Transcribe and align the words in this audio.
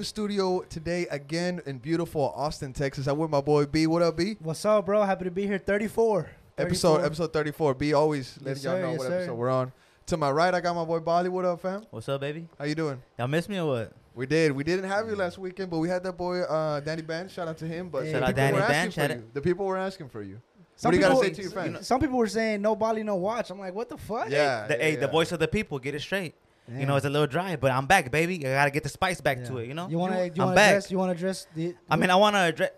do 0.00 0.02
in 0.02 0.04
studio 0.06 0.60
today 0.62 1.06
again 1.10 1.60
in 1.66 1.76
beautiful 1.76 2.32
Austin, 2.34 2.72
Texas. 2.72 3.06
I'm 3.06 3.18
with 3.18 3.28
my 3.30 3.42
boy 3.42 3.66
B. 3.66 3.86
What 3.86 4.00
up, 4.00 4.16
B? 4.16 4.34
What's 4.40 4.64
up, 4.64 4.86
bro? 4.86 5.02
Happy 5.02 5.24
to 5.24 5.30
be 5.30 5.46
here. 5.46 5.58
34. 5.58 6.30
Episode 6.56 6.88
34. 7.02 7.04
episode 7.06 7.32
34. 7.34 7.74
B 7.74 7.92
always 7.92 8.38
letting 8.40 8.62
y'all 8.62 8.80
know 8.80 8.90
yes, 8.92 8.98
what 8.98 9.08
sir. 9.08 9.16
episode 9.18 9.34
we're 9.34 9.50
on. 9.50 9.72
To 10.06 10.16
my 10.16 10.30
right, 10.30 10.54
I 10.54 10.60
got 10.62 10.74
my 10.74 10.84
boy 10.86 11.00
Bali. 11.00 11.28
What 11.28 11.44
up, 11.44 11.60
fam? 11.60 11.84
What's 11.90 12.08
up, 12.08 12.22
baby? 12.22 12.48
How 12.58 12.64
you 12.64 12.74
doing? 12.74 13.02
Y'all 13.18 13.28
miss 13.28 13.46
me 13.46 13.58
or 13.58 13.66
what? 13.66 13.92
We 14.14 14.24
did. 14.24 14.52
We 14.52 14.64
didn't 14.64 14.88
have 14.88 15.06
you 15.06 15.16
last 15.16 15.36
weekend, 15.36 15.70
but 15.70 15.78
we 15.78 15.88
had 15.90 16.02
that 16.04 16.16
boy 16.16 16.40
uh, 16.44 16.80
Danny 16.80 17.02
Band. 17.02 17.30
Shout 17.30 17.46
out 17.46 17.58
to 17.58 17.66
him. 17.66 17.90
But 17.90 18.04
Hey. 18.04 18.12
the 18.12 18.12
Shout 18.12 18.22
out 18.22 18.26
people 18.28 18.42
Danny 18.42 18.52
were 18.54 18.60
Band, 18.60 18.72
asking 18.72 18.90
shout 18.92 19.10
for 19.10 19.12
out- 19.16 19.18
you. 19.18 19.30
The 19.34 19.40
people 19.42 19.66
were 19.66 19.76
asking 19.78 20.08
for 20.08 20.22
you. 20.22 20.40
Some 20.76 20.88
what 20.88 20.92
do 20.92 20.96
you 20.96 21.02
got 21.02 21.08
to 21.10 21.14
people- 21.20 21.22
say 21.28 21.34
to 21.34 21.42
your 21.42 21.50
fans? 21.50 21.86
Some 21.86 22.00
people 22.00 22.16
were 22.16 22.26
saying 22.26 22.62
no 22.62 22.74
Bali, 22.74 23.02
no 23.02 23.16
watch. 23.16 23.50
I'm 23.50 23.58
like, 23.58 23.74
what 23.74 23.90
the 23.90 23.98
fuck? 23.98 24.30
Yeah, 24.30 24.66
The, 24.66 24.76
yeah, 24.78 24.82
hey, 24.82 24.96
the 24.96 25.08
voice 25.08 25.30
of 25.32 25.38
the 25.40 25.48
people, 25.48 25.78
get 25.78 25.94
it 25.94 26.00
straight. 26.00 26.34
You 26.78 26.86
know, 26.86 26.96
it's 26.96 27.06
a 27.06 27.10
little 27.10 27.26
dry, 27.26 27.56
but 27.56 27.70
I'm 27.72 27.86
back, 27.86 28.10
baby. 28.12 28.46
I 28.46 28.52
gotta 28.52 28.70
get 28.70 28.82
the 28.84 28.88
spice 28.88 29.20
back 29.20 29.44
to 29.46 29.54
Yeah. 29.54 29.58
it. 29.60 29.68
You 29.68 29.74
know. 29.74 29.88
You 29.88 29.98
want 29.98 30.12
to? 30.14 30.24
You 30.26 30.32
I'm 30.36 30.38
want 30.46 30.50
to 30.52 30.54
back. 30.54 30.68
address? 30.70 30.90
You 30.90 30.98
want 30.98 31.10
to 31.10 31.16
address 31.16 31.46
the? 31.54 31.74
I 31.90 31.96
mean, 31.96 32.10
I 32.10 32.16
want 32.16 32.36
to 32.36 32.40
address. 32.40 32.70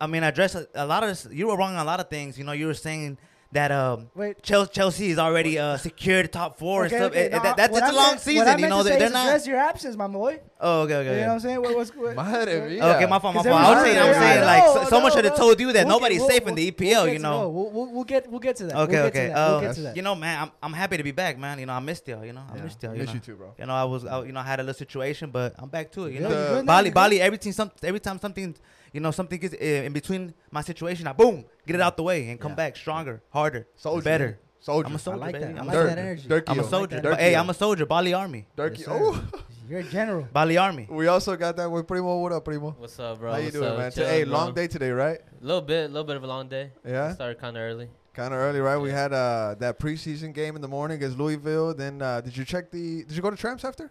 I 0.00 0.06
mean, 0.06 0.22
address 0.22 0.54
a, 0.54 0.66
a 0.74 0.86
lot 0.86 1.02
of. 1.02 1.08
This, 1.08 1.26
you 1.30 1.48
were 1.48 1.56
wrong 1.56 1.74
on 1.74 1.80
a 1.80 1.84
lot 1.84 2.00
of 2.00 2.08
things. 2.08 2.38
You 2.38 2.44
know, 2.44 2.52
you 2.52 2.66
were 2.66 2.74
saying 2.74 3.18
that 3.52 3.70
um, 3.70 4.08
wait. 4.14 4.42
Chelsea, 4.42 4.70
Chelsea 4.72 5.10
is 5.10 5.18
already 5.18 5.58
uh, 5.58 5.76
secured 5.76 6.32
top 6.32 6.58
four 6.58 6.86
Okay, 6.86 6.96
and 6.96 7.02
stuff. 7.04 7.12
okay, 7.12 7.26
Eh, 7.26 7.36
no, 7.36 7.42
that, 7.42 7.56
that's 7.56 7.72
what 7.72 7.82
it's 7.82 7.90
I 7.90 7.92
a 7.92 7.96
long 7.96 8.06
meant- 8.12 8.20
season. 8.20 8.46
What 8.46 8.60
You 8.60 8.68
know, 8.68 8.82
they're, 8.82 8.98
they're 8.98 9.10
not. 9.10 9.26
address 9.26 9.46
your 9.46 9.58
absence, 9.58 9.94
my 9.94 10.08
boy. 10.08 10.40
Oh, 10.58 10.80
okay, 10.82 10.94
okay. 10.96 11.14
You 11.14 11.20
know 11.22 11.26
what. 11.26 11.32
I'm 11.34 11.40
saying? 11.40 11.60
What, 11.60 11.76
what's, 11.76 11.90
what, 11.94 12.16
Madre 12.16 12.70
mia. 12.70 12.84
Okay, 12.96 13.06
my 13.06 13.18
fault, 13.18 13.34
my 13.34 13.42
'Cause 13.42 13.50
fault. 13.50 13.60
I 13.62 13.70
was 13.70 13.78
everybody- 13.78 13.92
saying, 13.92 14.08
I'm 14.08 14.14
saying 14.22 14.44
like 14.46 14.64
know, 14.64 14.72
so, 14.74 14.80
I 14.80 14.84
someone 14.88 15.10
know, 15.10 15.16
should 15.16 15.24
have 15.26 15.36
told 15.36 15.60
you 15.60 15.72
that 15.74 15.86
We'll 15.86 15.96
nobody's 15.96 16.22
get- 16.22 16.30
safe 16.30 16.40
we'll- 16.44 16.48
in 16.48 16.54
the 16.54 16.74
we'll 16.78 16.88
EPL. 17.06 17.12
You 17.12 17.18
know. 17.18 17.48
We'll, 17.50 17.70
we'll, 17.70 17.92
we'll 17.92 18.04
get 18.04 18.30
we'll 18.30 18.40
get 18.40 18.56
to 18.56 18.64
that. 18.66 18.76
Okay, 18.76 19.00
okay. 19.00 19.10
Get 19.10 19.28
to 19.28 19.34
that. 19.34 19.48
We'll 19.48 19.56
Uh, 19.56 19.60
get 19.60 19.74
to 19.74 19.80
that. 19.82 19.96
you 19.96 20.02
know, 20.02 20.14
man, 20.14 20.42
I'm, 20.44 20.50
I'm 20.62 20.72
happy 20.72 20.96
to 20.96 21.02
be 21.02 21.12
back, 21.12 21.36
man. 21.38 21.58
You 21.58 21.66
know, 21.66 21.74
I 21.74 21.80
missed 21.80 22.08
y'all. 22.08 22.24
You 22.24 22.32
know, 22.32 22.42
I 22.50 22.56
missed 22.58 22.82
y'all. 22.82 22.94
You 22.94 23.02
Miss 23.02 23.12
you 23.12 23.20
too, 23.20 23.34
bro. 23.36 23.54
You 23.58 23.66
know, 23.66 23.74
I 23.74 23.84
was, 23.84 24.04
you 24.04 24.32
know, 24.32 24.40
I 24.40 24.44
had 24.44 24.60
a 24.60 24.62
little 24.62 24.78
situation, 24.78 25.30
but 25.30 25.54
I'm 25.58 25.68
back 25.68 25.92
to 25.92 26.06
it. 26.06 26.14
You 26.14 26.20
know, 26.20 26.28
you 26.30 26.34
good 26.34 26.64
now? 26.64 26.72
Bali, 26.72 26.90
Bali. 26.90 27.20
Every 27.20 27.36
time, 27.36 27.52
some, 27.52 27.70
every 27.82 28.00
time 28.00 28.18
something, 28.18 28.56
you 28.92 29.00
know, 29.00 29.10
something 29.10 29.38
gets 29.38 29.54
uh, 29.54 29.58
in 29.86 29.92
between 29.92 30.32
my 30.50 30.62
situation, 30.62 31.06
I 31.06 31.12
boom, 31.12 31.44
get 31.66 31.76
it 31.76 31.82
out 31.82 31.96
the 31.96 32.02
way 32.02 32.28
and 32.28 32.40
come 32.40 32.52
Yeah. 32.52 32.56
back 32.56 32.76
stronger, 32.76 33.22
harder, 33.30 33.66
Soldier. 33.76 34.02
better. 34.04 34.38
Soldier. 34.60 34.86
I'm 34.86 34.92
a 34.92 34.94
I 34.94 34.98
soldier, 34.98 35.18
like 35.20 35.32
baby. 35.32 35.44
that. 35.46 35.56
I 35.56 35.60
I'm 35.60 35.66
like 35.66 35.74
a 35.74 35.78
Dirk. 35.78 35.86
that 35.86 35.88
soldier. 35.96 36.00
energy. 36.00 36.28
Dirk. 36.28 36.44
I'm 36.50 36.60
a 36.60 36.64
soldier. 36.64 37.00
that. 37.00 37.02
But, 37.10 37.18
hey, 37.20 37.34
I'm 37.34 37.50
a 37.50 37.54
soldier. 37.54 37.84
Bali 37.86 38.14
Army. 38.14 38.46
Dirk. 38.54 38.78
Yes, 38.78 38.86
oh. 38.88 39.24
You're 39.68 39.80
a 39.80 39.82
general. 39.82 40.28
Bali 40.32 40.56
Army. 40.56 40.86
We 40.88 41.08
also 41.08 41.34
got 41.36 41.56
that 41.56 41.68
with 41.68 41.88
Primo. 41.88 42.18
What 42.20 42.30
up, 42.32 42.44
Primo? 42.44 42.70
What's 42.78 42.96
up, 43.00 43.18
bro? 43.18 43.32
How 43.32 43.38
you 43.38 43.44
What's 43.46 43.56
doing, 43.56 43.68
up? 43.68 43.78
man? 43.78 43.90
Chilling, 43.90 44.08
hey, 44.10 44.22
bro. 44.24 44.32
long 44.32 44.54
day 44.54 44.66
today, 44.68 44.90
right? 44.90 45.18
A 45.20 45.44
little 45.44 45.62
bit, 45.62 45.86
a 45.86 45.88
little 45.88 46.04
bit 46.04 46.14
of 46.16 46.22
a 46.22 46.26
long 46.28 46.46
day. 46.48 46.70
Yeah. 46.86 47.12
Started 47.14 47.40
kind 47.40 47.56
of 47.56 47.60
early. 47.62 47.88
Kind 48.14 48.32
of 48.34 48.38
early, 48.38 48.60
right? 48.60 48.76
We 48.76 48.90
had 48.90 49.12
uh, 49.12 49.56
that 49.58 49.80
preseason 49.80 50.32
game 50.32 50.54
in 50.54 50.62
the 50.62 50.68
morning 50.68 50.98
against 50.98 51.18
Louisville. 51.18 51.74
Then 51.74 52.00
uh, 52.00 52.20
did 52.20 52.36
you 52.36 52.44
check 52.44 52.70
the? 52.70 53.02
Did 53.04 53.16
you 53.16 53.22
go 53.22 53.30
to 53.30 53.36
Tramps 53.36 53.64
after? 53.64 53.90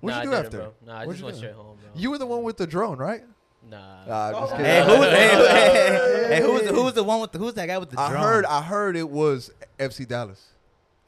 What'd 0.00 0.16
nah, 0.18 0.22
you 0.24 0.28
do 0.30 0.34
I 0.36 0.38
after? 0.40 0.50
didn't, 0.58 0.74
bro. 0.84 0.92
Nah, 0.94 1.00
I 1.00 1.06
What'd 1.06 1.12
just 1.12 1.20
you 1.20 1.24
went 1.24 1.34
do? 1.36 1.38
straight 1.38 1.54
home, 1.54 1.78
bro. 1.80 1.90
You 1.94 2.10
were 2.10 2.18
the 2.18 2.26
one 2.26 2.42
with 2.42 2.58
the 2.58 2.66
drone, 2.66 2.98
right? 2.98 3.22
Nah. 3.70 4.06
Nah, 4.06 4.26
I'm 4.28 4.32
just 4.34 4.52
Oh. 4.52 4.56
kidding. 4.56 4.64
Hey, 4.72 4.84
who's, 4.84 5.06
hey, 5.06 5.34
who- 5.34 5.44
hey, 5.46 6.28
hey, 6.28 6.34
hey, 6.36 6.40
who's, 6.42 6.68
who's 6.70 6.92
the 6.94 7.04
one 7.04 7.20
with 7.20 7.32
the, 7.32 7.38
who's 7.38 7.54
that 7.54 7.66
guy 7.66 7.78
with 7.78 7.90
the 7.90 8.00
I 8.00 8.10
drone? 8.10 8.22
heard. 8.22 8.44
I 8.46 8.62
heard 8.62 8.96
it 8.96 9.08
was 9.08 9.50
FC 9.78 10.06
Dallas. 10.06 10.44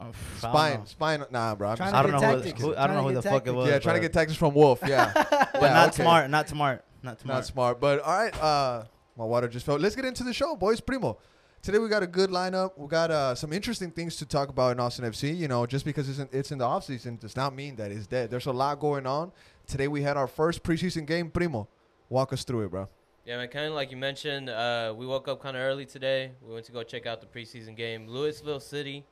Oh, 0.01 0.05
pff, 0.05 0.47
I 0.49 0.71
don't 0.73 0.87
Spine, 0.87 1.19
spine. 1.19 1.25
Nah, 1.31 1.55
bro. 1.55 1.69
I'm 1.69 1.77
just 1.77 1.93
I 1.93 2.01
don't 2.03 2.11
know 2.13 2.19
who, 2.19 2.35
tactics. 2.35 2.61
who 2.61 2.75
I 2.75 2.87
don't 2.87 2.95
know 2.95 3.03
who 3.03 3.09
to 3.09 3.15
the 3.15 3.21
get 3.21 3.31
fuck 3.31 3.47
it 3.47 3.51
was. 3.51 3.67
yeah, 3.69 3.79
trying 3.79 3.95
to 3.95 3.99
but- 3.99 4.01
get 4.03 4.13
tactics 4.13 4.37
from 4.37 4.53
Wolff. 4.53 4.79
Yeah, 4.85 5.11
but 5.15 5.49
Yeah, 5.61 5.73
not 5.73 5.89
okay. 5.89 6.03
smart, 6.03 6.29
not 6.29 6.47
smart, 6.49 6.85
not 7.03 7.19
smart. 7.19 7.35
Not 7.37 7.45
smart, 7.45 7.79
but 7.81 7.99
all 8.01 8.17
right. 8.17 8.41
Uh, 8.41 8.83
my 9.17 9.25
water 9.25 9.47
just 9.49 9.65
fell. 9.65 9.77
Let's 9.77 9.95
get 9.95 10.05
into 10.05 10.23
the 10.23 10.33
show, 10.33 10.55
boys. 10.55 10.79
Primo. 10.79 11.17
Today 11.61 11.77
we 11.79 11.89
got 11.89 12.03
a 12.03 12.07
good 12.07 12.29
lineup. 12.29 12.71
We 12.77 12.87
got 12.87 13.11
uh, 13.11 13.35
some 13.35 13.51
interesting 13.51 13.91
things 13.91 14.15
to 14.17 14.25
talk 14.25 14.47
about 14.47 14.71
in 14.71 14.79
Austin 14.79 15.03
FC. 15.03 15.35
You 15.35 15.49
know, 15.49 15.65
just 15.65 15.83
because 15.83 16.07
it's 16.07 16.19
in, 16.19 16.29
it's 16.31 16.51
in 16.53 16.57
the 16.59 16.65
off 16.65 16.85
season 16.85 17.17
does 17.17 17.35
not 17.35 17.53
mean 17.53 17.75
that 17.75 17.91
it's 17.91 18.07
dead. 18.07 18.29
There's 18.31 18.45
a 18.45 18.53
lot 18.53 18.79
going 18.79 19.05
on. 19.05 19.33
Today 19.67 19.89
we 19.89 20.01
had 20.01 20.15
our 20.15 20.27
first 20.27 20.63
preseason 20.63 21.05
game. 21.05 21.29
Primo, 21.29 21.67
walk 22.09 22.33
us 22.33 22.43
through 22.43 22.65
it, 22.65 22.71
bro. 22.71 22.87
Yeah, 23.25 23.37
man. 23.37 23.47
Kind 23.49 23.67
of 23.67 23.73
like 23.73 23.91
you 23.91 23.97
mentioned, 23.97 24.49
uh, 24.49 24.93
we 24.97 25.05
woke 25.05 25.27
up 25.27 25.41
kind 25.41 25.55
of 25.55 25.61
early 25.61 25.85
today. 25.85 26.31
We 26.41 26.53
went 26.53 26.65
to 26.65 26.71
go 26.71 26.83
check 26.83 27.05
out 27.05 27.21
the 27.21 27.27
preseason 27.27 27.75
game, 27.75 28.07
Louisville 28.07 28.59
City 28.59 29.05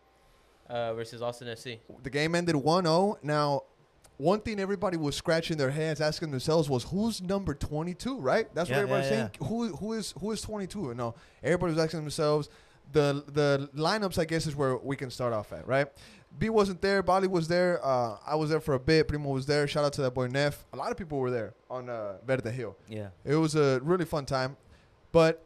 uh, 0.70 0.94
versus 0.94 1.22
Austin 1.22 1.48
FC. 1.48 1.80
The 2.04 2.10
game 2.10 2.34
ended 2.36 2.56
1-0. 2.56 3.18
Now, 3.24 3.64
one 4.18 4.40
thing 4.42 4.60
everybody 4.60 4.98
was 4.98 5.16
scratching 5.16 5.58
their 5.58 5.70
heads, 5.70 6.02
asking 6.02 6.32
themselves 6.32 6.68
was, 6.68 6.84
"Who's 6.86 7.22
number 7.22 7.54
22?" 7.54 8.18
Right? 8.20 8.48
That's 8.56 8.68
Yeah, 8.70 8.78
what 8.78 8.82
everybody's 8.84 9.12
yeah, 9.12 9.18
saying. 9.18 9.30
Who 9.44 9.76
who 9.76 9.94
is 9.94 10.16
who 10.20 10.32
is 10.32 10.42
22? 10.42 10.96
No, 10.96 11.14
everybody 11.44 11.74
was 11.74 11.84
asking 11.84 12.00
themselves. 12.00 12.50
The 12.94 13.24
the 13.28 13.70
lineups, 13.76 14.18
I 14.18 14.26
guess, 14.26 14.48
is 14.48 14.56
where 14.56 14.78
we 14.78 14.96
can 14.96 15.12
start 15.12 15.34
off 15.34 15.54
at, 15.54 15.68
right? 15.68 15.88
B 16.38 16.50
wasn't 16.50 16.82
there. 16.82 17.02
Bali 17.02 17.28
was 17.28 17.48
there. 17.48 17.84
Uh, 17.84 18.18
I 18.26 18.36
was 18.36 18.50
there 18.50 18.60
for 18.60 18.76
a 18.76 18.80
bit. 18.80 19.08
Primo 19.08 19.30
was 19.30 19.46
there. 19.46 19.68
Shout 19.68 19.84
out 19.84 19.94
to 19.94 20.02
that 20.02 20.14
boy 20.14 20.28
Neff. 20.28 20.66
A 20.74 20.78
lot 20.78 20.92
of 20.92 20.98
people 20.98 21.18
were 21.18 21.32
there 21.32 21.54
on 21.70 21.90
uh, 21.90 22.18
Verde 22.26 22.52
Hill. 22.52 22.76
Yeah. 22.88 23.10
It 23.26 23.36
was 23.36 23.56
a 23.56 23.80
really 23.84 24.06
fun 24.06 24.26
time. 24.26 24.56
But 25.12 25.44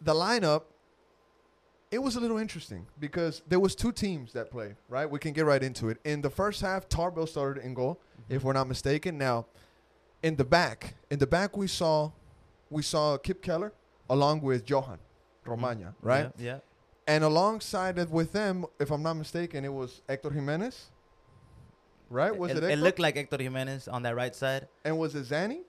the 0.00 0.14
lineup, 0.14 0.62
it 1.90 1.98
was 1.98 2.16
a 2.16 2.20
little 2.20 2.38
interesting 2.38 2.86
because 2.98 3.42
there 3.46 3.60
was 3.60 3.74
two 3.74 3.92
teams 3.92 4.32
that 4.32 4.50
played, 4.50 4.76
right? 4.88 5.08
We 5.08 5.18
can 5.18 5.32
get 5.32 5.44
right 5.44 5.62
into 5.62 5.88
it. 5.90 5.98
In 6.04 6.22
the 6.22 6.30
first 6.30 6.62
half, 6.62 6.88
Tarbell 6.88 7.26
started 7.26 7.62
in 7.62 7.74
goal, 7.74 8.00
if 8.28 8.42
we're 8.42 8.54
not 8.54 8.68
mistaken. 8.68 9.18
Now, 9.18 9.46
in 10.22 10.36
the 10.36 10.44
back, 10.44 10.94
in 11.10 11.18
the 11.18 11.26
back 11.26 11.56
we 11.56 11.66
saw 11.66 12.12
we 12.70 12.82
saw 12.82 13.18
Kipp 13.18 13.42
Keller 13.42 13.72
along 14.08 14.40
with 14.40 14.68
Johan 14.68 14.98
Romaña, 15.46 15.94
right? 16.00 16.30
Yeah. 16.38 16.44
yeah. 16.44 16.58
And 17.06 17.24
alongside 17.24 17.98
it 17.98 18.10
with 18.10 18.32
them, 18.32 18.64
if 18.78 18.90
I'm 18.90 19.02
not 19.02 19.14
mistaken, 19.14 19.64
it 19.64 19.72
was 19.72 20.02
Hector 20.08 20.30
Jimenez. 20.30 20.86
Right? 22.10 22.36
Was 22.36 22.50
it, 22.50 22.58
it, 22.58 22.62
Hector? 22.62 22.70
it 22.74 22.78
looked 22.78 22.98
like 22.98 23.16
Hector 23.16 23.42
Jimenez 23.42 23.88
on 23.88 24.02
that 24.02 24.14
right 24.14 24.34
side. 24.34 24.68
and 24.84 24.98
was 24.98 25.14
it 25.14 25.24
Zanny? 25.24 25.60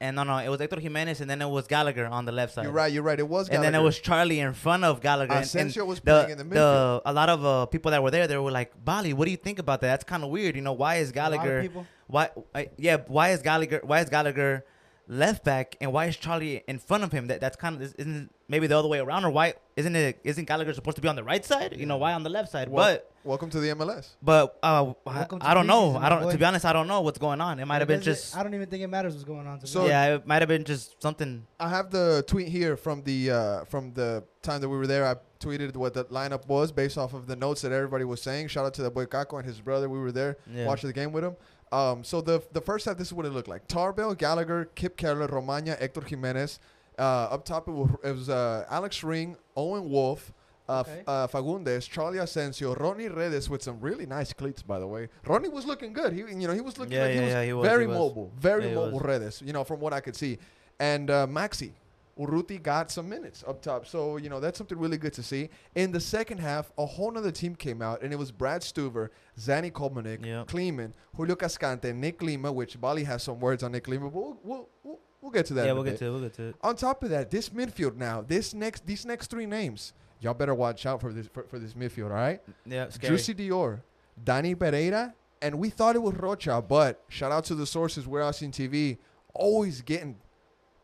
And 0.00 0.16
no, 0.16 0.24
no, 0.24 0.36
it 0.38 0.48
was 0.48 0.58
Hector 0.58 0.80
Jimenez, 0.80 1.20
and 1.20 1.30
then 1.30 1.40
it 1.40 1.48
was 1.48 1.68
Gallagher 1.68 2.06
on 2.06 2.24
the 2.24 2.32
left 2.32 2.54
side. 2.54 2.64
You're 2.64 2.72
right, 2.72 2.92
you're 2.92 3.04
right. 3.04 3.20
It 3.20 3.28
was 3.28 3.48
Gallagher. 3.48 3.66
And 3.66 3.74
then 3.74 3.80
it 3.80 3.84
was 3.84 4.00
Charlie 4.00 4.40
in 4.40 4.52
front 4.52 4.82
of 4.82 5.00
Gallagher. 5.00 5.30
and- 5.30 5.38
and 5.38 5.44
Asensio 5.46 5.84
was 5.84 6.00
playing 6.00 6.26
the, 6.26 6.32
in 6.32 6.38
the 6.38 6.44
midfield. 6.44 7.02
the 7.02 7.02
a 7.04 7.12
lot 7.12 7.28
of 7.28 7.44
uh, 7.46 7.66
people 7.66 7.92
that 7.92 8.02
were 8.02 8.10
there, 8.10 8.26
they 8.26 8.36
were 8.36 8.50
like, 8.50 8.72
"Bali, 8.84 9.12
what 9.12 9.26
do 9.26 9.30
you 9.30 9.36
think 9.36 9.60
about 9.60 9.80
that? 9.82 9.86
That's 9.88 10.04
kind 10.04 10.24
of 10.24 10.30
weird. 10.30 10.56
You 10.56 10.62
know, 10.62 10.72
why 10.72 10.96
is 10.96 11.12
A 11.12 11.14
lot 11.14 11.26
of 11.26 11.38
Gallagher? 11.38 11.62
people. 11.62 11.86
Why? 12.08 12.30
I, 12.52 12.70
yeah, 12.78 12.96
why 13.06 13.30
is 13.30 13.42
Gallagher? 13.42 13.80
Why 13.84 14.00
is 14.00 14.08
Gallagher 14.10 14.64
left 15.12 15.44
back, 15.44 15.76
and 15.80 15.92
why 15.92 16.06
is 16.06 16.16
Charlie 16.16 16.62
in 16.66 16.78
front 16.78 17.04
of 17.04 17.12
him? 17.12 17.26
That 17.28 17.40
that's 17.40 17.56
kind 17.56 17.76
of 17.76 17.82
isn't 17.82 18.30
maybe 18.48 18.66
the 18.66 18.78
other 18.78 18.88
way 18.88 18.98
around, 18.98 19.24
or 19.24 19.30
why 19.30 19.54
isn't 19.76 19.94
it? 19.94 20.18
Isn't 20.24 20.46
Gallagher 20.46 20.72
supposed 20.74 20.96
to 20.96 21.00
be 21.02 21.08
on 21.08 21.16
the 21.16 21.24
right 21.24 21.44
side? 21.44 21.76
You 21.78 21.86
know, 21.86 21.96
why 21.98 22.12
on 22.14 22.22
the 22.22 22.30
left 22.30 22.50
side? 22.50 22.68
Wel- 22.68 22.84
but 22.94 23.10
welcome 23.24 23.50
to 23.50 23.60
the 23.60 23.68
MLS. 23.74 24.08
but 24.22 24.58
uh, 24.62 24.92
I, 25.06 25.26
I 25.40 25.54
don't 25.54 25.66
know. 25.66 25.96
I 25.96 26.08
don't. 26.08 26.22
boy. 26.22 26.32
To 26.32 26.38
be 26.38 26.44
honest, 26.44 26.64
I 26.64 26.72
don't 26.72 26.88
know 26.88 27.00
what's 27.02 27.18
going 27.18 27.40
on. 27.40 27.60
It 27.60 27.66
might 27.66 27.78
have 27.80 27.88
been 27.88 28.00
Does 28.00 28.06
it- 28.08 28.10
just. 28.12 28.36
I 28.36 28.42
don't 28.42 28.54
even 28.54 28.68
think 28.68 28.82
it 28.82 28.88
matters 28.88 29.12
what's 29.14 29.24
going 29.24 29.46
on. 29.46 29.60
To 29.60 29.66
So- 29.66 29.82
me. 29.82 29.88
yeah, 29.88 30.14
it 30.16 30.26
might 30.26 30.42
have 30.42 30.48
been 30.48 30.64
just 30.64 31.00
something. 31.02 31.46
I 31.60 31.68
have 31.68 31.90
the 31.90 32.24
tweet 32.26 32.48
here 32.48 32.76
from 32.76 33.02
the 33.02 33.30
uh, 33.30 33.64
from 33.66 33.92
the 33.94 34.24
time 34.42 34.60
that 34.60 34.68
we 34.68 34.76
were 34.76 34.86
there. 34.86 35.06
I 35.06 35.16
tweeted 35.40 35.74
what 35.76 35.92
the 35.94 36.04
lineup 36.06 36.46
was 36.46 36.70
based 36.72 36.96
off 36.96 37.14
of 37.14 37.26
the 37.26 37.34
notes 37.36 37.62
that 37.62 37.72
everybody 37.72 38.04
was 38.04 38.22
saying. 38.22 38.48
Shout 38.48 38.64
out 38.66 38.74
to 38.74 38.82
the 38.82 38.90
boy 38.90 39.06
Kako 39.06 39.38
and 39.38 39.46
his 39.46 39.60
brother. 39.60 39.88
We 39.88 39.98
were 39.98 40.12
there 40.12 40.36
Yeah. 40.52 40.66
watching 40.66 40.88
the 40.88 40.94
game 40.94 41.12
with 41.12 41.24
him. 41.24 41.36
Um, 41.72 42.04
so 42.04 42.20
the 42.20 42.42
the 42.52 42.60
first 42.60 42.84
half, 42.84 42.96
this 42.98 43.08
is 43.08 43.12
what 43.14 43.26
it 43.26 43.30
looked 43.32 43.48
like: 43.48 43.66
Tarbell, 43.66 44.14
Gallagher, 44.14 44.66
Kipp 44.74 44.96
Keller, 44.96 45.26
Romaña, 45.28 45.78
Hector 45.78 46.02
Jimenez. 46.02 46.58
Uh, 46.98 47.02
up 47.34 47.44
top, 47.44 47.66
it 47.68 47.72
was, 47.72 47.90
it 48.04 48.12
was 48.12 48.28
uh, 48.28 48.64
Alex 48.70 49.02
Ring, 49.02 49.36
Owen 49.56 49.88
Wolff. 49.88 50.32
Uh, 50.68 50.80
Okay. 50.86 51.02
uh, 51.08 51.26
Fagúndez, 51.26 51.88
Charlie 51.88 52.18
Asensio, 52.18 52.74
Ronnie 52.76 53.08
Redes 53.08 53.50
with 53.50 53.62
some 53.62 53.80
really 53.80 54.06
nice 54.06 54.32
cleats, 54.32 54.62
by 54.62 54.78
the 54.78 54.86
way. 54.86 55.08
Ronnie 55.26 55.48
was 55.48 55.66
looking 55.66 55.92
good. 55.92 56.12
He, 56.12 56.20
you 56.20 56.46
know, 56.46 56.54
he 56.54 56.60
was 56.60 56.78
looking 56.78 56.94
Yeah, 56.94 57.02
like 57.02 57.10
he 57.10 57.16
yeah, 57.16 57.24
was 57.24 57.32
yeah, 57.32 57.44
he 57.44 57.52
was, 57.52 57.66
very 57.68 57.82
he 57.82 57.88
was. 57.88 57.96
mobile, 57.98 58.32
very 58.38 58.68
Yeah, 58.68 58.74
mobile. 58.76 58.98
was. 59.00 59.02
Redes, 59.02 59.42
you 59.44 59.52
know, 59.52 59.64
from 59.64 59.80
what 59.80 59.92
I 59.92 60.00
could 60.00 60.14
see, 60.14 60.38
and 60.78 61.10
uh, 61.10 61.26
Maxi, 61.26 61.72
Urruti 62.18 62.62
got 62.62 62.90
some 62.90 63.08
minutes 63.08 63.42
up 63.46 63.62
top. 63.62 63.86
So, 63.86 64.16
you 64.18 64.28
know, 64.28 64.38
that's 64.38 64.58
something 64.58 64.78
really 64.78 64.98
good 64.98 65.12
to 65.14 65.22
see. 65.22 65.48
In 65.74 65.92
the 65.92 66.00
second 66.00 66.38
half, 66.38 66.70
a 66.76 66.84
whole 66.84 67.10
nother 67.10 67.30
team 67.30 67.54
came 67.54 67.80
out, 67.80 68.02
and 68.02 68.12
it 68.12 68.16
was 68.16 68.30
Brad 68.30 68.60
Stuver, 68.60 69.08
Zanny 69.38 69.72
Kolmanič, 69.72 70.24
Yep. 70.24 70.48
Kleeman, 70.48 70.94
Julio 71.16 71.34
Cascante, 71.36 71.94
Nick 71.94 72.20
Lima, 72.22 72.52
which 72.52 72.78
Bali 72.80 73.04
has 73.04 73.22
some 73.22 73.40
words 73.40 73.62
on 73.62 73.72
Nick 73.72 73.88
Lima, 73.88 74.10
but 74.10 74.14
we'll, 74.14 74.38
we'll, 74.42 74.68
we'll, 74.82 75.00
we'll 75.22 75.32
get 75.32 75.46
to 75.46 75.54
that. 75.54 75.66
Yeah, 75.66 75.72
we'll 75.72 75.84
get 75.84 75.92
bit. 75.92 75.98
to 76.00 76.06
it. 76.06 76.10
We'll 76.10 76.20
get 76.20 76.34
to 76.34 76.42
it. 76.48 76.56
On 76.62 76.76
top 76.76 77.02
of 77.02 77.10
that, 77.10 77.30
this 77.30 77.48
midfield 77.48 77.96
now, 77.96 78.20
this 78.20 78.52
next, 78.52 78.86
these 78.86 79.06
next 79.06 79.28
three 79.28 79.46
names, 79.46 79.94
y'all 80.20 80.34
better 80.34 80.54
watch 80.54 80.84
out 80.84 81.00
for 81.00 81.12
this 81.12 81.28
for, 81.28 81.44
for 81.44 81.58
this 81.58 81.72
midfield, 81.72 82.10
all 82.10 82.16
right? 82.16 82.42
Yeah, 82.66 82.90
scary. 82.90 83.16
Juicy 83.16 83.34
Dior, 83.34 83.80
Danny 84.22 84.54
Pereira, 84.54 85.14
and 85.40 85.58
we 85.58 85.70
thought 85.70 85.96
it 85.96 86.02
was 86.02 86.14
Rocha, 86.14 86.60
but 86.62 87.02
shout 87.08 87.32
out 87.32 87.44
to 87.46 87.54
the 87.54 87.66
sources 87.66 88.06
we're 88.06 88.22
on 88.22 88.32
TV, 88.32 88.98
always 89.34 89.80
getting 89.80 90.16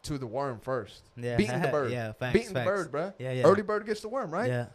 to 0.05 0.19
the 0.19 0.27
worm 0.27 0.61
first. 0.61 1.03
Yeah, 1.17 1.37
Beating 1.37 1.61
the 1.61 1.69
bird. 1.79 1.91
yeah, 1.93 2.12
Beating 2.33 2.53
the 2.55 2.65
bird, 2.65 2.91
bruh. 2.93 3.15
Yeah, 3.19 3.33
yeah. 3.33 3.43
Early 3.45 3.62
bird 3.62 3.87
gets 3.87 4.00
the 4.00 4.09
worm, 4.09 4.31
right? 4.31 4.49
Yeah. 4.49 4.67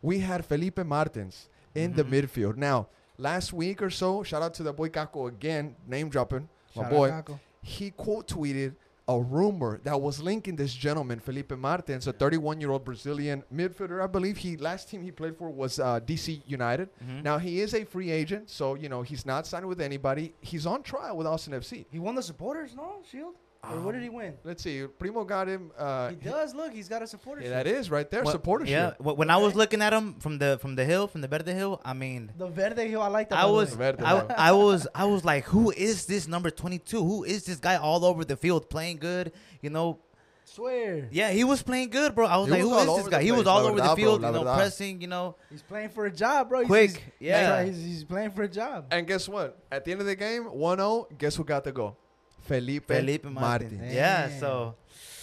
We 0.00 0.18
had 0.20 0.44
Felipe 0.44 0.84
Martins 0.84 1.48
in 1.74 1.92
the 1.94 2.04
Mhm. 2.04 2.10
midfield. 2.24 2.56
Now, 2.56 2.88
last 3.18 3.52
week 3.52 3.80
or 3.82 3.90
so, 3.90 4.22
shout 4.22 4.42
out 4.42 4.54
to 4.54 4.62
the 4.62 4.72
boy 4.72 4.88
Kako 4.88 5.28
again, 5.28 5.76
name 5.86 6.08
dropping, 6.08 6.48
my 6.74 6.82
Shout 6.82 6.90
boy. 6.90 7.22
He 7.62 7.90
quote 7.92 8.26
tweeted 8.26 8.74
a 9.08 9.20
rumor 9.20 9.80
that 9.84 10.00
was 10.00 10.20
linking 10.22 10.56
this 10.56 10.72
gentleman, 10.74 11.18
Felipe 11.20 11.52
Martins, 11.56 12.06
a 12.06 12.12
31 12.12 12.60
year 12.60 12.70
old 12.70 12.84
Brazilian 12.84 13.42
midfielder. 13.52 14.02
I 14.02 14.06
believe 14.06 14.36
he 14.38 14.56
last 14.56 14.88
team 14.88 15.02
he 15.02 15.10
played 15.10 15.36
for 15.36 15.50
was 15.50 15.78
uh, 15.78 16.00
DC 16.00 16.42
United. 16.46 16.88
Mhm. 17.04 17.22
Now 17.22 17.38
he 17.38 17.60
is 17.60 17.74
a 17.74 17.84
free 17.84 18.10
agent, 18.10 18.48
so 18.50 18.74
you 18.74 18.88
know 18.88 19.02
he's 19.02 19.24
not 19.26 19.46
signed 19.46 19.66
with 19.66 19.80
anybody. 19.80 20.34
He's 20.40 20.66
on 20.66 20.82
trial 20.82 21.16
with 21.16 21.26
Austin 21.26 21.52
FC. 21.54 21.84
He 21.90 21.98
won 22.00 22.14
the 22.16 22.22
supporters, 22.22 22.74
no 22.76 23.02
shield. 23.08 23.34
Or 23.70 23.78
what 23.80 23.92
did 23.92 24.02
he 24.02 24.08
win? 24.08 24.34
Let's 24.42 24.62
see. 24.64 24.84
Primo 24.98 25.22
got 25.22 25.46
him. 25.46 25.70
Uh, 25.78 26.08
he 26.10 26.16
does. 26.16 26.52
Look, 26.52 26.72
he's 26.72 26.88
got 26.88 27.00
a 27.00 27.06
supporter. 27.06 27.42
yeah, 27.42 27.50
that 27.50 27.68
is 27.68 27.90
right 27.92 28.10
there. 28.10 28.24
Well, 28.24 28.36
supportership. 28.36 28.68
Yeah, 28.68 28.90
wh- 28.94 29.16
when 29.16 29.30
I 29.30 29.36
was 29.36 29.54
looking 29.54 29.80
at 29.80 29.92
him 29.92 30.14
from 30.18 30.38
the 30.38 30.58
from 30.60 30.74
the 30.74 30.84
hill, 30.84 31.06
from 31.06 31.20
the 31.20 31.28
Verde 31.28 31.52
Hill, 31.52 31.80
I 31.84 31.92
mean, 31.92 32.32
The 32.36 32.48
Verde 32.48 32.88
Hill. 32.88 33.00
I 33.00 33.06
like 33.06 33.28
that. 33.28 33.38
I 33.38 33.42
by 33.42 33.46
the 33.48 33.52
was. 33.54 33.74
Verde 33.74 34.02
I, 34.02 34.48
I 34.48 34.52
was 34.52 34.88
I 34.94 35.04
was 35.04 35.24
like, 35.24 35.44
who 35.44 35.70
is 35.70 36.06
this 36.06 36.26
number 36.26 36.50
22? 36.50 37.04
Who 37.04 37.22
is 37.22 37.44
this 37.44 37.58
guy 37.58 37.76
all 37.76 38.04
over 38.04 38.24
the 38.24 38.36
field 38.36 38.68
playing 38.68 38.96
good? 38.96 39.30
You 39.60 39.70
know, 39.70 40.00
Swear. 40.44 41.08
yeah, 41.12 41.30
he 41.30 41.44
was 41.44 41.62
playing 41.62 41.90
good, 41.90 42.16
bro. 42.16 42.26
I 42.26 42.38
was 42.38 42.46
He 42.48 42.54
like, 42.54 42.62
was 42.62 42.68
who 42.68 42.74
all 42.74 42.82
is 42.82 42.88
over 42.88 42.96
this 42.98 43.04
the 43.04 43.10
guy? 43.12 43.22
He 43.22 43.30
was 43.30 43.46
all 43.46 43.62
la 43.62 43.68
over 43.68 43.76
the 43.76 43.82
verdad, 43.82 43.94
bro, 43.96 44.04
field, 44.04 44.22
la 44.22 44.28
you 44.28 44.32
know, 44.34 44.38
verdad. 44.40 44.56
pressing, 44.58 45.00
you 45.00 45.06
know, 45.06 45.36
He's 45.50 45.62
playing 45.62 45.90
for 45.90 46.06
a 46.06 46.10
job, 46.12 46.48
bro. 46.48 46.58
He's, 46.60 46.66
quick. 46.66 46.90
He's, 46.90 47.28
Yeah. 47.28 47.62
He's, 47.62 47.76
he's 47.76 48.04
playing 48.04 48.32
for 48.32 48.42
a 48.42 48.48
job. 48.48 48.86
And 48.90 49.06
guess 49.06 49.28
what? 49.28 49.56
At 49.70 49.84
the 49.84 49.92
end 49.92 50.00
of 50.00 50.06
the 50.08 50.16
game, 50.16 50.46
1-0, 50.46 51.16
guess 51.16 51.36
who 51.36 51.44
got 51.44 51.62
the 51.62 51.70
goal? 51.72 51.96
Felipe, 52.42 52.86
Felipe 52.88 53.24
Martin. 53.24 53.78
Martin. 53.78 53.90
Yeah, 53.92 54.28
so 54.38 54.74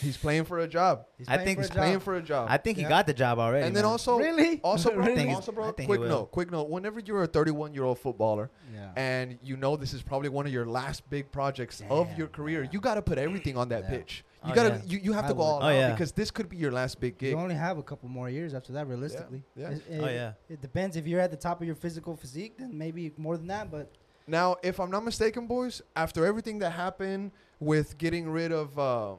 He's 0.02 0.16
playing 0.16 0.46
for 0.46 0.60
a 0.60 0.68
job. 0.68 1.06
He's 1.18 1.28
I 1.28 1.38
think 1.38 1.60
He's 1.60 1.68
job. 1.68 1.76
playing 1.78 2.00
for 2.00 2.16
a 2.16 2.22
job. 2.22 2.48
I 2.50 2.56
think 2.56 2.78
he 2.78 2.84
Yeah. 2.84 2.90
got 2.90 3.06
the 3.06 3.14
job 3.14 3.38
already. 3.38 3.68
and 3.68 3.76
then 3.76 3.84
man. 3.84 3.92
also, 3.92 4.18
Really? 4.18 4.62
also, 4.64 4.92
bro, 4.92 5.00
Really? 5.04 5.16
think 5.16 5.36
also, 5.36 5.52
bro, 5.52 5.66
I 5.66 5.72
think 5.72 5.80
he 5.82 5.86
quick 5.98 6.02
note, 6.10 6.32
quick 6.32 6.50
note. 6.52 6.70
Whenever 6.70 7.02
you're 7.02 7.24
a 7.24 7.28
31 7.28 7.74
year 7.74 7.84
old 7.84 8.00
footballer 8.00 8.50
Yeah. 8.74 8.92
and 8.96 9.38
you 9.44 9.58
know 9.58 9.76
this 9.76 9.94
is 9.94 10.02
probably 10.02 10.30
one 10.30 10.46
of 10.46 10.54
your 10.54 10.66
last 10.66 11.10
big 11.10 11.32
projects 11.34 11.84
of 11.90 12.18
your 12.18 12.28
career, 12.28 12.64
yeah. 12.64 12.70
you 12.72 12.80
got 12.80 12.96
to 12.96 13.02
put 13.02 13.18
everything 13.18 13.58
on 13.58 13.68
that 13.70 13.84
Yeah. 13.84 13.90
pitch. 13.90 14.24
You 14.46 14.52
Oh, 14.54 14.56
gotta, 14.56 14.70
yeah. 14.70 14.82
you, 14.86 15.00
you 15.00 15.12
have 15.14 15.26
I 15.26 15.28
to 15.28 15.34
go 15.34 15.40
would. 15.40 15.46
all 15.46 15.60
Oh, 15.64 15.66
out 15.66 15.74
yeah. 15.76 15.92
because 15.92 16.14
this 16.14 16.32
could 16.32 16.48
be 16.48 16.56
your 16.56 16.72
last 16.72 17.02
big 17.02 17.18
gig. 17.18 17.32
You 17.32 17.38
only 17.38 17.56
have 17.56 17.78
a 17.78 17.84
couple 17.84 18.08
more 18.08 18.30
years 18.30 18.54
after 18.54 18.72
that, 18.72 18.88
realistically. 18.88 19.44
yeah. 19.54 19.72
It, 19.72 19.84
Oh, 20.00 20.06
yeah. 20.08 20.32
It 20.48 20.62
depends. 20.62 20.96
If 20.96 21.06
you're 21.08 21.20
at 21.20 21.30
the 21.32 21.36
top 21.36 21.60
of 21.60 21.68
your 21.68 21.76
physical 21.76 22.16
physique, 22.16 22.58
then 22.58 22.78
maybe 22.78 23.12
more 23.18 23.36
than 23.36 23.48
that. 23.48 23.70
But 23.70 23.92
Now, 24.30 24.58
if 24.62 24.80
I'm 24.80 24.92
not 24.92 25.04
mistaken, 25.04 25.48
boys, 25.48 25.82
after 25.96 26.24
everything 26.26 26.60
that 26.60 26.70
happened 26.72 27.32
with 27.60 27.98
getting 27.98 28.30
rid 28.30 28.52
of, 28.52 28.78
um, 28.78 29.18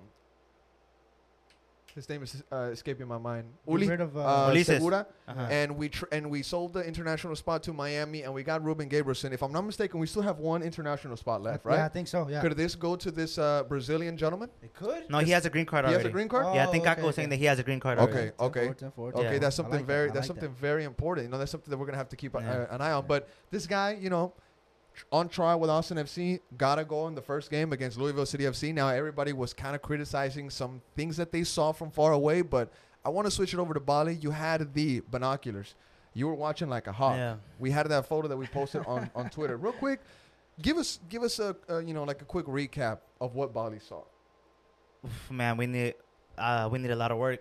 his 1.96 2.08
name 2.08 2.22
is 2.22 2.40
uh, 2.52 2.68
escaping 2.70 3.08
my 3.08 3.18
mind, 3.18 3.46
get 3.66 3.72
Uli 3.72 3.88
rid 3.88 4.00
of, 4.00 4.16
uh, 4.16 4.20
uh, 4.20 4.62
Segura, 4.62 5.08
Uh-huh. 5.26 5.40
and 5.50 5.76
we 5.76 5.88
tr- 5.88 6.04
and 6.12 6.30
we 6.30 6.40
sold 6.42 6.72
the 6.72 6.84
international 6.86 7.34
spot 7.34 7.64
to 7.64 7.72
Miami, 7.72 8.22
and 8.22 8.32
we 8.32 8.44
got 8.44 8.62
Ruben 8.62 8.88
Gabrielsen. 8.88 9.32
If 9.32 9.42
I'm 9.42 9.50
not 9.50 9.62
mistaken, 9.62 9.98
we 9.98 10.06
still 10.06 10.22
have 10.22 10.38
one 10.38 10.62
international 10.62 11.16
spot 11.16 11.42
left, 11.42 11.64
right? 11.64 11.78
Yeah, 11.78 11.86
I 11.86 11.88
think 11.88 12.06
so. 12.06 12.28
Yeah. 12.28 12.40
Could 12.42 12.56
this 12.56 12.76
go 12.76 12.94
to 12.94 13.10
this 13.10 13.36
uh, 13.38 13.64
Brazilian 13.64 14.16
gentleman? 14.16 14.50
it 14.62 14.72
could. 14.72 15.10
no, 15.10 15.18
he 15.18 15.32
has 15.32 15.44
a 15.46 15.50
green 15.50 15.66
card 15.66 15.84
He 15.84 15.88
already. 15.88 16.04
has 16.04 16.08
a 16.10 16.12
green 16.12 16.28
card. 16.28 16.46
Oh, 16.46 16.54
yeah, 16.54 16.68
I 16.68 16.70
think 16.70 16.86
okay, 16.86 17.00
Kako 17.00 17.06
was 17.06 17.16
saying 17.16 17.26
okay. 17.26 17.30
that 17.34 17.40
he 17.40 17.46
has 17.46 17.58
a 17.58 17.64
green 17.64 17.80
card 17.80 17.98
Okay. 17.98 18.12
already. 18.12 18.32
okay. 18.38 18.68
10-4, 18.68 18.92
10-4, 18.94 19.14
Okay, 19.16 19.32
Yeah. 19.32 19.38
that's 19.40 19.56
something 19.56 19.74
like 19.74 19.84
very 19.86 20.10
I 20.10 20.12
that's 20.12 20.28
like 20.28 20.36
that. 20.38 20.42
something 20.46 20.54
very 20.60 20.84
important. 20.84 21.26
You 21.26 21.30
know, 21.32 21.38
that's 21.38 21.50
something 21.50 21.70
that 21.72 21.76
we're 21.76 21.86
gonna 21.86 21.98
have 21.98 22.08
to 22.10 22.16
keep 22.16 22.36
a- 22.36 22.40
Yeah. 22.40 22.72
an 22.74 22.80
eye 22.80 22.92
on. 22.92 23.04
But 23.08 23.28
this 23.50 23.66
guy, 23.66 23.98
you 24.00 24.10
know, 24.10 24.32
tr- 24.36 24.40
on 25.12 25.28
trial 25.28 25.60
with 25.60 25.70
Austin 25.70 25.98
FC, 25.98 26.40
got 26.56 26.78
a 26.78 26.84
goal 26.84 27.08
in 27.08 27.14
the 27.14 27.22
first 27.22 27.50
game 27.50 27.72
against 27.72 27.98
Louisville 27.98 28.26
City 28.26 28.44
FC. 28.44 28.72
Now 28.74 28.88
everybody 28.88 29.32
was 29.32 29.52
kind 29.52 29.74
of 29.74 29.82
criticizing 29.82 30.50
some 30.50 30.82
things 30.96 31.16
that 31.16 31.32
they 31.32 31.44
saw 31.44 31.72
from 31.72 31.90
far 31.90 32.12
away, 32.12 32.42
but 32.42 32.72
I 33.04 33.08
want 33.08 33.26
to 33.26 33.30
switch 33.30 33.54
it 33.54 33.60
over 33.60 33.74
to 33.74 33.80
Bali. 33.80 34.14
You 34.14 34.30
had 34.30 34.74
the 34.74 35.00
binoculars. 35.10 35.74
You 36.12 36.26
were 36.26 36.34
watching 36.34 36.68
like 36.68 36.86
a 36.86 36.92
hawk. 36.92 37.16
Yeah. 37.16 37.36
We 37.58 37.70
had 37.70 37.86
that 37.88 38.06
photo 38.06 38.28
that 38.28 38.36
we 38.36 38.46
posted 38.46 38.84
on, 38.86 39.10
on 39.14 39.30
Twitter. 39.30 39.56
Real 39.56 39.72
quick, 39.72 40.00
give 40.60 40.76
us 40.76 40.98
give 41.08 41.22
us 41.22 41.38
a, 41.38 41.56
a 41.68 41.82
you 41.82 41.94
know 41.94 42.04
like 42.04 42.20
a 42.20 42.24
quick 42.24 42.46
recap 42.46 42.98
of 43.20 43.34
what 43.34 43.52
Bali 43.52 43.78
saw. 43.78 44.02
Oof, 45.04 45.30
man, 45.30 45.56
we 45.56 45.66
need 45.66 45.94
uh, 46.36 46.68
we 46.70 46.78
need 46.78 46.90
a 46.90 46.96
lot 46.96 47.10
of 47.10 47.18
work. 47.18 47.40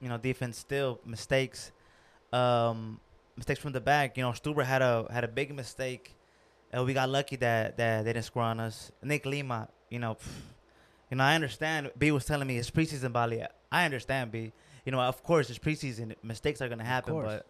You 0.00 0.08
know, 0.08 0.18
defense 0.18 0.58
still 0.58 1.00
mistakes, 1.04 1.72
um, 2.32 3.00
mistakes 3.36 3.60
from 3.60 3.72
the 3.72 3.80
back. 3.80 4.16
You 4.16 4.24
know, 4.24 4.30
Stuver 4.30 4.64
had 4.64 4.82
a 4.82 5.06
had 5.10 5.24
a 5.24 5.28
big 5.28 5.54
mistake, 5.54 6.14
and 6.72 6.84
we 6.84 6.92
got 6.94 7.08
lucky 7.08 7.36
that 7.36 7.76
that 7.76 8.04
they 8.04 8.12
didn't 8.12 8.24
score 8.26 8.42
on 8.42 8.60
us. 8.60 8.90
Nick 9.02 9.24
Lima, 9.26 9.68
you 9.90 9.98
know, 9.98 10.14
pff, 10.14 10.26
you 11.10 11.16
know, 11.16 11.24
I 11.24 11.34
understand. 11.34 11.90
B 11.98 12.10
was 12.10 12.24
telling 12.24 12.46
me 12.48 12.58
it's 12.58 12.70
preseason, 12.70 13.12
Bali. 13.12 13.42
I 13.72 13.84
understand, 13.84 14.30
B. 14.30 14.52
You 14.84 14.92
know, 14.92 15.00
of 15.00 15.22
course, 15.22 15.50
it's 15.50 15.58
preseason. 15.58 16.14
Mistakes 16.22 16.60
are 16.62 16.68
gonna 16.68 16.84
happen, 16.84 17.14
but. 17.22 17.46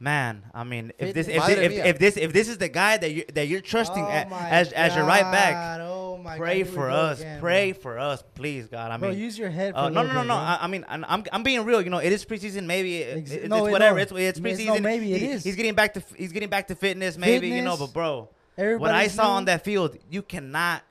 Man, 0.00 0.42
I 0.52 0.64
mean, 0.64 0.92
if 0.98 1.14
this, 1.14 1.28
if 1.28 1.46
this, 1.46 1.56
if, 1.56 1.72
if 1.72 1.98
this, 2.00 2.16
if 2.16 2.32
this 2.32 2.48
is 2.48 2.58
the 2.58 2.68
guy 2.68 2.96
that 2.96 3.12
you 3.12 3.24
that 3.34 3.46
you're 3.46 3.60
trusting 3.60 4.02
Oh 4.02 4.08
a- 4.08 4.26
my 4.26 4.50
as 4.50 4.72
as 4.72 4.94
your 4.96 5.04
right 5.04 5.22
back, 5.22 5.80
Oh 5.80 6.20
pray 6.36 6.64
God, 6.64 6.74
for 6.74 6.90
us, 6.90 7.20
again, 7.20 7.38
pray 7.40 7.70
bro. 7.72 7.80
for 7.80 7.98
us, 8.00 8.22
please, 8.34 8.66
God. 8.66 8.90
I 8.90 8.96
bro, 8.96 9.10
mean, 9.10 9.18
use 9.20 9.38
your 9.38 9.50
head. 9.50 9.72
For 9.72 9.78
uh, 9.78 9.88
no, 9.90 10.02
no, 10.02 10.12
no, 10.12 10.24
no. 10.24 10.34
I, 10.34 10.58
I 10.62 10.66
mean, 10.66 10.84
I'm, 10.88 11.04
I'm 11.08 11.22
I'm 11.32 11.42
being 11.44 11.64
real. 11.64 11.80
You 11.80 11.90
know, 11.90 11.98
it 11.98 12.12
is 12.12 12.24
preseason. 12.24 12.66
Maybe 12.66 12.96
it, 13.02 13.18
Ex- 13.18 13.30
it- 13.30 13.48
no, 13.48 13.66
it's 13.66 13.72
whatever. 13.72 14.00
It's 14.00 14.10
it's 14.12 14.40
preseason. 14.40 14.66
no, 14.66 14.80
maybe 14.80 15.14
it 15.14 15.20
He- 15.20 15.28
is. 15.28 15.44
He's 15.44 15.54
getting 15.56 15.74
back 15.76 15.94
to 15.94 16.02
he's 16.16 16.32
getting 16.32 16.50
back 16.50 16.66
to 16.68 16.74
fitness. 16.74 17.16
Maybe 17.16 17.48
you 17.50 17.62
know, 17.62 17.76
but 17.76 17.92
bro, 17.94 18.28
what 18.56 18.62
I 18.62 18.66
Everybody's 18.66 19.12
saw 19.12 19.32
on 19.34 19.44
that 19.46 19.64
field, 19.64 19.96
you 20.10 20.22
cannot, 20.22 20.82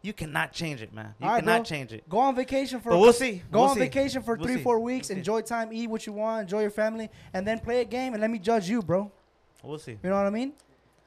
you 0.00 0.12
cannot 0.12 0.52
change 0.52 0.82
it, 0.82 0.92
man. 0.92 1.14
You 1.20 1.26
All 1.26 1.32
right, 1.34 1.40
cannot 1.40 1.56
bro. 1.58 1.64
change 1.64 1.92
it. 1.92 2.08
Go 2.08 2.18
on 2.18 2.34
vacation 2.34 2.80
for. 2.80 2.90
But 2.90 2.98
we'll 2.98 3.12
see. 3.12 3.42
Go 3.50 3.60
We'll 3.60 3.68
on 3.70 3.74
see. 3.74 3.80
vacation 3.80 4.22
for 4.22 4.34
We'll 4.34 4.46
three, 4.46 4.56
see. 4.56 4.62
four 4.62 4.80
weeks. 4.80 5.08
We'll 5.08 5.16
see. 5.16 5.18
Enjoy 5.20 5.40
time, 5.42 5.72
eat 5.72 5.88
what 5.88 6.06
you 6.06 6.12
want, 6.12 6.42
enjoy 6.42 6.62
your 6.62 6.70
family, 6.70 7.10
and 7.34 7.46
then 7.46 7.58
play 7.60 7.80
a 7.80 7.84
game 7.84 8.12
and 8.14 8.20
let 8.20 8.30
me 8.30 8.38
judge 8.38 8.68
you, 8.68 8.82
bro. 8.82 9.10
We'll 9.62 9.78
see. 9.78 9.92
You 10.02 10.10
know 10.10 10.16
what 10.16 10.26
I 10.26 10.30
mean? 10.30 10.52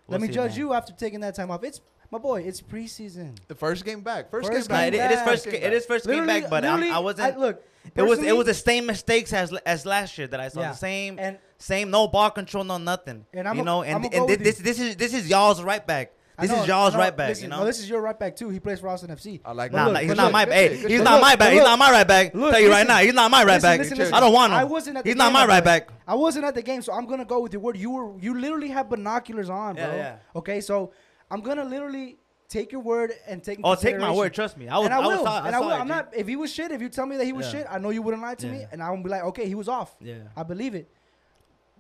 We'll 0.08 0.14
let 0.20 0.22
me 0.22 0.28
see, 0.28 0.34
judge 0.34 0.52
man. 0.52 0.60
you 0.60 0.74
after 0.74 0.94
taking 0.94 1.20
that 1.22 1.36
time 1.36 1.50
off. 1.52 1.64
It's 1.64 1.82
my 2.12 2.20
boy. 2.20 2.44
It's 2.44 2.62
preseason. 2.62 3.36
The 3.48 3.56
first 3.56 3.84
game 3.84 4.02
back. 4.02 4.30
First, 4.30 4.48
First 4.52 4.70
game 4.70 4.76
Nah, 4.78 4.82
back. 4.84 4.94
it, 4.94 4.96
it 4.98 5.12
is 5.12 5.18
back. 5.18 5.28
first. 5.28 5.48
It 5.48 5.74
is 5.74 5.86
first 5.86 6.06
game 6.08 6.26
back, 6.28 6.50
but 6.50 6.64
I'm, 6.64 6.84
I 6.84 7.00
wasn't. 7.00 7.40
look. 7.40 7.64
it 7.96 8.02
was 8.04 8.20
it 8.20 8.36
was 8.38 8.46
the 8.46 8.54
same 8.54 8.86
mistakes 8.86 9.34
as 9.34 9.52
as 9.66 9.86
last 9.86 10.18
year 10.18 10.28
that 10.28 10.40
I 10.40 10.48
saw. 10.50 10.62
Yeah. 10.62 10.72
The 10.72 10.78
same 10.78 11.18
and 11.20 11.38
same 11.58 11.90
no 11.92 12.08
ball 12.08 12.30
control, 12.32 12.64
no 12.64 12.78
nothing. 12.78 13.26
And 13.34 13.48
I'm 13.48 13.56
you 13.56 13.62
a- 13.62 13.66
know, 13.66 13.84
I'm 13.84 14.04
and, 14.04 14.14
and 14.14 14.28
thi- 14.28 14.36
this 14.36 14.58
this 14.58 14.80
is 14.80 14.96
this 14.96 15.14
is 15.14 15.30
y'all's 15.30 15.62
right 15.62 15.86
back. 15.86 16.12
This 16.38 16.52
know- 16.52 16.62
is 16.64 16.68
y'all's 16.68 16.94
I 16.94 16.98
know, 16.98 17.04
right 17.04 17.16
back. 17.16 17.30
listen, 17.30 17.44
you 17.46 17.50
no, 17.50 17.60
know. 17.60 17.66
this 17.66 17.80
is 17.80 17.90
your 17.90 18.02
right 18.02 18.20
back 18.20 18.36
too. 18.36 18.50
He 18.50 18.60
plays 18.60 18.82
for 18.82 18.90
Austin 18.90 19.10
FC. 19.10 19.40
I 19.46 19.54
like 19.54 19.72
But 19.72 19.78
Nah, 19.78 19.86
that. 19.86 19.92
nah, 19.94 20.00
look, 20.00 20.08
he's 20.10 20.18
not 20.18 20.24
look, 20.26 20.34
my 20.34 20.44
good 20.46 20.54
hey, 20.54 20.76
he's 20.76 20.82
shit. 20.90 21.04
not 21.04 21.22
my 21.22 21.32
but 21.32 21.40
back. 21.40 21.54
He's 21.54 21.62
not 21.64 21.80
my 21.80 21.92
right 21.92 22.08
back. 22.08 22.36
Look, 22.36 22.52
Tell 22.52 22.60
you 22.60 22.70
right 22.70 22.86
now, 22.86 22.98
he's 22.98 23.14
not 23.14 23.32
my 23.32 23.44
right 23.46 23.54
Listen, 23.54 23.62
back. 23.70 23.80
listen, 23.80 23.98
listen. 23.98 24.14
I 24.14 24.20
don't 24.20 24.34
want 24.34 24.52
him. 24.52 24.60
I 24.60 24.64
wasn't 24.66 24.98
at 24.98 25.06
the 25.06 25.10
He's 25.10 25.14
game, 25.16 25.18
not 25.20 25.32
my 25.32 25.46
right 25.46 25.64
back. 25.64 25.90
I 26.06 26.16
wasn't 26.16 26.44
at 26.44 26.54
the 26.56 26.62
game, 26.62 26.82
so 26.82 26.92
I'm 26.92 27.06
gonna 27.06 27.24
go 27.24 27.40
with 27.40 27.54
your 27.54 27.62
word. 27.62 27.78
You 27.78 27.90
were 27.92 28.20
you 28.20 28.38
literally 28.38 28.68
have 28.68 28.90
binoculars 28.90 29.50
on, 29.50 29.76
bro. 29.76 29.86
Yeah, 29.86 29.96
yeah. 29.96 30.16
Okay, 30.36 30.60
so 30.60 30.92
I'm 31.32 31.40
gonna 31.40 31.64
literally 31.64 32.18
take 32.50 32.74
your 32.74 32.82
word 32.82 33.14
and 33.28 33.42
take. 33.42 33.62
Oh, 33.64 33.76
take 33.76 33.98
my 33.98 34.12
word. 34.12 34.34
Trust 34.34 34.58
me. 34.58 34.68
I 34.68 34.78
was. 34.78 34.86
and 34.88 34.94
I 34.94 34.98
I 34.98 35.08
will. 35.08 35.24
was. 35.24 35.26
I 35.26 35.48
and 35.48 35.56
I 35.56 35.60
will. 35.62 35.70
I'm 35.72 35.88
not. 35.88 36.10
If 36.14 36.28
he 36.28 36.36
was 36.36 36.52
shit, 36.52 36.70
if 36.72 36.82
you 36.82 36.90
tell 36.90 37.06
me 37.06 37.16
that 37.16 37.24
he 37.26 37.32
was 37.32 37.46
Yeah. 37.46 37.60
shit, 37.62 37.68
I 37.72 37.78
know 37.80 37.92
you 37.92 38.02
wouldn't 38.02 38.22
lie 38.22 38.36
to 38.36 38.48
me, 38.48 38.66
and 38.74 38.84
I 38.84 38.92
would 38.92 39.02
be 39.04 39.10
like, 39.10 39.24
okay, 39.24 39.48
he 39.48 39.56
was 39.56 39.70
off. 39.70 39.96
Yeah. 40.02 40.16
I 40.36 40.44
believe 40.44 40.76
it. 40.76 40.90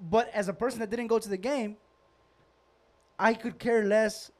But 0.01 0.29
as 0.33 0.47
a 0.49 0.53
person 0.53 0.79
that 0.79 0.89
didn't 0.89 1.07
go 1.07 1.19
to 1.19 1.29
the 1.29 1.37
game, 1.37 1.77
I 3.17 3.33
could 3.33 3.57
care 3.59 3.83
less 3.85 4.31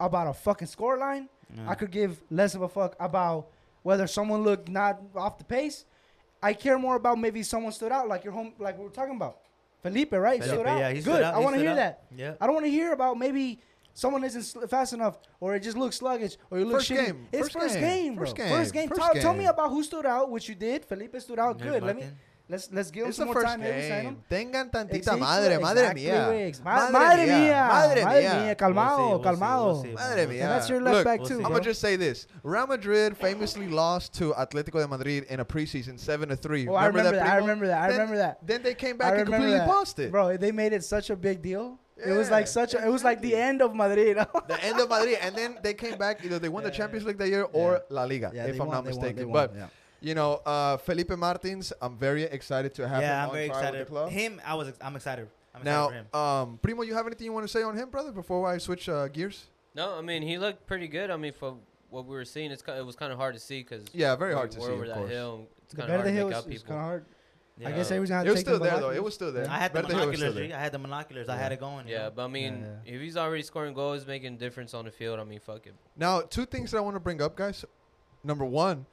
about 0.00 0.26
a 0.26 0.32
fucking 0.32 0.66
score 0.68 0.98
line. 0.98 1.28
Yeah. 1.54 1.68
I 1.70 1.74
could 1.74 1.90
give 1.90 2.20
less 2.30 2.54
of 2.54 2.62
a 2.62 2.68
fuck 2.68 2.96
about 2.98 3.46
whether 3.82 4.06
someone 4.06 4.42
looked 4.42 4.68
not 4.68 5.00
off 5.14 5.38
the 5.38 5.44
pace. 5.44 5.84
I 6.42 6.52
care 6.52 6.78
more 6.78 6.96
about 6.96 7.18
maybe 7.18 7.42
someone 7.42 7.72
stood 7.72 7.92
out, 7.92 8.08
like 8.08 8.24
your 8.24 8.32
home, 8.32 8.52
like 8.58 8.76
we 8.78 8.84
were 8.84 8.90
talking 8.90 9.16
about. 9.16 9.38
Felipe, 9.82 10.12
right? 10.12 10.42
Felipe, 10.42 10.54
stood 10.54 10.66
out. 10.66 10.78
yeah, 10.78 10.88
he 10.88 10.94
Good. 10.96 11.02
stood 11.04 11.22
out. 11.22 11.34
I 11.34 11.38
want 11.38 11.54
to 11.56 11.60
hear 11.60 11.70
out. 11.70 11.76
that. 11.76 12.04
Yeah. 12.16 12.34
I 12.40 12.46
don't 12.46 12.54
want 12.54 12.66
to 12.66 12.70
hear 12.70 12.92
about 12.92 13.18
maybe 13.18 13.60
someone 13.92 14.24
isn't 14.24 14.42
sl- 14.42 14.66
fast 14.66 14.92
enough, 14.94 15.18
or 15.40 15.54
it 15.54 15.60
just 15.60 15.76
looks 15.76 15.96
sluggish, 15.96 16.36
or 16.50 16.58
you 16.58 16.64
look 16.64 16.78
First 16.78 16.90
shitty. 16.90 17.06
game. 17.06 17.28
It's 17.32 17.42
First 17.48 17.52
first, 17.52 17.74
game. 17.74 17.82
game, 17.82 18.14
bro. 18.16 18.24
First 18.24 18.36
game. 18.36 18.48
First 18.48 18.72
game. 18.74 18.88
First 18.88 19.00
Tell, 19.00 19.14
tell 19.14 19.34
me 19.34 19.46
about 19.46 19.70
who 19.70 19.82
stood 19.84 20.06
out, 20.06 20.30
which 20.30 20.48
you 20.48 20.54
did. 20.54 20.84
Felipe 20.84 21.14
stood 21.20 21.38
out. 21.38 21.58
There's 21.58 21.70
Good. 21.74 21.82
Let 21.82 21.96
me 21.96 22.02
Martin. 22.02 22.18
Let's 22.48 22.68
let's 22.72 22.90
give 22.90 23.04
them 23.04 23.12
some 23.12 23.26
more 23.26 23.34
first 23.34 23.46
time. 23.46 23.60
Maybe 23.60 23.88
game. 23.88 24.16
Tengan 24.28 24.70
tantita 24.70 24.94
Exactly, 24.94 25.20
madre, 25.20 25.58
madre 25.58 25.80
exactly, 25.90 26.02
mía. 26.04 26.64
Ma- 26.64 26.90
Madre 26.90 27.26
mía, 27.26 27.68
Madre 27.68 28.04
madre 28.04 28.22
mía. 28.22 28.34
mía, 28.34 28.56
calmado, 28.56 28.98
We'll 28.98 29.06
see, 29.06 29.12
we'll 29.12 29.18
see, 29.18 29.40
calmado. 29.40 29.82
we'll 29.82 29.94
Madre 29.94 30.26
mía. 30.26 30.40
And 30.42 30.50
that's 30.50 30.68
your 30.68 30.80
left 30.82 30.96
Look, 30.96 31.04
back 31.04 31.20
we'll 31.20 31.28
too, 31.28 31.38
see. 31.38 31.44
I'm 31.44 31.50
gonna 31.52 31.64
just 31.64 31.80
say 31.80 31.96
this: 31.96 32.26
Real 32.42 32.66
Madrid 32.66 33.16
famously 33.16 33.68
lost 33.68 34.14
to 34.14 34.32
Atletico 34.34 34.80
de 34.80 34.88
Madrid 34.88 35.24
in 35.28 35.40
a 35.40 35.44
preseason 35.44 35.98
seven 35.98 36.28
to 36.28 36.36
three. 36.36 36.68
Oh, 36.68 36.74
I 36.74 36.86
remember 36.86 37.12
that. 37.12 37.26
I 37.26 37.36
remember 37.36 37.66
that. 37.68 37.82
I 37.82 37.88
Then- 37.88 37.98
remember 37.98 38.16
that. 38.18 38.38
Then 38.46 38.62
they 38.62 38.74
came 38.74 38.96
back 38.98 39.14
and 39.14 39.26
completely 39.26 39.58
that. 39.58 39.68
lost 39.68 39.98
it. 39.98 40.10
Bro, 40.10 40.36
they 40.38 40.52
made 40.52 40.72
it 40.72 40.84
such 40.84 41.10
a 41.10 41.16
big 41.16 41.40
deal. 41.42 41.78
it 41.96 42.10
was 42.12 42.28
like 42.28 42.46
such 42.48 42.74
a, 42.74 42.84
it 42.84 42.90
was 42.90 43.04
like 43.04 43.20
the 43.22 43.34
end 43.36 43.62
of 43.62 43.72
Madrid. 43.74 44.16
The 44.48 44.58
end 44.64 44.80
of 44.80 44.88
Madrid, 44.90 45.16
and 45.22 45.34
then 45.34 45.58
they 45.62 45.74
came 45.74 45.96
back. 45.96 46.24
Either 46.24 46.38
they 46.40 46.48
won 46.50 46.64
the 46.64 46.70
Yeah. 46.70 46.76
Champions 46.82 47.06
League 47.06 47.18
that 47.18 47.28
year 47.28 47.46
or 47.52 47.82
La 47.88 48.02
Liga, 48.04 48.32
Yeah, 48.34 48.46
if 48.50 48.60
I'm 48.60 48.66
won, 48.66 48.76
not 48.76 48.84
mistaken. 48.84 49.30
won, 49.30 49.32
but 49.32 49.54
yeah. 49.56 49.66
You 50.08 50.14
know, 50.14 50.30
uh, 50.44 50.76
Felipe 50.76 51.10
Martins, 51.16 51.72
I'm 51.80 51.96
very 51.96 52.24
excited 52.24 52.74
to 52.74 52.82
have 52.86 52.98
him 53.02 53.08
Yeah, 53.08 53.22
I'm 53.24 53.28
on 53.30 53.34
very 53.34 53.48
trial 53.48 53.60
excited. 53.60 53.80
the 53.86 53.90
club. 53.90 54.10
Him, 54.10 54.40
I 54.44 54.54
was. 54.54 54.66
I'm 54.80 54.96
excited. 54.96 55.28
I'm 55.54 55.62
excited 55.62 55.64
Now, 55.64 55.88
for 55.88 55.94
him. 55.94 56.06
um, 56.52 56.58
Primo, 56.62 56.82
you 56.82 56.94
have 56.94 57.06
anything 57.06 57.24
you 57.26 57.32
want 57.32 57.44
to 57.44 57.52
say 57.56 57.62
on 57.62 57.76
him, 57.76 57.88
brother? 57.90 58.12
Before 58.12 58.46
I 58.46 58.58
switch 58.58 58.88
uh, 58.88 59.08
gears? 59.08 59.46
No, 59.74 59.96
I 59.98 60.02
mean 60.02 60.22
he 60.22 60.36
looked 60.38 60.66
pretty 60.66 60.88
good. 60.88 61.10
I 61.10 61.16
mean 61.16 61.32
for 61.32 61.56
what 61.90 62.04
we 62.06 62.14
were 62.14 62.24
seeing, 62.24 62.50
it's 62.50 62.62
ki- 62.62 62.72
it 62.72 62.84
was 62.84 62.96
kind 62.96 63.12
of 63.12 63.18
hard 63.18 63.34
to 63.34 63.40
see 63.40 63.60
because 63.62 63.84
Yeah, 63.92 64.14
very 64.16 64.34
hard 64.34 64.50
to 64.52 64.60
we're 64.60 64.66
see, 64.66 64.72
over 64.72 64.82
of 64.84 64.88
that 64.90 64.96
course. 64.98 65.10
hill. 65.10 65.48
It's 65.64 65.74
kind 65.74 65.84
of 65.84 65.90
hard 65.90 66.00
Verde 66.04 66.10
to 66.10 66.16
Hill 66.16 66.28
make 66.28 66.36
is, 66.36 66.44
out 66.44 66.48
people. 66.50 66.66
kind 66.66 66.78
of 66.80 66.84
hard. 66.84 67.04
I 67.06 67.62
Yeah. 67.62 67.76
guess 67.76 67.86
everyone's 67.86 68.10
gonna 68.10 68.18
have 68.18 68.26
It 68.26 68.30
was 68.30 68.38
take 68.40 68.46
still 68.46 68.58
the 68.58 68.64
there 68.64 68.80
though. 68.80 68.90
It 68.90 69.02
was 69.04 69.14
still 69.14 69.32
there. 69.32 69.48
I 69.48 69.58
had 69.58 69.72
the 69.72 69.82
Verde 69.82 69.94
Hill 69.94 70.06
was 70.08 70.16
binoculars. 70.18 70.18
still 70.34 70.48
there. 70.48 70.58
I 70.58 70.60
had 70.60 70.72
the 70.72 70.78
binoculars. 70.80 71.28
I 71.28 71.36
had 71.36 71.52
it 71.52 71.60
going. 71.60 71.86
you 71.88 71.94
Yeah, 71.94 72.02
know? 72.04 72.10
but 72.16 72.24
I 72.24 72.28
mean, 72.28 72.54
yeah. 72.84 72.94
if 72.94 73.00
he's 73.00 73.16
already 73.16 73.42
scoring 73.44 73.74
goals, 73.74 74.06
making 74.06 74.34
a 74.34 74.36
difference 74.36 74.74
on 74.74 74.84
the 74.86 74.90
field, 74.90 75.18
I 75.20 75.24
mean, 75.24 75.38
fuck 75.40 75.66
it. 75.68 75.74
Now, 75.96 76.20
two 76.22 76.46
things 76.46 76.72
that 76.72 76.78
I 76.78 76.80
want 76.80 76.96
to 76.96 77.00
bring 77.00 77.22
up, 77.22 77.36
guys. 77.36 77.64
Number 78.24 78.44
one, 78.44 78.86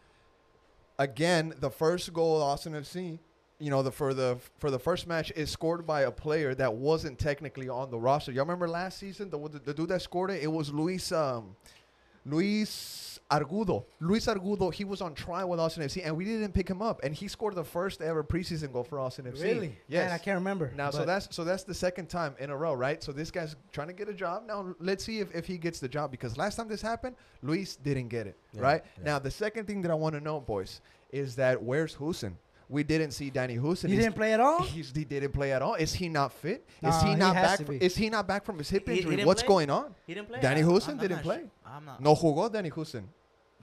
again, 1.01 1.53
the 1.59 1.69
first 1.69 2.13
goal 2.13 2.41
Austin 2.41 2.73
FC, 2.73 3.19
you 3.59 3.69
know, 3.69 3.83
the 3.83 3.91
for 3.91 4.13
the 4.13 4.37
for 4.57 4.71
the 4.71 4.79
first 4.79 5.07
match 5.07 5.31
is 5.35 5.49
scored 5.49 5.85
by 5.85 6.01
a 6.01 6.11
player 6.11 6.55
that 6.55 6.73
wasn't 6.73 7.19
technically 7.19 7.69
on 7.69 7.91
the 7.91 7.99
roster. 7.99 8.31
Y'all 8.31 8.45
remember 8.45 8.67
last 8.67 8.97
season 8.97 9.29
the 9.29 9.37
the, 9.49 9.59
the 9.59 9.73
dude 9.73 9.89
that 9.89 10.01
scored 10.01 10.31
it? 10.31 10.43
It 10.43 10.51
was 10.51 10.71
Luis 10.73 11.11
um, 11.11 11.55
Luis 12.25 13.19
Argudo. 13.29 13.85
Luis 13.99 14.25
Argudo. 14.27 14.73
He 14.73 14.83
was 14.83 15.01
on 15.01 15.13
trial 15.13 15.49
with 15.49 15.59
Austin 15.59 15.83
FC, 15.83 16.01
and 16.03 16.15
we 16.15 16.25
didn't 16.25 16.53
pick 16.53 16.67
him 16.69 16.81
up, 16.81 16.99
and 17.03 17.13
he 17.13 17.27
scored 17.27 17.55
the 17.55 17.63
first 17.63 18.01
ever 18.01 18.23
preseason 18.23 18.71
goal 18.73 18.83
for 18.83 18.99
Austin 18.99 19.25
FC. 19.25 19.41
Really? 19.43 19.77
Yes. 19.87 20.05
Man, 20.05 20.11
I 20.13 20.17
can't 20.17 20.35
remember. 20.35 20.71
Now, 20.75 20.91
so 20.91 21.05
that's 21.05 21.33
so 21.33 21.43
that's 21.43 21.63
the 21.63 21.73
second 21.73 22.07
time 22.09 22.35
in 22.39 22.49
a 22.49 22.57
row, 22.57 22.73
right? 22.73 23.01
So 23.03 23.11
this 23.11 23.31
guy's 23.31 23.55
trying 23.71 23.87
to 23.87 23.93
get 23.93 24.09
a 24.09 24.13
job. 24.13 24.43
Now 24.47 24.75
let's 24.79 25.03
see 25.03 25.19
if, 25.19 25.33
if 25.33 25.45
he 25.47 25.57
gets 25.57 25.79
the 25.79 25.87
job 25.87 26.11
because 26.11 26.37
last 26.37 26.55
time 26.57 26.67
this 26.67 26.81
happened, 26.81 27.15
Luis 27.41 27.75
didn't 27.75 28.09
get 28.09 28.27
it, 28.27 28.37
Yeah, 28.53 28.61
right? 28.61 28.83
yeah. 28.97 29.03
Now 29.03 29.19
the 29.19 29.31
second 29.31 29.65
thing 29.65 29.81
that 29.83 29.91
I 29.91 29.95
want 29.95 30.15
to 30.15 30.21
know, 30.21 30.39
boys, 30.39 30.81
is 31.11 31.35
that 31.37 31.61
where's 31.61 31.95
Hoesen? 31.95 32.33
We 32.71 32.83
didn't 32.83 33.11
see 33.11 33.29
Danny 33.29 33.57
Hoesen. 33.57 33.87
he 33.89 33.95
He's- 33.95 34.03
didn't 34.05 34.15
play 34.15 34.31
at 34.33 34.39
all. 34.39 34.63
He's, 34.63 34.91
he 34.95 35.03
didn't 35.03 35.33
play 35.33 35.51
at 35.51 35.61
all. 35.61 35.75
Is 35.75 35.93
he 35.93 36.07
not 36.07 36.31
fit? 36.31 36.65
Is 36.77 36.81
Nah, 36.83 37.03
he 37.03 37.09
he 37.09 37.15
not 37.17 37.35
has 37.35 37.49
back? 37.49 37.57
to 37.59 37.65
fr- 37.65 37.71
be. 37.73 37.83
is 37.83 37.95
he 37.97 38.09
not 38.09 38.25
back 38.27 38.45
from 38.45 38.57
his 38.59 38.69
hip 38.69 38.87
He- 38.87 38.93
he 38.93 38.97
injury? 38.99 39.15
didn't 39.17 39.27
What's 39.27 39.41
play? 39.43 39.47
going 39.49 39.69
on? 39.69 39.93
He 40.07 40.13
didn't 40.13 40.29
play. 40.29 40.39
Danny 40.39 40.61
I- 40.61 40.63
Hoesen 40.63 40.87
I'm- 40.87 40.91
I'm 40.91 40.97
didn't 40.99 41.17
not 41.17 41.23
play. 41.23 41.37
su- 41.41 41.49
I'm 41.65 41.85
not. 41.85 42.01
No 42.01 42.15
jugó 42.15 42.49
Danny 42.51 42.71
Hoesen. 42.71 43.03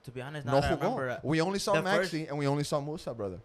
To 0.05 0.11
be 0.11 0.21
honest, 0.21 0.47
No 0.47 0.53
now 0.53 0.61
that 0.61 0.71
jugó. 0.79 0.83
remember. 0.83 1.11
uh, 1.11 1.19
We 1.23 1.41
only 1.41 1.59
saw 1.59 1.73
the 1.73 1.81
Maxi 1.83 2.29
and 2.29 2.37
we 2.39 2.47
only 2.47 2.65
saw 2.65 2.81
Moussa, 2.83 3.15
brother. 3.15 3.41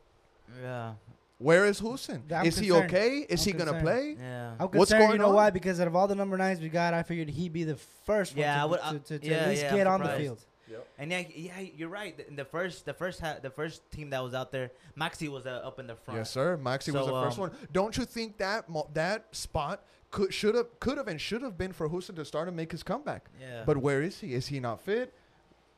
Yeah. 0.62 0.94
Where 1.40 1.66
is 1.66 1.80
Hoesen? 1.82 2.22
Yeah, 2.30 2.42
I'm 2.42 2.46
Is 2.46 2.58
he 2.58 2.72
okay? 2.72 3.20
Is 3.30 3.46
I'm 3.48 3.54
he 3.54 3.58
gonna 3.58 3.80
play? 3.82 4.16
Yeah. 4.20 4.52
I'm 4.60 4.68
What's 4.68 4.92
concerned. 4.92 5.00
going 5.02 5.12
you 5.14 5.18
know 5.18 5.30
on? 5.30 5.36
why? 5.36 5.50
Because 5.50 5.80
out 5.80 5.88
of 5.88 5.96
all 5.96 6.08
the 6.08 6.16
number 6.16 6.38
nines 6.38 6.60
we 6.60 6.70
got, 6.70 6.94
I 6.94 7.04
figured 7.04 7.30
he'd 7.30 7.52
be 7.54 7.64
the 7.64 7.76
first 8.06 8.34
one 8.34 8.42
Yeah, 8.42 8.60
I 8.60 8.62
to, 8.64 8.68
would- 8.68 8.80
to, 8.80 8.86
I- 8.86 8.92
to, 8.98 9.20
to 9.20 9.26
yeah, 9.30 9.34
at 9.38 9.50
least 9.50 9.64
yeah, 9.64 9.76
get 9.78 9.88
I'm 9.88 9.94
on 9.94 10.00
the 10.02 10.06
surprised. 10.08 10.46
Field. 10.74 10.86
And 10.98 11.12
yeah, 11.12 11.24
yeah, 11.36 11.60
you're 11.76 11.90
right. 11.90 12.16
The- 12.18 12.36
the 12.36 12.46
first, 12.46 12.86
the 12.86 12.94
first, 12.94 13.20
ha- 13.20 13.38
the 13.42 13.50
first 13.50 13.90
team 13.92 14.10
that 14.12 14.24
was 14.24 14.34
out 14.34 14.52
there, 14.52 14.72
Maxi 14.98 15.30
was 15.30 15.46
uh, 15.46 15.62
up 15.64 15.80
in 15.80 15.88
the 15.88 15.96
front. 15.96 16.18
Yes, 16.20 16.32
sir. 16.32 16.58
Maxi 16.58 16.92
was 16.94 17.06
So, 17.06 17.08
the 17.08 17.24
first 17.24 17.38
um, 17.38 17.50
one. 17.50 17.52
Don't 17.72 17.96
you 17.98 18.06
think 18.06 18.38
that 18.38 18.70
mo- 18.70 18.90
that 18.94 19.26
spot 19.36 19.84
could 20.12 20.34
should 20.34 20.56
have 20.56 20.68
could 20.80 20.98
have 20.98 21.08
and 21.08 21.20
should 21.20 21.42
have 21.42 21.58
been 21.58 21.74
for 21.74 21.90
Hoesen 21.90 22.16
to 22.16 22.26
start 22.26 22.48
and 22.48 22.56
make 22.58 22.72
his 22.72 22.84
comeback? 22.84 23.30
Yeah. 23.40 23.64
But 23.66 23.78
where 23.78 24.02
is 24.02 24.20
he? 24.20 24.34
Is 24.34 24.48
he 24.48 24.60
not 24.60 24.82
fit? 24.82 25.14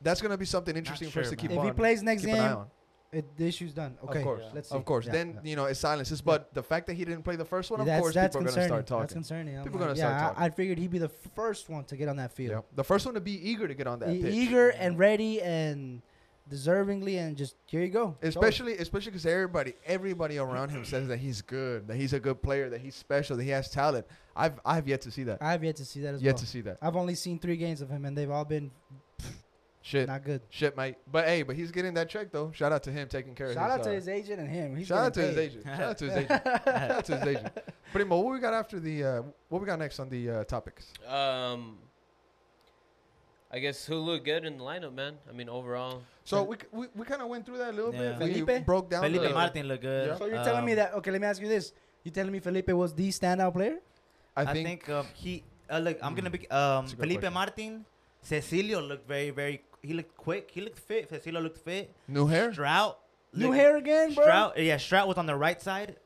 That's 0.02 0.20
gonna 0.20 0.36
be 0.36 0.44
something 0.44 0.76
interesting 0.76 1.08
for 1.08 1.20
us 1.20 1.26
sure, 1.26 1.30
to 1.30 1.36
keep 1.36 1.50
man. 1.50 1.58
If 1.58 1.60
on. 1.60 1.66
he 1.68 1.72
plays 1.72 2.02
next 2.02 2.22
keep 2.22 2.34
game, 2.34 2.42
on. 2.42 2.66
It, 3.12 3.36
the 3.36 3.46
issue's 3.46 3.72
done. 3.72 3.96
Okay, 4.04 4.22
course. 4.22 4.42
let's 4.54 4.68
see. 4.68 4.74
Of 4.76 4.84
course. 4.84 5.06
Yeah, 5.06 5.12
then 5.12 5.32
yeah. 5.42 5.50
you 5.50 5.56
know 5.56 5.64
it 5.66 5.76
silences. 5.76 6.20
But 6.20 6.52
the 6.54 6.62
fact 6.62 6.86
that 6.88 6.94
he 6.94 7.04
didn't 7.04 7.22
play 7.22 7.36
the 7.36 7.44
first 7.44 7.70
one, 7.70 7.80
of 7.80 7.86
that's, 7.86 8.00
course, 8.00 8.14
that's 8.14 8.36
people 8.36 8.48
are 8.48 8.50
gonna 8.50 8.66
concerning. 8.66 8.68
start 8.68 8.86
That's 8.86 9.12
talking. 9.12 9.14
concerning. 9.22 9.56
I'm 9.58 9.64
People 9.64 9.80
like, 9.80 9.88
gonna 9.90 9.98
yeah, 9.98 10.18
start 10.18 10.38
I, 10.38 10.44
I 10.46 10.50
figured 10.50 10.78
he'd 10.78 10.90
be 10.90 10.98
the 10.98 11.08
first 11.08 11.68
one 11.68 11.84
to 11.84 11.96
get 11.96 12.08
on 12.08 12.16
that 12.16 12.32
field. 12.32 12.50
Yeah. 12.50 12.60
The 12.74 12.84
first 12.84 13.06
one 13.06 13.14
to 13.14 13.20
be 13.20 13.32
eager 13.50 13.66
to 13.68 13.74
get 13.74 13.86
on 13.86 14.00
that 14.00 14.10
E- 14.10 14.22
pitch. 14.22 14.34
eager 14.34 14.70
and 14.70 14.98
ready 14.98 15.40
and 15.40 16.02
deservingly 16.50 17.18
and 17.18 17.36
just 17.36 17.56
here 17.66 17.82
you 17.82 17.88
go. 17.88 18.16
Show. 18.22 18.28
Especially, 18.28 18.76
especially 18.78 19.10
because 19.10 19.26
everybody, 19.26 19.74
everybody 19.84 20.38
around 20.38 20.68
him 20.70 20.84
says 20.84 21.08
that 21.08 21.18
he's 21.18 21.42
good, 21.42 21.88
that 21.88 21.96
he's 21.96 22.12
a 22.12 22.20
good 22.20 22.40
player, 22.42 22.70
that 22.70 22.80
he's 22.80 22.94
special, 22.94 23.36
that 23.36 23.42
he 23.42 23.50
has 23.50 23.68
talent. 23.70 24.06
I've, 24.36 24.60
I've 24.64 24.86
yet 24.86 25.00
to 25.02 25.10
see 25.10 25.24
that. 25.24 25.42
I've 25.42 25.64
yet 25.64 25.76
to 25.76 25.84
see 25.84 26.00
that 26.02 26.14
as 26.14 26.22
Yet 26.22 26.34
well. 26.34 26.38
to 26.38 26.46
see 26.46 26.60
that. 26.62 26.78
I've 26.80 26.94
only 26.96 27.14
seen 27.16 27.38
three 27.40 27.56
games 27.56 27.80
of 27.80 27.88
him 27.90 28.04
and 28.04 28.16
they've 28.16 28.30
all 28.30 28.44
been 28.44 28.70
Shit, 29.86 30.08
not 30.08 30.24
good. 30.24 30.40
shit, 30.50 30.76
mate. 30.76 30.96
But 31.12 31.26
hey, 31.26 31.42
but 31.44 31.54
he's 31.54 31.70
getting 31.70 31.94
that 31.94 32.08
check 32.08 32.32
though. 32.32 32.50
Shout 32.52 32.72
out 32.72 32.82
to 32.82 32.90
him 32.90 33.06
taking 33.06 33.36
care 33.36 33.54
Shout 33.54 33.56
of 33.56 33.70
Shout 33.70 33.78
out 33.78 33.84
to 33.84 33.90
uh, 33.90 33.94
his 33.94 34.08
agent 34.08 34.40
and 34.40 34.50
him. 34.50 34.74
He's 34.74 34.88
Shout 34.88 34.98
out 34.98 35.14
to 35.14 35.20
getting 35.20 35.36
his 35.36 35.46
agent. 35.46 35.64
Shout 35.76 35.80
out 35.80 35.98
to 35.98 36.04
his 36.06 36.16
agent. 36.16 36.42
Shout 36.44 36.90
out 36.90 37.04
to 37.04 37.16
his 37.18 37.26
agent. 37.28 37.58
Primo, 37.92 38.20
what 38.20 38.32
we 38.34 38.40
got 38.40 38.52
after 38.52 38.80
the? 38.80 39.04
Uh, 39.04 39.22
what 39.48 39.60
we 39.62 39.66
got 39.68 39.78
next 39.78 40.00
on 40.00 40.08
the 40.08 40.28
uh, 40.28 40.44
topics? 40.44 40.92
Um, 41.06 41.78
I 43.52 43.60
guess 43.60 43.86
who 43.86 43.94
looked 43.98 44.24
good 44.24 44.44
in 44.44 44.58
the 44.58 44.64
lineup, 44.64 44.92
man. 44.92 45.14
I 45.30 45.32
mean, 45.32 45.48
overall. 45.48 46.02
So 46.24 46.42
we 46.42 46.56
we, 46.72 46.86
we 46.96 47.04
kind 47.04 47.22
of 47.22 47.28
went 47.28 47.46
through 47.46 47.58
that 47.58 47.70
a 47.70 47.76
little 47.76 47.94
Yeah. 47.94 48.18
bit. 48.18 48.28
We 48.28 48.40
Felipe? 48.40 48.66
broke 48.66 48.90
down. 48.90 49.02
Felipe 49.04 49.22
the, 49.22 49.30
Martin 49.30 49.68
looked 49.68 49.82
good. 49.82 50.08
Yeah. 50.08 50.16
So 50.16 50.26
you're 50.26 50.42
telling 50.42 50.64
me 50.64 50.72
Um, 50.72 50.76
that? 50.78 50.94
Okay, 50.94 51.12
let 51.12 51.20
me 51.20 51.28
ask 51.28 51.40
you 51.40 51.46
this. 51.48 51.72
You 52.02 52.10
telling 52.10 52.32
me 52.32 52.40
Felipe 52.40 52.70
was 52.70 52.92
the 52.92 53.08
standout 53.10 53.52
player? 53.52 53.78
I 54.36 54.42
I 54.42 54.52
think, 54.52 54.66
think, 54.66 54.88
um, 54.90 55.06
he. 55.14 55.44
Uh, 55.70 55.78
look, 55.78 55.98
I'm 56.02 56.16
gonna 56.16 56.28
be. 56.30 56.40
Um, 56.50 56.82
That's 56.82 56.92
a 56.92 56.96
good 56.96 57.02
Felipe 57.02 57.20
question. 57.20 57.34
Martin, 57.34 57.84
Cecilio 58.28 58.80
looked 58.80 59.06
very, 59.06 59.30
very. 59.30 59.62
He 59.82 59.92
looked 59.94 60.16
quick. 60.16 60.50
He 60.52 60.60
looked 60.60 60.78
fit. 60.80 61.08
Cecilio 61.10 61.40
looked 61.42 61.58
fit. 61.58 61.94
new 62.08 62.26
hair. 62.26 62.52
Stroud. 62.52 62.94
New 63.32 63.46
looked- 63.46 63.56
hair 63.58 63.76
again, 63.76 64.14
bro. 64.14 64.24
Stroud, 64.24 64.52
yeah, 64.58 64.76
Stroud 64.78 65.06
was 65.08 65.16
on 65.18 65.26
the 65.26 65.36
right 65.36 65.60
side. 65.60 65.96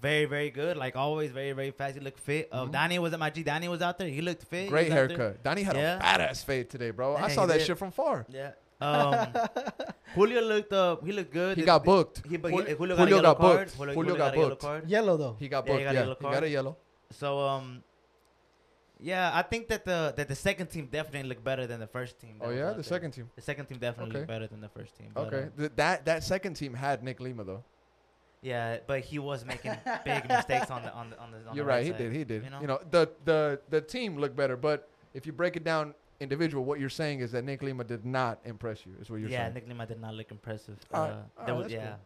Very, 0.00 0.24
very 0.24 0.50
good. 0.50 0.76
Like 0.76 0.96
always, 0.96 1.30
very, 1.30 1.52
very 1.52 1.70
fast. 1.70 1.94
He 1.94 2.00
looked 2.00 2.18
fit. 2.18 2.48
Uh, 2.50 2.64
Mhm. 2.64 2.72
Danny 2.72 2.98
was 2.98 3.12
at 3.12 3.20
my 3.20 3.30
G. 3.30 3.44
Danny 3.44 3.68
was 3.68 3.80
out 3.82 3.98
there. 3.98 4.08
He 4.08 4.20
looked 4.20 4.42
fit. 4.44 4.68
Great 4.68 4.88
was 4.88 4.98
out 4.98 5.08
there. 5.08 5.18
haircut. 5.18 5.42
Donnie 5.44 5.62
had 5.62 5.76
Yeah. 5.76 5.98
a 5.98 6.02
badass 6.02 6.44
fade 6.44 6.68
today, 6.70 6.90
bro. 6.90 7.14
I 7.16 7.28
saw 7.28 7.46
that 7.46 7.58
did. 7.58 7.66
shit 7.66 7.78
from 7.78 7.92
far. 7.92 8.26
Yeah. 8.28 8.52
Um, 8.80 9.28
Julio 10.16 10.40
looked. 10.40 10.72
up. 10.72 11.06
he 11.06 11.12
looked 11.12 11.32
good. 11.32 11.56
He 11.56 11.62
got 11.62 11.84
booked. 11.84 12.22
He, 12.28 12.36
but 12.36 12.50
Julio- 12.50 12.66
he, 12.66 12.74
Julio, 12.74 12.96
Julio 12.96 13.16
got 13.16 13.20
a 13.20 13.22
got 13.22 13.38
booked. 13.40 13.74
Julio, 13.76 13.94
Julio 13.94 13.94
Julio 13.94 14.16
got 14.16 14.24
got 14.24 14.34
a 14.34 14.36
yellow 14.40 14.56
booked. 14.56 14.88
Yellow 14.90 15.16
though. 15.16 15.36
He 15.38 15.48
got 15.48 15.66
Yeah, 15.68 15.72
he 15.72 15.78
booked. 15.78 15.84
got 15.84 15.92
a 15.92 15.94
Yeah, 15.94 16.00
yellow 16.00 16.16
he 16.18 16.24
got 16.34 16.42
a 16.42 16.48
yellow. 16.48 16.76
So 17.12 17.38
um, 17.38 17.84
yeah, 19.02 19.30
I 19.34 19.42
think 19.42 19.68
that 19.68 19.84
the 19.84 20.14
that 20.16 20.28
the 20.28 20.34
second 20.34 20.68
team 20.68 20.86
definitely 20.86 21.28
looked 21.28 21.44
better 21.44 21.66
than 21.66 21.80
the 21.80 21.86
first 21.86 22.18
team. 22.20 22.36
Oh 22.40 22.50
yeah, 22.50 22.68
the 22.70 22.74
there. 22.74 22.82
second 22.84 23.10
team. 23.12 23.28
The 23.36 23.42
second 23.42 23.66
team 23.66 23.78
definitely 23.78 24.10
Okay. 24.10 24.18
looked 24.20 24.28
better 24.28 24.46
than 24.46 24.60
the 24.60 24.68
first 24.68 24.96
team. 24.96 25.10
but, 25.14 25.26
Okay, 25.26 25.42
um, 25.44 25.52
Th- 25.58 25.72
that 25.76 26.04
that 26.04 26.22
second 26.24 26.54
team 26.54 26.74
had 26.74 27.02
Nick 27.02 27.18
Lima 27.20 27.44
though. 27.44 27.64
yeah, 28.42 28.78
but 28.86 29.00
he 29.00 29.18
was 29.18 29.44
making 29.52 29.74
big 30.04 30.28
mistakes 30.28 30.70
on 30.70 30.82
the 30.82 30.92
on 30.94 31.10
the 31.10 31.18
on 31.18 31.30
the. 31.32 31.38
On 31.48 31.56
You're 31.56 31.64
the 31.64 31.68
right. 31.68 31.76
right 31.84 31.86
He 31.86 31.92
did. 32.04 32.12
He 32.12 32.24
did. 32.24 32.44
you 32.44 32.50
know? 32.50 32.60
You 32.60 32.66
know, 32.66 32.80
the 32.90 33.10
the 33.24 33.60
the 33.70 33.80
team 33.80 34.16
looked 34.18 34.36
better, 34.36 34.56
but 34.56 34.88
if 35.14 35.26
you 35.26 35.32
break 35.32 35.56
it 35.56 35.64
down 35.64 35.94
individual, 36.20 36.64
what 36.64 36.78
you're 36.78 36.88
saying 37.02 37.18
is 37.20 37.32
that 37.32 37.44
Nick 37.44 37.62
Lima 37.62 37.82
did 37.84 38.04
not 38.06 38.38
impress 38.44 38.86
you. 38.86 38.92
Is 39.00 39.10
what 39.10 39.20
you're 39.20 39.28
yeah, 39.28 39.44
saying. 39.44 39.54
Nick 39.54 39.68
Lima 39.68 39.86
did 39.86 40.00
not 40.00 40.14
look 40.14 40.30
impressive. 40.30 40.78
Alright, 40.94 41.14
Uh, 41.36 41.54
was, 41.54 41.72
yeah, 41.72 41.86
cool. 41.86 41.98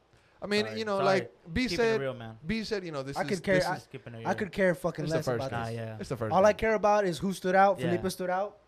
I 0.42 0.46
mean, 0.46 0.66
Sorry, 0.66 0.78
you 0.78 0.84
know, 0.84 0.96
sorry. 0.98 1.04
like 1.04 1.32
B 1.52 1.62
keeping 1.62 1.76
said. 1.78 2.00
real, 2.00 2.14
man. 2.14 2.36
B 2.46 2.62
said, 2.64 2.84
you 2.84 2.92
know, 2.92 3.02
this 3.02 3.16
I 3.16 3.22
is 3.22 3.28
could 3.28 3.42
care- 3.42 3.54
this 3.54 3.66
I- 3.66 3.76
is, 3.76 3.86
Just 3.90 4.26
I 4.26 4.34
could 4.34 4.52
care 4.52 4.74
fucking 4.74 5.04
It's 5.04 5.12
the 5.12 5.18
less 5.18 5.24
first 5.24 5.46
about 5.46 5.52
Nah, 5.52 5.64
this. 5.66 5.74
yeah. 5.74 5.96
it's 5.98 6.08
the 6.10 6.16
first. 6.16 6.32
All 6.32 6.44
I 6.44 6.52
care 6.52 6.74
about 6.74 7.06
is 7.06 7.18
who 7.18 7.32
stood 7.32 7.54
out. 7.54 7.78
Yeah. 7.80 7.86
Felipe 7.96 8.10
stood 8.12 8.30
out. 8.30 8.58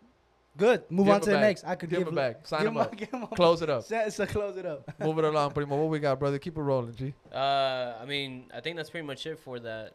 Good. 0.57 0.83
Move 0.89 1.05
Give 1.05 1.13
on 1.15 1.21
to 1.21 1.29
the 1.29 1.35
bag. 1.35 1.41
next. 1.41 1.63
I 1.63 1.75
could 1.75 1.89
Give 1.89 1.99
give 1.99 2.07
him 2.07 2.13
a 2.13 2.15
bag. 2.17 2.35
Sign 2.43 2.61
him 2.61 2.67
him 2.69 2.77
up. 2.77 2.95
give 2.97 3.09
him 3.09 3.23
a- 3.23 3.27
Close 3.35 3.61
it 3.61 3.69
up. 3.69 3.83
So, 3.87 4.09
so 4.09 4.25
close 4.25 4.57
it 4.57 4.65
up. 4.65 4.91
Move 4.99 5.19
it 5.19 5.23
along, 5.25 5.51
Primo. 5.51 5.77
What 5.77 5.89
we 5.89 5.99
got, 5.99 6.19
brother? 6.19 6.39
Keep 6.39 6.57
it 6.57 6.61
rolling, 6.61 6.95
G. 6.95 7.13
Uh, 7.31 7.93
I 8.01 8.05
mean, 8.05 8.45
I 8.53 8.59
think 8.59 8.75
that's 8.75 8.89
pretty 8.89 9.05
much 9.05 9.25
it 9.27 9.39
for 9.39 9.59
that, 9.59 9.93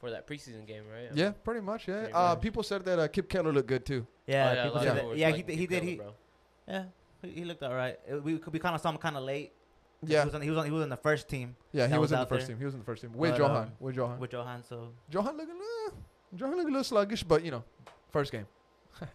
for 0.00 0.10
that 0.10 0.26
preseason 0.26 0.66
game, 0.66 0.82
right? 0.92 1.08
I 1.12 1.14
Yeah, 1.14 1.24
mean, 1.26 1.34
pretty 1.44 1.60
much. 1.60 1.86
Yeah. 1.88 1.98
Pretty 2.00 2.12
Uh, 2.12 2.28
much. 2.34 2.40
people 2.42 2.62
said 2.64 2.84
that 2.84 2.98
uh, 2.98 3.08
Kipp 3.08 3.28
Keller 3.28 3.52
looked 3.52 3.68
good 3.68 3.86
too. 3.86 4.06
Yeah, 4.26 4.50
oh, 4.50 4.52
yeah, 4.54 4.60
a 4.60 4.64
people 4.64 4.74
lot 4.74 4.80
said 4.82 4.88
of 4.88 4.94
that- 4.94 4.94
people 5.00 5.08
were 5.10 5.16
yeah, 5.16 5.30
he 5.30 5.42
did. 5.42 5.58
He 5.58 5.66
did. 5.66 5.82
He 5.84 6.00
yeah, 6.68 6.84
he, 7.22 7.30
he 7.30 7.44
looked 7.44 7.62
all 7.62 7.74
right. 7.74 7.98
We 8.22 8.34
we 8.50 8.58
kind 8.58 8.74
of 8.74 8.80
saw 8.80 8.90
him 8.90 8.98
kind 8.98 9.16
of 9.16 9.22
late. 9.22 9.52
Yeah. 10.06 10.20
he 10.20 10.26
was 10.26 10.34
on, 10.34 10.42
he 10.42 10.50
was 10.50 10.58
on, 10.58 10.64
he 10.66 10.70
was 10.70 10.82
on 10.82 10.88
the 10.88 10.96
first 10.96 11.28
team 11.28 11.56
Yeah, 11.72 11.86
he 11.86 11.92
was, 11.94 12.00
was 12.10 12.12
in 12.12 12.18
the 12.20 12.26
first 12.26 12.46
there. 12.46 12.54
team. 12.54 12.58
He 12.58 12.64
was 12.64 12.74
in 12.74 12.80
the 12.80 12.86
first 12.86 13.02
team 13.02 13.12
with 13.14 13.30
But, 13.32 13.38
Johan. 13.38 13.56
um, 13.56 13.72
with 13.80 13.96
Johan. 13.96 14.18
with 14.18 14.32
Johan. 14.32 14.62
So 14.62 14.88
Johan 15.10 15.36
looking, 15.36 15.54
uh, 15.54 15.90
Johan 16.36 16.52
looking 16.56 16.68
a 16.68 16.78
little 16.78 16.84
sluggish, 16.84 17.22
but 17.22 17.44
you 17.44 17.50
know, 17.50 17.64
first 18.12 18.32
game. 18.32 18.46
All 19.00 19.08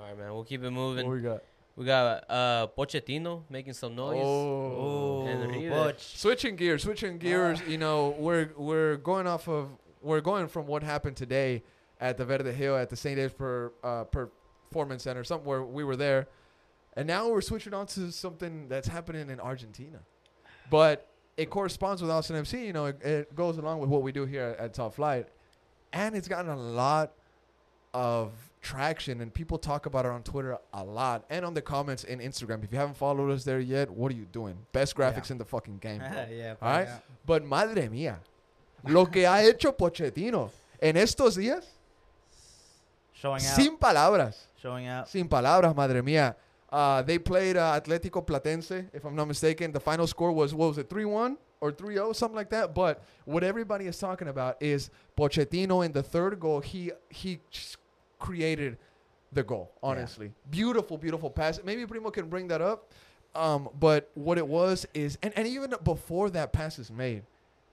right, 0.00 0.18
man. 0.18 0.32
We'll 0.32 0.44
keep 0.44 0.60
it 0.62 0.64
What 0.64 0.72
moving. 0.72 1.08
we 1.08 1.20
got? 1.20 1.42
We 1.76 1.84
got 1.84 2.24
uh 2.30 2.66
Pochettino 2.76 3.42
making 3.50 3.74
some 3.74 3.94
noise. 3.94 4.22
Oh. 4.24 5.26
oh, 5.28 5.92
Switching 5.98 6.56
gears, 6.56 6.82
switching 6.82 7.18
gears. 7.18 7.60
You 7.68 7.78
know, 7.78 8.14
we're 8.18 8.50
we're 8.56 8.96
going 8.96 9.26
off 9.26 9.46
of 9.48 9.68
we're 10.02 10.20
going 10.22 10.48
from 10.48 10.66
what 10.66 10.82
happened 10.82 11.16
today 11.16 11.62
at 12.00 12.16
the 12.16 12.24
Verde 12.24 12.50
Hill 12.52 12.76
at 12.76 12.88
the 12.90 12.96
St. 12.96 13.16
Dave's 13.16 13.32
per, 13.34 13.72
uh, 13.82 14.04
Performance 14.04 15.02
Center, 15.02 15.24
somewhere 15.24 15.62
we 15.62 15.82
were 15.84 15.96
there, 15.96 16.28
and 16.96 17.06
now 17.06 17.28
we're 17.28 17.40
switching 17.42 17.74
on 17.74 17.86
to 17.88 18.10
something 18.10 18.68
that's 18.68 18.88
happening 18.88 19.30
in 19.30 19.38
Argentina, 19.40 19.98
but 20.70 21.06
it 21.36 21.50
corresponds 21.50 22.00
with 22.02 22.10
Austin 22.10 22.36
FC. 22.36 22.64
You 22.66 22.72
know, 22.72 22.86
it, 22.86 23.02
it 23.02 23.34
goes 23.36 23.58
along 23.58 23.80
with 23.80 23.90
what 23.90 24.02
we 24.02 24.12
do 24.12 24.24
here 24.24 24.56
at 24.58 24.74
Top 24.74 24.94
Flight, 24.94 25.28
and 25.92 26.14
it's 26.16 26.28
gotten 26.28 26.50
a 26.50 26.56
lot 26.56 27.12
of 27.94 28.32
traction 28.60 29.20
and 29.20 29.32
people 29.32 29.58
talk 29.58 29.86
about 29.86 30.04
it 30.04 30.10
on 30.10 30.22
Twitter 30.24 30.58
a 30.74 30.82
lot 30.82 31.24
and 31.30 31.44
on 31.46 31.54
the 31.54 31.62
comments 31.62 32.02
in 32.04 32.18
Instagram. 32.18 32.64
If 32.64 32.72
you 32.72 32.78
haven't 32.78 32.96
followed 32.96 33.30
us 33.30 33.44
there 33.44 33.60
yet, 33.60 33.88
what 33.88 34.10
are 34.10 34.14
you 34.16 34.24
doing? 34.32 34.56
Best 34.72 34.96
graphics 34.96 35.28
Yeah. 35.28 35.32
in 35.32 35.38
the 35.38 35.44
fucking 35.44 35.78
game. 35.78 36.00
yeah, 36.30 36.54
All 36.60 36.68
right. 36.68 36.88
Yeah. 36.88 36.98
But 37.24 37.44
madre 37.44 37.88
mía, 37.88 38.16
lo 38.84 39.06
que 39.06 39.24
ha 39.24 39.40
hecho 39.44 39.72
Pochettino 39.72 40.50
en 40.82 40.96
estos 40.96 41.36
días, 41.36 41.64
showing 43.12 43.36
out, 43.36 43.54
sin 43.54 43.76
palabras, 43.78 44.48
showing 44.60 44.86
out. 44.88 45.08
sin 45.08 45.28
palabras, 45.28 45.74
madre 45.74 46.02
mía. 46.02 46.34
Uh, 46.70 47.02
they 47.02 47.18
played 47.18 47.56
uh, 47.56 47.80
Atlético 47.80 48.26
Platense, 48.26 48.88
if 48.92 49.04
I'm 49.04 49.14
not 49.14 49.28
mistaken. 49.28 49.72
The 49.72 49.80
final 49.80 50.06
score 50.06 50.32
was, 50.32 50.54
what 50.54 50.68
was 50.68 50.78
it, 50.78 50.88
3-1 50.90 51.36
or 51.60 51.72
3-0, 51.72 52.14
something 52.14 52.36
like 52.36 52.50
that. 52.50 52.74
But 52.74 53.02
what 53.24 53.44
everybody 53.44 53.86
is 53.86 53.98
talking 53.98 54.28
about 54.28 54.56
is 54.60 54.90
Pochettino 55.16 55.84
in 55.84 55.92
the 55.92 56.02
third 56.02 56.38
goal, 56.40 56.60
he, 56.60 56.90
he 57.08 57.38
created 58.18 58.78
the 59.32 59.42
goal, 59.42 59.72
honestly. 59.82 60.32
Beautiful, 60.50 60.98
beautiful 60.98 61.30
pass. 61.30 61.60
Maybe 61.64 61.86
Primo 61.86 62.10
can 62.10 62.28
bring 62.28 62.48
that 62.48 62.60
up. 62.60 62.92
Um, 63.34 63.68
but 63.78 64.10
what 64.14 64.38
it 64.38 64.46
was 64.46 64.86
is, 64.94 65.18
and, 65.22 65.32
and 65.36 65.46
even 65.46 65.74
before 65.84 66.30
that 66.30 66.52
pass 66.52 66.78
is 66.78 66.90
made, 66.90 67.22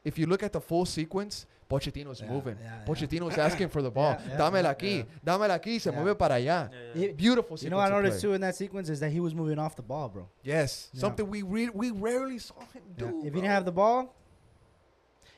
if 0.04 0.18
you 0.20 0.26
look 0.26 0.44
at 0.44 0.52
the 0.52 0.62
full 0.62 0.86
sequence, 0.86 1.46
Pochettino's 1.70 2.22
Yeah, 2.22 2.30
moving. 2.30 2.58
yeah, 2.62 2.80
yeah. 2.80 2.86
Pochettino's 2.86 3.38
asking 3.48 3.70
for 3.70 3.82
the 3.82 3.90
ball. 3.90 4.18
Yeah, 4.20 4.32
yeah, 4.32 4.38
Dámela 4.38 4.76
aquí, 4.78 4.98
yeah. 4.98 5.04
dámela 5.26 5.56
aquí, 5.60 5.80
se 5.82 5.90
Yeah. 5.92 6.00
mueve 6.00 6.18
para 6.18 6.36
allá. 6.36 6.70
You- 6.94 7.14
Beautiful 7.14 7.58
You 7.60 7.70
know 7.70 7.78
what 7.78 7.88
I 7.92 7.96
noticed 7.96 8.22
too 8.22 8.34
in 8.34 8.42
that 8.42 8.56
sequence 8.56 8.90
is 8.90 9.00
that 9.00 9.12
he 9.12 9.20
was 9.20 9.34
moving 9.34 9.58
off 9.58 9.76
the 9.76 9.82
ball, 9.82 10.10
bro. 10.10 10.28
Yes, 10.44 10.90
Yeah. 10.94 11.02
something 11.02 11.28
we 11.30 11.42
re- 11.42 11.70
we 11.74 11.90
rarely 11.92 12.38
saw 12.40 12.60
him 12.74 12.84
Yeah. 12.98 13.08
do. 13.08 13.18
If 13.20 13.24
he 13.24 13.30
didn't 13.32 13.46
have 13.50 13.66
the 13.66 13.72
ball, 13.72 14.14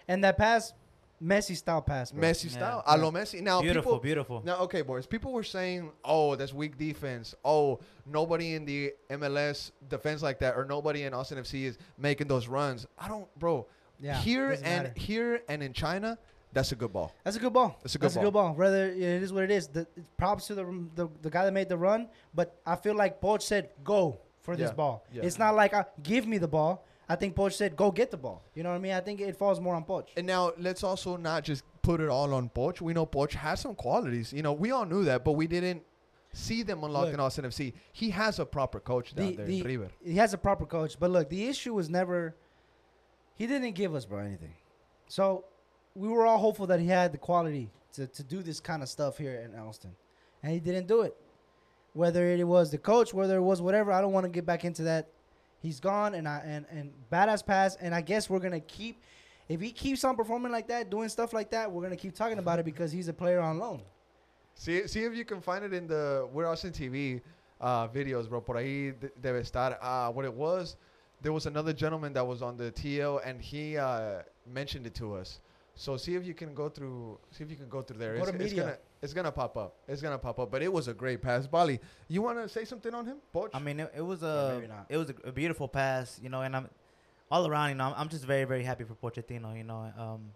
and 0.07 0.23
that 0.23 0.37
pass, 0.37 0.73
Messi 1.23 1.55
style 1.55 1.81
pass, 1.81 2.11
bro. 2.11 2.21
Messi 2.21 2.45
Yeah. 2.45 2.57
style, 2.57 2.83
a 2.85 2.97
lo 2.97 3.09
Messi. 3.09 3.41
Now 3.41 3.61
beautiful, 3.61 3.93
people, 3.93 3.99
beautiful. 4.03 4.41
Now, 4.43 4.57
okay, 4.63 4.81
boys. 4.81 5.07
People 5.07 5.31
were 5.31 5.43
saying, 5.43 5.89
"Oh, 6.03 6.35
that's 6.35 6.53
weak 6.53 6.77
defense. 6.77 7.33
Oh, 7.45 7.79
nobody 8.05 8.53
in 8.55 8.65
the 8.65 8.93
MLS 9.09 9.71
defense 9.87 10.21
like 10.21 10.39
that, 10.39 10.57
or 10.57 10.65
nobody 10.65 11.03
in 11.03 11.13
Austin 11.13 11.37
FC 11.37 11.63
is 11.65 11.77
making 11.97 12.27
those 12.27 12.47
runs." 12.49 12.85
I 12.99 13.07
don't, 13.07 13.33
bro. 13.39 13.65
Yeah, 13.99 14.17
here 14.19 14.51
and 14.51 14.61
matter. 14.61 14.93
here 14.95 15.41
and 15.47 15.63
in 15.63 15.73
China, 15.73 16.17
that's 16.53 16.71
a 16.71 16.75
good 16.75 16.91
ball. 16.93 17.13
That's 17.23 17.37
a 17.37 17.39
good 17.39 17.53
ball. 17.53 17.77
That's 17.81 17.95
a 17.95 17.97
good 17.97 18.05
That's 18.05 18.15
a 18.17 18.19
good 18.21 18.33
ball. 18.33 18.53
Rather, 18.55 18.87
it 18.89 18.99
is 19.01 19.31
what 19.33 19.43
it 19.43 19.51
is. 19.51 19.67
The 19.67 19.87
props 20.17 20.47
to 20.47 20.55
the, 20.55 20.65
the 20.95 21.07
the 21.21 21.29
guy 21.29 21.45
that 21.45 21.53
made 21.53 21.69
the 21.69 21.77
run, 21.77 22.07
but 22.33 22.59
I 22.65 22.75
feel 22.75 22.95
like 22.95 23.21
Poch 23.21 23.41
said 23.41 23.69
go 23.83 24.19
for 24.41 24.55
this 24.55 24.71
ball. 24.71 25.03
yeah. 25.11 25.23
It's 25.23 25.39
not 25.39 25.55
like 25.55 25.73
uh, 25.73 25.83
give 26.03 26.27
me 26.27 26.37
the 26.37 26.47
ball. 26.47 26.85
I 27.07 27.15
think 27.15 27.35
Poch 27.35 27.53
said 27.53 27.75
go 27.75 27.91
get 27.91 28.09
the 28.11 28.17
ball. 28.17 28.43
You 28.55 28.63
know 28.63 28.69
what 28.69 28.75
I 28.75 28.79
mean? 28.79 28.93
I 28.93 28.99
think 29.01 29.21
it 29.21 29.35
falls 29.37 29.59
more 29.59 29.75
on 29.75 29.83
Poch. 29.83 30.07
And 30.17 30.25
now 30.27 30.53
let's 30.57 30.83
also 30.83 31.17
not 31.17 31.43
just 31.43 31.63
put 31.81 32.01
it 32.01 32.09
all 32.09 32.33
on 32.33 32.49
Poch. 32.49 32.81
We 32.81 32.93
know 32.93 33.05
Poch 33.05 33.33
has 33.33 33.59
some 33.59 33.75
qualities. 33.75 34.33
You 34.33 34.41
know, 34.41 34.53
we 34.53 34.71
all 34.71 34.85
knew 34.85 35.03
that, 35.05 35.23
but 35.23 35.33
we 35.33 35.47
didn't 35.47 35.83
see 36.33 36.63
them 36.63 36.83
unlocked 36.83 37.05
Look. 37.07 37.13
in 37.13 37.19
Austin 37.19 37.45
FC. 37.45 37.73
He 37.93 38.09
has 38.09 38.39
a 38.39 38.45
proper 38.45 38.79
coach 38.79 39.13
down 39.15 39.27
The- 39.31 39.35
there 39.37 39.45
the- 39.45 39.61
River. 39.63 39.89
He 40.03 40.15
has 40.15 40.33
a 40.33 40.37
proper 40.37 40.65
coach, 40.65 40.99
but 40.99 41.09
look, 41.11 41.29
the 41.29 41.47
issue 41.47 41.73
was 41.73 41.89
never. 41.89 42.35
He 43.35 43.47
didn't 43.47 43.73
give 43.73 43.93
us 43.93 44.05
bro 44.05 44.19
anything, 44.19 44.53
so 45.07 45.45
we 45.93 46.07
were 46.07 46.25
all 46.25 46.37
hopeful 46.37 46.67
that 46.67 46.79
he 46.79 46.87
had 46.87 47.11
the 47.11 47.17
quality 47.17 47.69
to, 47.93 48.07
to 48.07 48.23
do 48.23 48.41
this 48.41 48.59
kind 48.59 48.83
of 48.83 48.89
stuff 48.89 49.17
here 49.17 49.41
in 49.41 49.57
Austin, 49.59 49.95
and 50.43 50.51
he 50.51 50.59
didn't 50.59 50.87
do 50.87 51.01
it. 51.01 51.15
Whether 51.93 52.29
it 52.31 52.45
was 52.45 52.71
the 52.71 52.77
coach, 52.77 53.13
whether 53.13 53.37
it 53.37 53.41
was 53.41 53.61
whatever, 53.61 53.91
I 53.91 54.01
don't 54.01 54.11
want 54.11 54.25
to 54.25 54.29
get 54.29 54.45
back 54.45 54.65
into 54.65 54.83
that. 54.83 55.07
He's 55.61 55.79
gone, 55.79 56.13
and 56.15 56.27
I 56.27 56.41
and 56.45 56.65
and 56.69 56.93
badass 57.11 57.45
pass, 57.45 57.75
and 57.77 57.95
I 57.95 58.01
guess 58.01 58.29
we're 58.29 58.39
gonna 58.39 58.59
keep. 58.59 59.01
If 59.47 59.61
he 59.61 59.71
keeps 59.71 60.03
on 60.03 60.15
performing 60.15 60.51
like 60.51 60.67
that, 60.69 60.89
doing 60.89 61.07
stuff 61.07 61.31
like 61.31 61.51
that, 61.51 61.71
we're 61.71 61.83
gonna 61.83 61.95
keep 61.95 62.15
talking 62.15 62.39
about 62.39 62.59
it 62.59 62.65
because 62.65 62.91
he's 62.91 63.07
a 63.07 63.13
player 63.13 63.39
on 63.39 63.59
loan. 63.59 63.81
See, 64.55 64.87
see 64.87 65.03
if 65.03 65.15
you 65.15 65.25
can 65.25 65.41
find 65.41 65.63
it 65.63 65.73
in 65.73 65.87
the 65.87 66.27
We're 66.31 66.47
Austin 66.47 66.71
TV 66.71 67.21
uh, 67.59 67.87
videos, 67.87 68.27
bro. 68.27 68.41
Por 68.41 68.55
ahí 68.55 68.93
debe 69.21 69.41
estar. 69.41 69.77
Uh, 69.81 70.11
what 70.11 70.25
it 70.25 70.33
was, 70.33 70.77
there 71.25 71.33
was 71.33 71.47
another 71.47 71.73
gentleman 71.73 72.13
that 72.13 72.25
was 72.25 72.43
on 72.43 72.55
the 72.55 72.71
TL, 72.71 73.19
and 73.25 73.41
he 73.41 73.77
uh, 73.77 74.21
mentioned 74.45 74.85
it 74.85 74.93
to 74.93 75.15
us. 75.15 75.39
So 75.73 75.97
see 75.97 76.13
if 76.13 76.23
you 76.23 76.35
can 76.35 76.53
go 76.53 76.69
through. 76.69 77.17
See 77.31 77.43
if 77.43 77.49
you 77.49 77.55
can 77.55 77.67
go 77.67 77.81
through 77.81 77.97
there. 77.97 78.13
Go 78.13 78.19
it's, 78.21 78.29
to 78.29 78.35
it's 78.35 78.43
media. 78.43 78.63
gonna 78.63 78.77
it's 79.01 79.13
gonna 79.13 79.31
pop 79.31 79.57
up. 79.57 79.73
It's 79.87 80.03
gonna 80.03 80.19
pop 80.19 80.37
up. 80.39 80.51
But 80.51 80.61
it 80.61 80.71
was 80.71 80.87
a 80.87 80.93
great 80.93 81.23
pass, 81.23 81.47
Bali. 81.47 81.79
You 82.09 82.21
want 82.21 82.37
to 82.37 82.47
say 82.47 82.63
something 82.63 82.93
on 82.93 83.07
him, 83.07 83.17
Poch? 83.33 83.49
I 83.55 83.59
mean, 83.59 83.79
it, 83.79 83.91
it 83.97 84.01
was 84.01 84.21
a 84.21 84.59
maybe 84.61 84.71
it 84.87 84.97
was 84.97 85.09
a, 85.09 85.15
a 85.29 85.31
beautiful 85.31 85.67
pass, 85.67 86.19
you 86.21 86.29
know, 86.29 86.41
and 86.43 86.55
I'm 86.55 86.69
all 87.31 87.47
around, 87.47 87.69
you 87.69 87.75
know, 87.75 87.85
I'm, 87.85 87.93
I'm 87.97 88.09
just 88.09 88.23
very 88.23 88.43
very 88.45 88.63
happy 88.63 88.83
for 88.83 88.93
Pochettino, 88.93 89.57
you 89.57 89.63
know. 89.63 89.91
Um, 89.97 90.29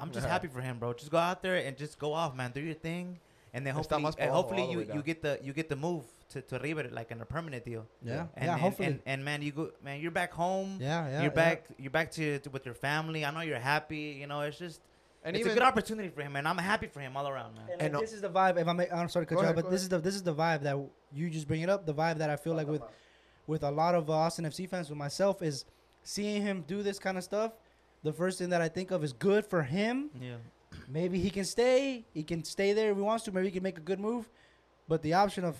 I'm 0.00 0.10
just 0.12 0.26
Yeah. 0.26 0.32
happy 0.32 0.48
for 0.48 0.62
him, 0.62 0.78
bro. 0.78 0.94
Just 0.94 1.10
go 1.10 1.18
out 1.18 1.42
there 1.42 1.56
and 1.56 1.76
just 1.76 1.98
go 1.98 2.14
off, 2.14 2.34
man. 2.34 2.52
Do 2.52 2.60
your 2.62 2.74
thing, 2.88 3.18
and 3.52 3.66
then 3.66 3.74
hopefully, 3.74 4.06
and 4.18 4.30
hopefully 4.30 4.64
the 4.64 4.72
you, 4.72 4.94
you 4.94 5.02
get 5.02 5.20
the 5.20 5.38
you 5.42 5.52
get 5.52 5.68
the 5.68 5.76
move 5.76 6.04
to 6.30 6.42
to 6.42 6.58
River 6.58 6.88
like 6.90 7.10
in 7.10 7.20
a 7.20 7.26
permanent 7.26 7.64
deal. 7.64 7.86
Yeah, 8.02 8.26
And, 8.36 8.44
yeah, 8.46 8.52
and, 8.52 8.60
hopefully. 8.60 8.88
and, 8.88 9.00
and 9.06 9.24
man, 9.24 9.42
you 9.42 9.52
go, 9.52 9.70
man, 9.84 10.00
you're 10.00 10.10
back 10.10 10.32
home. 10.32 10.78
yeah, 10.80 11.06
yeah. 11.06 11.12
you're 11.22 11.22
yeah. 11.24 11.28
back. 11.28 11.66
You're 11.78 11.90
back 11.90 12.10
to, 12.12 12.38
to 12.38 12.50
with 12.50 12.64
your 12.64 12.74
family. 12.74 13.24
I 13.24 13.30
know 13.30 13.40
you're 13.40 13.58
happy. 13.58 14.18
You 14.20 14.26
know, 14.26 14.40
it's 14.40 14.58
just 14.58 14.80
and 15.22 15.36
it's 15.36 15.46
a 15.46 15.52
good 15.52 15.62
opportunity 15.62 16.08
for 16.08 16.22
him, 16.22 16.36
and 16.36 16.48
I'm 16.48 16.56
happy 16.58 16.86
for 16.86 17.00
him 17.00 17.16
all 17.16 17.28
around, 17.28 17.54
man. 17.54 17.66
And, 17.72 17.82
And, 17.82 17.94
like, 17.94 17.98
uh, 17.98 18.00
this 18.00 18.12
is 18.12 18.22
the 18.22 18.30
vibe. 18.30 18.58
If 18.58 18.66
I 18.66 18.72
make, 18.72 18.92
I'm 18.92 19.08
sorry 19.08 19.26
to 19.26 19.34
cut 19.34 19.42
you 19.42 19.48
off, 19.48 19.54
but 19.54 19.70
this 19.70 19.82
is 19.82 19.88
the 19.88 19.98
this 19.98 20.14
is 20.14 20.22
the 20.22 20.34
vibe 20.34 20.62
that 20.62 20.76
you 21.12 21.28
just 21.28 21.46
bring 21.46 21.60
it 21.60 21.68
up. 21.68 21.84
The 21.84 21.94
vibe 21.94 22.18
that 22.18 22.30
I 22.30 22.36
feel 22.36 22.54
like 22.54 22.68
with 22.68 22.82
with 23.46 23.62
a 23.62 23.70
lot 23.70 23.94
of 23.94 24.08
uh, 24.08 24.14
Austin 24.14 24.44
FC 24.44 24.68
fans, 24.68 24.88
with 24.88 24.98
myself, 24.98 25.42
is 25.42 25.64
seeing 26.02 26.42
him 26.42 26.64
do 26.66 26.82
this 26.82 26.98
kind 26.98 27.18
of 27.18 27.24
stuff. 27.24 27.52
The 28.02 28.12
first 28.12 28.38
thing 28.38 28.48
that 28.50 28.62
I 28.62 28.68
think 28.68 28.90
of 28.90 29.04
is 29.04 29.12
good 29.12 29.44
for 29.44 29.62
him. 29.62 30.10
Yeah. 30.18 30.36
Maybe 30.88 31.18
he 31.18 31.30
can 31.30 31.44
stay. 31.44 32.06
He 32.14 32.22
can 32.22 32.42
stay 32.44 32.72
there 32.72 32.90
if 32.90 32.96
he 32.96 33.02
wants 33.02 33.24
to. 33.24 33.32
Maybe 33.32 33.48
he 33.48 33.52
can 33.52 33.62
make 33.62 33.76
a 33.76 33.82
good 33.82 34.00
move. 34.00 34.30
But 34.88 35.02
the 35.02 35.14
option 35.14 35.44
of 35.44 35.56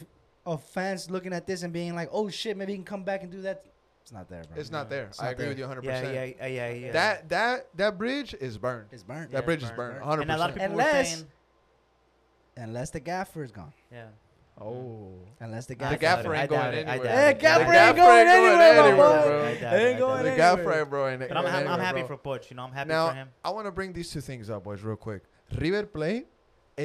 of 0.52 0.62
fans 0.62 1.10
looking 1.10 1.32
at 1.32 1.46
this 1.46 1.62
and 1.62 1.72
being 1.72 1.94
like, 1.94 2.08
"Oh 2.12 2.28
shit, 2.28 2.56
maybe 2.56 2.72
he 2.72 2.78
can 2.78 2.84
come 2.84 3.04
back 3.04 3.22
and 3.22 3.30
do 3.30 3.42
that," 3.42 3.64
it's 4.02 4.12
not 4.12 4.28
there, 4.28 4.42
bro. 4.44 4.58
It's 4.60 4.70
not 4.70 4.90
there. 4.90 5.04
It's 5.06 5.20
I 5.20 5.24
not 5.26 5.32
agree 5.32 5.42
there. 5.44 5.48
with 5.50 5.58
you 5.58 5.64
100. 5.64 5.84
Yeah, 5.84 6.00
percent 6.00 6.14
yeah, 6.14 6.46
yeah, 6.46 6.68
yeah, 6.68 6.74
yeah. 6.86 6.92
That 6.92 7.28
that 7.28 7.66
that 7.76 7.98
bridge 7.98 8.34
is 8.40 8.58
burned. 8.58 8.88
It's 8.92 9.02
burnt. 9.02 9.30
That 9.30 9.38
Yeah, 9.38 9.44
bridge 9.46 9.62
is 9.62 9.70
burned. 9.72 9.98
100. 10.00 10.22
and 10.22 10.30
a 10.32 10.36
lot 10.36 10.50
of 10.50 10.54
percent 10.56 10.72
people 10.72 10.84
were 10.84 10.90
Unless- 10.90 11.14
saying, 11.14 11.26
Unless 12.56 12.90
the 12.90 13.00
gaffer 13.00 13.42
is 13.42 13.52
gone. 13.52 13.72
yeah. 13.92 14.06
Oh. 14.60 15.14
Unless 15.38 15.66
the 15.66 15.74
gaffer. 15.74 15.94
The 15.94 15.98
gaffer 16.00 16.22
doubt 16.24 16.34
ain't 16.34 16.42
I 16.42 16.46
going 16.46 16.60
doubt 16.60 16.74
it, 16.74 16.86
I 16.86 16.90
anywhere. 16.92 17.32
doubt 17.32 17.40
gaffer 17.40 17.72
ain't 17.72 17.96
going 17.96 18.28
anywhere, 18.28 18.56
my 18.56 18.68
anywhere, 18.68 18.92
boy. 18.96 18.96
bro. 18.96 19.42
I 19.44 19.48
Ain't 19.48 19.56
I 19.64 19.70
doubt 19.92 19.98
going 19.98 20.20
it. 20.26 20.30
The 20.30 20.36
gaffer 20.36 20.84
bro. 20.84 21.08
ain't 21.08 21.20
But 21.20 21.36
I'm, 21.38 21.46
I'm, 21.46 21.68
I'm 21.68 21.80
happy 21.80 22.02
bro. 22.02 22.16
for 22.18 22.38
Poch. 22.38 22.50
You 22.50 22.56
know, 22.56 22.64
I'm 22.64 22.72
happy 22.72 22.88
Now, 22.90 23.08
for 23.08 23.14
him. 23.14 23.28
I 23.42 23.50
want 23.50 23.66
to 23.68 23.70
bring 23.70 23.94
these 23.94 24.10
two 24.10 24.20
things 24.20 24.50
up, 24.50 24.64
boys, 24.64 24.82
real 24.82 24.96
quick. 24.96 25.22
River 25.58 25.86
Plate 25.86 26.26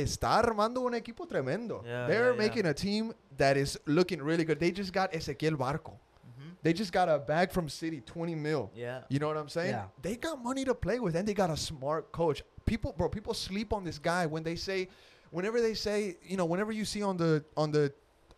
está 0.01 0.38
armando 0.39 0.81
un 0.81 0.93
equipo 0.93 1.25
tremendo. 1.27 1.84
Yeah, 1.86 2.08
They're 2.08 2.25
yeah, 2.25 2.31
yeah. 2.31 2.38
making 2.38 2.65
a 2.65 2.73
team 2.73 3.13
that 3.38 3.58
is 3.58 3.77
looking 3.86 4.21
really 4.21 4.43
good. 4.45 4.60
They 4.60 4.71
just 4.71 4.91
got 4.93 5.12
Ezequiel 5.13 5.55
Barco. 5.58 5.93
hmm 6.38 6.49
They 6.63 6.73
just 6.73 6.91
got 6.91 7.08
a 7.10 7.17
bag 7.19 7.51
from 7.51 7.69
City, 7.69 8.01
20 8.01 8.36
mil. 8.36 8.71
Yeah. 8.75 9.01
You 9.10 9.19
know 9.19 9.27
what 9.27 9.38
I'm 9.38 9.49
saying? 9.49 9.71
Yeah. 9.71 9.86
They 10.01 10.15
got 10.15 10.41
money 10.43 10.65
to 10.65 10.73
play 10.73 10.99
with, 10.99 11.15
and 11.15 11.27
they 11.27 11.34
got 11.34 11.49
a 11.49 11.58
smart 11.58 12.12
coach. 12.12 12.43
People, 12.65 12.93
bro, 12.97 13.10
people 13.10 13.34
sleep 13.34 13.71
on 13.73 13.84
this 13.84 13.99
guy 13.99 14.25
when 14.25 14.43
they 14.43 14.55
say, 14.55 14.88
whenever 15.31 15.62
they 15.62 15.73
say, 15.75 16.17
you 16.23 16.38
know, 16.38 16.45
whenever 16.45 16.71
you 16.71 16.86
see 16.86 17.03
on 17.03 17.17
the 17.17 17.43
on 17.55 17.71
the 17.71 17.91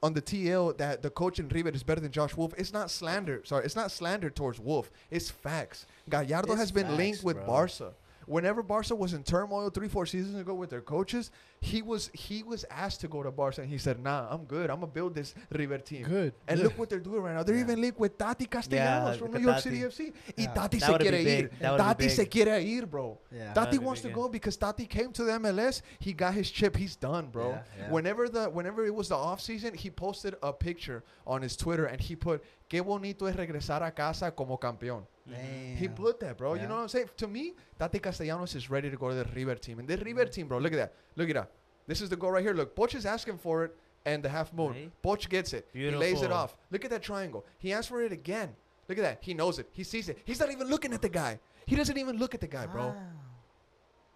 on 0.03 0.13
the 0.13 0.21
TL 0.21 0.77
that 0.77 1.01
the 1.01 1.09
coach 1.09 1.39
in 1.39 1.47
River 1.49 1.69
is 1.69 1.81
better 1.83 2.01
than 2.01 2.11
Josh 2.11 2.35
Wolff, 2.37 2.53
it's 2.57 2.71
not 2.73 2.91
slander. 2.91 3.41
Sorry, 3.45 3.65
it's 3.65 3.75
not 3.75 3.89
slander 3.89 4.29
towards 4.29 4.59
Wolff. 4.59 4.91
It's 5.09 5.29
facts. 5.31 5.85
Gallardo 6.09 6.51
It's 6.51 6.59
has 6.61 6.71
been 6.71 6.85
facts, 6.85 6.97
linked 6.97 7.23
with 7.23 7.37
bro. 7.37 7.45
Barca. 7.47 7.93
Whenever 8.27 8.61
Barca 8.61 8.93
was 8.93 9.13
in 9.13 9.23
turmoil 9.23 9.69
three, 9.69 9.87
four 9.87 10.05
seasons 10.05 10.35
ago 10.39 10.53
with 10.53 10.69
their 10.69 10.81
coaches, 10.81 11.31
he 11.61 11.81
was 11.81 12.11
he 12.13 12.43
was 12.43 12.65
asked 12.69 12.99
to 13.01 13.07
go 13.07 13.23
to 13.23 13.31
Barca, 13.31 13.61
and 13.61 13.69
he 13.69 13.77
said, 13.77 13.99
"Nah, 14.03 14.27
I'm 14.29 14.43
good. 14.43 14.69
I'm 14.69 14.81
gonna 14.81 14.91
build 14.91 15.15
this 15.15 15.33
River 15.49 15.77
team." 15.77 16.03
Good. 16.03 16.33
And 16.47 16.59
look 16.61 16.77
what 16.77 16.89
they're 16.89 16.99
doing 16.99 17.21
right 17.21 17.33
now. 17.33 17.43
They're 17.43 17.55
Yeah. 17.55 17.61
even 17.63 17.79
linked 17.81 17.97
with 17.99 18.17
Tati 18.17 18.45
Castellanos 18.45 19.15
Yeah, 19.15 19.17
from 19.19 19.31
with 19.31 19.41
New 19.41 19.47
York 19.47 19.61
City 19.61 19.81
FC. 19.83 20.03
Yeah. 20.03 20.11
Y 20.37 20.43
Yeah. 20.43 20.53
Tati 20.53 20.77
That 20.79 20.85
se 20.85 20.91
would 20.91 20.99
be 21.01 21.07
quiere 21.07 21.23
big. 21.23 21.43
ir. 21.45 21.49
That 21.61 21.71
would 21.71 21.77
be 21.77 21.83
Tati 21.83 22.09
se 22.09 22.23
big. 22.23 22.31
quiere 22.31 22.59
ir, 22.61 22.85
bro. 22.85 23.17
Yeah. 23.31 23.53
Tati 23.53 23.53
That'd 23.55 23.79
be 23.79 23.85
wants 23.85 24.01
to 24.01 24.07
big, 24.09 24.15
go 24.15 24.27
because 24.29 24.57
Tati 24.57 24.85
came 24.85 25.11
to 25.13 25.23
the 25.23 25.31
MLS. 25.39 25.81
He 25.99 26.11
got 26.13 26.33
his 26.33 26.51
chip. 26.51 26.75
He's 26.75 26.97
done, 26.97 27.27
bro. 27.31 27.51
Yeah, 27.51 27.63
yeah. 27.79 27.91
Whenever 27.91 28.27
the 28.27 28.49
whenever 28.49 28.85
it 28.85 28.93
was 28.93 29.07
the 29.07 29.15
off 29.15 29.39
season, 29.39 29.73
he 29.73 29.89
posted 29.89 30.35
a 30.43 30.51
picture 30.51 31.03
on 31.25 31.41
his 31.41 31.55
Twitter 31.55 31.85
and 31.85 32.01
he 32.01 32.15
put 32.15 32.43
"Qué 32.69 32.83
bonito 32.83 33.25
es 33.25 33.35
regresar 33.37 33.81
a 33.83 33.91
casa 33.91 34.31
como 34.31 34.57
campeón." 34.57 35.05
He 35.29 35.87
Damn. 35.87 35.95
put 35.95 36.19
that, 36.21 36.37
bro. 36.37 36.53
You 36.53 36.67
know 36.67 36.75
what 36.75 36.81
I'm 36.81 36.87
saying? 36.87 37.09
To 37.17 37.27
me, 37.27 37.53
Tati 37.77 37.99
Castellanos 37.99 38.55
is 38.55 38.69
ready 38.69 38.89
to 38.89 38.97
go 38.97 39.09
to 39.09 39.15
the 39.15 39.25
River 39.35 39.55
team. 39.55 39.79
And 39.79 39.87
the 39.87 39.97
River 39.97 40.25
mm. 40.25 40.31
team, 40.31 40.47
bro, 40.47 40.57
look 40.57 40.73
at 40.73 40.77
that. 40.77 40.93
Look 41.15 41.29
at 41.29 41.35
that. 41.35 41.51
This 41.85 42.01
is 42.01 42.09
the 42.09 42.15
goal 42.15 42.31
right 42.31 42.43
here. 42.43 42.53
Look, 42.53 42.75
Poch 42.75 42.95
is 42.95 43.05
asking 43.05 43.37
for 43.37 43.63
it 43.65 43.75
and 44.05 44.23
the 44.23 44.29
half 44.29 44.53
moon. 44.53 44.71
Right. 44.71 44.91
Poch 45.03 45.29
gets 45.29 45.53
it. 45.53 45.67
He 45.73 45.89
lays 45.91 46.21
it 46.21 46.31
off. 46.31 46.55
Look 46.71 46.85
at 46.85 46.91
that 46.91 47.03
triangle. 47.03 47.45
He 47.57 47.73
asks 47.73 47.87
for 47.87 48.01
it 48.01 48.11
again. 48.11 48.55
Look 48.87 48.97
at 48.97 49.01
that. 49.01 49.17
He 49.21 49.33
knows 49.33 49.59
it. 49.59 49.69
He 49.73 49.83
sees 49.83 50.07
it. 50.09 50.17
He's 50.23 50.39
not 50.39 50.51
even 50.51 50.69
looking 50.69 50.93
at 50.93 51.01
the 51.01 51.09
guy. 51.09 51.39
He 51.65 51.75
doesn't 51.75 51.97
even 51.97 52.17
look 52.17 52.33
at 52.33 52.41
the 52.41 52.47
guy, 52.47 52.65
bro. 52.65 52.93
Ah. 52.95 53.26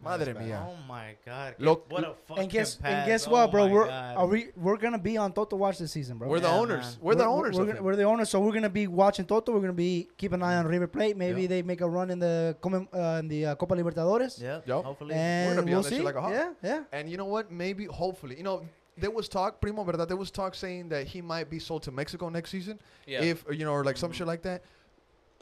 Madre 0.04 0.34
mía. 0.34 0.60
Oh 0.68 0.76
my 0.88 1.16
God. 1.26 1.56
Look- 1.60 1.92
what 1.92 2.04
a 2.04 2.14
fucking 2.28 2.44
And 2.44 2.52
guess 2.52 2.76
pass. 2.76 2.92
and 2.92 3.08
guess 3.08 3.28
Oh 3.28 3.32
what, 3.32 3.52
bro? 3.52 3.68
We're 3.68 3.88
God. 3.88 4.18
are 4.18 4.26
we 4.28 4.48
we're 4.56 4.78
gonna 4.78 4.98
be 4.98 5.18
on 5.18 5.32
Toto 5.34 5.56
Watch 5.56 5.78
this 5.78 5.92
season, 5.92 6.18
bro. 6.18 6.28
We're 6.28 6.40
the 6.40 6.48
Yeah, 6.48 6.56
owners. 6.60 6.86
man. 6.96 6.98
We're 7.02 7.16
the 7.16 7.26
owners 7.26 7.56
We're, 7.56 7.62
of 7.64 7.68
gonna, 7.70 7.82
we're 7.84 7.96
the 7.96 8.04
owners, 8.04 8.30
so 8.30 8.40
we're 8.40 8.52
gonna 8.54 8.70
be 8.70 8.88
watching 8.88 9.26
Toto. 9.26 9.52
We're 9.52 9.62
gonna 9.62 9.74
be 9.74 10.08
keep 10.18 10.34
an 10.34 10.42
eye 10.42 10.56
on 10.58 10.66
River 10.66 10.88
Plate. 10.88 11.16
Maybe 11.18 11.44
Yeah. 11.44 11.48
they 11.50 11.62
make 11.62 11.82
a 11.82 11.88
run 11.90 12.10
in 12.10 12.20
the 12.20 12.56
uh, 12.64 13.18
in 13.20 13.28
the 13.28 13.46
uh, 13.48 13.56
Copa 13.56 13.76
Libertadores. 13.76 14.42
Yeah. 14.42 14.62
Yup. 14.66 14.84
Hopefully. 14.86 15.14
And 15.14 15.56
gonna 15.56 15.66
be 15.66 15.74
on 15.74 15.78
we'll 15.78 15.84
that 15.84 15.90
shit 15.90 15.98
see. 16.00 16.04
like 16.04 16.16
a 16.16 16.22
hawk. 16.22 16.32
yeah, 16.32 16.52
yeah. 16.64 16.84
And 16.92 17.10
you 17.10 17.18
know 17.18 17.26
what? 17.26 17.52
Maybe, 17.52 17.86
hopefully, 17.86 18.38
you 18.38 18.44
know, 18.44 18.64
there 18.98 19.12
was 19.12 19.30
talk, 19.30 19.62
Primo, 19.62 19.84
verdad? 19.84 20.10
There 20.10 20.18
was 20.18 20.32
talk 20.32 20.54
saying 20.56 20.90
that 20.90 21.08
he 21.08 21.22
might 21.22 21.50
be 21.50 21.60
sold 21.60 21.84
to 21.84 21.92
Mexico 21.92 22.30
next 22.30 22.50
season. 22.52 22.80
Yeah. 23.08 23.22
If 23.22 23.46
you 23.52 23.66
know, 23.66 23.72
or 23.72 23.84
like 23.84 23.98
some 23.98 24.12
Mhm. 24.12 24.16
shit 24.16 24.28
like 24.28 24.42
that. 24.44 24.64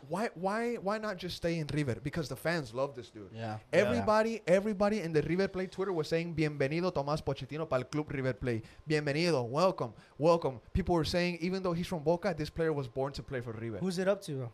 Why, 0.07 0.29
why, 0.35 0.75
why 0.75 0.97
not 0.97 1.17
just 1.17 1.37
stay 1.37 1.59
in 1.59 1.67
River? 1.73 1.97
Because 2.01 2.29
the 2.29 2.35
fans 2.35 2.73
love 2.73 2.95
this 2.95 3.09
dude. 3.09 3.29
Yeah. 3.33 3.57
Everybody, 3.73 4.41
everybody 4.47 5.01
in 5.01 5.13
the 5.13 5.21
River 5.21 5.47
Plate 5.47 5.71
Twitter 5.71 5.91
was 5.91 6.07
saying, 6.07 6.35
"Bienvenido 6.35 6.91
Tomás 6.93 7.23
Pochettino 7.23 7.67
para 7.67 7.81
el 7.81 7.87
Club 7.89 8.11
River 8.11 8.33
Plate. 8.33 8.63
Bienvenido, 8.87 9.47
welcome, 9.47 9.93
welcome." 10.17 10.59
People 10.73 10.95
were 10.95 11.05
saying, 11.05 11.37
even 11.41 11.61
though 11.61 11.73
he's 11.73 11.87
from 11.87 12.03
Boca, 12.03 12.33
this 12.37 12.49
player 12.49 12.71
was 12.71 12.87
born 12.87 13.11
to 13.13 13.23
play 13.23 13.41
for 13.41 13.51
River. 13.53 13.77
Who's 13.77 13.99
it 13.99 14.07
up 14.07 14.21
to? 14.23 14.31
Bro? 14.33 14.51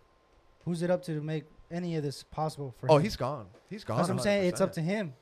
Who's 0.66 0.82
it 0.82 0.90
up 0.90 1.04
to 1.04 1.14
to 1.14 1.22
make 1.22 1.46
any 1.70 1.96
of 1.96 2.04
this 2.04 2.24
possible 2.24 2.74
for 2.80 2.92
oh, 2.92 2.98
him? 2.98 3.04
he's 3.04 3.16
gone. 3.16 3.48
He's 3.70 3.84
gone. 3.84 3.98
That's 3.98 4.10
what 4.10 4.16
I'm 4.16 4.24
saying. 4.24 4.48
It's 4.48 4.62
up 4.62 4.74
to 4.74 4.82
him. 4.82 5.14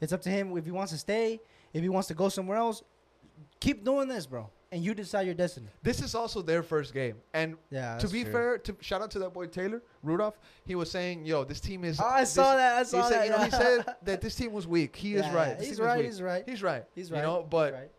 It's 0.00 0.12
up 0.12 0.22
to 0.22 0.30
him 0.30 0.56
if 0.56 0.64
he 0.64 0.70
wants 0.70 0.92
to 0.92 0.98
stay. 0.98 1.40
If 1.72 1.82
he 1.82 1.88
wants 1.88 2.08
to 2.08 2.14
go 2.14 2.28
somewhere 2.28 2.56
else, 2.56 2.82
keep 3.60 3.84
doing 3.84 4.08
this, 4.08 4.26
bro. 4.26 4.50
And 4.70 4.84
you 4.84 4.94
decide 4.94 5.22
your 5.26 5.34
destiny. 5.34 5.66
This 5.82 6.02
is 6.02 6.14
also 6.14 6.42
their 6.42 6.62
first 6.62 6.92
game, 6.92 7.16
and 7.32 7.56
Yeah. 7.70 7.96
to 7.98 8.08
be 8.08 8.22
true. 8.22 8.32
fair, 8.32 8.58
to 8.58 8.76
shout 8.80 9.00
out 9.02 9.10
to 9.12 9.18
that 9.20 9.32
boy 9.32 9.46
Taylor 9.46 9.82
Rudolph, 10.02 10.38
he 10.66 10.74
was 10.74 10.90
saying, 10.90 11.24
"Yo, 11.24 11.44
this 11.44 11.60
team 11.60 11.84
is." 11.84 11.98
Oh, 12.00 12.04
I 12.06 12.20
this- 12.20 12.32
saw 12.32 12.54
that. 12.56 12.74
I 12.76 12.78
He 12.80 12.84
saw 12.84 13.08
said, 13.08 13.18
that. 13.18 13.24
you 13.24 13.30
know, 13.30 13.44
he 13.44 13.50
said 13.50 13.94
that 14.02 14.20
this 14.20 14.34
team 14.34 14.52
was 14.52 14.66
weak. 14.66 14.94
He 14.94 15.14
is 15.14 15.26
right. 15.30 15.48
yeah, 15.48 15.54
He's 15.56 15.64
team 15.64 15.72
is 15.72 15.80
right. 15.80 15.96
weak. 15.98 16.06
He's 16.06 16.22
right. 16.22 16.42
He's 16.46 16.62
right. 16.62 16.84
He's 16.94 17.10
You 17.10 17.16
know, 17.16 17.46
but 17.48 17.72
right. 17.72 17.90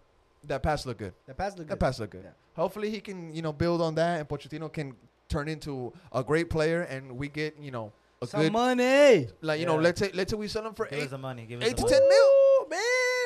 that 0.46 0.62
pass 0.64 0.86
looked 0.86 1.00
good. 1.00 1.14
the 1.26 1.34
pass 1.34 1.52
looked 1.58 1.70
good. 1.70 1.74
That 1.80 1.80
pass 1.80 2.00
looked 2.00 2.12
good. 2.12 2.24
Yeah. 2.24 2.32
Hopefully, 2.56 2.90
he 2.92 3.00
can 3.02 3.34
you 3.34 3.42
know 3.42 3.52
build 3.54 3.82
on 3.82 3.96
that, 3.96 4.20
and 4.20 4.28
Pochettino 4.30 4.72
can 4.72 4.96
turn 5.28 5.48
into 5.48 5.92
a 6.12 6.24
great 6.24 6.50
player, 6.50 6.82
and 6.84 7.18
we 7.18 7.30
get 7.30 7.58
you 7.60 7.72
know 7.72 7.92
a 8.22 8.28
Some 8.28 8.42
good 8.42 8.52
money. 8.52 9.28
like 9.42 9.60
you 9.60 9.66
know 9.66 9.78
let's 9.78 10.00
say 10.00 10.12
let's 10.14 10.30
say 10.32 10.38
we 10.38 10.48
sell 10.48 10.66
him 10.68 10.74
for 10.74 10.86
Give 10.86 11.00
us 11.00 11.06
eight 11.06 11.10
the 11.10 11.18
money. 11.18 11.46
Give 11.46 11.62
us 11.62 11.68
eight 11.68 11.78
the 11.78 11.84
to 11.84 11.84
money. 11.84 11.94
ten 11.98 12.10
mil. 12.10 12.30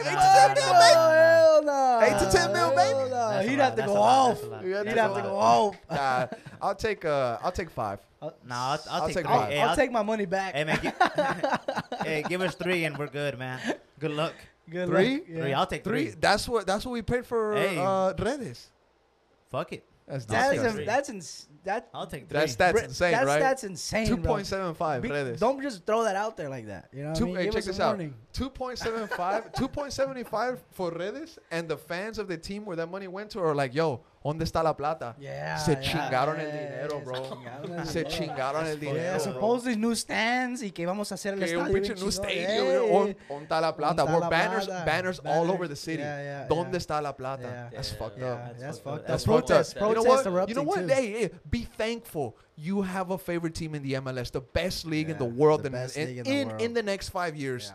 Ooh, 0.02 0.04
man. 0.06 0.14
Nah, 0.16 0.22
Eight 0.24 0.56
to 0.56 0.56
ten 0.56 0.56
mil, 0.56 0.74
baby. 0.74 0.94
nah, 0.96 1.10
nah. 1.10 1.14
Hell 1.14 1.64
no. 1.64 2.00
Eight 2.04 2.20
to 2.20 2.38
10 2.38 2.54
mil, 2.54 2.70
baby. 2.76 2.94
no. 3.10 3.30
That's 3.30 3.50
He'd 3.50 3.60
have 3.60 3.76
to 3.76 3.82
go 3.84 3.96
off. 3.98 4.28
that's 4.36 4.44
a 4.44 4.48
lot. 4.48 4.66
You 4.66 4.76
have 4.76 4.88
He'd 4.88 4.98
have 4.98 5.16
to 5.16 5.22
go 5.22 5.38
off. 5.38 5.76
off. 5.76 5.80
Nah, 5.92 6.28
I'll 6.62 6.76
take 6.76 7.06
uh 7.06 7.38
I'll 7.42 7.52
take 7.52 7.70
five. 7.70 8.00
Nah, 8.22 8.30
I'll, 8.50 8.80
I'll, 8.90 9.02
I'll 9.02 9.08
take, 9.08 9.16
take 9.18 9.26
three. 9.26 9.34
five. 9.36 9.50
Hey, 9.52 9.62
I'll 9.62 9.70
I'll 9.70 9.76
take 9.76 9.92
my 9.92 10.04
money 10.04 10.26
back. 10.26 10.56
Hey 10.56 10.64
man, 10.64 10.80
give, 10.82 10.94
hey, 12.04 12.24
give 12.28 12.42
us 12.42 12.56
three 12.56 12.86
and 12.86 12.98
we're 12.98 13.08
good, 13.08 13.38
man. 13.38 13.60
Good 14.00 14.12
luck. 14.12 14.34
Good 14.70 14.88
Three? 14.88 15.14
luck. 15.16 15.24
Yeah. 15.30 15.42
Three. 15.42 15.54
I'll 15.54 15.66
take 15.68 15.84
Three. 15.84 16.06
three. 16.12 16.16
That's 16.20 16.48
what 16.48 16.66
that's 16.66 16.86
what 16.86 16.94
we 16.94 17.02
paid 17.02 17.26
for 17.26 17.54
Hey. 17.56 17.78
uh 17.78 18.14
Redes. 18.18 18.70
Fuck 19.52 19.74
it. 19.74 19.84
That's 20.08 20.26
I'll 20.26 20.28
That's 20.36 20.44
take 20.50 20.52
disgusting. 20.58 20.76
three. 20.76 20.86
that's 20.86 21.10
ins- 21.10 21.48
that. 21.64 21.90
I'll 21.94 22.08
take 22.08 22.28
three. 22.28 22.40
That's 22.40 22.56
that's 22.56 22.74
Bro, 22.74 22.84
insane, 22.84 23.12
that's, 23.14 23.26
right? 23.26 23.40
That's 23.40 23.64
insane. 23.64 24.08
Two 24.08 24.18
bro. 24.18 24.34
point 24.34 24.48
seven 24.48 24.74
five 24.76 25.02
Be- 25.02 25.10
Don't 25.38 25.62
just 25.62 25.86
throw 25.86 26.04
that 26.04 26.16
out 26.18 26.36
there 26.36 26.50
like 26.50 26.68
that. 26.68 26.90
You 26.92 27.04
know 27.04 27.10
what 27.10 27.18
Two- 27.18 27.24
I 27.24 27.28
mean? 27.28 27.36
hey, 27.38 27.44
Give 27.46 27.54
check 27.54 27.60
us 27.62 27.66
this 27.68 27.80
a 27.80 27.84
out. 27.84 27.88
warning. 27.98 28.14
2.75 28.34 29.54
2.75 29.54 30.60
for 30.72 30.92
Redes 30.92 31.40
and 31.52 31.68
the 31.70 31.78
fans 31.78 32.20
of 32.20 32.28
the 32.28 32.38
team 32.38 32.66
where 32.66 32.76
that 32.76 32.90
money 32.92 33.08
went 33.08 33.30
to 33.32 33.40
are 33.40 33.56
like, 33.56 33.74
yo, 33.74 34.02
¿dónde 34.24 34.46
está 34.46 34.64
la 34.64 34.76
plata? 34.76 35.16
Yeah. 35.20 35.58
Se 35.58 35.72
yeah, 35.74 35.82
chingaron 35.82 36.40
el 36.40 36.48
yeah, 36.48 36.62
dinero, 36.62 36.90
se 37.00 37.06
bro. 37.06 37.30
chingaron 37.30 37.80
el 37.80 37.86
Se 37.88 38.00
dinero. 38.04 38.10
chingaron 38.18 38.66
el 38.68 38.80
dinero, 38.80 39.12
bro. 39.24 39.34
supposedly 39.34 39.76
new 39.78 39.96
stands 39.96 40.64
y 40.64 40.72
que 40.72 40.86
vamos 40.86 41.12
a 41.12 41.16
hacer 41.16 41.34
el 41.34 41.40
Que 41.40 41.58
un 41.58 41.64
estadio. 41.64 41.74
pinche 41.74 41.94
bien 41.94 42.00
new 42.04 42.10
stadium. 42.12 42.92
¿dónde 42.92 43.18
¿dónde 43.28 43.44
está 43.44 43.62
la 43.62 43.76
plata? 43.76 44.04
¿Dónde 44.04 44.14
está 44.14 44.20
More 44.20 44.30
banners, 44.30 44.66
plata? 44.66 44.86
banners 44.86 45.22
all 45.26 45.52
over 45.52 45.68
the 45.68 45.76
city. 45.76 45.98
Yeah, 46.02 46.22
yeah, 46.24 46.48
¿Dónde 46.48 46.78
está 46.78 47.02
la 47.02 47.16
plata? 47.16 47.44
Yeah. 47.44 47.70
That's 47.72 47.92
fucked 47.92 48.22
up. 48.24 48.58
that's 48.58 48.80
fucked 48.80 49.02
up. 49.02 49.08
That's 49.08 49.24
Protests, 49.26 49.74
fucked 49.74 49.84
up. 49.84 49.90
You 49.90 49.96
know 49.96 50.04
what? 50.04 50.50
You 50.50 50.56
know 50.56 50.64
what? 50.64 50.90
Hey, 50.90 51.12
hey, 51.12 51.32
be 51.50 51.64
thankful. 51.78 52.36
You 52.56 52.82
have 52.84 53.10
a 53.12 53.18
favorite 53.18 53.56
team 53.56 53.74
in 53.76 53.82
the 53.84 53.94
MLS, 53.94 54.32
the 54.32 54.40
best 54.42 54.86
league 54.86 55.10
in 55.10 55.18
the 55.18 55.26
world, 55.26 55.64
the 55.64 55.68
in, 55.68 55.74
best 55.74 55.98
in, 55.98 56.08
league 56.08 56.18
in 56.20 56.24
the 56.24 56.46
world. 56.46 56.62
in 56.62 56.74
the 56.74 56.84
next 56.84 57.10
five 57.10 57.36
years. 57.36 57.74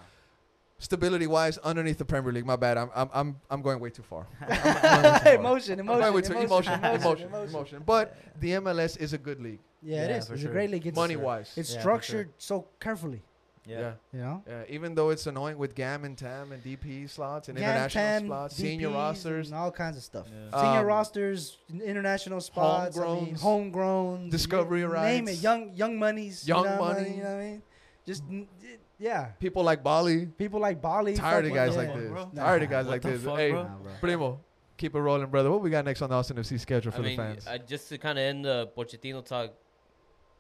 Yeah. 0.79 0.85
Stability 0.85 1.27
wise, 1.27 1.59
underneath 1.59 1.99
the 1.99 2.05
Premier 2.05 2.33
League. 2.33 2.47
My 2.47 2.57
bad. 2.57 2.79
I'm 2.79 2.91
I'm 2.95 3.11
I'm, 3.13 3.37
I'm 3.51 3.63
going 3.63 3.81
way 3.81 3.91
too 3.91 4.03
far. 4.03 4.27
emotion, 4.43 4.49
I'm 5.27 5.37
emotion, 5.37 5.85
going 5.85 6.15
way 6.15 6.23
too- 6.23 6.33
emotion, 6.39 6.73
emotion, 6.85 7.29
emotion, 7.29 7.29
emotion. 7.49 7.83
But 7.85 8.17
the 8.41 8.53
MLS 8.53 8.97
is 8.99 9.13
a 9.13 9.19
good 9.19 9.41
league, 9.41 9.61
Yeah, 9.83 10.05
it 10.05 10.11
Yeah, 10.11 10.17
is. 10.19 10.31
It's 10.31 10.41
sure. 10.43 10.51
a 10.51 10.53
great 10.53 10.71
league. 10.71 10.87
It's, 10.87 10.97
money 10.97 11.17
wise. 11.17 11.53
it's 11.57 11.71
Yeah, 11.71 11.77
for 11.79 11.81
structured 11.83 12.31
so 12.39 12.67
carefully. 12.81 13.23
Yeah. 13.67 13.95
You 14.15 14.21
know. 14.21 14.43
Yeah, 14.49 14.63
even 14.71 14.95
though 14.95 15.11
it's 15.11 15.27
annoying 15.27 15.59
with 15.59 15.75
GAM 15.75 16.05
and 16.05 16.17
TAM 16.17 16.53
and 16.53 16.63
DP 16.65 17.11
slots 17.11 17.49
and 17.51 17.59
Gam, 17.59 17.69
international 17.69 18.05
Tam, 18.21 18.27
slots, 18.29 18.57
senior 18.57 18.89
rosters, 18.91 19.49
and 19.51 19.57
all 19.59 19.71
kinds 19.73 19.97
of 19.99 20.03
stuff. 20.05 20.27
Yeah. 20.31 20.59
Senior 20.63 20.81
Um, 20.81 20.87
rosters, 20.87 21.59
international 21.85 22.41
spots, 22.41 22.97
I 22.99 23.15
mean, 23.15 23.35
homegrown, 23.35 24.31
discovery 24.31 24.81
name 24.83 24.91
it, 24.91 25.31
rights. 25.33 25.43
young 25.43 25.75
young 25.75 25.99
monies, 25.99 26.47
you 26.49 26.55
Young 26.55 26.65
know 26.65 26.81
what 26.81 26.91
I 26.91 26.95
money. 26.95 27.09
mean? 27.11 27.19
You 27.19 27.25
know 27.25 27.35
what 27.35 27.41
I 27.43 27.51
mean? 27.51 27.63
Just 28.07 28.23
n- 28.31 28.49
it- 28.63 28.81
yeah, 28.99 29.27
people 29.41 29.63
like 29.63 29.83
Bali. 29.83 30.27
people 30.27 30.61
like 30.61 30.81
Bali. 30.83 31.15
Tired 31.15 31.47
of 31.47 31.53
guys 31.55 31.77
with- 31.77 31.87
like 31.89 31.95
this. 31.97 32.11
bro. 32.11 32.31
Tired 32.35 32.63
of 32.63 32.71
guys 32.71 32.87
What 32.87 32.93
like 32.93 33.03
the 33.03 33.11
this. 33.11 33.23
fuck, 33.25 33.39
hey, 33.39 33.51
bro? 33.51 33.63
Nah, 33.63 33.69
bro. 33.77 33.93
Primo, 34.01 34.41
keep 34.77 34.95
it 34.95 35.01
rolling, 35.01 35.27
brother. 35.29 35.51
What 35.51 35.61
we 35.63 35.71
got 35.71 35.85
next 35.85 36.03
on 36.03 36.11
the 36.11 36.17
Austin 36.17 36.37
FC 36.37 36.59
schedule 36.59 36.93
for 36.93 37.01
I 37.01 37.05
mean, 37.05 37.17
fans? 37.17 37.47
I, 37.47 37.59
just 37.59 37.89
to 37.91 37.99
kind 37.99 38.19
of 38.19 38.23
end 38.23 38.45
the 38.45 38.69
Pochettino 38.77 39.25
talk, 39.25 39.53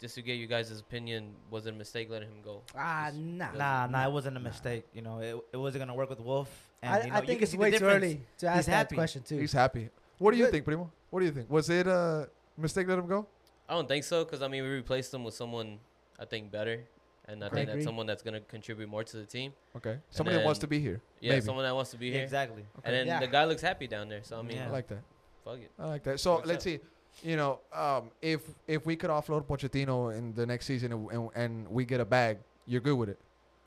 just 0.00 0.14
to 0.16 0.22
get 0.22 0.34
you 0.34 0.46
guys' 0.46 0.78
opinion, 0.78 1.34
was 1.50 1.66
it 1.66 1.70
a 1.74 1.76
mistake 1.76 2.08
letting 2.10 2.28
him 2.28 2.42
go? 2.44 2.62
Ah, 2.76 3.06
Just- 3.08 3.18
nah. 3.18 3.52
Nah, 3.52 3.86
nah, 3.86 4.06
it 4.08 4.12
wasn't 4.12 4.36
a 4.36 4.40
mistake. 4.40 4.84
You 4.94 5.02
know, 5.02 5.18
it, 5.20 5.36
it 5.52 5.56
wasn't 5.56 5.82
gonna 5.82 5.94
work 5.94 6.10
with 6.10 6.20
Wolff. 6.20 6.48
And, 6.82 6.94
I, 6.94 6.98
you 7.04 7.08
know, 7.10 7.14
I 7.16 7.20
you 7.20 7.26
think 7.26 7.38
can 7.38 7.42
it's 7.44 7.50
see 7.52 7.56
the 7.56 7.62
way 7.62 7.70
too 7.70 7.78
difference. 7.78 8.04
early 8.04 8.20
to 8.38 8.46
ask 8.46 8.56
He's 8.58 8.66
that 8.66 8.72
happy. 8.72 8.94
question 8.94 9.22
too. 9.22 9.38
He's 9.38 9.52
happy. 9.52 9.90
What 10.18 10.30
do 10.32 10.36
you 10.36 10.44
Good. 10.44 10.52
think, 10.52 10.64
Primo? 10.64 10.90
What 11.10 11.20
do 11.20 11.26
you 11.26 11.32
think? 11.32 11.50
Was 11.50 11.68
it 11.70 11.86
a 11.88 12.28
mistake 12.56 12.86
let 12.88 12.98
him 12.98 13.06
go? 13.08 13.26
I 13.68 13.74
don't 13.74 13.86
think 13.88 14.04
so, 14.04 14.24
because 14.24 14.40
I 14.42 14.48
mean, 14.48 14.62
we 14.62 14.68
replaced 14.68 15.12
him 15.12 15.24
with 15.24 15.34
someone 15.34 15.78
I 16.18 16.24
think 16.24 16.50
better, 16.52 16.84
and 17.28 17.42
I 17.42 17.46
Okay. 17.46 17.56
think 17.56 17.68
Agree. 17.68 17.80
that's 17.80 17.84
someone 17.86 18.06
that's 18.06 18.22
gonna 18.22 18.40
contribute 18.40 18.88
more 18.88 19.04
to 19.04 19.16
the 19.16 19.24
team. 19.26 19.52
Okay, 19.76 19.98
somebody 20.10 20.36
that 20.38 20.44
wants 20.44 20.58
to 20.60 20.66
be 20.66 20.80
here. 20.80 21.00
Yeah, 21.20 21.32
Maybe. 21.32 21.44
someone 21.44 21.64
that 21.64 21.74
wants 21.74 21.90
to 21.92 21.98
be 21.98 22.10
here. 22.10 22.22
exactly. 22.22 22.64
And 22.84 22.94
then 22.94 23.06
Yeah. 23.06 23.20
the 23.20 23.26
guy 23.26 23.44
looks 23.44 23.62
happy 23.62 23.86
down 23.86 24.08
there. 24.08 24.22
So 24.24 24.38
I 24.38 24.42
mean, 24.42 24.56
Yeah. 24.56 24.68
I 24.68 24.70
like 24.70 24.88
that. 24.88 25.02
fuck 25.44 25.58
it. 25.58 25.70
I 25.78 25.86
like 25.86 26.02
that. 26.04 26.20
So 26.20 26.36
let's 26.44 26.50
up? 26.52 26.62
see. 26.62 26.80
You 27.22 27.36
know, 27.36 27.60
um, 27.72 28.10
if 28.22 28.42
if 28.66 28.86
we 28.86 28.96
could 28.96 29.10
offload 29.10 29.44
Pochettino 29.46 30.16
in 30.16 30.34
the 30.34 30.46
next 30.46 30.66
season 30.66 30.92
and, 30.92 31.10
and, 31.10 31.30
and 31.34 31.68
we 31.68 31.84
get 31.84 32.00
a 32.00 32.04
bag, 32.04 32.38
you're 32.66 32.80
good 32.80 32.96
with 32.96 33.08
it. 33.08 33.18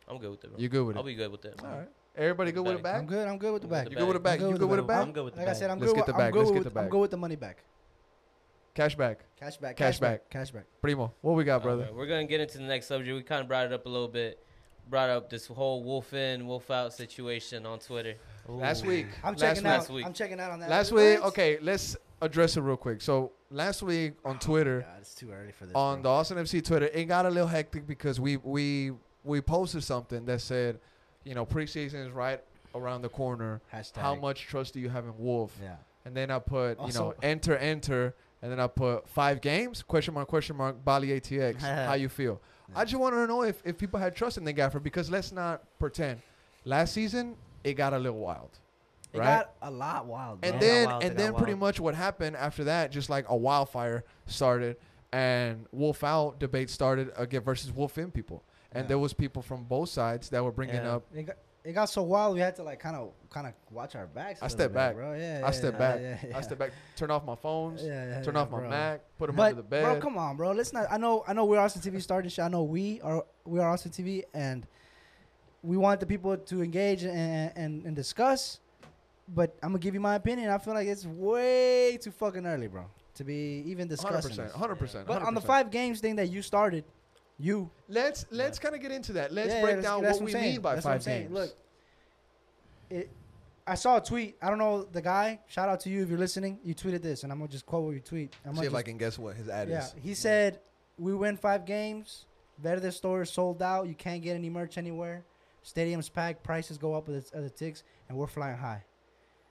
I'm 0.07 0.17
good 0.17 0.31
with 0.31 0.43
it. 0.43 0.49
Bro. 0.51 0.59
You're 0.59 0.69
good 0.69 0.85
with 0.85 0.95
it. 0.95 0.99
I'll 0.99 1.05
be 1.05 1.15
good 1.15 1.31
with 1.31 1.45
it. 1.45 1.59
All 1.63 1.69
right. 1.69 1.89
Everybody 2.15 2.51
good 2.51 2.65
with 2.65 2.75
a 2.75 2.79
Bag. 2.79 2.95
I'm 2.99 3.05
good. 3.07 3.27
I'm 3.27 3.37
good 3.37 3.53
with 3.53 3.61
the 3.61 3.67
bag. 3.69 3.89
You 3.89 3.95
good 3.95 4.05
with 4.07 4.17
a 4.17 4.19
I'm 4.19 4.23
bag? 4.23 4.41
You 4.41 4.57
good 4.57 4.69
with 4.69 4.79
a 4.79 4.83
bag. 4.83 4.87
bag? 4.87 5.07
I'm 5.07 5.13
good 5.13 5.23
with 5.23 5.33
the 5.33 5.37
bag. 5.37 5.47
Like 5.47 5.55
I 5.55 5.59
said, 5.59 5.69
I'm 5.69 5.79
Let's 5.79 5.93
good. 5.93 5.97
with, 5.99 6.05
the 6.07 6.13
bag. 6.13 6.33
I'm 6.33 6.39
Let's 6.39 6.51
get 6.51 6.63
with, 6.65 6.73
the 6.73 6.79
I'm 6.81 6.89
good 6.89 6.99
with 6.99 7.11
the 7.11 7.17
money 7.17 7.35
back. 7.37 7.63
Cash 8.73 8.95
back. 8.95 9.19
Cash 9.37 9.57
back. 9.57 9.75
Cash 9.75 9.85
Cash, 9.95 9.99
back. 9.99 10.11
back. 10.21 10.29
Cash 10.29 10.51
back. 10.51 10.65
Primo, 10.81 11.13
what 11.21 11.33
we 11.35 11.43
got, 11.43 11.61
brother? 11.63 11.83
Alright, 11.83 11.95
we're 11.95 12.07
gonna 12.07 12.25
get 12.25 12.39
into 12.39 12.57
the 12.57 12.63
next 12.63 12.87
subject. 12.87 13.15
We 13.15 13.23
kind 13.23 13.41
of 13.41 13.47
brought 13.47 13.65
it 13.65 13.73
up 13.73 13.85
a 13.85 13.89
little 13.89 14.07
bit. 14.07 14.43
Brought 14.89 15.09
up 15.09 15.29
this 15.29 15.47
whole 15.47 15.83
wolf 15.83 16.13
in, 16.13 16.47
wolf 16.47 16.69
out 16.71 16.93
situation 16.93 17.65
on 17.65 17.79
Twitter. 17.79 18.15
Last 18.47 18.85
week. 18.85 19.07
I'm 19.23 19.33
last 19.33 19.39
checking 19.41 19.63
week. 19.63 19.71
out. 19.71 19.77
Last 19.79 19.89
week. 19.89 20.05
I'm 20.05 20.13
checking 20.13 20.39
out 20.39 20.51
on 20.51 20.59
that. 20.59 20.69
Last 20.69 20.91
What? 20.91 21.01
week, 21.03 21.23
okay, 21.25 21.57
let's 21.61 21.95
address 22.21 22.57
it 22.57 22.61
real 22.61 22.77
quick. 22.77 23.01
So 23.01 23.31
last 23.49 23.83
week 23.83 24.13
on 24.25 24.35
oh 24.35 24.39
Twitter, 24.39 24.81
God, 24.81 24.97
it's 25.01 25.13
too 25.15 25.31
early 25.31 25.51
for 25.51 25.65
this. 25.65 25.75
on 25.75 25.99
the 25.99 26.03
bro. 26.03 26.11
Austin 26.13 26.37
FC 26.37 26.63
Twitter, 26.65 26.87
it 26.87 27.05
got 27.05 27.25
a 27.25 27.29
little 27.29 27.47
hectic 27.47 27.85
because 27.87 28.19
we 28.19 28.37
we 28.37 28.91
we 29.23 29.39
posted 29.41 29.83
something 29.83 30.25
that 30.25 30.41
said, 30.41 30.79
you 31.23 31.35
know, 31.35 31.45
preseason 31.45 32.05
is 32.05 32.11
right 32.11 32.41
around 32.73 33.01
the 33.03 33.09
corner. 33.09 33.61
hashtag. 33.73 33.97
How 33.97 34.15
much 34.15 34.41
trust 34.47 34.73
do 34.73 34.79
you 34.79 34.89
have 34.89 35.05
in 35.05 35.17
Wolff? 35.17 35.55
Yeah. 35.61 35.75
And 36.05 36.17
then 36.17 36.31
I 36.31 36.39
put, 36.39 36.79
you 36.87 36.93
know, 36.93 37.13
enter, 37.21 37.55
enter, 37.57 38.15
and 38.41 38.51
then 38.51 38.59
I 38.59 38.67
put 38.67 39.07
five 39.09 39.41
games? 39.41 39.83
Question 39.83 40.13
mark, 40.13 40.27
question 40.27 40.55
mark, 40.55 40.83
Bali 40.83 41.09
ATX. 41.09 41.59
How 41.87 41.93
you 41.93 42.09
feel? 42.09 42.41
I 42.75 42.85
just 42.85 42.99
want 42.99 43.13
to 43.15 43.27
know 43.27 43.43
if, 43.43 43.61
if 43.65 43.77
people 43.77 43.99
had 43.99 44.15
trust 44.15 44.37
in 44.37 44.43
the 44.45 44.53
gaffer 44.53 44.79
because 44.79 45.09
let's 45.11 45.31
not 45.31 45.63
pretend. 45.77 46.21
Last 46.63 46.93
season, 46.93 47.35
it 47.63 47.73
got 47.73 47.93
a 47.93 47.99
little 47.99 48.19
wild. 48.19 48.59
It 49.13 49.19
right? 49.19 49.25
got 49.25 49.53
a 49.61 49.69
lot 49.69 50.05
wild. 50.05 50.39
And. 50.43 50.53
Yeah, 50.55 50.59
then 50.59 50.85
wild, 50.87 51.03
and 51.03 51.17
then 51.17 51.33
pretty 51.35 51.53
much 51.55 51.79
what 51.79 51.95
happened 51.95 52.37
after 52.37 52.63
that, 52.65 52.91
just 52.91 53.09
like 53.09 53.25
a 53.27 53.35
wildfire 53.35 54.05
started, 54.25 54.77
and 55.11 55.65
Wolff 55.73 56.03
out 56.03 56.39
debate 56.39 56.69
started 56.69 57.11
again 57.17 57.41
versus 57.41 57.71
Wolff 57.71 57.97
in 57.97 58.09
people, 58.11 58.43
and 58.71 58.85
Yeah. 58.85 58.87
there 58.89 58.99
was 58.99 59.11
people 59.13 59.41
from 59.41 59.63
both 59.65 59.89
sides 59.89 60.29
that 60.29 60.41
were 60.43 60.51
bringing 60.53 60.75
Yeah. 60.75 60.95
up. 60.95 61.03
It 61.63 61.73
got, 61.73 61.85
so 61.89 62.01
wild 62.01 62.33
we 62.33 62.39
had 62.39 62.55
to 62.55 62.63
like 62.63 62.79
kind 62.79 62.95
of 62.95 63.11
kind 63.29 63.47
of 63.47 63.53
watch 63.69 63.95
our 63.95 64.07
backs. 64.07 64.41
I 64.41 64.45
little 64.45 64.57
step 64.57 64.73
back. 64.73 64.95
bro. 64.95 65.13
Yeah, 65.13 65.37
I 65.37 65.39
yeah, 65.39 65.51
step 65.51 65.73
yeah, 65.73 65.79
back. 65.79 65.99
Yeah. 66.01 66.37
I 66.37 66.41
step 66.41 66.57
back, 66.57 66.71
turn 66.95 67.11
off 67.11 67.23
my 67.25 67.35
phones, 67.35 67.83
Yeah, 67.83 68.07
yeah, 68.17 68.23
turn 68.23 68.35
off 68.35 68.49
my 68.49 68.59
bro. 68.59 68.69
Mac, 68.69 69.01
put 69.17 69.27
them 69.27 69.35
But 69.35 69.43
under 69.51 69.55
the 69.57 69.67
bed. 69.67 69.83
bro, 69.83 69.99
come 69.99 70.17
on, 70.17 70.37
bro. 70.37 70.51
Let's 70.51 70.73
not. 70.73 70.87
I 70.89 70.97
know. 70.97 71.23
I 71.27 71.33
know. 71.33 71.45
We're 71.45 71.59
Austin 71.59 71.81
TV 71.81 72.01
starting 72.01 72.29
shit. 72.29 72.43
I 72.43 72.47
know 72.47 72.63
we 72.63 72.99
are. 73.01 73.23
We 73.45 73.59
are 73.59 73.69
Austin 73.69 73.91
TV, 73.91 74.23
and 74.33 74.65
we 75.63 75.77
want 75.77 75.99
the 75.99 76.05
people 76.05 76.35
to 76.35 76.63
engage 76.63 77.03
and 77.03 77.51
and, 77.55 77.85
and 77.85 77.95
discuss. 77.95 78.59
But 79.27 79.55
I'm 79.61 79.69
gonna 79.69 79.79
give 79.79 79.93
you 79.93 80.01
my 80.01 80.15
opinion. 80.15 80.49
I 80.49 80.57
feel 80.57 80.73
like 80.73 80.87
it's 80.87 81.05
way 81.05 81.97
too 82.01 82.11
fucking 82.11 82.45
early, 82.45 82.67
bro, 82.67 82.85
to 83.15 83.23
be 83.23 83.63
even 83.67 83.87
discussing. 83.87 84.11
Hundred 84.13 84.17
discussing. 84.17 84.29
percent, 84.29 84.47
this. 84.47 84.59
hundred 84.59 84.75
percent. 84.75 85.07
But 85.07 85.21
on 85.21 85.35
the 85.35 85.41
five 85.41 85.69
games 85.71 85.99
thing 85.99 86.15
that 86.15 86.29
you 86.29 86.41
started, 86.41 86.83
you 87.41 87.69
let's 87.89 88.25
let's 88.31 88.59
kind 88.59 88.75
of 88.75 88.81
get 88.81 88.91
into 88.91 89.13
that. 89.13 89.33
Let's 89.33 89.49
Yeah, 89.53 89.61
break 89.61 89.75
yeah, 89.77 89.81
down 89.81 90.03
what 90.03 90.21
we 90.21 90.31
saying. 90.31 90.51
mean 90.53 90.61
by 90.61 90.75
That's 90.75 90.85
five 90.85 91.03
games. 91.03 91.31
Look, 91.31 91.55
it. 92.89 93.09
I 93.65 93.75
saw 93.75 93.97
a 93.97 94.01
tweet. 94.01 94.37
I 94.41 94.49
don't 94.49 94.57
know 94.57 94.83
the 94.83 95.01
guy. 95.01 95.39
Shout 95.47 95.69
out 95.69 95.79
to 95.81 95.89
you 95.89 96.03
if 96.03 96.09
you're 96.09 96.17
listening. 96.19 96.59
You 96.63 96.73
tweeted 96.75 97.01
this, 97.01 97.23
and 97.23 97.31
I'm 97.31 97.39
gonna 97.39 97.51
just 97.51 97.65
quote 97.65 97.83
what 97.83 97.91
you 97.91 97.99
tweet. 97.99 98.35
I'm 98.45 98.53
see 98.55 98.61
if 98.61 98.65
just, 98.67 98.75
I 98.75 98.81
can 98.83 98.97
guess 98.97 99.17
what 99.19 99.35
his 99.35 99.49
ad 99.49 99.69
Yeah, 99.69 99.79
is. 99.85 99.95
he 100.01 100.13
said 100.13 100.59
we 100.97 101.13
win 101.13 101.37
five 101.37 101.65
games. 101.65 102.25
Verde 102.59 102.91
store 102.91 103.23
is 103.23 103.29
sold 103.31 103.61
out. 103.63 103.87
You 103.87 103.95
can't 103.95 104.21
get 104.21 104.35
any 104.35 104.49
merch 104.49 104.77
anywhere. 104.77 105.23
Stadiums 105.65 106.11
packed. 106.11 106.43
Prices 106.43 106.77
go 106.77 106.93
up 106.95 107.07
with 107.07 107.31
the 107.31 107.49
ticks, 107.49 107.83
and 108.09 108.17
we're 108.17 108.27
flying 108.27 108.57
high. 108.57 108.83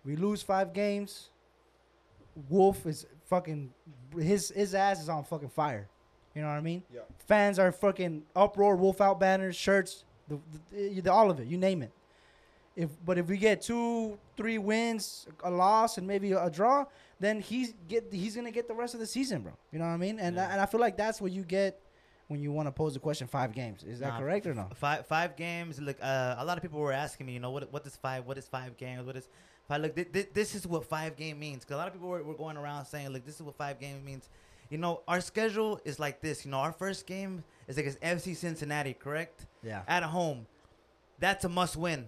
We 0.04 0.16
lose 0.16 0.42
five 0.42 0.72
games. 0.72 1.30
Wolff 2.48 2.86
is 2.86 3.06
fucking 3.26 3.72
his 4.18 4.50
his 4.50 4.74
ass 4.74 5.00
is 5.00 5.08
on 5.08 5.24
fucking 5.24 5.48
fire. 5.50 5.88
You 6.34 6.42
know 6.42 6.48
what 6.48 6.54
I 6.54 6.60
mean? 6.60 6.82
Yeah. 6.94 7.00
Fans 7.26 7.58
are 7.58 7.72
fucking 7.72 8.22
uproar. 8.36 8.76
Wolff 8.76 9.00
out 9.00 9.18
banners, 9.18 9.56
shirts, 9.56 10.04
the, 10.28 10.38
the, 10.70 11.00
the 11.00 11.12
all 11.12 11.30
of 11.30 11.40
it. 11.40 11.46
You 11.48 11.58
name 11.58 11.82
it. 11.82 11.90
If 12.76 12.90
but 13.04 13.18
if 13.18 13.26
we 13.26 13.36
get 13.36 13.62
two, 13.62 14.16
three 14.36 14.58
wins, 14.58 15.26
a 15.42 15.50
loss, 15.50 15.98
and 15.98 16.06
maybe 16.06 16.32
a, 16.32 16.48
draw, 16.48 16.84
then 17.18 17.40
he's 17.40 17.74
get 17.88 18.06
he's 18.12 18.36
gonna 18.36 18.52
get 18.52 18.68
the 18.68 18.74
rest 18.74 18.94
of 18.94 19.00
the 19.00 19.06
season, 19.06 19.42
bro. 19.42 19.52
You 19.72 19.80
know 19.80 19.86
what 19.86 19.90
I 19.90 19.96
mean? 19.96 20.18
And 20.20 20.36
Yeah. 20.36 20.48
I, 20.48 20.52
and 20.52 20.60
I 20.60 20.66
feel 20.66 20.80
like 20.80 20.96
that's 20.96 21.20
what 21.20 21.32
you 21.32 21.42
get 21.42 21.80
when 22.28 22.40
you 22.40 22.52
want 22.52 22.68
to 22.68 22.72
pose 22.72 22.94
the 22.94 23.00
question 23.00 23.26
five 23.26 23.52
games. 23.52 23.82
Is 23.82 23.98
that 23.98 24.10
Nah, 24.10 24.18
correct 24.20 24.46
or 24.46 24.54
no? 24.54 24.68
Five 24.76 25.04
five 25.06 25.34
games. 25.36 25.80
Look, 25.80 25.96
uh, 26.00 26.36
a 26.38 26.44
lot 26.44 26.56
of 26.56 26.62
people 26.62 26.78
were 26.78 26.92
asking 26.92 27.26
me, 27.26 27.32
you 27.32 27.40
know, 27.40 27.50
what 27.50 27.72
what 27.72 27.84
is 27.84 27.96
five? 27.96 28.24
What 28.24 28.38
is 28.38 28.46
five 28.46 28.76
games? 28.76 29.04
What 29.04 29.16
is 29.16 29.28
But 29.68 29.80
look, 29.80 29.96
thi- 29.96 30.04
thi- 30.04 30.28
this 30.32 30.54
is 30.54 30.64
what 30.64 30.84
five 30.84 31.16
game 31.16 31.40
means. 31.40 31.64
Cause 31.64 31.74
a 31.74 31.76
lot 31.78 31.88
of 31.88 31.92
people 31.92 32.08
were, 32.08 32.22
were 32.22 32.34
going 32.34 32.56
around 32.56 32.86
saying, 32.86 33.08
look, 33.08 33.26
this 33.26 33.34
is 33.34 33.42
what 33.42 33.56
five 33.56 33.80
game 33.80 34.04
means. 34.04 34.28
You 34.70 34.78
know, 34.78 35.02
our 35.08 35.20
schedule 35.20 35.80
is 35.84 35.98
like 35.98 36.20
this. 36.20 36.44
You 36.44 36.52
know, 36.52 36.58
our 36.58 36.72
first 36.72 37.06
game 37.06 37.42
is 37.68 37.76
against 37.76 38.00
FC 38.00 38.34
Cincinnati, 38.36 38.94
correct? 38.94 39.46
Yeah. 39.62 39.82
At 39.88 40.02
home. 40.04 40.46
That's 41.18 41.44
a 41.44 41.48
must 41.48 41.76
win. 41.76 42.06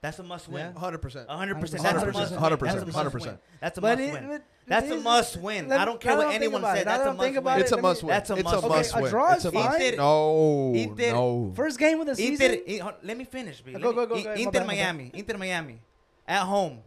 That's 0.00 0.18
a 0.18 0.22
must 0.22 0.48
win. 0.48 0.72
Yeah. 0.74 0.80
100%. 0.80 0.80
Hundred 0.80 0.98
percent. 1.02 1.28
100, 1.28 1.60
That's 1.60 1.72
a 1.74 1.76
must 2.06 2.32
win. 2.32 2.40
100%, 2.40 2.60
That's 2.60 2.82
a 2.82 2.86
must 2.86 2.96
100%. 2.96 3.26
win. 3.26 3.38
That's 3.60 3.78
a 3.78 3.80
But 3.82 3.98
must 3.98 4.08
it- 4.08 4.28
win. 4.28 4.40
That's 4.66 4.90
a 4.90 4.96
must 5.00 5.36
win. 5.38 5.68
let 5.68 5.80
I 5.80 5.84
don't 5.84 6.00
care 6.00 6.12
now 6.12 6.18
what 6.18 6.24
that 6.26 6.30
I 6.30 6.34
anyone 6.36 6.60
about 6.60 6.76
said. 6.76 6.86
That's 6.86 6.98
that 6.98 7.06
a 7.06 7.10
I'm 7.10 7.16
must 7.16 7.28
win. 7.28 7.36
about 7.38 7.60
It's 7.60 7.72
a 7.72 7.76
must 7.82 8.02
win. 8.04 8.08
That's 8.10 8.30
a 8.30 8.34
it's 8.34 8.44
must 8.44 8.62
win. 8.62 8.68
must 8.72 8.94
Okay, 8.94 9.04
a 9.04 9.10
draw 9.10 9.30
it's 9.32 9.38
is 9.40 9.44
a 9.46 9.52
must 9.52 9.78
fine. 9.78 9.96
No, 9.96 10.72
Inter- 10.74 11.10
no. 11.12 11.52
First 11.56 11.78
game 11.80 12.00
of 12.00 12.06
the 12.06 12.14
season. 12.14 12.62
Inter, 12.66 12.94
let 13.02 13.16
me 13.18 13.24
finish, 13.24 13.60
B. 13.60 13.72
Go, 13.72 13.78
go, 13.80 13.92
go, 13.92 14.06
go, 14.06 14.14
I- 14.14 14.22
go 14.22 14.30
ahead. 14.30 14.36
My 14.36 14.40
Inter 14.42 14.50
bad, 14.60 14.66
my 14.68 14.74
bad. 14.76 14.82
Miami. 14.96 15.10
Inter 15.12 15.38
Miami. 15.38 15.80
At 16.28 16.42
home. 16.44 16.78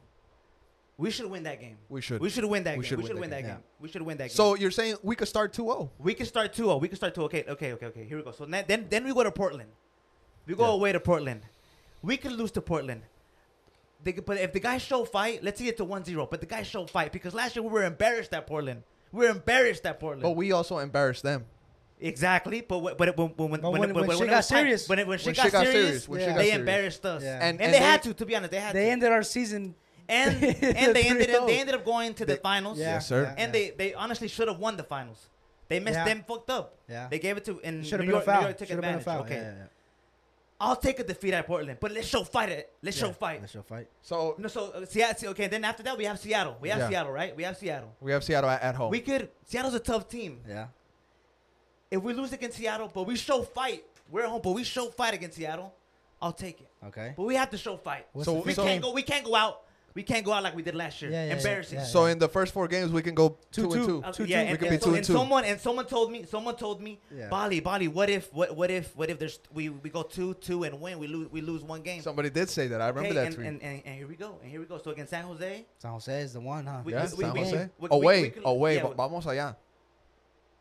We 0.98 1.10
should 1.10 1.30
win 1.30 1.44
that 1.44 1.60
game. 1.60 1.78
We 1.90 2.02
should. 2.02 2.22
We 2.22 2.30
should 2.30 2.46
win 2.46 2.64
that 2.66 2.78
We 2.78 2.84
game. 2.84 2.90
should 2.90 2.98
we 3.00 3.04
win 3.04 3.08
should 3.10 3.18
that 3.18 3.22
win 3.22 3.30
that 3.32 3.42
game. 3.42 3.52
game. 3.52 3.64
We 3.80 3.90
should 3.90 4.02
win 4.04 4.18
that 4.18 4.24
game. 4.30 4.36
So 4.36 4.56
you're 4.56 4.72
saying 4.72 4.98
we 5.02 5.16
could 5.16 5.28
start 5.28 5.58
oh? 5.60 5.64
2-0? 5.64 5.90
we 6.00 6.14
could 6.14 6.28
start 6.28 6.54
2-0. 6.54 6.80
We 6.82 6.88
could 6.88 6.98
start 6.98 7.16
2 7.16 7.24
Okay, 7.24 7.44
okay, 7.50 7.74
okay, 7.74 7.86
okay. 7.88 8.06
Here 8.06 8.18
we 8.18 8.24
go. 8.24 8.32
So 8.32 8.46
na- 8.46 8.62
then 8.68 8.86
then 8.90 9.04
we 9.04 9.14
go 9.14 9.24
to 9.24 9.32
Portland. 9.32 9.70
We 10.46 10.54
go 10.56 10.66
Yeah. 10.68 10.74
away 10.74 10.92
to 10.92 11.00
Portland. 11.00 11.42
We 12.04 12.18
could 12.18 12.34
lose 12.34 12.52
to 12.52 12.62
Portland. 12.62 13.02
They 14.04 14.12
could, 14.14 14.26
but 14.26 14.38
if 14.38 14.52
the 14.54 14.60
guys 14.60 14.82
show 14.82 15.06
fight, 15.06 15.44
let's 15.44 15.58
see 15.58 15.68
it 15.70 15.78
to 15.78 15.86
1-0. 15.86 16.30
But 16.30 16.42
the 16.42 16.46
guys 16.46 16.68
show 16.68 16.86
fight 16.86 17.12
because 17.14 17.34
last 17.34 17.56
year 17.56 17.64
we 17.64 17.70
were 17.70 17.86
embarrassed 17.86 18.34
at 18.34 18.46
Portland. 18.46 18.84
We 19.14 19.26
were 19.26 19.32
embarrassed 19.32 19.86
at 19.86 20.00
Portland. 20.00 20.24
But 20.24 20.32
we 20.36 20.52
also 20.52 20.78
embarrassed 20.80 21.24
them. 21.24 21.46
exactly. 22.02 22.60
But 22.62 22.80
wh- 22.82 22.98
but 22.98 23.16
when 23.18 23.30
when 23.30 23.50
when 23.52 23.62
But 23.62 23.72
when, 23.72 23.80
when- 23.82 23.94
when 23.96 24.08
when, 24.10 24.18
shit 24.18 24.28
got 24.30 24.36
was 24.38 24.48
serious- 24.48 24.90
when 24.90 25.00
it, 25.00 25.08
when 25.08 25.18
shit 25.18 25.28
When 25.28 25.36
got 25.36 25.44
shit 25.44 25.52
got 25.54 25.66
serious, 25.66 25.86
serious, 25.86 26.08
when 26.10 26.20
shit 26.20 26.30
got 26.30 26.38
they 26.38 26.44
serious. 26.44 26.60
embarrassed 26.60 27.06
us. 27.06 27.24
Yeah. 27.24 27.36
And, 27.42 27.62
And- 27.62 27.74
they 27.74 27.78
and 27.78 27.86
had 27.86 28.04
to. 28.04 28.14
To 28.14 28.26
be 28.26 28.36
honest, 28.36 28.52
they 28.52 28.60
had 28.60 28.76
They 28.76 28.86
to. 28.86 28.92
ended 28.92 29.12
our 29.12 29.24
season. 29.24 29.76
And 30.14 30.44
and 30.82 30.96
they 30.96 31.04
ended 31.14 31.30
up 31.36 31.48
they 31.48 31.60
ended 31.60 31.76
up 31.76 31.86
going 31.86 32.14
to 32.16 32.26
the 32.26 32.38
finals. 32.38 32.78
Yeah, 32.80 32.96
Yes, 32.96 33.08
sir. 33.08 33.24
yeah, 33.24 33.36
And 33.44 33.48
yeah. 33.54 33.60
they 33.60 33.66
they 33.72 33.94
honestly 33.94 34.28
should 34.28 34.48
have 34.48 34.60
won 34.60 34.78
the 34.78 34.84
finals. 34.84 35.30
They 35.70 35.80
messed 35.80 35.98
Yeah. 35.98 36.06
them 36.06 36.24
fucked 36.28 36.50
up. 36.50 36.76
Yeah. 36.90 37.08
They 37.10 37.20
gave 37.20 37.38
it 37.38 37.46
to 37.46 37.60
and 37.64 37.86
Should 37.86 38.00
New 38.02 38.06
have 38.06 38.06
been 38.06 38.10
a 38.10 38.14
York, 38.14 38.26
foul. 38.26 38.42
New 38.42 38.48
York 38.48 38.58
took 38.58 38.68
Should 38.68 38.76
have 38.76 38.82
been 38.82 38.94
a 38.96 38.98
advantage. 38.98 39.06
foul. 39.06 39.26
Okay, 39.26 39.36
Yeah, 39.36 39.52
yeah, 39.52 39.58
yeah. 39.64 39.68
I'll 40.66 40.76
take 40.78 41.00
a 41.00 41.04
defeat 41.04 41.34
at 41.34 41.46
Portland, 41.46 41.78
but 41.82 41.92
let's 41.92 42.08
show 42.08 42.24
fight 42.24 42.50
it. 42.50 42.72
Let's 42.82 42.96
show 42.98 43.12
fight. 43.12 43.42
Let's 43.42 43.52
show 43.54 43.64
fight. 43.64 43.88
So 44.02 44.36
No, 44.38 44.48
so 44.48 44.72
uh, 44.72 44.86
Seattle. 44.86 45.30
Okay, 45.32 45.48
then 45.48 45.64
after 45.66 45.84
that 45.84 45.98
we 45.98 46.06
have 46.06 46.18
Seattle. 46.20 46.56
We 46.62 46.70
have 46.70 46.80
Yeah. 46.80 46.90
Seattle, 46.90 47.12
right? 47.12 47.36
We 47.36 47.44
have 47.44 47.58
Seattle. 47.58 47.92
we 48.00 48.12
have 48.12 48.24
Seattle 48.24 48.50
at, 48.50 48.62
at 48.62 48.76
home. 48.76 48.92
We 48.92 49.02
could. 49.02 49.30
Seattle's 49.46 49.74
a 49.74 49.80
tough 49.80 50.08
team. 50.08 50.40
Yeah. 50.48 50.68
If 51.92 52.02
we 52.02 52.14
lose 52.14 52.34
against 52.34 52.58
Seattle, 52.58 52.90
but 52.94 53.04
we 53.06 53.16
show 53.16 53.42
fight, 53.44 53.84
we're 54.10 54.24
at 54.24 54.30
home, 54.30 54.42
but 54.44 54.52
we 54.52 54.64
show 54.64 54.88
fight 54.90 55.14
against 55.14 55.38
Seattle, 55.38 55.74
I'll 56.22 56.32
take 56.34 56.62
it. 56.62 56.68
Okay. 56.88 57.14
But 57.16 57.24
we 57.24 57.36
have 57.36 57.50
to 57.52 57.58
show 57.58 57.76
fight. 57.78 58.08
What's 58.14 58.26
So- 58.26 58.42
we 58.42 58.54
so- 58.54 58.64
can't 58.64 58.82
go. 58.82 58.92
We 58.94 59.04
can't 59.04 59.26
go 59.26 59.36
out. 59.36 59.63
We 59.96 60.02
can't 60.04 60.26
go 60.26 60.34
out 60.34 60.42
like 60.44 60.56
we 60.56 60.64
did 60.64 60.74
last 60.76 61.02
year. 61.02 61.12
Yeah, 61.12 61.24
yeah, 61.26 61.30
yeah, 61.32 61.38
Embarrassing. 61.38 61.78
yeah. 61.80 61.86
so 61.86 62.06
in 62.06 62.18
the 62.18 62.28
first 62.28 62.52
four 62.54 62.68
games, 62.68 62.92
we 62.92 63.02
can 63.04 63.14
go 63.14 63.38
2 63.52 63.62
Two-two. 63.64 63.74
and 63.78 63.86
2. 63.88 64.04
Uh, 64.04 64.12
Two, 64.12 64.24
yeah, 64.26 64.38
two. 64.38 64.42
and, 64.48 64.52
We 64.52 64.58
could 64.58 64.68
and 64.70 64.80
be 64.80 64.80
so- 64.80 64.86
two 64.86 64.90
and 64.90 64.98
and 64.98 65.06
two. 65.06 65.14
someone 65.14 65.46
and 65.46 65.60
someone 65.62 65.86
told 65.86 66.12
me 66.12 66.26
someone 66.30 66.56
told 66.56 66.82
me 66.82 67.00
Yeah. 67.16 67.30
Bali 67.30 67.60
Bali 67.60 67.88
what 67.88 68.10
if 68.10 68.34
what 68.34 68.56
what 68.56 68.72
if 68.72 68.96
what 68.96 69.10
if 69.10 69.20
there's 69.20 69.40
we, 69.54 69.70
we 69.70 69.90
go 69.92 70.02
two 70.04 70.34
two 70.36 70.64
and 70.64 70.82
win 70.82 70.98
we 70.98 71.08
lose 71.08 71.32
we 71.32 71.42
lose 71.42 71.62
one 71.64 71.82
game 71.84 72.02
Somebody 72.02 72.30
did 72.32 72.50
say 72.50 72.68
that. 72.68 72.82
I 72.82 72.88
remember 72.88 73.10
okay, 73.10 73.16
that 73.16 73.26
and, 73.28 73.36
tweet. 73.36 73.48
and, 73.48 73.62
and, 73.62 73.82
and 73.86 73.96
here 73.96 74.08
we 74.08 74.16
go 74.16 74.40
and 74.42 74.50
here 74.50 74.60
we 74.60 74.66
go 74.66 74.80
so 74.84 74.92
against 74.92 75.12
San 75.12 75.24
Jose 75.26 75.66
San 75.78 75.92
Jose 75.92 76.22
is 76.22 76.34
the 76.34 76.40
one, 76.42 76.66
huh? 76.66 76.82
We- 76.84 76.94
yeah, 76.94 77.04
we- 77.04 77.24
San 77.24 77.34
we- 77.34 77.40
Jose. 77.42 77.70
we- 77.80 77.88
we- 77.90 77.96
away, 77.96 78.22
we 78.24 78.30
could- 78.32 78.44
away. 78.46 78.76
yeah, 78.78 78.88
vamos 78.98 79.26
allá. 79.26 79.56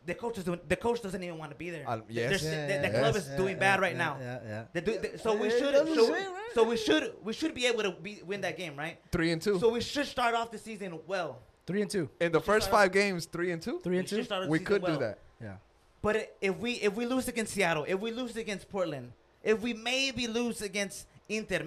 The 0.06 0.14
coach 0.14 0.38
is 0.38 0.44
doing, 0.44 0.60
the 0.68 0.76
coach 0.76 1.00
doesn't 1.02 1.22
even 1.22 1.38
want 1.38 1.50
to 1.50 1.56
be 1.56 1.70
there 1.70 1.84
Al- 1.86 2.02
There's- 2.08 2.42
yes. 2.42 2.42
the, 2.42 2.48
the 2.50 2.92
yeah, 2.92 3.00
club 3.00 3.14
yes. 3.14 3.28
is 3.28 3.36
doing 3.36 3.58
bad 3.58 3.80
right 3.80 3.92
yeah, 3.92 3.98
now 3.98 4.16
Yeah, 4.20 4.38
yeah. 4.46 4.64
They 4.72 4.80
do- 4.80 4.98
they- 4.98 5.16
so 5.18 5.34
we 5.36 5.48
should 5.50 5.74
so, 5.74 6.06
say, 6.06 6.12
right? 6.12 6.50
so 6.54 6.64
we 6.64 6.76
should 6.76 7.14
we 7.22 7.32
should 7.32 7.54
be 7.54 7.66
able 7.66 7.82
to 7.84 7.92
be, 7.92 8.20
win 8.24 8.40
that 8.42 8.56
game 8.56 8.76
right 8.76 8.98
3 9.12 9.30
and 9.32 9.40
2. 9.42 9.58
so 9.60 9.70
we 9.70 9.80
should 9.80 10.06
start 10.06 10.34
off 10.34 10.50
the 10.50 10.58
season 10.58 10.98
well 11.06 11.38
Three 11.66 11.80
and 11.82 11.90
two. 11.90 12.10
in 12.20 12.32
the 12.32 12.40
should 12.40 12.46
first 12.46 12.66
start- 12.66 12.84
5 12.86 12.92
games, 12.92 13.26
3 13.26 13.52
and 13.52 13.62
2. 13.62 13.80
Three 13.84 13.98
and 13.98 14.10
We 14.10 14.16
two. 14.18 14.24
start 14.24 14.48
We 14.48 14.58
could 14.58 14.82
well. 14.82 14.94
do 14.94 14.98
that. 15.00 15.18
Yeah. 15.40 15.56
But 16.02 16.16
i- 16.16 16.28
if 16.40 16.56
we 16.58 16.72
if 16.88 16.92
we 16.94 17.06
lose 17.06 17.28
against 17.28 17.52
Seattle, 17.54 17.84
if 17.86 18.00
we 18.00 18.10
lose 18.10 18.36
against 18.36 18.68
Portland, 18.68 19.12
if 19.44 19.60
we 19.62 19.72
maybe 19.72 20.26
lose 20.26 20.60
against 20.60 21.06
Inter, 21.28 21.60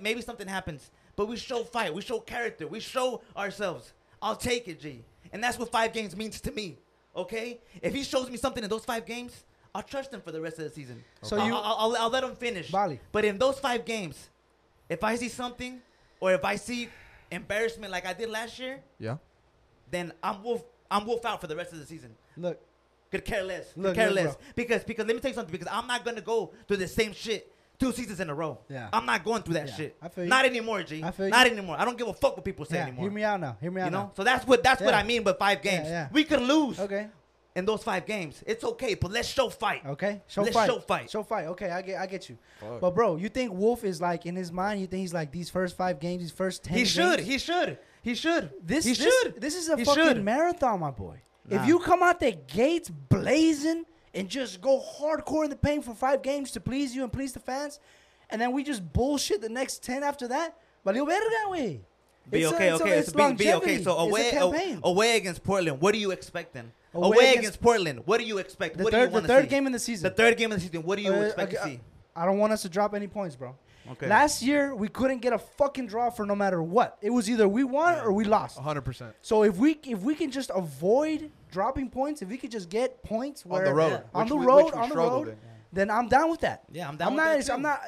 maybe 0.00 0.22
something 0.22 0.48
happens. 0.48 0.90
But 1.16 1.28
we 1.28 1.36
show 1.36 1.64
fight, 1.64 1.92
we 1.92 2.00
show 2.00 2.18
character, 2.20 2.66
we 2.66 2.80
show 2.80 3.20
ourselves. 3.36 3.92
I'll 4.22 4.36
take 4.36 4.66
it, 4.68 4.80
G. 4.80 5.04
And 5.32 5.44
that's 5.44 5.58
what 5.58 5.70
five 5.70 5.92
games 5.92 6.16
means 6.16 6.40
to 6.40 6.50
me. 6.50 6.78
Okay? 7.14 7.60
If 7.80 7.94
he 7.94 8.02
shows 8.04 8.30
me 8.30 8.36
something 8.36 8.62
in 8.64 8.70
those 8.70 8.84
five 8.84 9.04
games, 9.06 9.44
I'll 9.74 9.82
trust 9.82 10.12
him 10.12 10.20
for 10.20 10.32
the 10.32 10.40
rest 10.40 10.58
of 10.58 10.64
the 10.64 10.70
season. 10.70 11.02
So 11.22 11.36
I'll, 11.38 11.46
you- 11.46 11.54
I'll, 11.54 11.76
I'll, 11.78 11.96
I'll 11.96 12.10
let 12.10 12.24
him 12.24 12.34
finish. 12.36 12.70
Bali. 12.70 13.00
But 13.10 13.24
in 13.24 13.38
those 13.38 13.58
five 13.58 13.84
games, 13.84 14.30
if 14.88 15.02
I 15.04 15.16
see 15.16 15.28
something, 15.28 15.80
or 16.20 16.32
if 16.32 16.44
I 16.44 16.56
see 16.56 16.88
embarrassment 17.30 17.90
like 17.92 18.06
I 18.06 18.12
did 18.12 18.28
last 18.30 18.58
year, 18.58 18.80
Yeah. 18.98 19.16
then 19.90 20.12
I'm 20.22 20.42
wolf. 20.42 20.62
I'm 20.90 21.06
wolf 21.06 21.24
out 21.24 21.40
for 21.40 21.46
the 21.46 21.56
rest 21.56 21.72
of 21.72 21.78
the 21.78 21.86
season. 21.86 22.14
Look, 22.36 22.60
Could 23.10 23.24
care 23.24 23.42
less. 23.42 23.72
Could 23.72 23.82
Look, 23.82 23.94
care 23.94 24.06
look, 24.10 24.16
less. 24.24 24.36
Because 24.54 24.84
because 24.84 25.06
let 25.06 25.14
me 25.16 25.20
tell 25.20 25.30
you 25.30 25.34
something. 25.34 25.52
Because 25.52 25.68
I'm 25.70 25.86
not 25.86 26.04
gonna 26.04 26.20
go 26.20 26.52
through 26.68 26.76
the 26.78 26.88
same 26.88 27.12
shit 27.12 27.51
two 27.82 27.92
seasons 27.92 28.20
in 28.20 28.30
a 28.30 28.34
row. 28.34 28.58
Yeah. 28.68 28.88
I'm 28.92 29.06
not 29.06 29.24
going 29.24 29.42
through 29.42 29.54
that 29.54 29.68
Yeah, 29.68 29.74
shit. 29.74 29.96
I 30.00 30.08
feel 30.08 30.24
you. 30.24 30.30
Not 30.30 30.44
anymore, 30.44 30.82
G. 30.82 31.02
I 31.02 31.10
feel 31.10 31.26
you. 31.26 31.30
not 31.30 31.46
anymore. 31.46 31.76
I 31.78 31.84
don't 31.84 31.98
give 31.98 32.08
a 32.08 32.14
fuck 32.14 32.36
what 32.36 32.44
people 32.44 32.64
say 32.64 32.76
yeah, 32.76 32.82
anymore. 32.86 33.02
hear 33.04 33.12
me 33.12 33.24
out 33.24 33.40
now. 33.40 33.56
Hear 33.60 33.70
me 33.70 33.80
out 33.80 33.86
you 33.86 33.90
know. 33.90 34.02
now. 34.04 34.12
So 34.16 34.24
that's 34.24 34.46
what 34.46 34.62
that's 34.62 34.80
what 34.80 34.94
I 34.94 35.02
mean 35.02 35.22
by 35.22 35.32
five 35.34 35.60
games. 35.62 35.86
yeah. 35.88 36.08
We 36.12 36.24
could 36.24 36.42
lose 36.42 36.78
Okay. 36.80 37.08
in 37.54 37.64
those 37.66 37.82
five 37.82 38.06
games. 38.06 38.42
It's 38.46 38.64
okay, 38.64 38.94
but 38.94 39.10
let's 39.10 39.28
show 39.28 39.48
fight. 39.50 39.82
Okay. 39.86 40.22
Show 40.26 40.42
Let's 40.42 40.54
fight. 40.54 40.66
show 40.70 40.78
fight. 40.78 41.10
Show 41.10 41.22
fight. 41.22 41.46
Okay, 41.48 41.70
I 41.70 41.82
get 41.82 42.00
I 42.00 42.06
get 42.06 42.28
you. 42.30 42.38
Fuck. 42.60 42.80
But 42.80 42.94
bro, 42.94 43.16
you 43.16 43.28
think 43.28 43.52
Wolff 43.52 43.84
is 43.84 44.00
like 44.00 44.24
in 44.26 44.36
his 44.36 44.50
mind, 44.52 44.80
you 44.80 44.86
think 44.86 45.00
he's 45.02 45.14
like 45.14 45.30
these 45.32 45.50
first 45.50 45.76
five 45.76 46.00
games, 46.00 46.22
these 46.22 46.30
first 46.32 46.64
ten 46.64 46.78
He 46.78 46.84
should. 46.84 47.18
games? 47.18 47.28
He 47.28 47.38
should. 47.38 47.78
He 48.02 48.14
should. 48.14 48.50
This 48.64 48.84
he 48.84 48.94
this, 48.94 48.98
should. 49.22 49.40
This 49.40 49.54
is 49.54 49.68
a 49.68 49.76
He 49.76 49.84
fucking 49.84 50.02
should. 50.04 50.24
marathon, 50.24 50.80
my 50.80 50.90
boy. 50.90 51.20
Nah. 51.48 51.60
If 51.62 51.68
you 51.68 51.78
come 51.80 52.02
out 52.02 52.20
the 52.20 52.32
gates 52.32 52.88
blazing 52.88 53.84
and 54.14 54.28
just 54.28 54.60
go 54.60 54.80
hardcore 55.00 55.44
in 55.44 55.50
the 55.50 55.56
paint 55.56 55.84
for 55.84 55.94
five 55.94 56.22
games 56.22 56.50
to 56.52 56.60
please 56.60 56.94
you 56.94 57.02
and 57.02 57.12
please 57.12 57.32
the 57.32 57.40
fans, 57.40 57.80
and 58.30 58.40
then 58.40 58.52
we 58.52 58.62
just 58.62 58.92
bullshit 58.92 59.40
the 59.40 59.48
next 59.48 59.82
ten 59.82 60.02
after 60.02 60.28
that, 60.28 60.56
valió 60.86 61.06
verga, 61.06 61.24
güey. 61.48 61.80
Be 62.30 62.42
It's 62.42 62.52
a- 62.52 62.54
okay, 62.54 62.68
it's 62.70 62.80
a- 62.80 62.84
okay, 62.84 62.98
it's 62.98 63.12
so 63.12 63.28
be, 63.30 63.34
be 63.44 63.52
okay. 63.54 63.82
So 63.82 63.96
away, 63.98 64.30
a- 64.30 64.78
away 64.84 65.16
against 65.16 65.42
Portland. 65.42 65.80
What 65.80 65.92
do 65.92 65.98
you 65.98 66.12
expect 66.12 66.52
then? 66.54 66.70
Away 66.94 67.06
Away, 67.06 67.16
against- 67.30 67.38
against, 67.38 67.60
Portland. 67.62 68.02
What 68.04 68.18
do 68.20 68.24
you 68.24 68.38
expect? 68.38 68.76
The 68.78 68.84
what 68.84 68.90
do 68.90 68.96
third, 68.98 69.02
you 69.04 69.08
the 69.08 69.12
want 69.14 69.26
third 69.26 69.44
see? 69.44 69.48
game 69.48 69.66
in 69.66 69.72
the 69.72 69.78
season. 69.78 70.02
The 70.04 70.14
third 70.14 70.36
game 70.36 70.52
of 70.52 70.58
the 70.60 70.66
season. 70.66 70.82
What 70.84 70.96
do 70.96 71.02
you 71.02 71.12
Uh, 71.14 71.20
expect 71.22 71.50
to 71.52 71.62
see? 71.64 71.80
I 72.14 72.26
don't 72.26 72.38
want 72.38 72.52
us 72.52 72.62
to 72.62 72.68
drop 72.68 72.94
any 72.94 73.08
points, 73.08 73.34
bro. 73.34 73.56
Okay. 73.92 74.06
Last 74.06 74.42
year 74.42 74.74
we 74.74 74.88
couldn't 74.88 75.18
get 75.18 75.32
a 75.32 75.38
fucking 75.38 75.86
draw 75.88 76.10
for 76.10 76.24
no 76.24 76.36
matter 76.36 76.62
what. 76.62 76.98
It 77.00 77.10
was 77.10 77.28
either 77.28 77.48
we 77.48 77.64
won 77.64 77.98
or 77.98 78.12
we 78.12 78.24
lost. 78.24 78.56
100%. 78.58 79.14
So 79.22 79.42
if 79.42 79.56
we 79.56 79.80
if 79.84 80.00
we 80.00 80.14
can 80.14 80.30
just 80.30 80.50
avoid 80.54 81.30
dropping 81.52 81.90
points, 81.90 82.22
if 82.22 82.28
we 82.28 82.36
could 82.38 82.50
just 82.50 82.68
get 82.68 83.04
points 83.04 83.46
where 83.46 83.60
On 83.60 83.64
the 83.66 83.74
road. 83.74 83.92
Yeah. 83.92 84.20
on 84.20 84.26
the 84.26 84.34
we- 84.36 84.46
road, 84.46 84.72
on 84.74 84.88
the 84.88 84.96
road, 84.96 85.36
then 85.72 85.88
I'm 85.90 86.08
down 86.08 86.30
with 86.30 86.40
that. 86.40 86.64
Yeah, 86.72 86.88
I'm 86.88 86.96
down 86.96 87.08
I'm 87.08 87.14
with 87.14 87.24
not. 87.24 87.36
that 87.38 87.46
too. 87.46 87.52
I'm 87.52 87.62
not. 87.62 87.80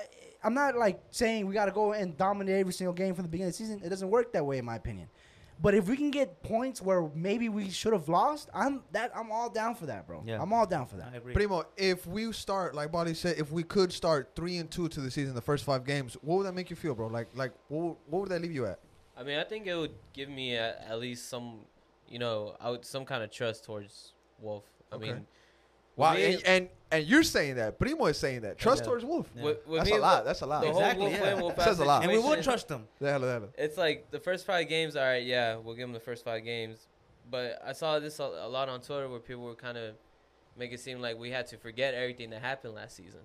I'm 0.45 0.53
not 0.55 0.77
like 0.77 1.01
saying 1.11 1.47
we 1.47 1.55
got 1.55 1.65
to 1.65 1.73
go 1.73 1.95
and 1.95 2.17
dominate 2.19 2.57
every 2.61 2.75
single 2.75 2.93
game 2.93 3.15
from 3.15 3.23
the 3.25 3.29
beginning 3.31 3.49
of 3.49 3.57
the 3.59 3.65
season. 3.65 3.81
It 3.83 3.89
doesn't 3.89 4.09
work 4.11 4.33
that 4.35 4.45
way, 4.45 4.59
in 4.59 4.65
my 4.67 4.77
opinion. 4.77 5.09
But 5.63 5.75
if 5.75 5.89
we 5.89 5.97
can 5.97 6.11
get 6.11 6.43
points 6.43 6.83
where 6.83 7.09
maybe 7.15 7.49
we 7.49 7.71
should 7.71 7.93
have 7.95 8.09
lost, 8.09 8.51
I'm 8.53 8.83
that. 8.93 9.11
I'm 9.17 9.33
all 9.33 9.49
down 9.49 9.75
for 9.75 9.87
that, 9.87 10.07
bro. 10.07 10.23
Yeah. 10.27 10.43
I'm 10.43 10.53
all 10.53 10.67
down 10.67 10.87
for 10.87 10.97
that. 10.97 11.13
I 11.15 11.17
agree. 11.17 11.33
Primo, 11.33 11.65
if 11.79 12.07
we 12.07 12.31
start, 12.33 12.75
like 12.75 12.93
Bali 12.93 13.15
said, 13.15 13.39
if 13.39 13.51
we 13.53 13.63
could 13.63 13.91
start 13.93 14.33
3 14.37 14.59
and 14.59 14.71
2 14.71 14.89
to 14.89 15.01
the 15.01 15.11
season, 15.11 15.35
the 15.35 15.41
first 15.41 15.65
five 15.65 15.85
games, 15.87 16.15
what 16.21 16.37
would 16.39 16.47
that 16.47 16.55
make 16.55 16.69
you 16.71 16.77
feel, 16.77 16.95
bro? 16.95 17.07
Like, 17.07 17.29
like 17.35 17.53
what, 17.69 17.83
would- 17.83 17.97
what 18.09 18.21
would 18.23 18.29
that 18.31 18.43
leave 18.43 18.53
you 18.53 18.67
at? 18.67 18.81
I 19.17 19.23
mean, 19.23 19.39
I 19.39 19.45
think 19.45 19.67
it 19.69 19.77
would 19.77 19.95
give 20.13 20.29
me 20.29 20.57
at, 20.57 20.85
at 20.91 20.99
least 20.99 21.29
some, 21.31 21.61
you 22.09 22.19
know, 22.19 22.57
out 22.61 22.85
some 22.85 23.05
kind 23.05 23.23
of 23.23 23.31
trust 23.31 23.65
towards 23.65 24.13
Wolff. 24.41 24.65
I 24.93 24.97
Okay. 24.97 25.13
mean, 25.13 25.27
Wow, 25.97 26.15
Me- 26.15 26.35
and, 26.35 26.43
and 26.47 26.69
and 26.91 27.07
you're 27.07 27.23
saying 27.23 27.55
that. 27.55 27.79
Primo 27.79 28.07
is 28.07 28.19
saying 28.19 28.41
that. 28.41 28.59
Trust 28.59 28.83
Yeah. 28.83 28.87
towards 28.89 29.05
Wolff. 29.05 29.29
Yeah. 29.37 29.43
with, 29.45 29.67
with 29.67 29.79
That's 29.81 29.91
me, 29.93 29.97
a 29.97 30.01
lot. 30.01 30.25
That's 30.25 30.41
a 30.41 30.47
lot. 30.47 30.63
The 30.63 30.69
Exactly, 30.71 31.03
whole 31.05 31.11
Wolff 31.13 31.21
yeah. 31.25 31.35
win, 31.35 31.43
Wolff 31.45 31.63
Says 31.63 31.79
a 31.79 31.85
lot. 31.85 32.03
and 32.03 32.11
we 32.13 32.19
would 32.19 32.43
trust 32.43 32.67
them. 32.67 32.89
Déjalo, 33.01 33.21
déjalo. 33.21 33.49
It's 33.57 33.79
like 33.79 34.11
the 34.11 34.19
first 34.19 34.45
five 34.45 34.69
games. 34.69 34.97
All 34.97 35.05
right, 35.05 35.23
yeah, 35.25 35.55
we'll 35.57 35.77
give 35.77 35.85
them 35.85 35.93
the 35.93 36.01
first 36.01 36.25
five 36.25 36.45
games. 36.45 36.89
But 37.31 37.61
I 37.65 37.73
saw 37.75 38.01
this 38.01 38.19
a, 38.19 38.25
a 38.25 38.49
lot 38.49 38.69
on 38.69 38.81
Twitter 38.81 39.09
where 39.09 39.21
people 39.21 39.45
were 39.45 39.55
kind 39.55 39.79
of 39.79 39.95
make 40.57 40.73
it 40.73 40.81
seem 40.81 41.01
like 41.01 41.17
we 41.17 41.31
had 41.31 41.47
to 41.49 41.57
forget 41.59 41.95
everything 41.95 42.31
that 42.31 42.41
happened 42.43 42.75
last 42.75 42.97
season. 42.97 43.21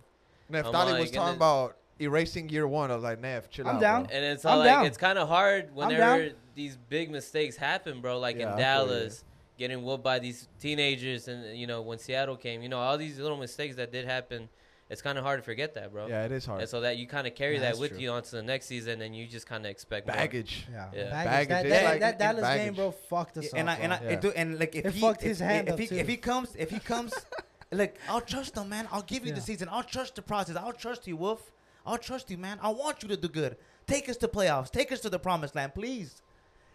Neftali 0.51 0.73
like, 0.73 0.99
was 1.01 1.11
talking 1.11 1.25
then- 1.25 1.35
about 1.37 1.75
erasing 1.99 2.49
year 2.49 2.67
one. 2.67 2.91
I 2.91 2.95
was 2.95 3.03
like, 3.03 3.19
Neff, 3.19 3.49
chill 3.49 3.67
I'm 3.67 3.75
out. 3.77 3.81
down. 3.81 4.03
Bro. 4.05 4.15
And 4.15 4.25
it's 4.25 4.45
I'm 4.45 4.51
all 4.53 4.57
like 4.59 4.67
down. 4.67 4.85
it's 4.85 4.97
kind 4.97 5.17
of 5.17 5.27
hard 5.27 5.69
I'm 5.69 5.75
whenever 5.75 6.29
these 6.55 6.77
big 6.89 7.09
mistakes 7.11 7.55
happen, 7.55 8.01
bro. 8.01 8.19
Like 8.19 8.37
Yeah, 8.37 8.53
in. 8.53 8.57
Dallas, 8.59 9.23
getting 9.57 9.83
whooped 9.83 10.03
by 10.03 10.19
these 10.19 10.47
teenagers, 10.59 11.27
and 11.27 11.57
you 11.57 11.67
know 11.67 11.81
when 11.81 11.99
Seattle 11.99 12.35
came, 12.37 12.61
you 12.61 12.69
know 12.69 12.79
all 12.79 12.97
these 12.97 13.19
little 13.19 13.37
mistakes 13.37 13.75
that 13.77 13.91
did 13.91 14.05
happen. 14.05 14.49
It's 14.91 15.03
kind 15.03 15.19
of 15.19 15.23
hard 15.23 15.37
to 15.39 15.43
forget 15.43 15.75
that, 15.75 15.91
bro. 15.93 16.07
Yeah, 16.07 16.25
it 16.25 16.31
is 16.31 16.45
hard. 16.47 16.61
And 16.61 16.67
so 16.69 16.81
that 16.81 16.97
you 16.97 17.05
kind 17.05 17.27
of 17.27 17.35
carry 17.35 17.53
Yeah, 17.55 17.61
that 17.61 17.77
with 17.77 17.91
true. 17.91 17.99
you 17.99 18.09
onto 18.09 18.31
the 18.31 18.41
next 18.41 18.65
season, 18.65 19.03
and 19.03 19.15
you 19.15 19.27
just 19.27 19.45
kind 19.45 19.63
of 19.63 19.69
expect. 19.69 20.07
Baggage. 20.07 20.65
Yeah, 20.71 20.89
Yeah. 20.91 21.09
baggage. 21.11 21.49
Baggage. 21.49 21.49
That, 21.49 21.69
that, 21.69 21.85
like 21.91 21.99
that 21.99 22.17
Dallas 22.19 22.41
baggage. 22.41 22.65
game, 22.65 22.73
bro, 22.73 22.89
fucked 22.89 23.37
us 23.37 23.53
and 23.53 23.69
up. 23.69 23.77
I 23.77 23.81
and 23.83 23.93
I 23.93 23.97
bro. 23.99 24.07
Yeah. 24.07 24.13
it 24.13 24.21
do, 24.21 24.31
and 24.31 24.57
like 24.59 24.75
if 24.75 24.85
It 24.87 24.93
he 24.95 25.01
fucked 25.01 25.21
if, 25.21 25.27
his 25.27 25.39
hand 25.41 25.67
if, 25.67 25.73
up, 25.75 25.79
he 25.79 25.85
too. 25.85 25.95
if 25.95 26.07
he 26.07 26.17
comes 26.17 26.55
if 26.57 26.71
he 26.71 26.79
comes 26.79 27.13
like 27.71 27.99
I'll 28.09 28.19
trust 28.21 28.57
him 28.57 28.69
man 28.69 28.87
I'll 28.91 29.03
give 29.03 29.23
you 29.25 29.29
Yeah. 29.29 29.35
the 29.35 29.41
season 29.41 29.69
I'll 29.71 29.83
trust 29.83 30.15
the 30.15 30.23
process 30.23 30.55
I'll 30.55 30.73
trust 30.73 31.05
you 31.05 31.17
Wolff 31.17 31.51
I'll 31.85 31.97
trust 31.97 32.29
you, 32.29 32.37
man. 32.37 32.59
I 32.61 32.69
want 32.69 33.01
you 33.03 33.09
to 33.09 33.17
do 33.17 33.27
good. 33.27 33.57
Take 33.87 34.09
us 34.09 34.17
to 34.17 34.27
playoffs. 34.27 34.69
Take 34.71 34.91
us 34.91 34.99
to 35.01 35.09
the 35.09 35.19
promised 35.19 35.55
land, 35.55 35.73
please. 35.73 36.21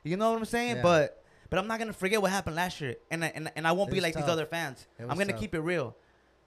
You 0.02 0.16
know 0.16 0.30
what 0.32 0.38
I'm 0.38 0.44
saying? 0.44 0.76
Yeah. 0.76 0.82
But 0.82 1.22
but 1.50 1.58
I'm 1.58 1.66
not 1.68 1.78
gonna 1.78 1.92
forget 1.92 2.20
what 2.20 2.30
happened 2.30 2.56
last 2.56 2.80
year, 2.80 2.96
and 3.10 3.24
I, 3.24 3.32
and 3.34 3.50
and 3.54 3.66
I 3.66 3.72
won't 3.72 3.88
It 3.90 3.92
be 3.92 3.96
was 3.98 4.02
like 4.04 4.14
these 4.14 4.24
other 4.28 4.46
fans. 4.46 4.86
I'm 4.98 5.08
gonna 5.08 5.26
tough. 5.26 5.40
keep 5.40 5.54
it 5.54 5.60
real. 5.60 5.94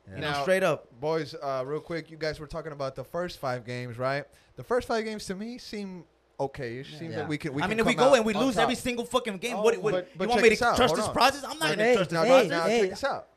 Yeah. 0.09 0.15
You 0.15 0.21
know, 0.21 0.31
Now- 0.31 0.41
straight 0.43 0.63
up. 0.63 0.87
Boys, 0.99 1.35
uh, 1.41 1.63
real 1.65 1.79
quick, 1.81 2.09
you 2.11 2.17
guys 2.17 2.39
were 2.39 2.47
talking 2.47 2.71
about 2.71 2.95
the 2.95 3.03
first 3.03 3.39
five 3.39 3.65
games, 3.65 3.97
right? 3.97 4.25
The 4.55 4.63
first 4.63 4.87
five 4.87 5.03
games 5.05 5.25
to 5.25 5.35
me 5.35 5.57
seem 5.57 6.03
okay. 6.39 6.77
It 6.77 6.85
seems 6.85 7.11
Yeah. 7.11 7.17
that 7.17 7.27
we 7.27 7.37
can. 7.37 7.53
We 7.53 7.61
I 7.61 7.65
can 7.67 7.71
mean, 7.71 7.79
if 7.79 7.85
we 7.85 7.93
go 7.95 8.09
out 8.09 8.13
and 8.17 8.25
we 8.25 8.33
lose 8.33 8.55
top. 8.55 8.63
every 8.63 8.75
single 8.75 9.05
fucking 9.05 9.37
game, 9.39 9.55
Oh, 9.57 9.61
what, 9.63 9.77
what 9.77 9.91
but- 9.93 10.17
but 10.17 10.23
you 10.25 10.29
want 10.29 10.41
me 10.43 10.55
to 10.55 10.65
out. 10.65 10.75
trust 10.77 10.91
Hold 10.91 10.99
this 10.99 11.07
on. 11.07 11.13
process? 11.13 11.43
I'm 11.43 11.49
not 11.51 11.59
Now- 11.59 11.69
gonna 11.69 11.83
Hey, 11.83 11.95
trust 11.95 12.09
this 12.09 12.17
now, 12.17 12.23
hey, 12.23 12.29
process. 12.29 12.49
now 12.49 12.63
hey. 12.67 12.79
check 12.81 12.89
this 12.91 13.03
out. 13.03 13.27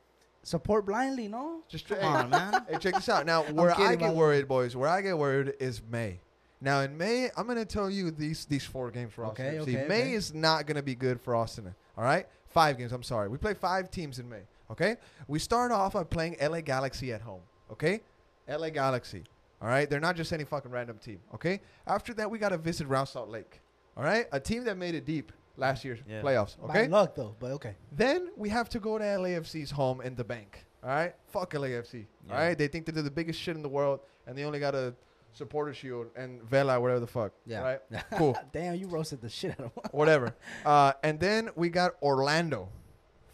Support 0.43 0.87
blindly, 0.87 1.29
no? 1.29 1.61
Just 1.69 1.89
Come 1.89 1.99
hey, 1.99 2.05
on, 2.07 2.31
man. 2.31 2.65
Hey, 2.69 2.79
check 2.79 2.95
this 2.95 3.09
out. 3.09 3.27
Now, 3.27 3.43
where 3.53 3.73
I 3.73 3.77
kidding, 3.77 3.99
get 3.99 4.07
man. 4.09 4.17
worried, 4.17 4.49
boys, 4.49 4.75
where 4.75 4.89
I 4.89 5.03
get 5.03 5.19
worried 5.19 5.55
is 5.61 5.83
May. 5.91 6.21
Now, 6.63 6.81
in 6.81 6.97
May, 6.97 7.31
I'm 7.37 7.47
gonna 7.47 7.65
tell 7.65 7.91
you 7.91 8.11
these 8.11 8.45
these 8.45 8.65
four 8.65 8.91
games 8.91 9.13
for 9.13 9.25
Austin. 9.25 9.47
Okay, 9.47 9.57
FC. 9.57 9.63
okay, 9.63 9.89
May 9.89 10.03
okay. 10.03 10.13
is 10.13 10.35
not 10.35 10.67
gonna 10.67 10.83
be 10.83 10.95
good 10.95 11.21
for 11.21 11.35
Austin. 11.35 11.75
All 11.97 12.05
right, 12.05 12.27
five 12.49 12.79
games. 12.79 12.93
I'm 12.93 13.03
sorry. 13.03 13.29
We 13.29 13.39
play 13.39 13.55
five 13.55 13.91
teams 13.91 14.19
in 14.19 14.29
May. 14.29 14.43
Okay, 14.71 14.97
we 15.27 15.39
start 15.39 15.73
off 15.73 15.95
by 15.95 16.05
playing 16.05 16.37
LA 16.41 16.61
Galaxy 16.61 17.13
at 17.13 17.23
home. 17.23 17.41
Okay, 17.73 18.01
LA 18.49 18.71
Galaxy. 18.71 19.25
All 19.63 19.69
right, 19.69 19.89
they're 19.89 20.01
not 20.01 20.17
just 20.17 20.33
any 20.33 20.45
fucking 20.45 20.71
random 20.71 20.99
team. 20.99 21.21
Okay, 21.35 21.61
after 21.87 22.15
that, 22.15 22.31
we 22.31 22.39
gotta 22.39 22.59
visit 22.59 22.87
Real 22.87 23.07
Salt 23.07 23.29
Lake. 23.29 23.61
All 23.97 24.05
right, 24.05 24.27
a 24.33 24.41
team 24.41 24.65
that 24.65 24.77
made 24.77 24.95
it 24.95 25.05
deep 25.05 25.33
last 25.57 25.85
year's 25.85 25.99
Yeah. 26.07 26.23
playoffs. 26.23 26.57
By 26.61 26.69
Okay, 26.81 26.89
luck, 26.89 27.15
though, 27.15 27.35
but 27.39 27.51
okay. 27.53 27.77
then 27.93 28.31
we 28.37 28.49
have 28.49 28.69
to 28.71 28.81
go 28.81 28.99
to 28.99 29.05
LAFC's 29.05 29.71
home 29.71 30.01
in 30.01 30.15
the 30.15 30.25
bank. 30.25 30.65
All 30.83 30.89
right, 30.91 31.15
fuck 31.29 31.53
LAFC. 31.53 32.07
All 32.31 32.37
Yeah. 32.37 32.47
right, 32.47 32.59
they 32.59 32.69
think 32.69 32.87
they're 32.87 33.03
the 33.03 33.11
biggest 33.11 33.39
shit 33.41 33.55
in 33.57 33.63
the 33.63 33.69
world, 33.69 34.01
and 34.27 34.37
they 34.37 34.45
only 34.45 34.61
got 34.61 34.75
a 34.75 34.95
supporter 35.33 35.73
shield 35.75 36.09
and 36.17 36.43
Vela, 36.43 36.81
whatever 36.81 37.01
the 37.01 37.07
fuck. 37.07 37.33
Yeah. 37.47 37.61
Right. 37.61 37.81
Cool. 38.17 38.37
Damn, 38.53 38.75
you 38.75 38.89
roasted 38.89 39.21
the 39.21 39.29
shit 39.29 39.53
out 39.53 39.61
of 39.61 39.65
him. 39.75 39.83
whatever. 39.93 40.35
Uh, 40.65 40.93
and 41.03 41.21
then 41.21 41.51
we 41.55 41.69
got 41.69 41.93
Orlando. 42.03 42.69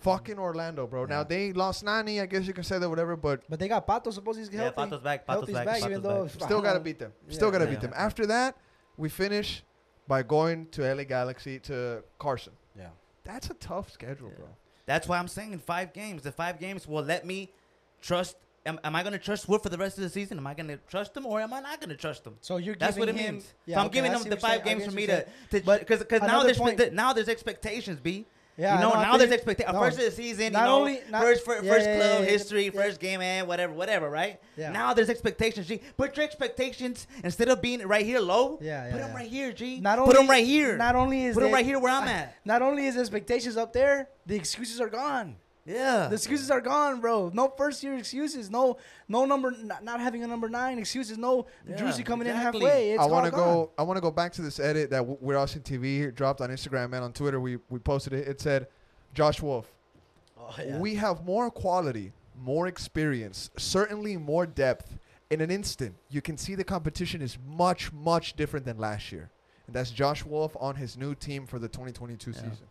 Fucking 0.00 0.38
Orlando, 0.38 0.86
bro. 0.86 1.06
Now 1.06 1.24
they 1.24 1.52
lost 1.52 1.82
Nani. 1.82 2.20
I 2.20 2.26
guess 2.26 2.46
you 2.46 2.52
can 2.52 2.62
say 2.64 2.78
that, 2.78 2.88
whatever. 2.88 3.16
But 3.16 3.40
But 3.48 3.58
they 3.58 3.66
got 3.66 3.86
Pato. 3.86 4.12
Suppose 4.12 4.36
he's 4.36 4.48
healthy. 4.48 4.56
Yeah, 4.58 4.62
healthy. 4.64 4.76
Pato's 4.76 5.00
back. 5.02 5.26
Pato's 5.26 5.38
Healthy's 5.40 5.54
back. 5.54 5.64
back, 5.66 5.74
Pato's 5.80 5.90
even 5.90 6.02
though 6.02 6.22
back. 6.26 6.30
still 6.32 6.60
gotta 6.62 6.80
beat 6.80 6.98
them. 6.98 7.12
Still 7.28 7.48
Yeah. 7.48 7.52
gotta 7.52 7.64
Yeah. 7.64 7.70
beat 7.70 7.80
them. 7.80 7.92
After 7.96 8.26
that, 8.26 8.56
we 8.96 9.08
finish 9.08 9.64
by 10.08 10.22
going 10.22 10.66
to 10.72 10.82
LA 10.94 11.04
Galaxy 11.04 11.58
to 11.60 12.02
Carson. 12.18 12.52
Yeah. 12.78 12.88
That's 13.24 13.50
a 13.50 13.54
tough 13.54 13.90
schedule, 13.90 14.30
bro. 14.36 14.46
That's 14.86 15.08
why 15.08 15.18
I'm 15.18 15.28
saying 15.28 15.52
in 15.52 15.58
five 15.58 15.92
games. 15.92 16.22
The 16.22 16.32
five 16.32 16.60
games 16.60 16.86
will 16.86 17.02
let 17.02 17.26
me 17.26 17.50
trust. 18.00 18.36
Am, 18.64 18.78
am 18.84 18.96
I 18.96 19.02
going 19.02 19.12
to 19.12 19.18
trust 19.18 19.48
Wolff 19.48 19.62
for 19.62 19.68
the 19.68 19.78
rest 19.78 19.96
of 19.96 20.02
the 20.04 20.10
season? 20.10 20.38
Am 20.38 20.46
I 20.46 20.54
going 20.54 20.68
to 20.68 20.76
trust 20.88 21.16
him 21.16 21.26
or 21.26 21.40
am 21.40 21.52
I 21.52 21.60
not 21.60 21.80
going 21.80 21.90
to 21.90 21.96
trust 21.96 22.26
him? 22.26 22.34
So 22.40 22.56
you're 22.56 22.74
That's 22.76 22.96
what 22.96 23.08
it 23.08 23.12
giving 23.12 23.26
him. 23.26 23.34
means. 23.36 23.54
Yeah, 23.64 23.76
so 23.76 23.80
I'm 23.80 23.86
okay, 23.86 23.94
giving 23.94 24.10
I 24.12 24.18
him 24.18 24.28
the 24.30 24.36
five 24.36 24.62
saying. 24.64 24.78
Games 24.78 24.84
for 24.88 24.96
me 24.96 25.06
you're 25.06 25.16
to, 25.50 25.60
to 25.60 25.64
But 25.64 25.80
because 25.80 26.00
because 26.00 26.20
now 26.22 26.42
there's 26.42 26.58
point- 26.58 26.92
now 26.92 27.12
there's 27.12 27.28
expectations. 27.28 28.00
B. 28.00 28.26
Yeah, 28.58 28.76
you 28.76 28.80
know, 28.80 28.94
no, 28.94 29.02
now 29.02 29.16
there's 29.18 29.28
you. 29.30 29.34
expectations. 29.36 29.74
No. 29.74 29.80
First 29.80 29.98
of 29.98 30.04
the 30.06 30.10
season, 30.10 30.44
you 30.44 30.50
Not 30.50 30.64
know, 30.64 30.76
only- 30.80 31.00
not- 31.10 31.22
first 31.22 31.44
fir- 31.44 31.60
yeah, 31.62 31.70
first 31.72 31.86
yeah, 31.86 31.96
club 31.96 32.20
yeah, 32.24 32.30
history, 32.30 32.70
first 32.70 33.00
game, 33.00 33.20
man, 33.20 33.46
whatever, 33.46 33.72
whatever, 33.74 34.08
right? 34.08 34.40
Yeah. 34.56 34.70
Now 34.70 34.94
there's 34.94 35.10
expectations. 35.10 35.66
G. 35.68 35.80
Put 35.98 36.16
your 36.16 36.24
expectations 36.24 37.06
instead 37.22 37.48
of 37.48 37.60
being 37.60 37.86
right 37.86 38.04
here 38.06 38.18
low. 38.20 38.58
Yeah, 38.62 38.86
yeah, 38.86 38.92
Put 38.92 39.00
them 39.02 39.14
right 39.14 39.28
here, 39.28 39.52
G. 39.52 39.80
Not 39.80 39.98
only, 39.98 40.12
Put 40.14 40.18
them 40.20 40.30
right 40.30 40.44
here. 40.44 40.76
Not 40.78 40.96
only 40.96 41.26
is 41.26 41.34
Put 41.34 41.42
them 41.42 41.52
right 41.52 41.64
here 41.66 41.78
where 41.78 41.92
I'm 41.92 42.08
at. 42.20 42.34
Not 42.46 42.62
only 42.62 42.86
is 42.86 42.96
expectations 42.96 43.56
up 43.58 43.72
there, 43.74 44.08
the 44.24 44.36
excuses 44.36 44.80
are 44.80 44.88
gone. 44.88 45.36
Yeah. 45.66 46.06
The 46.08 46.14
excuses 46.14 46.50
are 46.50 46.60
gone, 46.60 47.00
bro. 47.00 47.30
No 47.34 47.48
first 47.56 47.82
year 47.82 47.96
excuses. 47.96 48.48
No, 48.50 48.76
no 49.08 49.24
number. 49.24 49.50
Not, 49.50 49.82
not 49.82 50.00
having 50.00 50.22
a 50.22 50.26
number 50.26 50.48
nine 50.48 50.78
excuses. 50.78 51.18
No 51.18 51.46
Yeah, 51.68 51.76
Driussi 51.76 52.04
coming 52.06 52.28
exactly. 52.28 52.60
in 52.60 52.66
halfway. 52.66 52.90
It's 52.92 53.02
I 53.02 53.06
want 53.06 53.26
to 53.26 53.32
all 53.36 53.44
gone. 53.44 53.54
go. 53.66 53.70
I 53.78 53.82
want 53.82 53.96
to 53.96 54.00
go 54.00 54.10
back 54.12 54.32
to 54.34 54.42
this 54.42 54.60
edit 54.60 54.90
that 54.90 54.98
w- 54.98 55.18
We're 55.20 55.36
Austin 55.36 55.62
TV 55.62 56.14
dropped 56.14 56.40
on 56.40 56.50
Instagram 56.50 56.86
and 56.86 56.96
on 56.96 57.12
Twitter. 57.12 57.40
We 57.40 57.58
we 57.68 57.78
posted 57.80 58.12
it. 58.12 58.28
It 58.28 58.40
said, 58.40 58.68
"Josh 59.12 59.42
Wolff, 59.42 59.72
Oh, 60.38 60.54
yeah. 60.58 60.78
we 60.78 60.94
have 60.94 61.24
more 61.24 61.50
quality, 61.50 62.12
more 62.40 62.68
experience, 62.68 63.50
certainly 63.56 64.16
more 64.16 64.46
depth. 64.46 64.98
In 65.30 65.40
an 65.40 65.50
instant, 65.50 65.96
you 66.08 66.22
can 66.22 66.36
see 66.36 66.54
the 66.54 66.62
competition 66.62 67.20
is 67.20 67.36
much 67.44 67.92
much 67.92 68.34
different 68.36 68.64
than 68.66 68.78
last 68.78 69.10
year." 69.10 69.30
And 69.66 69.74
that's 69.74 69.90
Josh 69.90 70.24
Wolff 70.24 70.56
on 70.60 70.76
his 70.76 70.96
new 70.96 71.16
team 71.16 71.44
for 71.44 71.58
the 71.58 71.66
2022 71.66 72.30
Yeah. 72.30 72.36
season. 72.36 72.66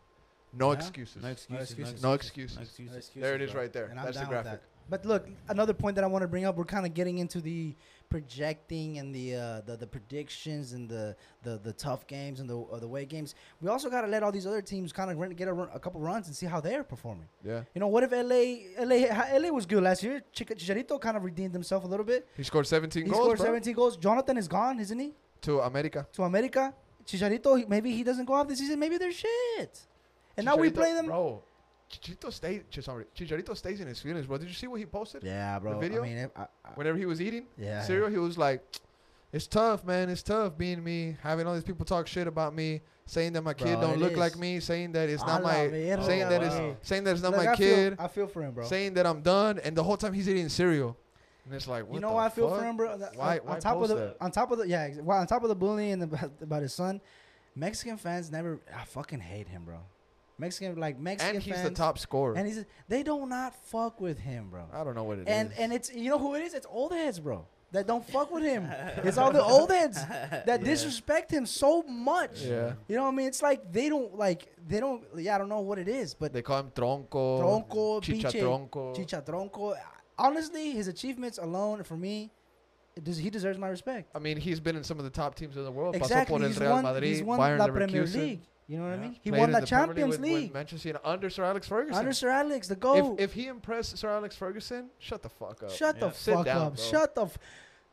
No 0.58 0.72
Yeah. 0.72 0.78
excuses. 0.78 1.22
No 1.22 1.30
excuses. 1.30 1.70
excuses. 1.70 2.04
No 2.04 2.14
excuses. 2.14 2.56
No 2.56 2.62
No 2.62 2.64
excuses. 2.64 2.96
excuses, 2.98 3.22
There 3.22 3.36
it 3.36 3.42
is 3.42 3.54
right 3.54 3.72
there. 3.74 3.86
And 3.86 3.98
That's 4.00 4.18
the 4.20 4.26
graphic. 4.26 4.52
that. 4.62 4.62
But 4.88 5.04
look, 5.04 5.28
another 5.50 5.74
point 5.74 5.96
that 5.96 6.04
I 6.04 6.08
want 6.08 6.22
to 6.22 6.28
bring 6.28 6.46
up. 6.46 6.56
We're 6.58 6.64
kind 6.66 6.86
of 6.86 6.94
getting 6.94 7.18
into 7.18 7.42
the 7.42 7.76
projecting 8.08 8.98
and 9.00 9.14
the 9.14 9.36
uh, 9.36 9.62
the, 9.66 9.76
the 9.78 9.88
predictions 9.88 10.74
and 10.74 10.88
the, 10.88 11.16
the, 11.44 11.58
the 11.58 11.74
tough 11.74 12.06
games 12.08 12.40
and 12.40 12.48
the 12.50 12.58
uh, 12.60 12.80
the 12.80 12.88
way 12.88 13.04
games. 13.06 13.34
We 13.62 13.68
also 13.68 13.90
got 13.90 14.02
to 14.02 14.08
let 14.08 14.22
all 14.24 14.32
these 14.32 14.46
other 14.46 14.62
teams 14.62 14.94
kind 14.94 15.10
of 15.12 15.36
get 15.36 15.48
a, 15.48 15.54
run, 15.54 15.70
a 15.74 15.80
couple 15.80 16.00
runs 16.02 16.28
and 16.28 16.36
see 16.36 16.46
how 16.46 16.62
they're 16.62 16.84
performing. 16.84 17.28
Yeah. 17.44 17.62
You 17.74 17.80
know, 17.82 17.88
what 17.88 18.04
if 18.04 18.12
LA 18.12 18.44
LA 18.90 19.00
LA 19.40 19.50
was 19.50 19.66
good 19.66 19.82
last 19.84 20.04
year? 20.04 20.22
Chicharito 20.34 21.02
kind 21.02 21.18
of 21.18 21.24
redeemed 21.24 21.54
himself 21.54 21.84
a 21.84 21.88
little 21.88 22.06
bit. 22.06 22.28
He 22.38 22.44
scored 22.44 22.68
17 22.68 23.06
He 23.06 23.10
goals 23.10 23.18
He 23.20 23.24
scored 23.26 23.38
bro, 23.38 23.46
17 23.48 23.74
goals. 23.74 23.98
Jonathan 23.98 24.38
is 24.38 24.48
gone, 24.48 24.80
isn't 24.80 25.00
he? 25.00 25.14
to 25.42 25.60
America. 25.62 26.08
To 26.14 26.24
America. 26.24 26.74
Chicharito, 27.06 27.58
he- 27.60 27.66
maybe 27.66 27.92
he 27.92 28.04
doesn't 28.04 28.26
go 28.26 28.34
off 28.34 28.48
this 28.48 28.58
season. 28.60 28.80
Maybe 28.80 28.98
they're 28.98 29.12
shit. 29.12 29.80
And 30.38 30.46
now 30.46 30.56
we 30.56 30.70
play 30.70 30.94
them. 30.94 31.06
Bro, 31.08 31.44
Chicharito 31.92 32.32
stays. 32.34 32.62
Sorry, 32.82 33.06
Chicharito 33.18 33.56
stays 33.56 33.80
in 33.80 33.88
his 33.88 34.00
feelings, 34.00 34.26
bro. 34.26 34.38
Did 34.38 34.48
you 34.48 34.54
see 34.54 34.68
what 34.68 34.80
he 34.80 34.86
posted? 34.86 35.24
Yeah, 35.24 35.60
bro. 35.60 35.74
The 35.76 35.80
video? 35.80 36.04
I 36.04 36.08
mean, 36.08 36.30
I, 36.36 36.42
I, 36.42 36.48
Whenever 36.76 36.98
he 36.98 37.06
was 37.06 37.22
eating 37.22 37.46
yeah. 37.58 37.84
cereal, 37.84 38.10
he 38.10 38.18
was 38.18 38.38
like, 38.38 38.64
"It's 39.32 39.48
tough, 39.48 39.86
man. 39.86 40.10
It's 40.10 40.24
tough 40.24 40.58
being 40.58 40.84
me, 40.84 41.16
having 41.22 41.48
all 41.48 41.54
these 41.54 41.64
people 41.64 41.86
talk 41.86 42.08
shit 42.08 42.28
about 42.28 42.54
me, 42.56 42.82
saying 43.06 43.34
that 43.34 43.44
my 43.44 43.54
kid 43.54 43.74
Bro, 43.80 43.82
don't 43.82 44.00
look 44.00 44.14
is. 44.14 44.18
like 44.18 44.38
me, 44.38 44.60
saying 44.60 44.92
that 44.94 45.10
it's 45.10 45.26
not 45.26 45.44
my, 45.44 45.68
verga, 45.68 46.04
saying 46.04 46.28
that 46.30 46.44
it's 46.44 46.88
saying 46.88 47.04
that 47.06 47.12
it's 47.12 47.22
not 47.22 47.32
Look, 47.34 47.46
my 47.46 47.52
I 47.52 47.56
feel- 47.56 47.76
kid, 47.76 47.96
I 48.00 48.08
feel 48.08 48.28
for 48.28 48.42
him, 48.44 48.54
bro. 48.54 48.66
saying 48.66 48.96
that 48.96 49.06
I'm 49.06 49.22
done, 49.22 49.60
and 49.60 49.76
the 49.78 49.84
whole 49.84 49.98
time 49.98 50.12
he's 50.14 50.28
eating 50.28 50.50
cereal, 50.50 50.98
and 51.46 51.54
it's 51.54 51.68
like, 51.68 51.86
what 51.88 51.94
you 51.96 52.00
know 52.02 52.10
the 52.10 52.16
why 52.16 52.26
I 52.26 52.30
feel 52.30 52.50
fuck? 52.50 52.60
for 52.60 52.66
him, 52.66 52.78
bro? 52.78 52.98
Why- 53.16 53.38
on, 53.40 53.46
why 53.46 53.54
on 53.54 53.60
top 53.62 53.82
of 53.82 53.90
the 53.90 53.96
that? 53.96 54.18
on 54.20 54.32
top 54.32 54.52
of 54.52 54.58
the 54.58 54.68
yeah, 54.68 54.90
well, 55.02 55.20
on 55.20 55.28
top 55.28 55.44
of 55.44 55.50
the 55.50 55.56
bullying 55.56 55.94
and 55.94 56.04
about, 56.04 56.32
about 56.42 56.62
his 56.64 56.74
son, 56.74 57.00
Mexican 57.56 57.98
fans 57.98 58.32
never. 58.32 58.60
I 58.76 58.84
fucking 58.86 59.20
hate 59.20 59.48
him, 59.48 59.64
bro. 59.66 59.78
Mexican 60.38 60.76
like 60.80 61.00
Mexican 61.00 61.36
And 61.36 61.44
he's 61.44 61.54
fans, 61.56 61.70
the 61.70 61.76
top 61.76 61.98
scorer. 61.98 62.36
and 62.36 62.46
he's 62.48 62.66
they 62.88 63.04
do 63.04 63.26
not 63.26 63.56
fuck 63.68 64.02
with 64.02 64.20
him, 64.20 64.50
bro. 64.50 64.66
I 64.74 64.84
don't 64.84 64.96
know 64.96 65.04
what 65.04 65.20
it 65.20 65.22
is. 65.22 65.28
and 65.28 65.52
and 65.58 65.72
it's 65.74 65.94
you 65.94 66.10
know 66.10 66.20
who 66.20 66.36
it 66.36 66.42
is? 66.42 66.54
It's 66.54 66.68
old 66.70 66.92
heads, 66.94 67.20
bro. 67.20 67.48
That 67.72 67.88
don't 67.88 68.08
fuck 68.08 68.32
with 68.32 68.44
him. 68.44 68.66
it's 69.04 69.18
all 69.18 69.32
the 69.34 69.44
old 69.44 69.70
heads 69.70 69.96
that 70.08 70.46
Yeah. 70.48 70.58
disrespect 70.58 71.32
him 71.32 71.46
so 71.46 71.84
much. 71.84 72.42
yeah, 72.42 72.74
You 72.88 72.96
know 72.96 73.04
what 73.04 73.14
I 73.14 73.16
mean? 73.16 73.28
It's 73.28 73.42
like 73.42 73.72
they 73.72 73.90
don't 73.90 74.16
like 74.18 74.54
they 74.68 74.80
don't. 74.80 75.04
Yeah, 75.18 75.36
I 75.36 75.38
don't 75.40 75.50
know 75.50 75.60
what 75.62 75.80
it 75.80 75.88
is, 75.88 76.14
but 76.14 76.32
they 76.32 76.42
call 76.42 76.60
him 76.60 76.72
tronco, 76.72 77.42
Tronco, 77.42 78.02
chicha 78.04 78.28
pinche- 78.30 78.42
tronco. 78.42 78.96
Chichatronco. 78.96 79.76
Honestly, 80.18 80.72
his 80.72 80.88
achievements 80.88 81.38
alone 81.38 81.84
for 81.84 81.98
me, 81.98 82.32
does, 83.04 83.18
he 83.18 83.30
deserves 83.30 83.58
my 83.60 83.68
respect. 83.68 84.10
I 84.16 84.20
mean, 84.20 84.38
he's 84.38 84.62
been 84.62 84.78
in 84.78 84.84
some 84.84 84.98
of 84.98 85.04
the 85.04 85.10
top 85.10 85.36
teams 85.36 85.58
in 85.58 85.66
the 85.66 85.72
world. 85.72 85.96
Pasó 85.96 86.02
Exactly. 86.04 86.34
por 86.38 86.42
el 86.44 86.48
He's 86.48 86.60
Real 86.60 86.72
won, 86.72 86.84
Madrid, 86.84 87.10
he's 87.10 87.24
won 87.24 87.40
Bayern 87.40 87.60
la 87.60 87.68
Premier 87.68 88.06
League. 88.06 88.42
You 88.68 88.78
know 88.80 88.86
what 88.86 88.94
I 88.94 88.98
mean? 88.98 89.16
He 89.22 89.30
Played 89.30 89.40
won 89.42 89.52
the 89.52 89.60
the 89.60 89.66
Champions 89.68 90.12
with, 90.14 90.20
League. 90.22 90.44
with 90.46 90.54
Manchester 90.54 90.88
United 90.90 91.08
under 91.08 91.30
Sir 91.30 91.44
Alex 91.44 91.68
Ferguson. 91.68 91.96
Under 92.00 92.14
Sir 92.14 92.30
Alex, 92.30 92.68
the 92.68 92.76
goal. 92.76 93.14
if, 93.16 93.26
if 93.26 93.34
he 93.34 93.48
impressed 93.48 93.96
Sir 93.98 94.10
Alex 94.10 94.36
Ferguson, 94.36 94.90
shut 94.98 95.22
the 95.22 95.30
fuck 95.30 95.62
up. 95.62 95.70
Shut 95.70 96.00
the 96.00 96.10
Sit 96.12 96.34
fuck 96.34 96.46
down, 96.46 96.62
up. 96.68 96.76
bro. 96.76 96.84
Shut 96.84 97.14
the. 97.14 97.22
F- 97.26 97.38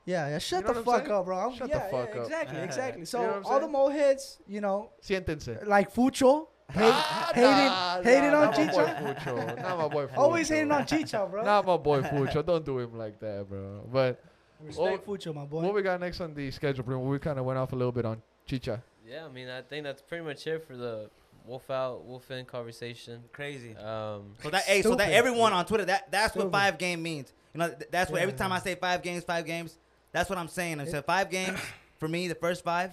yeah, 0.06 0.28
yeah. 0.30 0.38
Shut 0.38 0.62
You 0.62 0.68
know 0.68 0.72
the 0.74 0.82
fuck 0.82 1.00
saying? 1.06 1.12
up, 1.12 1.24
bro. 1.26 1.38
I'm- 1.38 1.54
Shut 1.54 1.70
the 1.70 1.78
fuck 1.78 1.92
yeah, 2.14 2.20
up. 2.20 2.26
Exactly, 2.26 2.58
exactly. 2.61 3.04
So 3.04 3.20
You 3.20 3.26
know 3.26 3.32
all 3.44 3.54
the 3.56 3.61
saying? 3.61 3.72
mole 3.72 3.90
heads, 3.90 4.38
you 4.46 4.61
know, 4.62 4.90
Siéntense. 5.02 5.66
like 5.66 5.92
Fucho, 5.94 6.48
hate, 6.70 6.80
Ah, 6.92 7.30
hating, 7.35 7.50
nah, 7.50 8.02
hating 8.02 8.30
nah, 8.30 8.38
on 8.38 8.44
not 8.46 8.56
my 8.56 8.66
boy 8.66 9.14
Chicha. 9.14 9.56
Not 9.62 9.78
my 9.78 9.88
boy 9.88 10.06
Fucho. 10.06 10.16
Always 10.18 10.48
hating 10.48 10.72
on 10.72 10.87
Chicha, 10.87 11.28
bro. 11.30 11.44
Not 11.44 11.66
my 11.66 11.76
boy 11.76 12.00
Fucho. 12.00 12.44
Don't 12.46 12.64
do 12.64 12.78
him 12.78 12.96
like 12.96 13.20
that, 13.20 13.46
bro. 13.48 13.87
But 13.92 14.24
Respect 14.58 15.06
Fucho, 15.06 15.35
my 15.35 15.44
boy. 15.44 15.62
what 15.62 15.74
we 15.74 15.82
got 15.82 16.00
next 16.00 16.20
on 16.22 16.32
the 16.35 16.50
schedule, 16.50 16.82
bro? 16.82 16.98
We 16.98 17.18
kind 17.18 17.38
of 17.38 17.44
went 17.44 17.58
off 17.58 17.72
a 17.72 17.76
little 17.76 17.92
bit 17.92 18.06
on 18.06 18.22
Chicha. 18.46 18.82
Yeah, 19.12 19.27
I 19.27 19.29
mean, 19.29 19.48
I 19.48 19.61
think 19.62 19.85
that's 19.85 20.01
pretty 20.01 20.25
much 20.25 20.46
it 20.46 20.64
for 20.66 20.77
the 20.77 21.11
wolf 21.44 21.68
out, 21.70 22.05
wolf 22.05 22.31
in 22.31 22.44
conversation. 22.46 23.22
Crazy. 23.33 23.77
Um, 23.77 24.35
So 24.42 24.50
that 24.50 24.63
hey, 24.65 24.81
so 24.83 24.94
that 24.94 25.13
everyone 25.13 25.52
on 25.52 25.67
Twitter, 25.67 25.85
that 25.87 26.10
that's 26.10 26.33
Stupid. 26.33 26.46
what 26.46 26.52
five 26.52 26.79
game 26.79 27.02
means. 27.02 27.33
You 27.54 27.58
know, 27.58 27.69
th- 27.69 27.90
that's 27.90 28.10
what 28.10 28.19
Yeah, 28.19 28.23
every 28.25 28.35
time. 28.37 28.52
I 28.52 28.58
say 28.60 28.75
five 28.75 29.02
games, 29.02 29.25
five 29.25 29.44
games, 29.44 29.77
that's 30.13 30.31
what 30.31 30.38
I'm 30.38 30.48
saying. 30.48 30.81
I 30.81 30.87
said 30.87 31.04
five 31.04 31.29
games 31.31 31.58
for 31.98 32.08
me. 32.08 32.29
The 32.29 32.35
first 32.35 32.65
five 32.65 32.92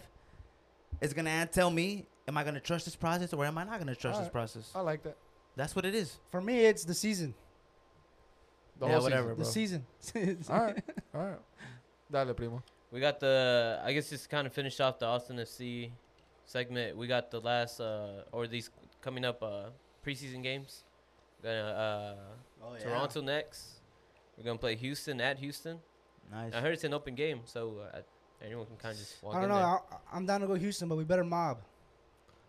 is 1.00 1.14
gonna 1.14 1.46
tell 1.46 1.70
me, 1.70 2.06
am 2.28 2.38
I 2.38 2.44
gonna 2.44 2.60
trust 2.60 2.86
this 2.86 2.96
process 2.96 3.32
or 3.34 3.46
am 3.46 3.58
I 3.58 3.64
not 3.64 3.80
gonna 3.80 3.96
trust 3.96 4.16
this 4.20 4.28
Alright. 4.28 4.32
process? 4.34 4.72
I 4.76 4.82
like 4.82 5.04
that. 5.04 5.16
That's 5.56 5.76
what 5.76 5.86
it 5.86 5.96
is. 5.96 6.18
For 6.32 6.42
me, 6.42 6.66
it's 6.66 6.84
the 6.84 6.94
season. 6.94 7.34
The 8.80 8.88
Yeah, 8.88 8.94
whole 8.94 9.04
whatever, 9.04 9.30
The 9.30 9.36
bro. 9.36 9.44
season. 9.46 9.86
All 10.50 10.60
right. 10.60 10.84
All 11.14 11.22
right. 11.22 11.40
Dale, 12.12 12.34
Primo. 12.34 12.64
we 12.92 13.00
got 13.00 13.20
the, 13.20 13.80
I 13.84 13.94
guess 13.94 14.10
just 14.10 14.30
kind 14.30 14.48
of 14.48 14.54
finish 14.54 14.80
off 14.80 15.00
the 15.00 15.06
Austin 15.06 15.36
FC 15.38 15.92
segment. 16.54 16.98
We 16.98 17.08
got 17.08 17.30
the 17.32 17.40
last, 17.40 17.80
uh, 17.80 18.24
or 18.32 18.48
these 18.48 18.70
coming 19.02 19.24
up 19.24 19.42
uh, 19.44 19.70
preseason 20.06 20.42
games. 20.44 20.84
Gonna 21.44 21.56
uh, 21.58 22.66
Oh, 22.66 22.76
Toronto 22.78 23.22
next. 23.22 23.80
We're 24.38 24.44
gonna 24.44 24.58
play 24.58 24.76
Houston 24.76 25.22
at 25.22 25.38
Houston. 25.40 25.80
Nice. 26.32 26.54
I 26.54 26.60
heard 26.60 26.74
it's 26.74 26.84
an 26.84 26.94
open 26.94 27.16
game, 27.16 27.42
so 27.46 27.76
uh, 27.94 28.00
Anyone 28.44 28.66
can 28.68 28.78
kind 28.78 28.94
of 28.94 29.00
just 29.00 29.22
walk 29.22 29.36
I 29.36 29.42
don't 29.42 29.44
in 29.46 29.50
know. 29.50 29.56
there. 29.58 29.66
I, 29.68 30.16
I'm 30.18 30.26
down 30.26 30.42
to 30.42 30.48
go 30.48 30.56
Houston, 30.56 30.88
but 30.88 30.98
we 30.98 31.04
better 31.04 31.24
mob. 31.26 31.60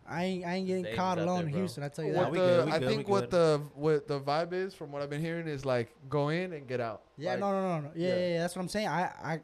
I 0.08 0.24
ain't 0.24 0.44
I 0.44 0.54
ain't 0.54 0.66
getting 0.66 0.82
Davis 0.84 0.98
caught 0.98 1.18
alone 1.18 1.38
there, 1.40 1.48
in. 1.48 1.52
Houston. 1.54 1.82
I 1.84 1.88
tell 1.88 2.04
you 2.04 2.12
What 2.14 2.22
that. 2.24 2.32
we 2.32 2.38
the, 2.38 2.44
good, 2.46 2.66
we 2.66 2.72
I 2.72 2.78
good, 2.78 2.88
think 2.88 3.08
what 3.08 3.30
the 3.30 3.60
what 3.74 4.08
the 4.08 4.20
vibe 4.20 4.52
is 4.52 4.74
from 4.74 4.90
what 4.92 5.02
I've 5.02 5.10
been 5.10 5.20
hearing 5.20 5.46
is 5.48 5.64
like 5.64 5.92
go 6.08 6.28
in 6.30 6.52
and 6.52 6.66
get 6.66 6.80
out. 6.80 7.02
Yeah, 7.16 7.32
Like- 7.32 7.40
no, 7.40 7.52
no, 7.52 7.62
no, 7.62 7.80
no. 7.82 7.90
Yeah, 7.94 8.08
yeah. 8.08 8.14
yeah, 8.16 8.28
yeah, 8.34 8.40
that's 8.40 8.54
what 8.56 8.62
I'm 8.62 8.68
saying. 8.68 8.88
I, 8.88 9.02
I, 9.22 9.40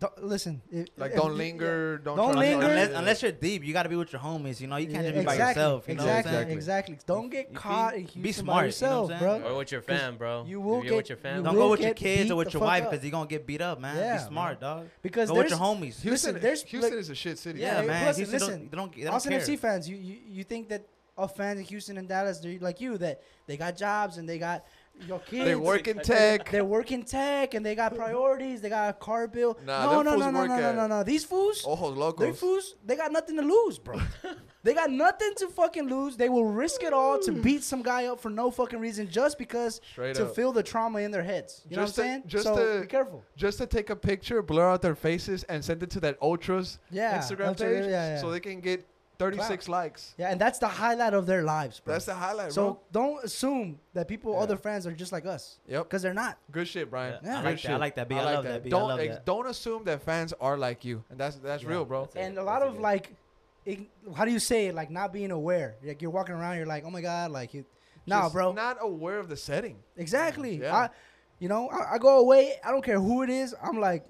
don't, 0.00 0.24
listen. 0.24 0.62
If, 0.72 0.88
Like 0.96 1.10
if 1.12 1.16
don't 1.18 1.32
you- 1.32 1.36
linger, 1.36 1.98
don't, 1.98 2.16
Don't 2.16 2.32
try 2.32 2.40
linger. 2.40 2.66
Unless, 2.66 2.90
unless 2.94 3.22
you're 3.22 3.32
deep, 3.32 3.62
you 3.64 3.72
got 3.72 3.84
to 3.84 3.88
be 3.88 3.96
with 3.96 4.12
your 4.12 4.20
homies. 4.22 4.60
You 4.60 4.66
know, 4.66 4.76
you 4.76 4.86
can't 4.86 5.04
Yeah, 5.04 5.10
just 5.12 5.20
be 5.20 5.26
by 5.26 5.34
yourself. 5.36 5.86
You 5.88 5.94
know 5.94 6.02
exactly, 6.02 6.32
what 6.32 6.38
I'm 6.40 6.44
saying? 6.46 6.56
exactly. 6.56 6.98
Don't 7.06 7.28
get 7.30 7.50
You 7.50 7.56
caught 7.56 7.94
feel- 7.94 8.08
in 8.16 8.22
be 8.22 8.32
smart, 8.32 8.46
by 8.46 8.58
you 8.58 8.60
know 8.62 8.66
yourself, 8.66 9.10
what 9.10 9.22
I'm 9.22 9.40
bro. 9.42 9.52
Or 9.52 9.58
with 9.58 9.72
your 9.72 9.82
fam, 9.82 10.16
bro. 10.16 10.44
you 10.48 10.60
will 10.60 10.82
get- 10.82 10.94
with 10.96 11.08
your 11.10 11.18
fam. 11.18 11.36
you 11.36 11.42
Don't 11.44 11.54
go 11.54 11.70
with 11.70 11.80
your 11.80 11.94
kids 11.94 12.30
or 12.30 12.36
with 12.36 12.52
your 12.52 12.62
wife 12.62 12.90
because 12.90 13.04
you're 13.04 13.12
going 13.12 13.28
to 13.28 13.30
get 13.34 13.46
beat 13.46 13.60
up, 13.60 13.78
man. 13.80 13.96
Yeah, 13.96 14.16
be 14.16 14.24
smart, 14.28 14.60
dog. 14.60 14.88
Because 15.02 15.28
Go 15.28 15.36
with 15.36 15.50
your 15.50 15.58
homies. 15.58 16.00
Houston, 16.00 16.10
Listen, 16.10 16.40
there's- 16.40 16.62
Houston 16.62 16.92
like- 16.92 17.00
is 17.00 17.10
a 17.10 17.14
shit 17.14 17.38
city. 17.38 17.60
Yeah, 17.60 17.80
Yeah, 17.82 17.86
man. 17.86 18.02
plus, 18.04 18.18
listen, 18.18 18.38
don't, 18.38 18.70
they 18.70 18.76
don't, 18.76 18.96
they 18.96 19.02
don't 19.04 19.14
Austin 19.14 19.32
care. 19.32 19.40
FC 19.40 19.56
fans. 19.58 19.88
You, 19.88 19.96
you 19.96 20.16
you 20.28 20.44
think 20.44 20.68
that 20.70 20.82
of 21.18 21.36
fans 21.36 21.58
in 21.58 21.66
Houston 21.66 21.98
and 21.98 22.08
Dallas, 22.08 22.38
they're 22.38 22.58
like 22.60 22.80
you 22.80 22.96
that 22.96 23.20
they 23.46 23.58
got 23.58 23.76
jobs 23.76 24.16
and 24.16 24.26
they 24.26 24.38
got 24.38 24.64
your 25.06 25.18
kids. 25.20 25.44
They 25.44 25.54
work 25.56 25.88
in 25.88 25.98
tech. 25.98 26.50
They 26.50 26.62
work 26.62 26.92
in 26.92 27.02
tech 27.02 27.54
and 27.54 27.64
they 27.64 27.74
got 27.74 27.94
priorities. 27.94 28.60
They 28.60 28.68
got 28.68 28.90
a 28.90 28.92
car 28.92 29.26
bill. 29.28 29.58
Nah, 29.64 29.84
no, 29.84 29.90
them 30.02 30.04
no, 30.04 30.16
no, 30.16 30.30
no, 30.30 30.46
no, 30.46 30.56
no, 30.60 30.72
no, 30.74 30.86
no. 30.86 31.02
These 31.02 31.24
fools, 31.24 31.64
Ojos 31.66 32.14
they 32.18 32.32
fools, 32.32 32.76
they 32.84 32.96
got 32.96 33.12
nothing 33.12 33.36
to 33.36 33.42
lose, 33.42 33.78
bro. 33.78 34.00
they 34.62 34.74
got 34.74 34.90
nothing 34.90 35.32
to 35.38 35.48
fucking 35.48 35.88
lose. 35.88 36.16
They 36.16 36.28
will 36.28 36.44
risk 36.46 36.82
it 36.82 36.92
all 36.92 37.18
to 37.20 37.32
beat 37.32 37.62
some 37.62 37.82
guy 37.82 38.06
up 38.06 38.20
for 38.20 38.30
no 38.30 38.50
fucking 38.50 38.78
reason 38.78 39.08
just 39.10 39.38
because 39.38 39.80
Straight 39.90 40.16
to 40.16 40.26
up. 40.26 40.34
feel 40.36 40.52
the 40.52 40.62
trauma 40.62 41.00
in 41.00 41.10
their 41.10 41.22
heads. 41.22 41.62
You 41.68 41.76
Just 41.76 41.96
know 41.98 42.04
what 42.04 42.10
I'm 42.10 42.12
saying? 42.14 42.22
just 42.26 42.44
so 42.44 42.56
to- 42.74 42.80
be 42.82 42.86
careful. 42.86 43.24
Just 43.36 43.58
to 43.58 43.66
take 43.66 43.90
a 43.90 43.96
picture, 43.96 44.42
blur 44.42 44.70
out 44.70 44.82
their 44.82 44.94
faces, 44.94 45.44
and 45.44 45.64
send 45.64 45.82
it 45.82 45.90
to 45.90 46.00
that 46.00 46.18
Ultras 46.20 46.78
Yeah, 46.90 47.18
Instagram 47.18 47.38
that's 47.38 47.62
it, 47.62 47.64
page, 47.82 47.84
yeah, 47.90 48.14
yeah. 48.14 48.20
so 48.20 48.30
they 48.30 48.40
can 48.40 48.60
get 48.60 48.86
36 49.20 49.68
likes. 49.68 50.14
Yeah, 50.18 50.30
and 50.30 50.40
that's 50.40 50.58
the 50.58 50.66
highlight 50.68 51.14
of 51.14 51.26
their 51.26 51.42
lives, 51.42 51.78
bro. 51.80 51.92
That's 51.94 52.06
the 52.06 52.14
highlight, 52.14 52.46
bro. 52.46 52.50
so 52.54 52.64
bro. 52.72 52.80
don't 52.92 53.24
assume 53.24 53.78
that 53.94 54.08
people, 54.08 54.32
Yeah. 54.32 54.40
other 54.40 54.56
fans, 54.56 54.86
are 54.86 54.92
just 54.92 55.12
like 55.12 55.26
us, 55.26 55.58
Yep. 55.68 55.84
because 55.84 56.02
they're 56.02 56.14
not. 56.14 56.38
Good 56.50 56.66
shit, 56.68 56.90
Brian. 56.90 57.18
Yeah, 57.22 57.30
I 57.30 57.32
Yeah. 57.32 57.36
Good 57.42 57.44
like 57.44 57.44
that. 57.62 57.68
I 57.68 57.72
shit. 57.72 57.80
like 57.80 57.94
that, 57.96 58.08
B. 58.08 58.14
I 58.16 58.24
love 58.34 58.44
that, 58.44 58.62
B. 58.64 58.68
I 58.68 58.70
Don't 58.70 58.88
love 58.88 59.00
ex- 59.00 59.14
that. 59.16 59.26
don't 59.26 59.46
assume 59.46 59.84
that 59.84 60.02
fans 60.02 60.32
are 60.40 60.56
like 60.56 60.84
you, 60.84 61.04
and 61.10 61.18
that's 61.20 61.36
that's 61.36 61.62
Yeah. 61.62 61.68
real, 61.68 61.84
bro. 61.84 62.02
That's 62.04 62.16
it. 62.16 62.20
and 62.20 62.38
a 62.38 62.42
lot 62.42 62.62
a 62.62 62.66
of 62.66 62.72
good- 62.74 62.82
like, 62.82 63.14
ign- 63.66 63.88
how 64.16 64.24
do 64.24 64.30
you 64.32 64.38
say 64.38 64.66
it? 64.68 64.74
Like 64.74 64.90
not 64.90 65.12
being 65.12 65.30
aware. 65.30 65.76
Like 65.84 66.00
you're 66.02 66.10
walking 66.10 66.34
around, 66.34 66.56
you're 66.56 66.66
like, 66.66 66.84
oh 66.86 66.90
my 66.90 67.02
god, 67.02 67.30
like 67.30 67.52
you. 67.54 67.64
Nah, 68.06 68.28
bro. 68.30 68.52
Not 68.52 68.78
aware 68.80 69.18
of 69.18 69.28
the 69.28 69.36
setting. 69.36 69.76
exactly. 69.96 70.60
Yeah. 70.62 70.74
I, 70.74 70.88
you 71.38 71.48
know, 71.48 71.68
I, 71.68 71.94
I 71.94 71.98
go 71.98 72.18
away. 72.20 72.54
I 72.64 72.70
don't 72.70 72.82
care 72.84 72.98
who 72.98 73.22
it 73.22 73.30
is. 73.30 73.54
I'm 73.62 73.78
like, 73.78 74.04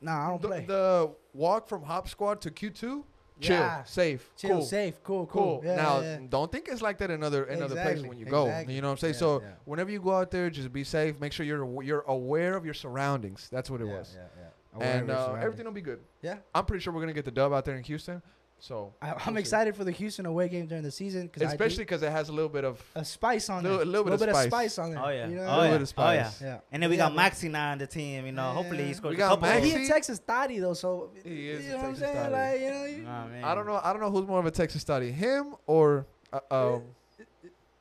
nah, 0.00 0.26
I 0.26 0.28
don't 0.30 0.42
The, 0.42 0.48
play. 0.48 0.64
the 0.66 1.10
walk 1.32 1.68
from 1.68 1.82
Hop 1.84 2.08
Squad 2.08 2.40
to 2.42 2.50
Q2, 2.50 3.04
chill, 3.40 3.56
Yeah. 3.56 3.84
safe, 3.84 4.30
Chill, 4.36 4.50
cool. 4.58 4.62
safe, 4.62 5.02
cool, 5.02 5.26
Cool. 5.26 5.60
cool. 5.60 5.62
Yeah, 5.64 5.76
now, 5.76 6.00
yeah, 6.00 6.18
don't 6.28 6.50
think 6.50 6.68
it's 6.68 6.82
like 6.82 6.98
that 6.98 7.10
in 7.10 7.22
other 7.22 7.44
in 7.44 7.62
other 7.62 7.74
places 7.76 8.04
when 8.06 8.18
you 8.18 8.26
go. 8.26 8.46
exactly. 8.46 8.74
You 8.74 8.80
know 8.82 8.88
what 8.88 8.92
I'm 8.92 8.98
saying? 8.98 9.14
So 9.14 9.42
whenever 9.64 9.90
you 9.90 10.00
go 10.00 10.12
out 10.12 10.30
there, 10.30 10.50
just 10.50 10.72
be 10.72 10.84
safe. 10.84 11.20
Make 11.20 11.32
sure 11.32 11.44
you're 11.46 11.82
you're 11.82 12.04
aware 12.08 12.56
of 12.56 12.64
your 12.64 12.74
surroundings. 12.74 13.48
That's 13.50 13.70
what 13.70 13.80
it 13.80 13.86
was. 13.86 14.16
yeah, 14.16 14.26
yeah. 14.36 14.44
And 14.80 15.10
uh, 15.10 15.34
everything 15.40 15.64
will 15.64 15.72
be 15.72 15.80
good. 15.80 16.00
Yeah. 16.22 16.36
I'm 16.54 16.64
pretty 16.64 16.82
sure 16.82 16.92
we're 16.92 17.00
gonna 17.00 17.12
get 17.12 17.24
the 17.24 17.30
dub 17.32 17.52
out 17.52 17.64
there 17.64 17.76
in 17.76 17.82
Houston. 17.84 18.22
So 18.60 18.92
I, 19.00 19.10
we'll 19.12 19.16
I'm 19.26 19.34
see. 19.34 19.40
excited 19.40 19.76
for 19.76 19.84
the 19.84 19.92
Houston 19.92 20.26
away 20.26 20.48
game 20.48 20.66
during 20.66 20.82
the 20.82 20.90
season 20.90 21.28
because 21.28 21.42
especially 21.42 21.84
because 21.84 22.02
it 22.02 22.10
has 22.10 22.28
a 22.28 22.32
little 22.32 22.48
bit 22.48 22.64
of 22.64 22.82
a 22.96 23.04
spice 23.04 23.48
on 23.48 23.62
Little- 23.62 23.78
there, 23.78 23.86
a 23.86 23.88
little 23.88 24.04
bit 24.18 24.28
of 24.28 24.34
spice. 24.34 24.46
spice 24.46 24.78
on 24.78 24.90
there. 24.94 25.00
Oh, 25.04 25.08
yeah. 25.10 25.28
You 25.28 25.36
know? 25.36 25.42
Oh, 25.46 25.46
little 25.58 25.64
yeah. 25.64 25.70
bit 25.78 25.82
of 25.82 25.94
Oh, 25.96 26.10
yeah. 26.10 26.28
spice. 26.28 26.42
yeah. 26.42 26.58
And 26.72 26.82
then 26.82 26.90
we 26.90 26.96
Yeah, 26.96 27.08
got 27.08 27.14
bro. 27.14 27.22
Maxi 27.24 27.50
now 27.50 27.70
on 27.72 27.78
the 27.78 27.86
team. 27.86 28.26
You 28.26 28.32
know, 28.32 28.50
hopefully 28.50 28.82
he 28.82 28.88
Yeah. 28.90 28.94
scores 28.96 29.10
We 29.12 29.14
a 29.16 29.18
got 29.18 29.28
couple. 29.30 29.48
Man, 29.48 29.62
Maxi. 29.62 29.76
he 29.78 29.84
a 29.84 29.88
Texas 29.88 30.18
thotty 30.18 30.58
though, 30.58 30.74
so 30.74 31.10
He 31.22 31.50
is 31.50 31.64
you 31.66 31.70
a 31.70 31.76
know 31.76 31.82
what 31.82 31.84
I'm 31.86 31.94
Texas 31.96 32.16
saying? 32.16 32.32
Like, 32.32 32.60
you 32.60 32.70
know, 32.70 32.84
you, 32.84 33.02
Nah. 33.42 33.50
I 33.50 33.54
don't 33.54 33.66
know. 33.66 33.80
I 33.82 33.92
don't 33.92 34.02
know 34.02 34.10
who's 34.10 34.26
more 34.26 34.40
of 34.40 34.46
a 34.46 34.50
Texas 34.50 34.82
study, 34.82 35.12
him 35.12 35.54
or 35.66 36.06
uh, 36.32 36.40
um, 36.50 36.82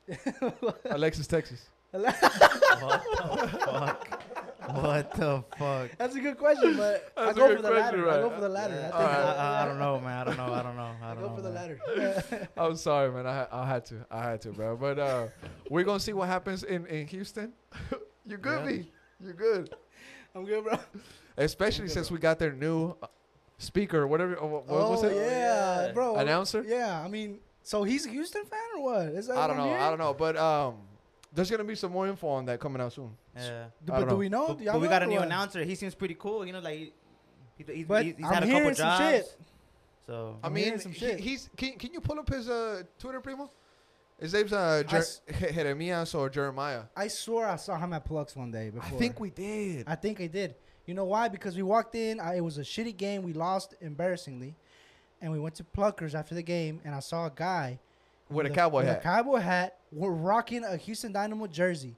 Alexis 0.91 1.25
Texas. 1.27 1.65
What 1.91 2.03
the 2.21 3.57
fuck? 3.65 4.16
What 4.73 5.13
the 5.15 5.43
fuck? 5.57 5.91
That's 5.97 6.15
a 6.15 6.19
good 6.19 6.37
question, 6.37 6.75
but 6.77 7.11
I 7.17 7.25
That's 7.25 7.37
a 7.37 7.39
go 7.39 7.47
good 7.47 7.55
for 7.57 7.61
the 7.63 7.69
question, 7.69 8.05
latter. 8.05 8.09
I 8.09 8.21
go 8.21 8.29
for 8.29 8.41
the 8.41 8.49
latter. 8.49 8.73
Yeah. 8.75 8.79
I, 8.79 8.83
think 8.91 8.95
All 8.95 9.01
right. 9.01 9.15
I, 9.15 9.33
I, 9.59 9.63
I 9.63 9.65
don't 9.65 9.79
know, 9.79 9.99
man. 9.99 10.17
I 10.17 10.23
don't 10.25 10.37
know. 10.37 10.53
I 10.53 10.63
don't 10.63 10.75
know. 10.75 10.91
I 11.01 11.11
I 11.11 11.13
don't 11.13 11.23
go 11.23 11.29
know. 11.29 11.35
for 11.35 11.41
the 11.41 11.51
man. 11.51 11.79
latter. 11.97 12.49
I'm 12.57 12.75
sorry, 12.75 13.11
man. 13.11 13.25
I, 13.27 13.47
I 13.51 13.67
had 13.67 13.85
to. 13.85 14.05
I 14.11 14.23
had 14.23 14.41
to, 14.41 14.51
bro. 14.51 14.75
But 14.75 14.99
uh, 14.99 15.27
we're 15.69 15.83
gonna 15.85 15.99
see 15.99 16.13
what 16.13 16.27
happens 16.27 16.63
in 16.63 16.85
in 16.87 17.07
Houston. 17.07 17.53
you 18.25 18.37
good, 18.37 18.59
Yeah. 18.65 18.77
me? 18.77 18.91
You 19.23 19.33
good? 19.33 19.73
I'm 20.35 20.45
good, 20.45 20.63
bro. 20.63 20.77
Especially 21.37 21.85
Okay, 21.85 21.93
since 21.93 22.09
bro. 22.09 22.15
we 22.15 22.19
got 22.21 22.37
their 22.39 22.51
new 22.53 22.95
uh, 23.01 23.07
speaker, 23.57 24.05
whatever. 24.07 24.37
uh, 24.41 24.45
What, 24.45 24.67
what 24.67 24.89
was 24.89 25.03
oh 25.03 25.07
it? 25.07 25.15
yeah, 25.15 25.85
Yeah. 25.87 25.91
bro. 25.93 26.15
Announcer? 26.17 26.63
Yeah, 26.67 27.01
I 27.03 27.07
mean, 27.07 27.39
so 27.63 27.83
he's 27.83 28.05
a 28.05 28.09
Houston 28.09 28.43
fan 28.45 28.59
or 28.77 28.83
what? 28.83 29.05
Is 29.15 29.27
that 29.27 29.37
I 29.37 29.47
don't 29.47 29.59
I'm 29.59 29.67
know. 29.67 29.73
I 29.73 29.89
don't 29.89 29.99
know. 29.99 30.13
But 30.13 30.35
um, 30.37 30.75
there's 31.37 31.49
gonna 31.51 31.63
be 31.63 31.75
some 31.75 31.91
more 31.91 32.07
info 32.07 32.27
on 32.27 32.45
that 32.45 32.59
coming 32.59 32.81
out 32.81 32.91
soon. 32.93 33.15
Yeah. 33.35 33.65
I 33.65 33.69
But 33.85 33.99
don't 33.99 34.07
know. 34.09 34.15
we 34.15 34.27
know? 34.29 34.47
But, 34.55 34.65
but 34.65 34.81
we 34.81 34.87
got 34.87 35.03
a 35.03 35.05
new 35.07 35.15
what? 35.17 35.25
announcer. 35.25 35.63
He 35.63 35.75
seems 35.75 35.95
pretty 35.95 36.15
cool. 36.15 36.45
You 36.45 36.51
know, 36.53 36.59
like 36.59 36.77
he, 36.77 36.93
he, 37.57 37.73
he's, 37.73 37.85
But 37.85 38.03
he's, 38.05 38.15
he's 38.17 38.25
I'm 38.25 38.33
had 38.33 38.43
a 38.43 38.45
hearing 38.47 38.61
couple 38.63 38.75
some 38.75 38.99
jobs. 38.99 39.11
shit. 39.15 39.37
So 40.07 40.37
I 40.43 40.47
I'm 40.47 40.53
mean, 40.53 40.79
some 40.79 40.91
he- 40.91 40.99
shit. 40.99 41.19
he's. 41.19 41.49
Can, 41.55 41.73
can 41.77 41.93
you 41.93 42.01
pull 42.01 42.17
up 42.19 42.27
his 42.29 42.49
uh, 42.49 42.83
Twitter, 42.99 43.21
primo? 43.21 43.49
His 44.19 44.33
name's 44.33 44.51
uh, 44.51 44.81
Jer- 44.87 44.97
s- 44.97 45.21
Jeremias 45.53 46.15
or 46.15 46.27
Jeremiah. 46.29 46.83
I 46.95 47.07
swear 47.07 47.47
I 47.49 47.55
saw 47.57 47.77
him 47.77 47.93
at 47.93 48.03
Plux 48.03 48.35
one 48.35 48.49
day 48.49 48.71
I 48.81 48.89
think 48.89 49.19
we 49.19 49.29
did. 49.29 49.83
I 49.87 49.93
think 49.95 50.19
I 50.19 50.25
did. 50.27 50.55
You 50.87 50.95
know 50.95 51.05
why? 51.05 51.27
Because 51.27 51.55
we 51.55 51.61
walked 51.61 51.93
in. 51.93 52.19
I, 52.19 52.37
it 52.37 52.41
was 52.41 52.57
a 52.57 52.61
shitty 52.61 52.97
game. 52.97 53.21
We 53.21 53.33
lost 53.33 53.75
embarrassingly, 53.79 54.55
and 55.21 55.31
we 55.31 55.39
went 55.39 55.53
to 55.55 55.63
Pluckers 55.63 56.15
after 56.15 56.33
the 56.33 56.41
game, 56.41 56.81
and 56.83 56.95
I 56.95 56.99
saw 56.99 57.27
a 57.27 57.31
guy 57.33 57.77
With 58.29 58.45
a 58.45 58.49
cowboy 58.49 58.79
with 58.79 58.87
hat. 58.87 58.99
A 58.99 59.01
cowboy 59.01 59.37
hat. 59.39 59.77
We're 59.91 60.11
rocking 60.11 60.63
a 60.63 60.75
Houston 60.77 61.11
Dynamo 61.13 61.47
jersey, 61.47 61.95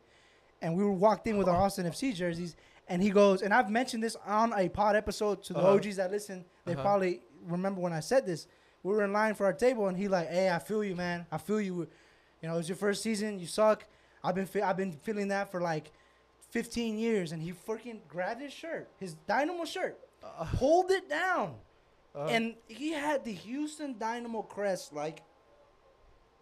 and 0.62 0.76
we 0.76 0.84
were 0.84 0.92
walked 0.92 1.26
in 1.28 1.38
with 1.38 1.48
our 1.48 1.56
Austin 1.56 1.86
FC 1.86 2.14
jerseys. 2.14 2.56
And 2.88 3.02
he 3.04 3.10
goes, 3.12 3.42
and 3.44 3.54
I've 3.54 3.70
mentioned 3.70 4.04
this 4.04 4.16
on 4.26 4.52
a 4.58 4.68
pod 4.70 4.96
episode 4.96 5.44
to 5.44 5.54
the 5.54 5.60
Uh-huh. 5.60 5.74
OGs 5.76 5.96
that 5.98 6.12
listen. 6.12 6.44
They 6.66 6.74
Uh-huh. 6.74 6.82
probably 6.82 7.22
remember 7.46 7.82
when 7.82 7.94
I 7.94 8.00
said 8.00 8.26
this. 8.26 8.48
We 8.84 8.94
were 8.94 9.04
in 9.04 9.14
line 9.14 9.34
for 9.36 9.46
our 9.46 9.54
table, 9.54 9.88
and 9.88 9.98
he 9.98 10.08
like, 10.08 10.28
"Hey, 10.30 10.50
I 10.50 10.58
feel 10.60 10.84
you, 10.84 10.96
man. 10.96 11.26
I 11.32 11.38
feel 11.38 11.62
you. 11.62 11.88
You 12.42 12.48
know, 12.50 12.58
it's 12.58 12.70
your 12.70 12.78
first 12.78 13.04
season. 13.04 13.40
You 13.40 13.46
suck. 13.48 13.86
I've 14.24 14.36
been 14.36 14.46
fe- 14.46 14.62
I've 14.62 14.78
been 14.78 14.92
feeling 14.94 15.28
that 15.30 15.52
for 15.52 15.62
like 15.62 15.92
15 16.52 16.98
years." 16.98 17.32
And 17.32 17.42
he 17.42 17.52
freaking 17.54 18.00
grabbed 18.08 18.42
his 18.42 18.54
shirt, 18.54 18.90
his 18.98 19.14
Dynamo 19.28 19.66
shirt, 19.66 20.00
pulled 20.56 20.92
it 20.92 21.08
down, 21.10 21.56
Uh, 22.16 22.26
and 22.26 22.56
he 22.68 22.92
had 22.94 23.24
the 23.24 23.34
Houston 23.34 23.98
Dynamo 24.00 24.42
crest, 24.42 24.94
like, 24.94 25.22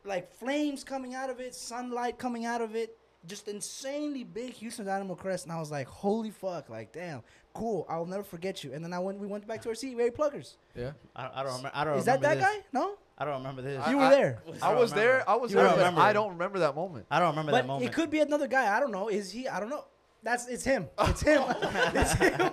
like 0.08 0.34
flames 0.34 0.84
coming 0.84 1.14
out 1.16 1.30
of 1.30 1.40
it, 1.40 1.54
sunlight 1.54 2.18
coming 2.18 2.46
out 2.46 2.62
of 2.62 2.76
it, 2.76 2.98
just 3.26 3.48
insanely 3.48 4.24
big 4.24 4.54
Houston 4.54 4.86
Dynamo 4.86 5.16
crest. 5.16 5.46
And 5.46 5.52
I 5.54 5.60
was 5.60 5.70
like, 5.72 5.88
"Holy 5.88 6.32
fuck! 6.32 6.70
Like, 6.70 6.92
damn, 6.94 7.22
cool. 7.54 7.86
I'll 7.90 8.06
never 8.06 8.24
forget 8.24 8.64
you." 8.64 8.74
And 8.74 8.84
then 8.84 8.94
I 8.94 9.00
went, 9.00 9.20
we 9.20 9.28
went 9.28 9.46
back 9.48 9.62
to 9.64 9.70
our 9.70 9.76
seat, 9.76 9.96
Ray 9.98 10.10
Pluckers. 10.10 10.56
yeah. 10.76 10.92
I, 11.16 11.30
I 11.36 11.44
don't 11.44 11.56
remember. 11.58 11.72
I 11.74 11.84
don't 11.84 11.98
Is 11.98 12.06
that 12.06 12.22
remember 12.22 12.42
that 12.42 12.52
this. 12.54 12.64
guy? 12.64 12.66
No, 12.74 12.96
I 13.18 13.26
don't 13.26 13.38
remember 13.40 13.62
this. 13.62 13.88
You 13.90 13.98
were 13.98 14.10
there. 14.10 14.42
I 14.62 14.70
don't 14.72 14.80
was 14.80 14.94
there. 14.94 15.30
I 15.30 15.36
was 15.36 15.52
You 15.52 15.58
there, 15.58 15.66
don't 15.66 15.74
but 15.76 15.80
remember. 15.80 16.02
I 16.02 16.14
don't 16.14 16.30
remember 16.30 16.60
that 16.60 16.76
moment. 16.76 17.06
I 17.12 17.20
don't 17.20 17.30
remember 17.30 17.52
that 17.54 17.68
moment. 17.68 17.90
it 17.90 17.94
could 17.94 18.10
be 18.10 18.20
another 18.20 18.48
guy. 18.48 18.76
I 18.76 18.80
don't 18.80 18.92
know. 18.92 19.10
Is 19.10 19.32
he? 19.32 19.48
I 19.48 19.60
don't 19.60 19.70
know. 19.70 19.86
That's 20.24 20.48
it's 20.48 20.64
him. 20.64 20.88
It's 21.00 21.22
him. 21.22 21.44
it's 21.48 22.14
him. 22.14 22.52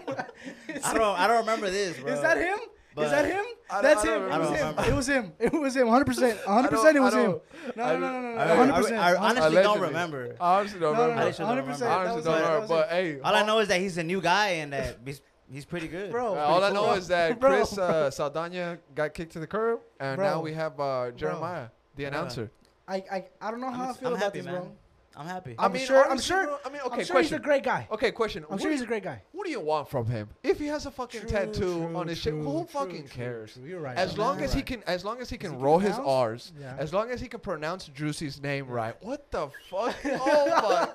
It's 0.68 0.86
I 0.86 0.94
don't. 0.94 1.18
I 1.18 1.26
don't 1.26 1.38
remember 1.38 1.70
this, 1.70 1.98
bro. 1.98 2.12
Is 2.12 2.20
that 2.20 2.36
him? 2.36 2.58
But- 2.94 3.06
Is 3.06 3.10
that 3.10 3.24
him? 3.26 3.44
I 3.70 3.82
That's 3.82 4.04
I 4.04 4.14
him. 4.14 4.22
It 4.30 4.38
was 4.38 4.50
him. 4.50 4.74
It 4.78 4.94
was 4.94 5.06
him. 5.08 5.32
It 5.40 5.52
was 5.52 5.76
him. 5.76 5.86
100. 5.88 6.04
percent 6.04 6.38
100. 6.46 6.68
Percent 6.68 6.96
It 6.96 7.00
was 7.00 7.14
him. 7.14 7.40
No, 7.76 7.98
no, 7.98 7.98
no, 7.98 8.20
no, 8.20 8.20
no. 8.20 8.36
100. 8.36 8.72
I, 8.72 8.76
percent 8.80 8.98
I 8.98 9.14
honestly 9.16 9.62
don't 9.62 9.80
remember. 9.80 10.36
I 10.40 10.58
honestly 10.60 10.80
don't 10.80 10.92
No, 10.94 10.98
no, 10.98 11.02
remember. 11.08 11.22
no. 11.22 11.28
I 11.28 11.32
should 11.32 11.46
100. 11.46 11.64
percent 11.66 11.90
I 11.90 11.94
honestly 12.04 12.22
don't 12.22 12.34
remember. 12.40 12.60
was 12.60 12.68
But 12.68 12.88
hey, 12.90 13.20
All 13.20 13.34
I 13.34 13.44
know 13.44 13.58
is 13.60 13.68
that 13.68 13.80
he's 13.80 13.98
a 13.98 14.04
new 14.04 14.20
guy 14.20 14.48
and 14.48 14.72
that 14.72 14.98
he's, 15.04 15.22
he's 15.50 15.64
pretty 15.64 15.88
good. 15.88 16.10
Bro, 16.12 16.36
Uh, 16.36 16.40
all 16.40 16.62
I 16.62 16.70
know 16.70 16.84
cool. 16.84 16.92
is 16.94 17.08
that 17.08 17.40
Bro. 17.40 17.56
Chris 17.56 17.78
uh, 17.78 18.10
Saldana 18.10 18.78
got 18.94 19.12
kicked 19.14 19.32
to 19.32 19.40
the 19.40 19.46
curb, 19.46 19.80
and 19.98 20.20
now 20.20 20.40
we 20.40 20.52
have 20.52 20.78
uh, 20.78 21.10
Jeremiah, 21.12 21.68
the 21.96 22.04
announcer. 22.04 22.50
I, 22.86 22.96
I, 23.10 23.24
I 23.40 23.50
don't 23.50 23.60
know 23.60 23.70
how 23.70 23.84
I'm, 23.84 23.90
I 23.90 23.92
feel 23.94 24.08
I'm 24.08 24.14
about 24.14 24.22
happy, 24.24 24.38
this, 24.40 24.46
man. 24.46 24.54
bro. 24.56 24.72
I'm 25.16 25.26
happy. 25.26 25.54
I'm 25.58 25.76
sure- 25.76 26.04
I'm 26.04 26.12
honestly, 26.12 26.34
sure- 26.34 26.44
bro, 26.46 26.58
I 26.64 26.68
mean, 26.70 26.80
okay, 26.82 26.84
I'm 26.86 26.90
sure 26.90 26.98
he's 27.00 27.10
question. 27.10 27.36
a 27.36 27.40
great 27.40 27.62
guy. 27.62 27.86
Okay, 27.92 28.10
question. 28.10 28.44
I'm 28.44 28.50
what, 28.52 28.60
sure 28.62 28.70
he's 28.70 28.80
a 28.82 28.86
great 28.86 29.02
guy. 29.04 29.22
what 29.32 29.44
do 29.44 29.50
you 29.50 29.60
want 29.60 29.88
from 29.88 30.06
him? 30.06 30.28
If 30.42 30.58
he 30.58 30.66
has 30.66 30.86
a 30.86 30.90
fucking 30.90 31.20
True, 31.20 31.28
tattoo 31.30 31.52
true, 31.86 31.96
on 31.96 32.08
his 32.08 32.18
shit, 32.18 32.32
true, 32.32 32.42
who 32.42 32.58
true, 32.60 32.66
fucking 32.66 33.00
true, 33.02 33.08
cares? 33.08 33.52
true. 33.54 33.64
You're 33.64 33.80
right. 33.80 33.96
As 33.96 34.16
man. 34.16 34.26
long 34.26 34.36
You're 34.38 34.44
as 34.46 34.52
he 34.52 34.58
right. 34.58 34.66
can, 34.66 34.82
as 34.84 35.04
long 35.04 35.20
as 35.20 35.30
he 35.30 35.38
can 35.38 35.52
he 35.52 35.56
roll 35.58 35.78
his 35.78 35.92
pronounce? 35.94 36.08
R's, 36.10 36.52
Yeah. 36.60 36.76
as 36.78 36.92
long 36.92 37.10
as 37.10 37.20
he 37.20 37.28
can 37.28 37.40
pronounce 37.40 37.86
Juicy's 37.88 38.40
name 38.42 38.66
right. 38.66 38.96
What 39.02 39.30
the 39.30 39.48
fuck? 39.70 39.94
Oh 40.04 40.94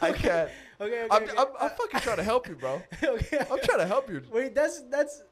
my! 0.00 0.08
I 0.08 0.12
can't. 0.12 0.50
Okay, 0.80 1.02
okay, 1.04 1.06
I'm, 1.10 1.22
okay. 1.24 1.32
I'm, 1.36 1.46
I'm 1.60 1.70
fucking 1.70 2.00
trying 2.00 2.16
to 2.16 2.22
help 2.24 2.48
you, 2.48 2.56
bro. 2.56 2.80
okay. 3.04 3.38
I'm 3.38 3.60
trying 3.60 3.78
to 3.80 3.86
help 3.86 4.08
you. 4.08 4.22
Wait, 4.32 4.54
that's 4.54 4.80
that's 4.90 5.22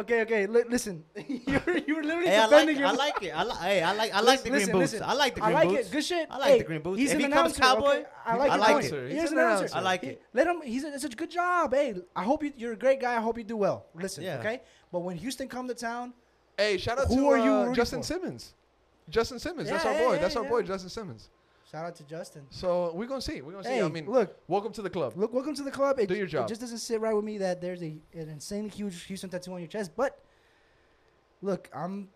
Okay, 0.00 0.22
okay. 0.22 0.46
Li- 0.46 0.64
listen, 0.68 1.04
you're 1.46 1.60
you're 1.86 2.02
literally 2.04 2.28
Hey, 2.28 2.36
I 2.36 2.40
like, 2.46 2.50
defending 2.50 2.76
it. 2.76 2.78
your. 2.80 2.88
I 2.88 2.92
like 2.92 3.22
it. 3.22 3.30
I 3.30 3.42
like. 3.42 3.58
Hey, 3.58 3.82
I 3.82 3.92
like. 3.92 4.14
I 4.14 4.20
like 4.20 4.42
the 4.42 4.50
green 4.50 4.70
boots. 4.70 4.94
I 5.00 5.12
like 5.14 5.34
the 5.34 5.40
green 5.40 5.52
boots. 5.54 5.64
I 5.64 5.68
like 5.68 5.80
it. 5.86 5.90
Good 5.90 6.04
shit. 6.04 6.28
I 6.30 6.38
like 6.38 6.48
Hey, 6.48 6.58
the 6.58 6.64
green 6.64 6.82
boots. 6.82 6.98
He's 7.00 7.10
If 7.10 7.16
an 7.16 7.20
he 7.20 7.28
comes 7.28 7.56
announcer. 7.58 7.60
cowboy, 7.60 7.88
okay? 7.90 8.04
I 8.26 8.36
like 8.36 8.50
I 8.50 8.54
it. 8.54 8.60
like 8.60 8.82
He's 8.84 8.92
it. 8.92 8.98
an 8.98 9.10
He's 9.10 9.32
an 9.32 9.38
announcer. 9.38 9.56
announcer. 9.64 9.76
I 9.76 9.80
like 9.80 10.00
He- 10.02 10.08
it. 10.10 10.22
Let 10.32 10.46
him. 10.46 10.62
He's 10.62 10.84
a, 10.84 10.94
it's 10.94 11.04
a 11.04 11.08
good 11.08 11.30
job. 11.30 11.74
Hey, 11.74 11.94
I 12.14 12.22
hope 12.22 12.42
you, 12.44 12.52
you're 12.56 12.72
a 12.74 12.76
great 12.76 13.00
guy. 13.00 13.16
I 13.16 13.20
hope 13.20 13.36
you 13.38 13.44
do 13.44 13.56
well. 13.56 13.86
Listen, 13.94 14.24
Yeah. 14.24 14.38
okay. 14.38 14.60
But 14.92 15.00
when 15.00 15.16
Houston 15.16 15.48
come 15.48 15.66
to 15.68 15.74
town, 15.74 16.14
Hey, 16.56 16.76
shout 16.78 16.98
out 16.98 17.08
Who 17.08 17.16
to 17.16 17.26
are 17.26 17.38
you 17.38 17.52
uh, 17.52 17.58
rooting 17.60 17.74
Justin 17.74 18.00
for? 18.00 18.06
Simmons. 18.06 18.54
Justin 19.08 19.38
Simmons. 19.38 19.68
That's 19.68 19.84
Yeah, 19.84 19.90
our 19.92 19.98
boy. 20.06 20.14
yeah, 20.14 20.20
That's 20.20 20.36
our 20.36 20.44
boy. 20.44 20.62
Justin 20.62 20.90
Simmons. 20.90 21.30
Shout 21.70 21.84
out 21.84 21.94
to 21.96 22.04
Justin. 22.04 22.46
So 22.50 22.92
we're 22.94 23.06
gonna 23.06 23.20
see. 23.20 23.40
We're 23.42 23.52
gonna 23.52 23.64
see. 23.64 23.80
I 23.80 23.88
mean, 23.88 24.06
look, 24.10 24.36
welcome 24.48 24.72
to 24.72 24.82
the 24.82 24.90
club. 24.90 25.12
look, 25.16 25.32
welcome 25.32 25.54
to 25.54 25.62
the 25.62 25.70
club. 25.70 25.98
It, 25.98 26.08
Do 26.08 26.14
your 26.14 26.26
job. 26.26 26.44
It 26.46 26.48
just 26.48 26.60
doesn't 26.60 26.78
sit 26.78 27.00
right 27.00 27.14
with 27.14 27.24
me 27.24 27.38
that 27.38 27.60
there's 27.60 27.82
a 27.82 27.96
an 28.14 28.28
insanely 28.28 28.70
huge 28.70 29.02
Houston 29.04 29.30
tattoo 29.30 29.52
on 29.52 29.60
your 29.60 29.68
chest. 29.68 29.92
But 29.96 30.18
look, 31.42 31.68
I'm. 31.74 32.08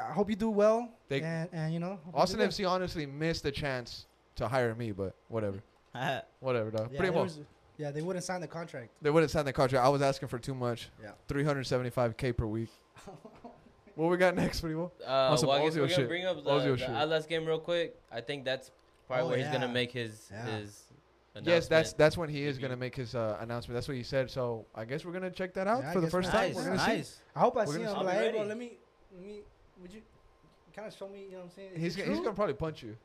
I 0.00 0.12
hope 0.12 0.30
you 0.30 0.36
do 0.36 0.48
well. 0.48 0.88
They- 1.08 1.20
and, 1.20 1.48
and 1.52 1.74
you 1.74 1.78
know, 1.80 1.98
hope 2.04 2.14
you 2.14 2.20
Austin 2.20 2.38
do 2.38 2.44
well. 2.44 2.48
FC 2.50 2.68
honestly 2.70 3.04
missed 3.04 3.42
the 3.42 3.52
chance 3.52 4.06
to 4.36 4.48
hire 4.48 4.74
me, 4.74 4.92
but 4.92 5.14
whatever. 5.28 5.62
Whatever, 6.40 6.70
dog. 6.70 6.90
Yeah, 6.92 6.98
Primo. 6.98 7.12
there 7.14 7.22
was- 7.24 7.40
yeah, 7.76 7.90
they 7.92 8.02
wouldn't 8.02 8.24
sign 8.24 8.40
the 8.40 8.46
contract. 8.48 8.90
They 9.02 9.10
wouldn't 9.10 9.30
sign 9.30 9.44
the 9.44 9.52
contract. 9.52 9.84
I 9.84 9.88
was 9.88 10.02
asking 10.02 10.28
for 10.28 10.38
too 10.38 10.54
much. 10.54 10.90
Yeah. 11.02 11.10
375k 11.28 12.36
per 12.36 12.46
week. 12.46 12.70
what 13.94 14.10
we 14.10 14.16
got 14.16 14.34
next, 14.34 14.60
Primo? 14.60 14.90
Uh, 15.04 15.36
some 15.36 15.48
well, 15.48 15.58
I 15.58 15.64
guess 15.64 15.74
Ozil 15.74 15.80
we're 15.80 15.88
shit. 15.88 15.96
gonna 15.96 16.08
bring 16.08 16.26
up 16.26 16.42
the, 16.44 16.50
Ozil 16.50 16.72
the 16.72 16.78
shit. 16.78 16.88
Atlas 16.90 17.26
game 17.26 17.46
real 17.46 17.58
quick. 17.60 17.96
I 18.12 18.20
think 18.20 18.44
that's 18.44 18.70
probably 19.08 19.24
Oh, 19.24 19.28
where 19.30 19.38
he's 19.38 19.48
gonna 19.48 19.66
yeah. 19.66 19.72
make 19.72 19.90
his 19.92 20.28
Yeah. 20.30 20.46
his. 20.58 20.84
Yes, 21.42 21.68
that's 21.68 21.92
that's 21.92 22.16
when 22.16 22.28
he 22.28 22.42
is 22.44 22.58
gonna 22.58 22.76
make 22.76 22.94
his 22.96 23.14
uh, 23.14 23.38
announcement. 23.40 23.74
That's 23.76 23.86
what 23.88 23.96
he 23.96 24.02
said. 24.02 24.28
So 24.30 24.66
I 24.74 24.84
guess 24.84 25.04
we're 25.04 25.12
gonna 25.12 25.30
check 25.30 25.54
that 25.54 25.66
out 25.68 25.82
Yeah, 25.82 25.92
for 25.92 26.00
the 26.00 26.10
first 26.10 26.32
we're- 26.32 26.46
time. 26.48 26.54
Nice, 26.54 26.56
We're 26.56 26.76
gonna 26.76 27.04
see. 27.04 27.12
I 27.36 27.40
hope 27.40 27.56
I 27.56 27.64
We're 27.64 27.74
see 27.74 27.80
him. 27.82 27.88
see. 27.96 28.04
Like, 28.04 28.14
hey, 28.16 28.30
bro, 28.32 28.42
let 28.44 28.58
me, 28.58 28.72
let 29.14 29.22
me. 29.24 29.40
Would 29.82 29.92
you 29.92 30.02
kind 30.74 30.88
of 30.88 30.94
show 30.94 31.08
me? 31.08 31.24
You 31.26 31.30
know 31.32 31.36
what 31.38 31.44
I'm 31.44 31.50
saying? 31.50 31.70
Is 31.74 31.80
He's 31.82 31.96
it 31.96 31.98
gonna, 32.00 32.10
he's 32.12 32.20
gonna 32.20 32.34
probably 32.34 32.54
punch 32.54 32.82
you. 32.82 32.96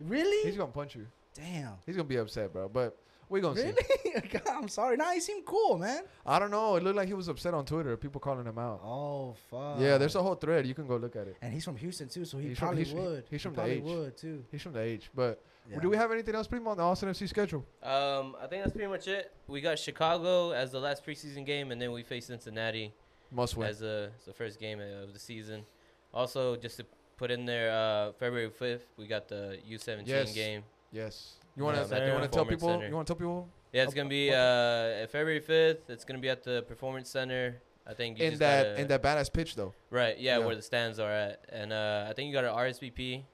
really. 0.00 0.48
He's 0.48 0.56
gonna 0.56 0.72
punch 0.72 0.94
you. 0.96 1.06
Damn. 1.34 1.72
He's 1.84 1.96
gonna 1.96 2.08
be 2.08 2.16
upset, 2.16 2.50
bro. 2.52 2.68
But 2.70 2.96
we 3.28 3.40
gonna 3.42 3.56
see. 3.60 3.72
Really? 4.04 4.20
God, 4.32 4.42
I'm 4.48 4.68
sorry. 4.68 4.96
Nah, 4.96 5.10
he 5.12 5.20
seemed 5.20 5.44
cool, 5.44 5.76
man. 5.78 6.04
I 6.24 6.38
don't 6.38 6.50
know. 6.50 6.76
It 6.76 6.82
looked 6.82 6.96
like 6.96 7.08
he 7.08 7.14
was 7.14 7.28
upset 7.28 7.52
on 7.52 7.66
Twitter. 7.66 7.94
People 7.98 8.20
calling 8.22 8.46
him 8.46 8.56
out. 8.58 8.80
Oh 8.82 9.34
fuck. 9.50 9.76
Yeah, 9.80 9.98
there's 9.98 10.14
a 10.16 10.22
whole 10.22 10.34
thread. 10.34 10.66
You 10.66 10.74
can 10.74 10.86
go 10.86 10.96
look 10.96 11.14
at 11.16 11.26
it. 11.28 11.36
And 11.42 11.52
he's 11.52 11.64
from 11.64 11.76
Houston 11.76 12.08
too, 12.08 12.24
so 12.24 12.38
he 12.38 12.48
He's 12.48 12.58
from- 12.58 12.68
probably 12.68 12.84
he's- 12.84 12.94
would. 12.96 13.24
he's 13.28 13.30
He 13.30 13.38
from 13.38 13.52
the 13.52 13.56
probably 13.56 13.76
H. 13.76 13.82
would 13.82 14.16
too. 14.16 14.44
He's 14.50 14.62
from 14.62 14.72
the 14.72 14.80
H. 14.80 15.10
But 15.14 15.42
Yeah. 15.70 15.78
do 15.80 15.88
we 15.88 15.96
have 15.96 16.10
anything 16.12 16.34
else, 16.34 16.46
Primo, 16.48 16.70
on 16.70 16.76
the 16.76 16.82
Austin 16.82 17.08
FC 17.08 17.28
schedule? 17.28 17.64
Um, 17.82 18.36
I 18.42 18.46
think 18.48 18.62
that's 18.64 18.72
pretty 18.72 18.88
much 18.88 19.06
it. 19.08 19.32
We 19.46 19.60
got 19.60 19.78
Chicago 19.78 20.50
as 20.50 20.72
the 20.72 20.80
last 20.80 21.04
preseason 21.06 21.46
game, 21.46 21.70
and 21.70 21.80
then 21.80 21.92
we 21.92 22.02
face 22.02 22.26
Cincinnati 22.26 22.92
Must 23.30 23.56
win. 23.56 23.68
as 23.68 23.78
the, 23.78 24.10
as 24.18 24.24
the 24.26 24.32
first 24.32 24.58
game 24.58 24.80
of 24.80 25.12
the 25.12 25.18
season. 25.18 25.64
Also, 26.12 26.56
just 26.56 26.76
to 26.78 26.86
put 27.16 27.30
in 27.30 27.44
there, 27.46 27.70
uh, 27.70 28.12
February 28.18 28.50
fifth, 28.50 28.86
we 28.96 29.06
got 29.06 29.28
the 29.28 29.58
U 29.66 29.78
seventeen 29.78 30.14
Yes. 30.14 30.34
game. 30.34 30.62
Yes. 30.90 31.34
You 31.56 31.64
want 31.64 31.76
to? 31.76 31.96
Yeah, 31.96 32.06
you 32.06 32.12
want 32.12 32.24
to 32.24 32.28
tell 32.28 32.44
people? 32.44 32.68
Center. 32.68 32.88
You 32.88 32.94
want 32.94 33.06
to 33.06 33.14
tell 33.14 33.18
people 33.18 33.48
Yeah, 33.72 33.84
it's 33.84 33.94
gonna 33.94 34.08
be 34.08 34.30
uh, 34.30 35.06
February 35.06 35.40
fifth. 35.40 35.88
It's 35.88 36.04
gonna 36.04 36.18
be 36.18 36.28
at 36.28 36.42
the 36.42 36.62
Performance 36.62 37.08
Center. 37.08 37.60
I 37.86 37.94
think 37.94 38.18
you 38.18 38.24
in 38.26 38.30
just 38.32 38.40
that 38.40 38.64
gotta- 38.64 38.80
in 38.80 38.88
that 38.88 39.02
badass 39.02 39.32
pitch 39.32 39.54
though. 39.54 39.72
right, 39.90 40.18
yeah, 40.18 40.38
Yeah. 40.38 40.44
where 40.46 40.54
the 40.54 40.62
stands 40.62 40.98
are 40.98 41.10
at, 41.10 41.44
and 41.48 41.72
uh, 41.72 42.06
I 42.08 42.12
think 42.12 42.26
you 42.28 42.32
got 42.34 42.44
an 42.44 42.50
RSVP. 42.54 43.24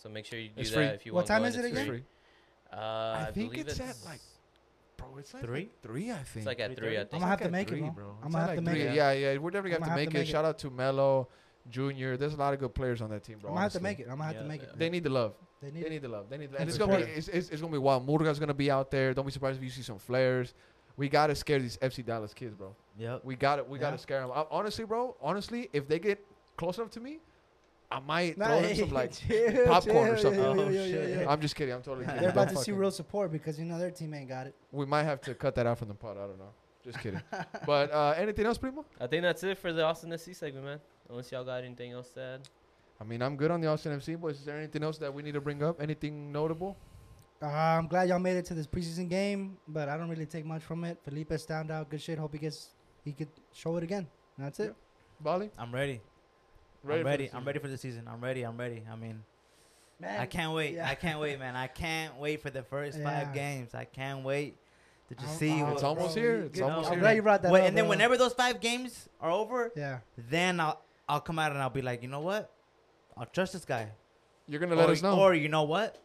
So 0.00 0.08
make 0.08 0.24
sure 0.26 0.38
you 0.38 0.48
do 0.48 0.60
It's 0.60 0.70
that 0.70 0.76
free. 0.76 0.84
if 0.86 1.06
you 1.06 1.12
What 1.12 1.28
want. 1.28 1.28
What 1.28 1.34
time 1.34 1.42
to 1.42 1.48
is 1.48 1.64
it 1.64 1.72
again? 1.72 1.86
free. 1.86 2.04
Uh, 2.72 2.76
I, 2.76 3.24
I 3.28 3.32
think 3.32 3.56
it's 3.58 3.72
it's 3.78 3.80
at, 3.80 3.96
like, 4.08 4.20
Bro, 4.96 5.16
it's 5.18 5.32
like 5.32 5.44
Three? 5.44 5.60
like 5.60 5.80
three, 5.82 6.10
I 6.10 6.16
think. 6.16 6.36
It's 6.36 6.46
like 6.46 6.60
at 6.60 6.76
Three 6.76 6.88
three. 6.88 6.96
I 6.98 7.04
think. 7.04 7.14
I'ma 7.22 7.26
have 7.26 7.40
to 7.40 7.48
make 7.50 7.68
it, 7.68 7.70
three, 7.70 7.80
bro. 7.80 7.90
bro. 7.90 8.14
I'ma 8.24 8.38
have 8.40 8.50
at 8.50 8.54
to 8.56 8.62
make 8.62 8.74
three. 8.74 8.82
it. 8.82 8.94
Yeah, 8.94 9.12
yeah. 9.12 9.36
We're 9.38 9.50
definitely 9.50 9.76
I'ma 9.76 9.86
have 9.86 9.98
to 9.98 10.04
make 10.06 10.14
it. 10.14 10.26
Shout 10.28 10.44
out 10.44 10.58
to 10.58 10.70
Melo, 10.70 11.28
Junior. 11.70 12.16
There's 12.16 12.34
a 12.34 12.36
lot 12.36 12.52
of 12.54 12.60
good 12.60 12.74
players 12.74 13.00
on 13.00 13.10
that 13.10 13.22
team, 13.24 13.38
bro. 13.38 13.50
I'm 13.50 13.54
gonna 13.54 13.62
have 13.64 13.72
to 13.74 13.80
make 13.80 14.00
it. 14.00 14.08
I'm 14.10 14.18
gonna 14.18 14.24
have 14.32 14.38
to 14.42 14.44
make 14.44 14.62
yeah. 14.62 14.68
it. 14.68 14.78
They 14.78 14.90
need 14.90 15.04
the 15.04 15.10
love. 15.10 15.34
They 15.62 15.70
They 15.70 15.80
need. 15.80 15.90
need 15.90 16.02
the 16.02 16.08
love. 16.08 16.28
They 16.28 16.36
need, 16.38 16.50
the, 16.50 16.56
And 16.56 16.60
and 16.62 16.68
it's 16.68 16.78
gonna 16.78 16.96
be 16.96 17.02
it's, 17.02 17.28
it's, 17.28 17.48
it's 17.50 17.60
gonna 17.60 17.72
be 17.72 17.78
wild. 17.78 18.06
Murga's 18.06 18.38
gonna 18.38 18.54
be 18.54 18.70
out 18.70 18.90
there. 18.90 19.14
Don't 19.14 19.24
be 19.24 19.32
surprised 19.32 19.58
if 19.58 19.64
you 19.64 19.70
see 19.70 19.82
some 19.82 19.98
flares. 19.98 20.54
We 20.96 21.08
gotta 21.08 21.34
scare 21.34 21.60
these 21.60 21.76
FC 21.78 22.04
Dallas 22.04 22.34
kids, 22.34 22.54
bro. 22.54 22.74
Yep. 22.98 23.24
We 23.24 23.36
got 23.36 23.56
to 23.56 23.64
We 23.64 23.78
Yeah. 23.78 23.82
gotta 23.82 23.98
scare 23.98 24.20
them. 24.20 24.30
honestly, 24.50 24.84
bro. 24.84 25.16
Honestly, 25.22 25.68
if 25.72 25.86
they 25.86 25.98
get 26.00 26.24
close 26.56 26.76
enough 26.78 26.90
to 26.92 27.00
me, 27.00 27.20
I 27.90 28.00
might 28.00 28.36
Nah, 28.36 28.46
throw 28.48 28.60
them 28.62 28.76
some 28.76 28.90
like. 28.90 29.12
chill, 29.26 29.64
popcorn 29.66 30.08
or 30.10 30.16
chill, 30.16 30.22
something. 30.34 30.40
yeah, 30.42 30.44
yeah, 30.44 30.60
Oh, 30.60 30.68
yeah, 30.68 30.84
shit. 30.84 31.08
yeah, 31.10 31.20
yeah. 31.22 31.30
I'm 31.30 31.40
just 31.40 31.56
kidding. 31.56 31.74
I'm 31.74 31.82
totally 31.82 32.04
kidding. 32.06 32.20
They're 32.20 32.30
about 32.30 32.48
Don't 32.48 32.56
to 32.58 32.62
see 32.62 32.72
real 32.72 32.90
support 32.90 33.32
because 33.32 33.58
you 33.58 33.64
know 33.64 33.78
their 33.78 33.90
team 33.90 34.12
ain't 34.14 34.28
got 34.28 34.46
it. 34.46 34.54
We 34.72 34.84
might 34.84 35.04
have 35.04 35.20
to 35.22 35.34
cut 35.34 35.54
that 35.54 35.66
out 35.66 35.78
from 35.78 35.88
the 35.88 35.94
pod. 35.94 36.16
I 36.18 36.26
don't 36.26 36.38
know. 36.38 36.50
Just 36.84 37.00
kidding. 37.00 37.22
but 37.66 37.90
uh, 37.92 38.14
anything 38.16 38.44
else, 38.46 38.58
Primo? 38.58 38.84
I 39.00 39.06
think 39.06 39.22
that's 39.22 39.42
it 39.42 39.56
for 39.58 39.72
the 39.72 39.84
Austin 39.84 40.10
FC 40.10 40.34
segment, 40.36 40.64
man. 40.64 40.80
Unless 41.08 41.32
y'all 41.32 41.44
got 41.44 41.64
anything 41.64 41.92
else 41.92 42.10
to 42.10 42.20
add. 42.20 42.40
I 43.00 43.04
mean, 43.04 43.22
I'm 43.22 43.36
good 43.36 43.50
on 43.50 43.60
the 43.60 43.68
Austin 43.68 43.98
FC 43.98 44.18
boys. 44.20 44.38
Is 44.38 44.44
there 44.44 44.58
anything 44.58 44.82
else 44.82 44.98
that 44.98 45.12
we 45.12 45.22
need 45.22 45.32
to 45.34 45.40
bring 45.40 45.62
up? 45.62 45.80
Anything 45.80 46.30
notable? 46.30 46.76
Uh, 47.40 47.46
I'm 47.46 47.86
glad 47.86 48.08
y'all 48.08 48.18
made 48.18 48.36
it 48.36 48.44
to 48.46 48.54
this 48.54 48.66
preseason 48.66 49.08
game, 49.08 49.56
but 49.68 49.88
I 49.88 49.96
don't 49.96 50.08
really 50.10 50.26
take 50.26 50.44
much 50.44 50.62
from 50.62 50.84
it. 50.84 50.98
Felipe 51.04 51.32
stand 51.38 51.70
out, 51.70 51.88
good 51.88 52.02
shit. 52.02 52.18
Hope 52.18 52.32
he 52.32 52.38
gets 52.38 52.70
he 53.04 53.12
could 53.12 53.28
show 53.54 53.76
it 53.76 53.84
again. 53.84 54.06
And 54.36 54.44
that's 54.46 54.58
it. 54.60 54.74
Bali? 55.20 55.50
I'm 55.56 55.72
ready. 55.72 56.00
For 56.84 56.92
I'm 56.92 57.04
ready. 57.04 57.30
I'm 57.32 57.44
ready 57.44 57.58
for 57.58 57.68
the 57.68 57.78
season. 57.78 58.08
I'm 58.10 58.20
ready. 58.20 58.42
I'm 58.42 58.56
ready. 58.56 58.82
I 58.90 58.96
mean, 58.96 59.22
Man, 60.00 60.20
I 60.20 60.26
can't 60.26 60.52
wait. 60.54 60.74
yeah. 60.74 60.88
I 60.88 60.94
can't 60.94 61.18
wait, 61.20 61.38
man. 61.38 61.56
I 61.56 61.66
can't 61.66 62.16
wait 62.18 62.40
for 62.42 62.50
the 62.50 62.62
first 62.62 62.98
Yeah. 62.98 63.04
five 63.04 63.34
games. 63.34 63.74
I 63.74 63.84
can't 63.84 64.24
wait 64.24 64.56
to 65.08 65.14
just 65.14 65.26
I'm- 65.28 65.38
see. 65.38 65.60
I'm- 65.62 65.72
It's 65.72 65.82
almost 65.82 66.14
bro, 66.14 66.22
here. 66.22 66.36
you 66.38 66.42
It's 66.44 66.58
get- 66.58 66.68
almost 66.70 66.86
I'm 66.88 66.94
here. 66.94 67.00
glad 67.00 67.16
you 67.16 67.22
brought 67.22 67.42
that 67.42 67.50
Wait, 67.52 67.62
up. 67.62 67.68
and 67.68 67.76
then 67.76 67.84
bro. 67.84 67.90
whenever 67.90 68.16
those 68.16 68.32
five 68.34 68.60
games 68.60 69.08
are 69.20 69.30
over, 69.30 69.72
Yeah. 69.74 69.98
then 70.16 70.60
I'll 70.60 70.80
I'll 71.10 71.20
come 71.22 71.38
out 71.38 71.52
and 71.52 71.60
I'll 71.62 71.70
be 71.70 71.80
like, 71.80 72.02
you 72.02 72.08
know 72.08 72.20
what? 72.20 72.50
I'll 73.16 73.24
trust 73.24 73.54
this 73.54 73.64
guy. 73.64 73.88
You're 74.46 74.60
gonna 74.60 74.74
let 74.76 74.90
us 74.90 75.00
know. 75.02 75.18
Or 75.18 75.34
you 75.34 75.48
know 75.48 75.62
what? 75.62 75.96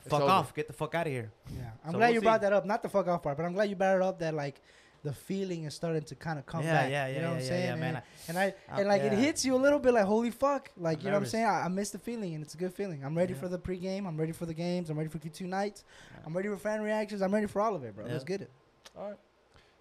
It's 0.00 0.08
Fuck 0.08 0.22
over. 0.22 0.30
off. 0.32 0.54
Get 0.54 0.66
the 0.68 0.72
fuck 0.72 0.94
out 0.94 1.06
of 1.06 1.12
here. 1.12 1.30
Yeah. 1.54 1.70
I'm 1.84 1.92
So 1.92 1.98
glad 1.98 2.06
we'll 2.06 2.14
you 2.14 2.20
see. 2.20 2.24
brought 2.24 2.40
that 2.40 2.52
up. 2.54 2.64
Not 2.64 2.82
the 2.82 2.88
fuck 2.88 3.06
off 3.08 3.22
part, 3.22 3.36
but 3.36 3.44
I'm 3.44 3.52
glad 3.52 3.68
you 3.68 3.76
brought 3.76 3.96
it 3.96 4.02
up 4.02 4.18
that 4.20 4.32
like 4.34 4.60
the 5.04 5.12
feeling 5.12 5.64
is 5.64 5.74
starting 5.74 6.02
to 6.04 6.14
kind 6.14 6.38
of 6.38 6.46
come 6.46 6.62
yeah, 6.62 6.72
back. 6.82 6.90
yeah, 6.90 7.06
yeah, 7.08 7.14
you 7.14 7.14
know 7.16 7.20
yeah, 7.22 7.28
what 7.30 7.34
I'm 7.36 7.42
yeah, 7.42 7.48
saying? 7.48 7.66
yeah, 7.66 7.74
man. 7.74 7.94
And, 7.96 8.04
and 8.28 8.38
I 8.38 8.42
I'm- 8.44 8.54
and 8.78 8.88
like 8.88 9.02
it 9.02 9.12
hits 9.12 9.44
you 9.44 9.54
a 9.56 9.62
little 9.64 9.78
bit 9.80 9.94
like 9.94 10.04
holy 10.04 10.30
fuck. 10.30 10.70
Like 10.76 10.98
I'm 10.98 11.04
you 11.04 11.10
know 11.10 11.16
what 11.18 11.24
I'm 11.24 11.28
saying? 11.28 11.44
I, 11.46 11.62
I 11.64 11.68
miss 11.68 11.90
the 11.90 11.98
feeling 11.98 12.34
and 12.34 12.44
it's 12.44 12.54
a 12.54 12.56
good 12.56 12.72
feeling. 12.72 13.04
I'm 13.04 13.16
ready 13.16 13.32
Yeah. 13.34 13.40
for 13.40 13.48
the 13.48 13.58
pregame. 13.58 14.06
I'm 14.06 14.16
ready 14.16 14.32
for 14.32 14.46
the 14.46 14.54
games. 14.54 14.90
I'm 14.90 14.96
ready 14.96 15.08
for 15.10 15.18
Q2 15.18 15.42
nights. 15.42 15.84
Yeah. 16.12 16.20
I'm 16.26 16.36
ready 16.36 16.48
for 16.48 16.56
fan 16.56 16.82
reactions. 16.82 17.20
I'm 17.20 17.34
ready 17.34 17.46
for 17.48 17.60
all 17.60 17.74
of 17.74 17.82
it, 17.84 17.94
bro. 17.96 18.06
Yeah. 18.06 18.12
Let's 18.12 18.24
get 18.24 18.40
it. 18.42 18.50
All 18.96 19.08
right. 19.08 19.18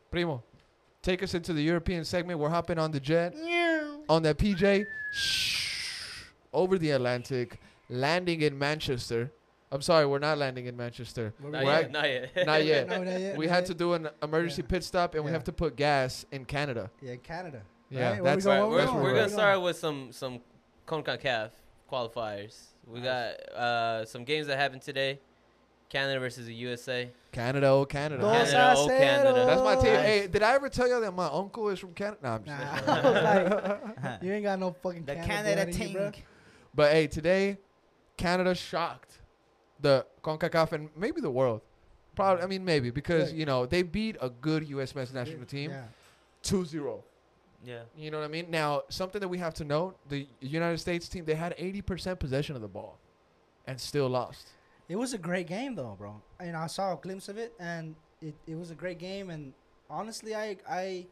Primo, 0.10 0.44
take 1.04 1.22
us 1.24 1.34
into 1.36 1.54
the 1.54 1.62
European 1.62 2.04
segment. 2.04 2.40
We're 2.40 2.50
hopping 2.50 2.80
on 2.80 2.92
the 2.92 3.00
jet 3.00 3.36
on 4.10 4.24
that 4.24 4.38
PJ 4.38 4.86
shh 5.14 6.24
over 6.54 6.78
the 6.78 6.92
Atlantic, 6.92 7.60
landing 7.90 8.42
in 8.42 8.58
Manchester. 8.58 9.32
I'm 9.72 9.82
sorry, 9.82 10.06
we're 10.06 10.20
not 10.20 10.38
landing 10.38 10.66
in 10.66 10.76
Manchester. 10.76 11.34
Not 11.40 11.46
we 11.62 11.66
We're 11.66 11.72
yet. 11.72 11.84
at- 11.86 11.92
Not 11.92 12.10
yet. 12.10 12.36
Not 12.46 12.66
yet. 12.66 12.88
No, 12.90 12.98
not 13.04 13.20
yet, 13.20 13.38
we 13.38 13.46
not 13.46 13.54
had 13.56 13.60
yet. 13.62 13.66
to 13.68 13.74
do 13.74 13.94
an 13.94 14.10
emergency 14.22 14.62
Yeah. 14.64 14.68
pit 14.68 14.84
stop, 14.84 15.16
and 15.16 15.24
we 15.24 15.32
have 15.32 15.46
to 15.46 15.54
put 15.54 15.76
gas 15.78 16.26
in 16.32 16.44
Canada. 16.46 16.90
Yeah, 17.02 17.16
Canada. 17.16 17.62
Yeah, 17.90 18.12
Right? 18.12 18.22
Where 18.22 18.22
we 18.22 18.30
that's 18.30 18.46
Right, 18.46 18.62
we 18.64 18.68
we're, 18.70 18.78
that's 18.80 18.92
we're 18.92 19.02
we're 19.04 19.16
gonna 19.16 19.30
start 19.30 19.62
with 19.62 19.78
some 19.78 20.12
some 20.12 20.40
CONCACAF 20.88 21.52
qualifiers. 21.92 22.58
We 22.88 23.00
got 23.02 23.34
uh, 23.54 24.06
some 24.06 24.24
games 24.26 24.48
that 24.48 24.58
happened 24.58 24.82
today. 24.82 25.20
Canada 25.90 26.20
versus 26.22 26.46
the 26.46 26.54
USA. 26.54 27.10
Canada, 27.34 27.68
oh 27.68 27.86
Canada. 27.86 28.22
Dos 28.22 28.52
Canada, 28.52 28.74
oh, 28.78 28.88
Canada. 28.88 29.46
That's 29.46 29.62
my 29.62 29.76
team. 29.76 29.94
Nice. 29.94 30.06
Hey, 30.06 30.28
did 30.28 30.42
I 30.42 30.54
ever 30.54 30.70
tell 30.70 30.88
you 30.88 31.02
that 31.02 31.12
my 31.14 31.28
uncle 31.28 31.68
is 31.70 31.80
from 31.80 31.94
Canada? 31.94 32.18
Nah, 32.24 32.36
I'm 32.36 32.44
just 32.46 32.88
Nah, 32.88 33.80
like, 34.04 34.22
you 34.24 34.32
ain't 34.34 34.44
got 34.44 34.58
no 34.60 34.72
fucking 34.82 35.04
Canada, 35.06 35.26
Canada 35.28 35.56
blood 35.56 35.68
in 35.68 35.74
you, 35.74 35.86
team. 35.88 35.94
bro. 35.94 36.12
But 36.74 36.92
hey, 36.94 37.08
today, 37.08 37.58
Canada 38.16 38.56
shocked 38.56 39.11
the 39.82 40.06
CONCACAF 40.24 40.72
and 40.74 40.90
maybe 40.96 41.22
the 41.22 41.32
world. 41.32 41.62
Probably, 42.16 42.44
I 42.44 42.48
mean, 42.48 42.64
maybe 42.66 42.90
because 42.92 43.32
Yeah. 43.32 43.40
you 43.40 43.46
know 43.46 43.66
they 43.66 43.84
beat 43.84 44.18
a 44.22 44.30
good 44.30 44.68
U.S. 44.70 44.94
men's 44.96 45.14
national 45.14 45.46
team 45.46 45.72
Yeah. 45.72 45.86
2-0. 46.44 47.02
Yeah. 47.64 47.82
You 47.96 48.12
know 48.12 48.20
what 48.20 48.26
I 48.26 48.28
mean? 48.28 48.50
Now, 48.50 48.84
something 48.90 49.22
that 49.22 49.28
we 49.28 49.38
have 49.38 49.54
to 49.56 49.64
note: 49.64 49.96
the 50.10 50.28
United 50.42 50.80
States 50.80 51.08
team 51.08 51.26
they 51.26 51.36
had 51.36 51.56
80% 51.58 52.20
possession 52.20 52.56
of 52.56 52.62
the 52.62 52.68
ball, 52.68 52.98
and 53.68 53.80
still 53.80 54.10
lost. 54.10 54.50
It 54.90 54.96
was 54.98 55.14
a 55.14 55.18
great 55.18 55.48
game 55.48 55.76
though, 55.76 55.96
bro. 55.98 56.22
And 56.40 56.56
I 56.58 56.68
saw 56.68 56.94
a 56.94 56.98
glimpse 56.98 57.30
of 57.30 57.38
it, 57.38 57.54
and 57.60 57.96
it, 58.22 58.36
it 58.46 58.56
was 58.56 58.72
a 58.72 58.76
great 58.76 58.98
game. 59.00 59.30
And 59.30 59.54
honestly, 59.90 60.36
I 60.36 60.58
I 60.70 61.06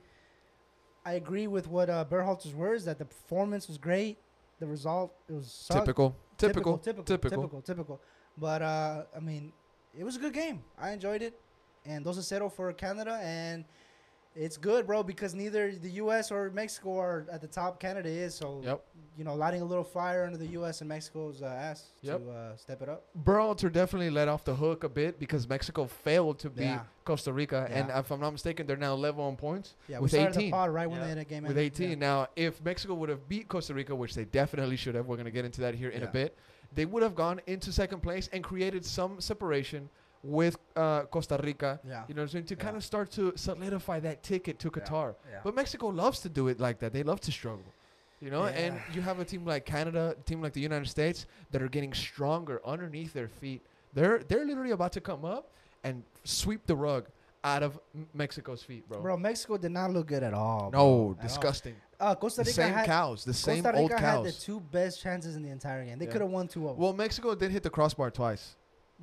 I 1.06 1.14
agree 1.14 1.48
with 1.48 1.68
what 1.68 1.90
uh, 1.90 2.04
Berhalter's 2.04 2.54
words 2.54 2.84
that 2.86 2.98
the 2.98 3.06
performance 3.06 3.68
was 3.68 3.78
great. 3.78 4.18
The 4.60 4.68
result 4.68 5.14
it 5.30 5.34
was 5.34 5.50
suck- 5.52 5.78
Typical, 5.86 6.14
typical, 6.38 6.78
typical, 6.78 7.04
typical. 7.06 7.42
typical, 7.44 7.62
typical. 7.62 8.02
But 8.40 8.62
uh, 8.62 9.04
I 9.16 9.20
mean, 9.20 9.52
it 9.98 10.04
was 10.04 10.16
a 10.16 10.20
good 10.20 10.34
game. 10.34 10.62
I 10.80 10.92
enjoyed 10.92 11.22
it, 11.22 11.40
and 11.86 12.06
those 12.06 12.18
are 12.18 12.22
settled 12.24 12.54
for 12.54 12.72
Canada. 12.74 13.20
And 13.22 13.66
It's 14.36 14.58
good, 14.58 14.86
bro, 14.86 15.02
because 15.04 15.34
neither 15.34 15.74
the 15.76 15.90
U.S. 16.04 16.32
or 16.32 16.52
Mexico 16.52 16.98
are 17.00 17.26
at 17.32 17.42
the 17.42 17.48
top. 17.48 17.80
Canada 17.80 18.08
is, 18.08 18.36
so 18.36 18.62
Yep. 18.64 18.86
you 19.18 19.24
know, 19.24 19.34
lighting 19.36 19.62
a 19.62 19.66
little 19.66 19.84
fire 19.84 20.24
under 20.24 20.38
the 20.38 20.46
U.S. 20.60 20.82
and 20.82 20.88
Mexico's 20.88 21.42
uh, 21.42 21.48
ass 21.48 21.88
Yep. 22.04 22.24
to 22.24 22.32
uh, 22.32 22.56
step 22.56 22.82
it 22.84 22.90
up. 22.90 23.06
Berhalter 23.26 23.72
definitely 23.72 24.12
let 24.12 24.28
off 24.28 24.46
the 24.46 24.54
hook 24.56 24.84
a 24.84 24.90
bit 24.90 25.20
because 25.20 25.50
Mexico 25.50 25.88
failed 25.88 26.38
to 26.40 26.50
beat 26.52 26.64
Yeah. 26.66 26.82
Costa 27.04 27.34
Rica, 27.34 27.68
and 27.72 27.90
if 27.90 28.12
I'm 28.12 28.20
not 28.22 28.32
mistaken, 28.32 28.68
they're 28.68 28.78
now 28.78 28.94
level 28.94 29.24
on 29.26 29.36
points 29.36 29.74
Yeah, 29.88 29.98
with 30.00 30.14
we 30.14 30.20
18. 30.20 30.32
the 30.40 30.52
pod 30.52 30.70
right 30.70 30.88
when 30.90 31.02
they 31.02 31.10
had 31.10 31.18
a 31.18 31.26
game 31.26 31.42
with 31.44 31.58
ended. 31.58 31.74
18. 31.74 31.90
Yeah. 31.90 31.96
Now, 31.96 32.28
if 32.36 32.64
Mexico 32.64 32.94
would 32.94 33.10
have 33.10 33.28
beat 33.28 33.48
Costa 33.48 33.74
Rica, 33.74 33.96
which 33.96 34.14
they 34.14 34.26
definitely 34.26 34.76
should 34.78 34.94
have, 34.94 35.08
we're 35.08 35.16
going 35.18 35.26
to 35.26 35.32
get 35.32 35.44
into 35.44 35.62
that 35.62 35.74
here 35.74 35.90
in 35.90 36.04
a 36.04 36.08
bit, 36.08 36.38
they 36.74 36.86
would 36.86 37.04
have 37.04 37.16
gone 37.16 37.42
into 37.48 37.72
second 37.72 38.02
place 38.02 38.30
and 38.34 38.44
created 38.44 38.86
some 38.86 39.20
separation 39.22 39.90
with 40.24 40.58
uh, 40.76 41.04
Costa 41.04 41.40
Rica. 41.42 41.80
Yeah. 41.88 42.04
You 42.08 42.14
know 42.14 42.22
what 42.22 42.24
I'm 42.24 42.30
saying? 42.30 42.46
To 42.46 42.56
Yeah. 42.56 42.64
kind 42.64 42.76
of 42.78 42.84
start 42.84 43.10
to 43.12 43.34
solidify 43.36 44.00
that 44.02 44.22
ticket 44.24 44.60
to 44.60 44.70
Qatar. 44.70 45.16
Yeah. 45.32 45.40
But 45.44 45.56
Mexico 45.56 45.88
loves 45.88 46.20
to 46.22 46.30
do 46.30 46.48
it 46.50 46.60
like 46.60 46.80
that. 46.80 46.92
They 46.94 47.04
love 47.04 47.22
to 47.22 47.32
struggle. 47.32 47.64
You 48.22 48.30
know, 48.30 48.46
and 48.48 48.78
you 48.94 49.02
have 49.02 49.20
a 49.22 49.26
team 49.26 49.46
like 49.46 49.66
Canada, 49.66 50.14
a 50.20 50.22
team 50.24 50.42
like 50.42 50.52
the 50.52 50.60
United 50.60 50.90
States 50.90 51.26
that 51.52 51.62
are 51.62 51.70
getting 51.70 51.94
stronger 51.94 52.60
underneath 52.66 53.14
their 53.14 53.30
feet. 53.30 53.62
They're 53.94 54.20
they're 54.28 54.44
literally 54.46 54.72
about 54.72 54.92
to 54.94 55.02
come 55.02 55.24
up 55.24 55.52
and 55.86 56.04
sweep 56.26 56.66
the 56.68 56.76
rug 56.76 57.06
out 57.46 57.64
of 57.64 57.80
Mexico's 58.14 58.62
feet, 58.62 58.84
bro. 58.90 59.00
Bro, 59.02 59.18
Mexico 59.18 59.56
did 59.58 59.72
not 59.72 59.92
look 59.92 60.08
good 60.08 60.22
at 60.24 60.34
all. 60.34 60.70
no, 60.70 61.16
bro, 61.16 61.18
at 61.22 61.22
all. 61.22 61.28
Uh, 62.00 62.16
Costa 62.16 62.42
The 62.42 62.46
Rica 62.46 62.54
same 62.54 62.74
had 62.74 62.86
cows, 62.86 63.26
the 63.26 63.34
same 63.34 63.64
Costa 63.64 63.78
old 63.78 63.92
Rica 63.92 64.02
had 64.02 64.24
the 64.24 64.32
two 64.32 64.60
best 64.62 65.02
chances 65.02 65.36
in 65.36 65.44
the 65.44 65.50
entire 65.50 65.84
game. 65.84 66.00
They 66.00 66.06
Yeah. 66.06 66.12
could 66.12 66.22
have 66.22 66.30
won 66.30 66.48
two 66.48 66.68
of 66.70 66.76
them. 66.76 66.84
Well, 66.84 66.94
Mexico 66.94 67.36
did 67.36 67.52
hit 67.52 67.64
the 67.64 67.70
crossbar 67.70 68.10
twice. 68.12 68.56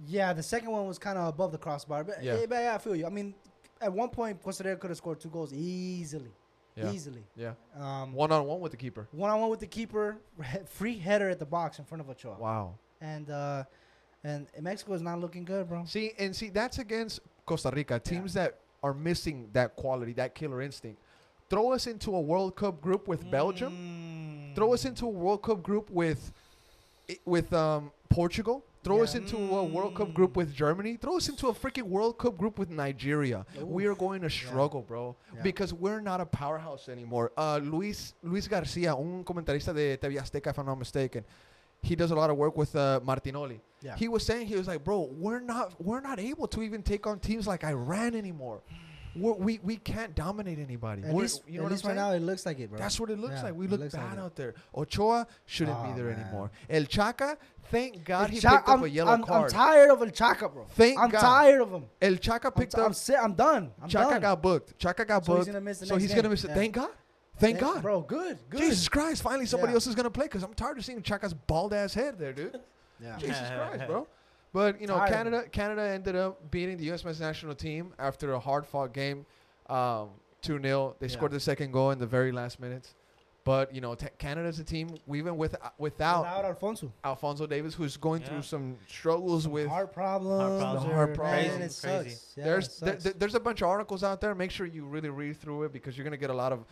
yeah, 0.07 0.33
the 0.33 0.43
second 0.43 0.71
one 0.71 0.87
was 0.87 0.99
kind 0.99 1.19
of 1.19 1.27
above 1.29 1.53
the 1.53 1.59
crossbar, 1.59 2.05
but 2.05 2.23
Yeah. 2.23 2.37
yeah. 2.41 2.47
but 2.47 2.55
yeah, 2.57 2.75
I 2.75 2.79
feel 2.79 2.95
you. 2.97 3.07
I 3.07 3.11
mean, 3.11 3.35
at 3.81 3.93
one 3.93 4.09
point 4.11 4.43
Costa 4.43 4.65
Rica 4.65 4.77
could 4.79 4.91
have 4.91 4.97
scored 4.97 5.21
two 5.21 5.29
goals 5.31 5.53
easily, 5.53 6.31
Yeah, 6.75 6.91
easily. 6.91 7.25
yeah. 7.35 7.53
Um, 7.79 8.13
One 8.15 8.31
on 8.33 8.47
one 8.47 8.61
with 8.61 8.73
the 8.73 8.77
keeper. 8.79 9.09
one 9.13 9.31
on 9.31 9.41
one 9.41 9.51
with 9.51 9.61
the 9.61 9.67
keeper, 9.67 10.17
free 10.67 10.99
header 10.99 11.29
at 11.31 11.39
the 11.39 11.47
box 11.47 11.79
in 11.79 11.85
front 11.85 12.01
of 12.03 12.09
Ochoa, 12.11 12.37
Wow. 12.39 12.75
and 13.01 13.31
uh, 13.31 13.65
and 14.25 14.49
Mexico 14.61 14.95
is 14.95 15.03
not 15.03 15.21
looking 15.21 15.45
good, 15.45 15.69
bro. 15.69 15.85
See, 15.85 16.13
and 16.19 16.35
see, 16.35 16.49
that's 16.51 16.79
against 16.79 17.21
Costa 17.45 17.71
Rica. 17.73 17.99
Teams 18.01 18.33
that 18.35 18.59
are 18.83 18.93
missing 18.95 19.49
that 19.53 19.77
quality, 19.77 20.13
that 20.15 20.35
killer 20.35 20.61
instinct. 20.63 21.01
Throw 21.49 21.73
us 21.73 21.87
into 21.87 22.15
a 22.15 22.21
World 22.21 22.57
Cup 22.57 22.81
group 22.81 23.07
with 23.09 23.31
Belgium. 23.31 23.73
Mm. 23.73 24.55
Throw 24.57 24.73
us 24.75 24.85
into 24.85 25.07
a 25.07 25.11
World 25.11 25.43
Cup 25.43 25.63
group 25.63 25.91
with 25.91 26.33
with 27.25 27.53
um, 27.53 27.93
Portugal. 28.09 28.65
Throw 28.83 29.03
us 29.03 29.17
into 29.17 29.37
a 29.37 29.65
World 29.65 29.97
Cup 29.97 30.15
group 30.15 30.37
with 30.37 30.55
Germany. 30.55 30.97
Throw 30.97 31.17
us 31.17 31.29
into 31.29 31.49
a 31.49 31.53
freaking 31.53 31.83
World 31.85 32.19
Cup 32.19 32.37
group 32.39 32.57
with 32.57 32.71
Nigeria. 32.71 33.45
We 33.61 33.87
are 33.87 33.97
going 33.97 34.23
to 34.23 34.31
struggle, 34.31 34.83
bro, 34.83 35.17
Yeah. 35.35 35.43
because 35.43 35.73
we're 35.75 36.01
not 36.01 36.21
a 36.21 36.27
powerhouse 36.27 36.89
anymore. 36.89 37.33
Uh, 37.37 37.59
Luis 37.63 38.15
Luis 38.23 38.47
Garcia, 38.47 38.95
un 38.95 39.25
comentarista 39.25 39.75
de 39.75 39.97
TV 39.97 40.21
Azteca, 40.21 40.51
if 40.51 40.59
I'm 40.59 40.67
not 40.67 40.79
mistaken, 40.79 41.25
he 41.83 41.97
does 41.97 42.13
a 42.13 42.15
lot 42.15 42.31
of 42.31 42.37
work 42.37 42.57
with 42.57 42.75
uh, 42.77 43.01
Martinoli. 43.05 43.59
Yeah. 43.83 43.97
He 43.97 44.07
was 44.09 44.25
saying 44.25 44.47
he 44.47 44.55
was 44.57 44.69
like, 44.69 44.85
bro, 44.85 45.09
we're 45.13 45.41
not 45.41 45.75
we're 45.81 46.01
not 46.01 46.21
able 46.21 46.47
to 46.49 46.63
even 46.63 46.83
take 46.83 47.07
on 47.09 47.19
teams 47.19 47.47
like 47.49 47.65
Iran 47.65 48.15
anymore. 48.15 48.63
We're, 49.19 49.33
we 49.35 49.61
we 49.62 49.77
can't 49.77 50.14
dominate 50.14 50.59
anybody. 50.59 51.03
At 51.03 51.09
We're- 51.09 51.23
least, 51.23 51.43
you 51.49 51.59
know 51.61 51.67
at 51.67 51.73
least 51.73 51.85
right 51.85 51.97
now 51.97 52.12
it 52.12 52.21
looks 52.21 52.45
like 52.47 52.59
it, 52.59 52.71
bro. 52.71 52.79
That's 52.79 52.99
what 53.01 53.11
it 53.11 53.19
looks 53.19 53.35
Yeah, 53.37 53.43
like. 53.45 53.55
We 53.55 53.67
look 53.67 53.81
looks 53.81 53.95
like 53.95 54.11
bad 54.11 54.19
out 54.19 54.37
there. 54.37 54.55
Ochoa 54.75 55.27
shouldn't 55.47 55.83
be 55.85 55.91
Oh, 55.93 55.97
there 55.97 56.05
man. 56.11 56.21
anymore. 56.21 56.51
El 56.69 56.85
Chaka, 56.85 57.37
thank 57.71 58.05
God 58.05 58.23
El 58.25 58.29
he 58.29 58.35
picked 58.37 58.45
up 58.47 58.69
I'm, 58.69 58.83
a 58.85 58.87
yellow 58.87 59.12
I'm, 59.12 59.23
card. 59.23 59.45
I'm 59.45 59.51
tired 59.59 59.91
of 59.91 60.03
El 60.03 60.11
Chaka, 60.11 60.49
bro. 60.49 60.64
Thank 60.71 60.99
I'm 60.99 61.11
God. 61.11 61.21
tired 61.21 61.61
of 61.62 61.71
him. 61.73 61.85
El 62.01 62.17
Chaka 62.17 62.49
I'm, 62.49 62.53
picked 62.53 62.73
t- 62.75 62.81
I'm, 62.81 62.87
up. 62.87 62.95
si- 62.95 63.14
I'm 63.14 63.35
done. 63.35 63.71
I'm 63.83 63.89
Chaka 63.89 64.11
done. 64.12 64.21
got 64.23 64.43
booked. 64.43 64.79
Chaka 64.79 65.05
got 65.05 65.25
So 65.25 65.33
he's 65.33 65.39
booked. 65.41 65.47
gonna 65.53 65.61
miss 65.61 65.79
the 65.81 65.87
so 65.87 65.97
he's 65.97 66.14
gonna 66.14 66.29
miss 66.29 66.45
it. 66.45 66.49
Yeah. 66.49 66.55
Thank 66.55 66.75
God. 66.75 66.91
Thank 67.39 67.57
Yeah, 67.57 67.61
God. 67.61 67.83
bro. 67.83 68.01
Good, 68.01 68.39
good. 68.49 68.61
Jesus 68.61 68.89
Christ! 68.89 69.23
Finally, 69.23 69.45
somebody 69.47 69.71
Yeah. 69.73 69.75
else 69.77 69.87
is 69.87 69.95
gonna 69.95 70.11
play 70.11 70.25
because 70.27 70.43
I'm 70.43 70.55
tired 70.55 70.79
of 70.79 70.85
seeing 70.85 71.03
Chaka's 71.03 71.35
bald 71.35 71.75
ass 71.75 71.93
head 71.95 72.19
there, 72.19 72.33
dude. 72.33 72.59
Yeah. 72.99 73.19
Jesus 73.19 73.37
Christ, 73.39 73.87
bro. 73.87 74.07
But 74.57 74.81
you 74.81 74.87
know, 74.87 74.97
Tired. 74.97 75.11
Canada 75.13 75.45
Canada 75.53 75.83
ended 75.83 76.17
up 76.17 76.51
beating 76.51 76.79
the 76.79 76.85
U.S. 76.85 77.05
men's 77.05 77.21
national 77.21 77.55
team 77.55 77.93
after 77.99 78.33
a 78.33 78.39
hard 78.41 78.65
fought 78.67 78.95
game, 78.95 79.27
um, 79.69 80.09
two 80.41 80.59
0 80.59 80.97
They 80.99 81.09
Yeah. 81.09 81.13
scored 81.13 81.33
the 81.33 81.41
second 81.41 81.73
goal 81.73 81.91
in 81.91 81.99
the 81.99 82.07
very 82.07 82.33
last 82.33 82.59
minutes. 82.59 82.95
But 83.45 83.75
you 83.75 83.83
know, 83.83 83.95
t- 83.95 84.07
Canada's 84.17 84.59
a 84.59 84.65
team 84.65 84.97
even 85.13 85.37
with 85.37 85.57
without, 85.77 86.25
Without 86.25 86.45
Alfonso. 86.47 86.91
Alfonso 87.05 87.47
Davies, 87.47 87.75
who's 87.75 87.99
going 87.99 88.23
Yeah. 88.23 88.29
through 88.29 88.43
some 88.43 88.79
struggles 88.89 89.47
with. 89.47 89.69
heart 89.69 89.93
problems. 89.93 90.63
problems. 90.63 90.87
or- 90.87 90.95
Heart 90.95 91.15
problems. 91.15 91.47
it 91.55 91.87
Crazy. 91.87 92.11
sucks. 92.11 92.33
Yeah, 92.39 92.45
there's 92.45 92.83
it 92.83 93.01
there- 93.01 93.13
there's 93.13 93.35
a 93.35 93.41
bunch 93.41 93.61
of 93.61 93.69
articles 93.69 94.03
out 94.03 94.23
there. 94.23 94.35
Make 94.35 94.51
sure 94.51 94.65
you 94.65 94.87
really 94.87 95.11
read 95.11 95.37
through 95.37 95.65
it 95.65 95.73
because 95.75 95.99
you're 95.99 96.05
gonna 96.05 96.17
get 96.17 96.31
a 96.31 96.35
lot 96.45 96.53
of 96.55 96.65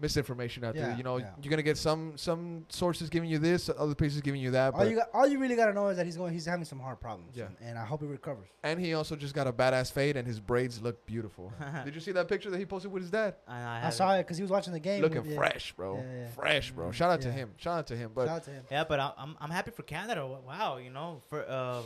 misinformation 0.00 0.64
out 0.64 0.74
there. 0.74 0.94
You 0.96 1.02
know, 1.02 1.16
yeah. 1.18 1.30
you're 1.42 1.50
gonna 1.50 1.62
get 1.62 1.76
some 1.76 2.16
some 2.16 2.64
sources 2.68 3.10
giving 3.10 3.28
you 3.28 3.38
this, 3.38 3.68
other 3.76 3.94
places 3.94 4.20
giving 4.20 4.40
you 4.40 4.50
that. 4.52 4.74
all 4.74 4.86
you 4.86 4.96
got, 4.96 5.08
all 5.12 5.26
you 5.26 5.38
really 5.38 5.56
gotta 5.56 5.72
know 5.72 5.88
is 5.88 5.96
that 5.96 6.06
he's 6.06 6.16
going. 6.16 6.32
He's 6.32 6.46
having 6.46 6.64
some 6.64 6.78
heart 6.80 7.00
problems. 7.00 7.36
Yeah. 7.36 7.46
And, 7.46 7.70
and 7.70 7.78
I 7.78 7.84
hope 7.84 8.00
he 8.00 8.06
recovers. 8.06 8.48
and 8.62 8.80
he 8.80 8.94
also 8.94 9.16
just 9.16 9.34
got 9.34 9.46
a 9.46 9.52
badass 9.52 9.92
fade, 9.92 10.16
and 10.16 10.26
his 10.26 10.40
braids 10.40 10.80
look 10.80 11.04
beautiful. 11.06 11.52
Did 11.84 11.94
you 11.94 12.00
see 12.00 12.12
that 12.12 12.28
picture 12.28 12.50
that 12.50 12.58
he 12.58 12.66
posted 12.66 12.92
with 12.92 13.02
his 13.02 13.10
dad? 13.10 13.34
I, 13.46 13.60
I, 13.60 13.86
I 13.86 13.90
saw 13.90 14.14
it 14.14 14.18
because 14.18 14.36
he 14.36 14.42
was 14.42 14.50
watching 14.50 14.72
the 14.72 14.80
game. 14.80 15.02
Looking 15.02 15.24
Yeah. 15.24 15.36
fresh, 15.36 15.72
bro. 15.72 15.96
Yeah, 15.96 16.18
yeah. 16.20 16.28
Fresh, 16.28 16.70
bro. 16.72 16.92
Shout 16.92 17.10
out 17.10 17.20
to 17.22 17.32
him. 17.32 17.50
Shout 17.56 17.78
out 17.78 17.86
to 17.88 17.96
him. 17.96 18.12
But 18.14 18.26
Shout 18.26 18.36
out 18.36 18.44
to 18.44 18.50
him. 18.50 18.64
Yeah, 18.70 18.84
but 18.84 19.00
I'm 19.00 19.12
I'm, 19.18 19.36
I'm 19.40 19.50
happy 19.50 19.70
for 19.70 19.82
Canada. 19.82 20.26
Wow, 20.26 20.76
you 20.76 20.90
know, 20.90 21.20
for 21.28 21.44
uh, 21.48 21.82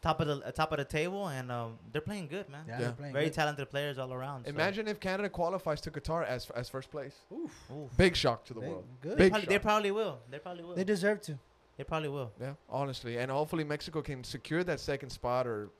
top 0.00 0.20
of 0.20 0.26
the 0.26 0.36
uh, 0.46 0.50
top 0.52 0.72
of 0.72 0.78
the 0.78 0.84
table, 0.84 1.28
and 1.28 1.50
um, 1.50 1.78
they're 1.92 2.00
playing 2.00 2.28
good, 2.28 2.48
man. 2.48 2.64
Yeah, 2.68 2.80
Yeah. 2.80 2.90
playing 2.92 3.12
Very 3.12 3.26
good. 3.26 3.34
talented 3.34 3.70
players 3.70 3.98
all 3.98 4.12
around. 4.12 4.44
so- 4.44 4.50
imagine 4.50 4.88
if 4.88 5.00
Canada 5.00 5.28
qualifies 5.28 5.80
to 5.82 5.90
Qatar 5.90 6.26
as 6.26 6.48
as 6.50 6.68
first 6.68 6.90
place. 6.90 7.14
Oof. 7.32 7.52
Big 7.96 8.14
shock 8.16 8.44
to 8.46 8.54
the 8.54 8.60
They- 8.60 8.68
world. 8.68 8.84
Good. 9.00 9.12
They 9.12 9.16
Big 9.24 9.32
probably, 9.32 9.46
they 9.48 9.58
probably 9.58 9.90
will. 9.90 10.18
They 10.30 10.38
probably 10.38 10.64
will. 10.64 10.74
They 10.74 10.84
deserve 10.84 11.20
to. 11.22 11.38
They 11.76 11.84
probably 11.84 12.08
will. 12.08 12.32
Yeah, 12.40 12.54
honestly, 12.68 13.18
and 13.18 13.30
hopefully 13.30 13.64
Mexico 13.64 14.02
can 14.02 14.24
secure 14.24 14.64
that 14.64 14.80
second 14.80 15.10
spot 15.10 15.46
or, 15.46 15.70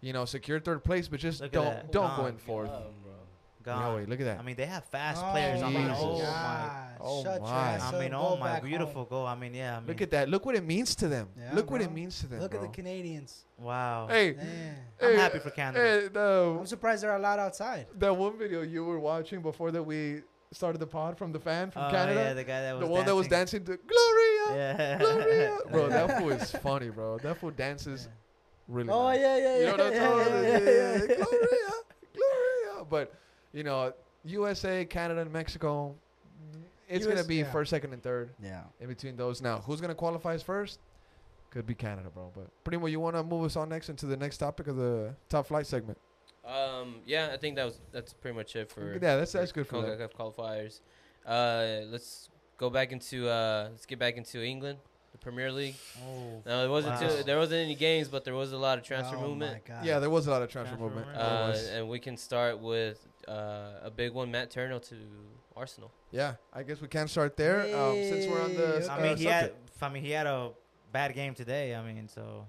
you 0.00 0.12
know, 0.12 0.24
secure 0.24 0.58
third 0.58 0.82
place. 0.82 1.06
But 1.08 1.20
just 1.20 1.40
Look 1.40 1.52
don't 1.52 1.92
don't 1.92 2.16
go 2.16 2.26
in 2.26 2.36
fourth. 2.36 2.70
Gone. 3.66 3.82
No 3.82 3.96
way. 3.96 4.06
Look 4.06 4.20
at 4.20 4.24
that. 4.26 4.38
I 4.38 4.42
mean, 4.42 4.56
they 4.56 4.64
have 4.66 4.84
fast 4.84 5.22
Oh 5.26 5.30
players. 5.32 5.60
I 5.62 5.68
mean, 5.70 5.82
Jesus. 5.88 5.98
oh 6.00 6.18
my. 6.18 6.24
God. 6.24 6.72
Oh 7.00 7.22
Shut 7.22 7.34
your 7.40 7.42
my. 7.50 7.72
ass 7.72 7.92
I 7.92 7.98
mean, 8.00 8.14
oh 8.14 8.36
my, 8.36 8.46
back 8.46 8.60
home. 8.62 8.68
beautiful 8.70 9.04
goal. 9.04 9.26
I 9.26 9.34
mean, 9.34 9.52
yeah. 9.54 9.76
I 9.76 9.80
mean, 9.80 9.88
Look 9.88 10.00
at 10.00 10.10
that. 10.12 10.28
Look 10.28 10.46
what 10.46 10.54
it 10.54 10.64
means 10.64 10.94
to 10.96 11.08
them. 11.08 11.28
Yeah, 11.38 11.50
Look 11.54 11.70
what 11.70 11.82
it 11.82 11.92
means 11.92 12.18
to 12.20 12.26
them. 12.28 12.40
Look 12.40 12.54
at 12.54 12.62
the 12.62 12.68
Canadians. 12.68 13.44
wow. 13.58 14.06
Hey, 14.08 14.32
Man. 14.32 14.76
I'm 15.02 15.10
hey, 15.10 15.16
happy 15.16 15.38
for 15.40 15.50
Canada. 15.50 15.84
Hey, 16.02 16.08
no, 16.14 16.58
I'm 16.60 16.66
surprised 16.66 17.02
they're 17.02 17.14
allowed 17.16 17.38
outside. 17.40 17.86
that 17.98 18.16
one 18.16 18.38
video 18.38 18.62
you 18.62 18.84
were 18.84 18.98
watching 19.00 19.42
before 19.42 19.70
that 19.72 19.82
we 19.82 20.22
started 20.52 20.78
the 20.78 20.86
pod 20.86 21.18
from 21.18 21.32
the 21.32 21.40
fan 21.40 21.70
from 21.72 21.82
Oh, 21.82 21.90
Canada. 21.90 22.20
yeah, 22.20 22.32
the 22.34 22.44
guy 22.44 22.62
that 22.62 22.76
was 22.78 22.86
the 22.86 22.90
one 22.92 23.04
that 23.04 23.14
was 23.16 23.26
dancing 23.28 23.64
to 23.64 23.76
Gloria, 23.76 24.56
Yeah. 24.56 24.98
Gloria. 24.98 25.58
bro, 25.72 25.88
that 25.88 26.18
fool 26.18 26.30
is 26.30 26.50
funny, 26.52 26.88
bro. 26.88 27.18
That 27.18 27.36
fool 27.38 27.50
dances 27.50 28.08
really. 28.68 28.88
Oh 28.90 29.08
nice. 29.08 29.20
yeah, 29.20 29.36
yeah, 29.36 29.42
yeah. 29.42 29.58
You 29.58 29.64
know 29.66 29.70
what 29.72 29.80
I'm 29.80 29.92
yeah, 29.92 30.08
talking 30.08 30.20
about? 30.26 30.42
yeah, 30.44 30.48
Yeah, 30.50 30.58
yeah, 30.58 30.70
yeah, 30.70 30.92
yeah, 30.92 31.06
yeah. 31.08 31.14
Gloria, 31.16 31.72
Gloria. 32.14 32.84
But 32.88 33.14
you 33.56 33.64
know, 33.64 33.92
USA, 34.24 34.84
Canada, 34.84 35.22
and 35.22 35.32
Mexico. 35.32 35.94
It's 36.88 37.06
gonna 37.06 37.24
be 37.24 37.36
yeah. 37.36 37.50
first, 37.50 37.70
second, 37.70 37.92
and 37.94 38.02
third 38.02 38.30
Yeah. 38.40 38.62
in 38.80 38.88
between 38.88 39.16
those. 39.16 39.40
Now, 39.42 39.60
who's 39.60 39.80
gonna 39.80 39.94
qualify 39.94 40.34
as 40.34 40.42
first? 40.42 40.78
Could 41.50 41.66
be 41.66 41.74
Canada, 41.74 42.10
bro. 42.12 42.30
But 42.34 42.44
pretty 42.64 42.76
Primo, 42.76 42.86
you 42.86 43.00
wanna 43.00 43.24
move 43.24 43.44
us 43.44 43.56
on 43.56 43.68
next 43.70 43.88
into 43.88 44.06
the 44.06 44.16
next 44.16 44.38
topic 44.38 44.68
of 44.68 44.76
the 44.76 45.14
top 45.28 45.46
flight 45.46 45.66
segment? 45.66 45.98
Um, 46.44 46.96
yeah, 47.06 47.30
I 47.32 47.38
think 47.38 47.56
that 47.56 47.64
was 47.64 47.80
that's 47.90 48.12
pretty 48.12 48.36
much 48.36 48.54
it 48.54 48.70
for 48.70 48.92
Yeah, 48.92 49.16
that's 49.16 49.32
that's 49.32 49.50
good 49.52 49.66
for 49.66 49.80
that. 49.82 49.98
CONCACAF 49.98 50.12
qualifiers. 50.12 50.80
Uh, 51.26 51.86
let's 51.90 52.28
go 52.58 52.70
back 52.70 52.92
into 52.92 53.28
uh, 53.28 53.68
let's 53.72 53.86
get 53.86 53.98
back 53.98 54.16
into 54.16 54.40
England, 54.44 54.78
the 55.10 55.18
Premier 55.18 55.50
League. 55.50 55.74
Oh. 56.06 56.42
Now 56.46 56.62
it 56.64 56.68
wasn't 56.68 57.00
Wow. 57.00 57.08
too, 57.16 57.22
there 57.24 57.38
wasn't 57.38 57.64
any 57.64 57.74
games, 57.74 58.06
but 58.06 58.24
there 58.24 58.34
was 58.34 58.52
a 58.52 58.58
lot 58.58 58.78
of 58.78 58.84
transfer 58.84 59.16
oh 59.16 59.22
movement. 59.28 59.54
My 59.66 59.74
God. 59.74 59.84
Yeah, 59.84 59.98
there 59.98 60.10
was 60.10 60.28
a 60.28 60.30
lot 60.30 60.42
of 60.42 60.48
transfer 60.50 60.76
Transfer 60.76 60.96
movement. 60.96 61.18
movement. 61.18 61.66
Uh, 61.72 61.76
and 61.78 61.88
we 61.88 61.98
can 61.98 62.16
start 62.16 62.60
with 62.60 63.04
uh, 63.28 63.80
a 63.82 63.90
big 63.90 64.12
one, 64.12 64.30
Matt 64.30 64.50
Turner 64.50 64.78
to 64.78 64.94
Arsenal. 65.56 65.90
Yeah, 66.10 66.34
I 66.52 66.62
guess 66.62 66.80
we 66.80 66.88
can 66.88 67.08
start 67.08 67.36
there. 67.36 67.60
Um, 67.76 67.94
since 67.94 68.26
we're 68.26 68.42
on 68.42 68.54
the 68.54 68.80
Hey, 68.80 68.88
I 68.88 68.98
uh, 68.98 69.02
mean, 69.02 69.16
he 69.16 69.24
had. 69.24 69.52
I 69.82 69.88
mean, 69.88 70.02
he 70.02 70.10
had 70.10 70.26
a 70.26 70.50
bad 70.92 71.14
game 71.14 71.34
today. 71.34 71.74
I 71.74 71.82
mean, 71.82 72.08
so 72.08 72.46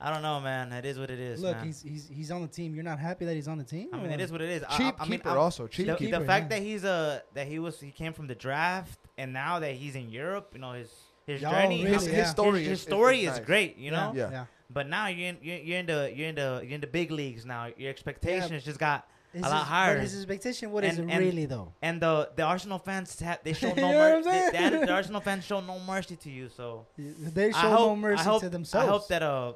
I 0.00 0.12
don't 0.12 0.22
know, 0.22 0.40
man. 0.40 0.72
It 0.72 0.84
is 0.84 0.98
what 0.98 1.10
it 1.10 1.18
is. 1.18 1.40
Look, 1.40 1.56
man. 1.56 1.66
he's 1.66 1.82
he's 1.82 2.08
he's 2.08 2.30
on 2.30 2.42
the 2.42 2.48
team. 2.48 2.74
You're 2.74 2.84
not 2.84 2.98
happy 2.98 3.24
that 3.24 3.34
he's 3.34 3.48
on 3.48 3.58
the 3.58 3.64
team? 3.64 3.88
I 3.92 3.96
mean, 3.96 4.10
it 4.10 4.20
or- 4.20 4.24
is 4.24 4.32
what 4.32 4.40
it 4.40 4.50
is. 4.50 4.62
Cheap 4.76 4.94
I, 4.98 5.04
I 5.04 5.08
mean, 5.08 5.18
keeper 5.18 5.30
I'm- 5.30 5.38
also 5.38 5.66
cheap 5.66 5.86
the, 5.86 5.96
keeper. 5.96 6.18
the 6.20 6.24
fact 6.24 6.50
yeah. 6.50 6.58
that 6.58 6.64
he's 6.64 6.84
a 6.84 7.22
that 7.34 7.46
he 7.46 7.58
was 7.58 7.80
he 7.80 7.90
came 7.90 8.12
from 8.12 8.26
the 8.26 8.34
draft 8.34 8.98
and 9.16 9.32
now 9.32 9.58
that 9.58 9.72
he's 9.72 9.96
in 9.96 10.08
Europe, 10.08 10.50
you 10.52 10.60
know 10.60 10.72
his 10.72 10.90
his 11.26 11.42
Y'all 11.42 11.50
journey, 11.50 11.82
really- 11.84 11.94
his, 11.94 12.06
yeah. 12.06 12.14
his 12.14 12.30
story, 12.30 12.60
his, 12.60 12.62
is, 12.62 12.68
his 12.68 12.80
story 12.80 13.18
is, 13.24 13.32
is, 13.32 13.38
nice. 13.38 13.46
great, 13.46 13.76
you 13.76 13.90
know. 13.90 14.12
Yeah. 14.14 14.30
yeah. 14.30 14.44
But 14.70 14.88
now 14.88 15.08
you're 15.08 15.30
in 15.30 15.38
you're, 15.42 15.58
you're 15.58 15.78
in 15.78 15.86
the 15.86 16.12
you're 16.14 16.28
in 16.28 16.34
the 16.34 16.60
you're 16.62 16.74
in 16.74 16.80
the 16.80 16.86
big 16.86 17.10
leagues 17.10 17.44
now. 17.44 17.68
Your 17.76 17.90
expectations 17.90 18.64
just 18.64 18.78
got 18.78 19.08
Is 19.34 19.42
A 19.44 19.48
lot 19.48 19.58
his- 19.58 19.68
higher. 19.68 19.94
But 19.96 20.02
his 20.02 20.16
expectation, 20.16 20.70
what 20.72 20.84
is 20.84 20.98
And- 20.98 21.10
it 21.10 21.12
and- 21.14 21.24
really 21.24 21.44
though? 21.46 21.72
and 21.82 22.00
the 22.00 22.30
the 22.34 22.42
Arsenal 22.44 22.78
fans 22.78 23.18
have 23.20 23.40
they 23.44 23.52
show 23.60 23.68
You 23.68 23.74
no 23.74 23.90
know 23.92 23.98
what 23.98 24.12
I'm 24.18 24.24
mercy. 24.24 24.78
The, 24.78 24.86
the 24.86 24.92
Arsenal 24.92 25.20
fans 25.20 25.44
show 25.44 25.60
no 25.60 25.78
mercy 25.80 26.16
to 26.16 26.30
you. 26.30 26.48
So 26.48 26.86
They 26.96 27.52
show 27.52 27.58
hope, 27.58 27.88
no 27.90 27.96
mercy 27.96 28.24
hope, 28.24 28.40
to 28.42 28.48
themselves. 28.48 28.88
I 28.88 28.90
hope 28.90 29.08
that 29.08 29.22
uh 29.22 29.52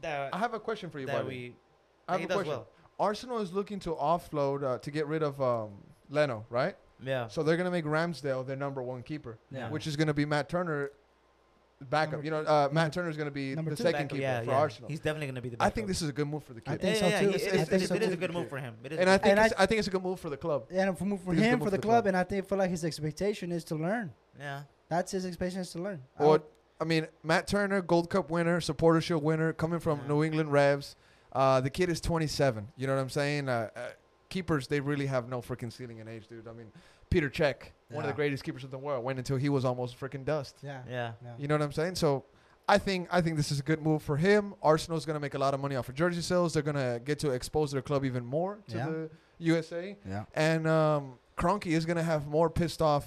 that 0.00 0.34
I 0.34 0.38
have 0.38 0.54
a 0.54 0.60
question 0.60 0.90
for 0.90 0.98
you, 0.98 1.06
that 1.06 1.24
buddy. 1.24 1.28
we 1.28 1.56
I 2.08 2.18
have 2.18 2.30
a 2.30 2.34
question. 2.34 2.48
well. 2.52 2.66
Arsenal 2.98 3.38
is 3.38 3.52
looking 3.52 3.78
to 3.80 3.90
offload 3.94 4.64
uh, 4.64 4.78
to 4.78 4.90
get 4.90 5.06
rid 5.06 5.22
of 5.22 5.40
um, 5.40 5.70
Leno, 6.10 6.44
right? 6.50 6.76
Yeah. 7.02 7.28
So 7.28 7.42
they're 7.42 7.56
gonna 7.56 7.70
make 7.70 7.84
Ramsdale 7.84 8.44
their 8.46 8.56
number 8.56 8.82
one 8.82 9.02
keeper, 9.02 9.38
Yeah. 9.50 9.70
which 9.70 9.86
is 9.86 9.96
gonna 9.96 10.14
be 10.14 10.24
Matt 10.24 10.48
Turner 10.48 10.90
backup. 11.90 12.12
Number- 12.12 12.24
you 12.24 12.30
know, 12.30 12.40
uh, 12.42 12.68
Matt 12.72 12.92
Turner 12.92 13.08
is 13.10 13.16
gonna 13.16 13.30
be 13.30 13.54
the 13.54 13.62
two. 13.62 13.76
second 13.76 13.92
Backup, 13.92 14.08
keeper 14.10 14.20
yeah, 14.22 14.40
for 14.42 14.50
yeah. 14.50 14.56
Arsenal. 14.58 14.88
He's 14.90 15.00
definitely 15.00 15.26
gonna 15.28 15.42
be 15.42 15.48
the. 15.50 15.56
I 15.62 15.70
think 15.70 15.86
this 15.88 16.02
is 16.02 16.08
a 16.08 16.12
good 16.12 16.28
move 16.28 16.44
for 16.44 16.54
the 16.54 16.60
kid. 16.60 16.72
I 16.72 16.76
think 16.76 16.94
yeah, 16.94 17.00
so 17.00 17.06
yeah, 17.08 17.20
too. 17.20 17.26
he- 17.26 17.32
I 17.32 17.34
it 17.34 17.36
is- 17.36 17.42
think 17.42 17.54
it 17.54 17.82
is- 17.82 17.88
so 17.88 17.94
it 17.94 18.02
is 18.02 18.08
too. 18.08 18.14
a 18.14 18.16
good 18.16 18.32
move 18.32 18.48
for 18.48 18.58
him. 18.58 18.74
It 18.84 18.92
is 18.92 18.98
and 18.98 19.08
a 19.08 19.12
I 19.12 19.16
good 19.16 19.22
think 19.22 19.36
And 19.38 19.46
it's, 19.46 19.54
I, 19.58 19.66
think 19.66 19.78
it's 19.80 19.88
a 19.88 19.90
good 19.90 20.02
move 20.02 20.20
for 20.20 20.30
the 20.30 20.36
club. 20.36 20.66
And 20.70 20.96
for, 20.98 21.04
for 21.18 21.32
a 21.32 21.34
him, 21.36 21.58
move 21.58 21.64
for 21.64 21.64
the 21.64 21.64
for 21.64 21.70
the 21.70 21.78
club, 21.78 21.80
club. 21.82 22.06
and 22.06 22.16
I 22.16 22.24
think 22.24 22.48
feel 22.48 22.58
like 22.58 22.70
his 22.70 22.84
expectation 22.84 23.52
is 23.52 23.64
to 23.64 23.74
learn. 23.76 24.12
Yeah. 24.38 24.62
That's 24.88 25.12
his 25.12 25.24
expectation 25.26 25.60
is 25.62 25.70
to 25.72 25.78
learn. 25.82 26.02
I 26.18 26.24
Or, 26.24 26.42
I 26.80 26.84
mean, 26.84 27.06
Matt 27.22 27.46
Turner, 27.46 27.80
Gold 27.80 28.10
Cup 28.10 28.30
winner, 28.30 28.60
Supporter 28.60 29.00
Shield 29.00 29.22
winner, 29.22 29.52
coming 29.52 29.78
from 29.80 30.00
New 30.08 30.22
England 30.24 30.52
Revs. 30.52 30.96
Uh, 31.32 31.60
the 31.60 31.70
kid 31.70 31.88
is 31.88 32.00
27. 32.00 32.68
You 32.76 32.86
know 32.86 32.94
what 32.94 33.00
I'm 33.00 33.08
saying? 33.08 33.48
Uh, 33.48 33.70
uh, 33.74 33.80
keepers, 34.28 34.66
they 34.66 34.80
really 34.80 35.06
have 35.06 35.28
no 35.28 35.40
freaking 35.40 35.72
ceiling 35.72 35.98
in 35.98 36.08
age, 36.08 36.26
dude. 36.28 36.46
I 36.46 36.52
mean, 36.52 36.66
Peter 37.08 37.30
Cech, 37.92 37.96
one 37.96 38.04
of 38.04 38.08
the 38.08 38.14
greatest 38.14 38.44
keepers 38.44 38.64
in 38.64 38.70
the 38.70 38.78
world, 38.78 39.04
went 39.04 39.18
until 39.18 39.36
he 39.36 39.48
was 39.48 39.64
almost 39.64 39.98
freaking 39.98 40.24
dust. 40.24 40.56
yeah. 40.62 40.82
Yeah. 40.88 41.12
yeah. 41.24 41.30
You 41.38 41.48
know 41.48 41.54
what 41.54 41.62
I'm 41.62 41.72
saying? 41.72 41.94
So 41.96 42.24
I 42.68 42.78
think 42.78 43.08
I 43.10 43.20
think 43.20 43.36
this 43.36 43.50
is 43.52 43.60
a 43.60 43.62
good 43.62 43.82
move 43.82 44.02
for 44.02 44.16
him. 44.16 44.54
Arsenal's 44.62 45.04
gonna 45.04 45.20
make 45.20 45.34
a 45.34 45.38
lot 45.38 45.52
of 45.54 45.60
money 45.60 45.76
off 45.76 45.88
of 45.88 45.94
jersey 45.94 46.22
sales. 46.22 46.54
They're 46.54 46.62
gonna 46.62 47.00
get 47.04 47.18
to 47.20 47.30
expose 47.30 47.72
their 47.72 47.82
club 47.82 48.04
even 48.04 48.24
more 48.24 48.58
to 48.68 48.76
Yeah. 48.76 48.86
the 48.86 49.10
USA. 49.38 49.96
Yeah. 50.08 50.24
And 50.34 50.66
um, 50.68 51.14
Kroenke 51.36 51.66
is 51.66 51.84
gonna 51.86 52.02
have 52.02 52.26
more 52.26 52.48
pissed 52.50 52.80
off 52.80 53.06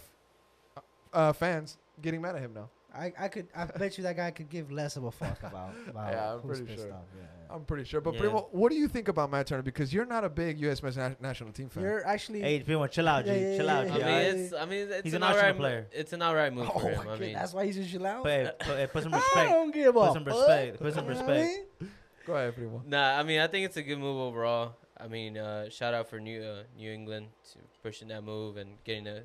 uh, 1.14 1.32
fans 1.34 1.78
getting 2.02 2.22
mad 2.22 2.36
at 2.36 2.42
him 2.42 2.54
now. 2.54 2.70
I, 2.96 3.12
I 3.20 3.28
could 3.28 3.48
I 3.56 3.66
bet 3.66 3.98
you 3.98 4.04
that 4.06 4.16
guy 4.16 4.32
could 4.32 4.50
give 4.50 4.72
less 4.72 4.96
of 4.96 5.04
a 5.04 5.12
fuck 5.12 5.38
about, 5.44 5.74
about 5.90 6.14
Yeah, 6.14 6.34
I'm 6.34 6.40
who's 6.40 6.60
pretty 6.60 6.74
pissed 6.74 6.86
sure. 6.88 6.94
off. 6.94 7.04
Yeah, 7.16 7.22
yeah. 7.50 7.56
I'm 7.56 7.64
pretty 7.66 7.84
sure. 7.84 8.02
But 8.02 8.14
Yeah. 8.16 8.22
Primo, 8.22 8.48
what 8.52 8.70
do 8.72 8.76
you 8.78 8.88
think 8.88 9.08
about 9.08 9.30
Matt 9.32 9.48
Turner? 9.48 9.62
Because 9.62 9.94
you're 9.94 10.06
not 10.06 10.24
a 10.24 10.30
big 10.30 10.60
U.S. 10.62 10.82
men's 10.82 10.98
na- 10.98 11.12
national 11.22 11.52
team 11.52 11.70
fan. 11.70 11.84
You're 11.84 12.06
actually 12.08 12.42
Hey, 12.42 12.60
Primo, 12.62 12.88
chill 12.88 13.08
out, 13.08 13.26
G. 13.26 13.32
Yeah, 13.32 13.38
yeah, 13.52 13.58
chill 13.58 13.70
out, 13.70 13.84
I 13.84 13.88
G. 13.88 13.92
mean, 13.94 14.02
Yeah. 14.02 14.18
it's 14.20 14.54
I 14.54 14.66
mean 14.66 14.88
it's 14.92 15.04
He's 15.04 15.14
an 15.14 15.18
an 15.18 15.24
Arsenal 15.24 15.40
alright 15.44 15.56
mo- 15.58 15.62
player. 15.62 15.88
It's 15.92 16.14
an 16.14 16.22
alright 16.24 16.54
move 16.54 16.70
oh 16.74 16.80
for 16.80 16.90
him. 16.90 16.96
my 16.98 17.02
I 17.02 17.06
God, 17.06 17.20
mean, 17.20 17.34
that's 17.34 17.54
why 17.54 17.66
he's 17.66 17.78
in 17.78 17.84
Chilau. 17.86 18.24
But, 18.24 18.32
hey, 18.32 18.52
put, 18.60 18.78
hey, 18.78 18.88
put 18.88 19.04
some 19.04 19.14
I 19.14 19.18
respect. 19.18 19.50
don't 19.52 19.72
give 19.74 19.94
Put 19.94 20.10
a 20.10 20.14
some 20.14 20.26
fuck. 20.26 20.34
respect. 20.36 20.80
Put 20.82 20.94
some 20.94 21.06
You 21.08 21.14
know 21.14 21.22
what 21.22 21.30
I 21.30 21.34
respect. 21.42 21.82
mean? 21.82 21.92
Go 22.26 22.34
ahead, 22.34 22.56
Primo. 22.56 22.84
Nah, 22.88 23.20
I 23.20 23.24
mean 23.24 23.40
I 23.42 23.48
think 23.48 23.66
it's 23.66 23.78
a 23.78 23.84
good 23.84 24.00
move 24.00 24.18
overall. 24.18 24.74
I 24.98 25.08
mean, 25.10 25.38
uh, 25.38 25.70
shout 25.70 25.94
out 25.94 26.10
for 26.10 26.20
New 26.22 26.42
uh, 26.42 26.64
New 26.78 26.90
England 26.92 27.28
to 27.52 27.60
pushing 27.84 28.08
that 28.08 28.24
move 28.24 28.56
and 28.58 28.78
getting 28.86 29.06
a, 29.08 29.24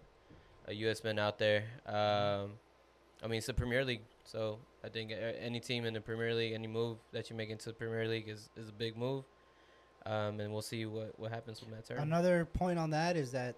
a 0.67 0.75
U.S. 0.75 1.03
man 1.05 1.19
out 1.19 1.39
there. 1.39 1.63
Um, 1.87 2.55
I 3.23 3.27
mean, 3.27 3.39
it's 3.39 3.47
the 3.47 3.55
Premier 3.55 3.85
League, 3.85 4.01
so 4.25 4.59
I 4.85 4.89
think 4.89 5.13
any 5.41 5.61
team 5.61 5.85
in 5.85 5.95
the 5.95 6.01
Premier 6.01 6.35
League, 6.35 6.53
any 6.55 6.67
move 6.67 6.99
that 7.13 7.29
you 7.31 7.37
make 7.37 7.51
into 7.51 7.67
the 7.67 7.75
Premier 7.75 8.07
League 8.09 8.29
is, 8.29 8.49
is 8.57 8.69
a 8.69 8.73
big 8.73 8.97
move. 8.97 9.25
Um, 10.07 10.41
and 10.41 10.51
we'll 10.51 10.63
see 10.63 10.87
what, 10.87 11.13
what 11.19 11.31
happens 11.31 11.61
with 11.61 11.71
Matt 11.71 11.87
Turner. 11.87 12.01
Another 12.01 12.47
point 12.47 12.79
on 12.79 12.89
that 12.91 13.17
is 13.17 13.33
that 13.33 13.55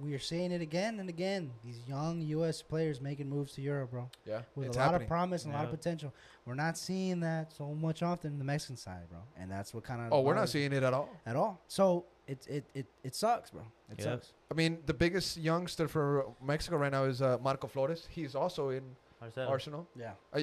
we 0.00 0.14
are 0.14 0.20
seeing 0.20 0.52
it 0.52 0.60
again 0.62 1.00
and 1.00 1.08
again. 1.08 1.50
These 1.64 1.80
young 1.88 2.20
U.S. 2.22 2.62
players 2.62 3.00
making 3.00 3.28
moves 3.28 3.54
to 3.54 3.60
Europe, 3.60 3.90
bro, 3.90 4.08
Yeah, 4.24 4.42
with 4.54 4.68
it's 4.68 4.76
a 4.76 4.78
lot 4.78 4.84
happening. 4.92 5.02
of 5.06 5.08
promise 5.08 5.44
and 5.44 5.52
a 5.52 5.56
lot 5.56 5.64
of 5.64 5.72
potential. 5.72 6.14
We're 6.46 6.54
not 6.54 6.78
seeing 6.78 7.18
that 7.20 7.52
so 7.52 7.74
much 7.74 8.04
often 8.04 8.32
in 8.34 8.38
the 8.38 8.44
Mexican 8.44 8.76
side, 8.76 9.08
bro, 9.10 9.18
and 9.36 9.50
that's 9.50 9.74
what 9.74 9.82
kind 9.82 10.00
of 10.02 10.12
Oh, 10.12 10.20
we're 10.20 10.34
not 10.36 10.48
seeing 10.48 10.72
it 10.72 10.84
at 10.84 10.94
all. 10.94 11.08
at 11.26 11.34
all. 11.34 11.60
So 11.66 12.04
it 12.32 12.40
it 12.56 12.64
it, 12.80 12.86
it 13.08 13.14
sucks, 13.14 13.50
bro. 13.50 13.62
It 13.92 13.98
Yep. 13.98 14.04
sucks. 14.08 14.32
I 14.52 14.54
mean, 14.54 14.72
the 14.86 14.94
biggest 15.04 15.36
youngster 15.36 15.86
for 15.88 16.06
Mexico 16.52 16.76
right 16.76 16.92
now 16.98 17.04
is 17.04 17.20
uh, 17.22 17.38
Marco 17.42 17.66
Flores. 17.66 18.06
He's 18.16 18.34
also 18.34 18.62
in 18.70 18.84
Marcelo. 19.20 19.48
Arsenal. 19.54 19.82
Yeah. 19.96 20.12
Uh, 20.32 20.40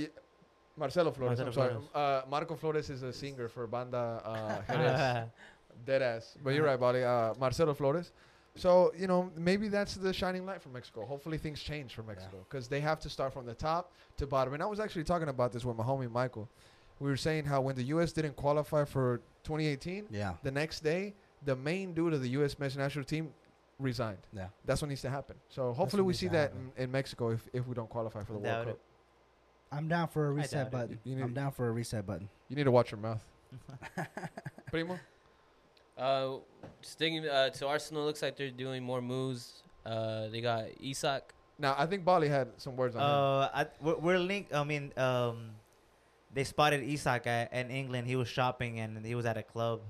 Marcelo 0.75 1.11
Flores. 1.11 1.39
Marcelo 1.39 1.47
I'm 1.47 1.53
sorry. 1.53 1.71
Flores. 1.91 2.23
Uh, 2.25 2.29
Marco 2.29 2.55
Flores 2.55 2.89
is 2.89 3.01
a 3.03 3.11
singer 3.11 3.47
for 3.47 3.65
Banda 3.67 4.21
uh, 4.31 4.61
Jerez. 4.73 5.27
Dead 5.85 6.01
ass. 6.01 6.35
But 6.43 6.53
you're 6.53 6.65
right, 6.65 6.79
buddy. 6.79 7.03
Uh, 7.03 7.33
Marcelo 7.39 7.73
Flores. 7.73 8.11
So, 8.55 8.91
you 8.97 9.05
know, 9.07 9.29
maybe 9.35 9.67
that's 9.67 9.93
the 9.95 10.11
shining 10.11 10.43
light 10.45 10.61
for 10.63 10.69
Mexico. 10.69 11.05
Hopefully 11.05 11.37
things 11.37 11.61
change 11.61 11.93
for 11.93 12.01
Mexico 12.03 12.37
because 12.49 12.67
they 12.67 12.79
have 12.81 12.99
to 13.01 13.09
start 13.09 13.31
from 13.33 13.45
the 13.45 13.53
top 13.53 13.91
to 14.17 14.25
bottom. 14.25 14.53
And 14.55 14.63
I 14.63 14.65
was 14.65 14.79
actually 14.79 15.03
talking 15.03 15.29
about 15.29 15.51
this 15.51 15.63
with 15.63 15.77
my 15.77 15.83
homie 15.83 16.09
Michael. 16.11 16.49
We 16.99 17.07
were 17.11 17.17
saying 17.17 17.45
how 17.45 17.61
when 17.61 17.75
the 17.75 17.83
U.S. 17.95 18.11
didn't 18.11 18.35
qualify 18.35 18.83
for 18.85 19.17
2018, 19.43 20.07
Yeah. 20.09 20.33
the 20.41 20.49
next 20.49 20.79
day, 20.83 21.13
the 21.47 21.55
main 21.55 21.93
dude 21.93 22.13
of 22.13 22.21
the 22.21 22.29
U.S. 22.31 22.59
men's 22.59 22.77
national 22.77 23.05
team 23.05 23.33
resigned. 23.79 24.19
Yeah. 24.33 24.47
That's 24.65 24.81
what 24.81 24.89
needs 24.89 25.01
to 25.03 25.09
happen. 25.09 25.37
So 25.47 25.71
hopefully 25.71 26.03
we 26.03 26.13
see 26.13 26.27
that 26.27 26.51
in, 26.51 26.83
in 26.83 26.91
Mexico 26.91 27.29
if, 27.29 27.47
if 27.53 27.65
we 27.65 27.73
don't 27.73 27.89
qualify 27.89 28.23
for 28.23 28.33
the 28.33 28.39
Doubt 28.39 28.65
World 28.65 28.67
it. 28.67 28.71
Cup. 28.71 28.79
I'm 29.71 29.87
down 29.87 30.09
for 30.09 30.27
a 30.27 30.31
reset 30.31 30.69
button. 30.69 30.99
You 31.05 31.15
need- 31.15 31.23
I'm 31.23 31.33
down 31.33 31.51
for 31.51 31.67
a 31.67 31.71
reset 31.71 32.05
button. 32.05 32.29
You 32.49 32.57
need 32.57 32.65
to 32.65 32.71
watch 32.71 32.91
your 32.91 32.99
mouth. 32.99 33.23
Primo? 34.71 34.99
Uh, 35.97 36.35
sticking 36.81 37.25
uh, 37.25 37.49
to 37.49 37.67
Arsenal, 37.67 38.03
looks 38.03 38.21
like 38.21 38.35
they're 38.35 38.51
doing 38.51 38.83
more 38.83 39.01
moves. 39.01 39.63
Uh, 39.85 40.27
they 40.27 40.41
got 40.41 40.65
Isak. 40.83 41.33
Now, 41.57 41.75
I 41.77 41.85
think 41.85 42.03
Bali 42.03 42.27
had 42.27 42.49
some 42.57 42.75
words 42.75 42.95
on 42.95 43.01
him. 43.01 43.07
Uh, 43.07 43.49
I, 43.53 43.65
we're, 43.81 43.97
we're 43.97 44.19
linked. 44.19 44.53
I 44.53 44.63
mean, 44.65 44.91
um, 44.97 45.51
they 46.33 46.43
spotted 46.43 46.83
Isak 46.83 47.25
at, 47.25 47.53
in 47.53 47.71
England. 47.71 48.07
He 48.07 48.17
was 48.17 48.27
shopping 48.27 48.79
and 48.79 49.05
he 49.05 49.15
was 49.15 49.25
at 49.25 49.37
a 49.37 49.43
club 49.43 49.81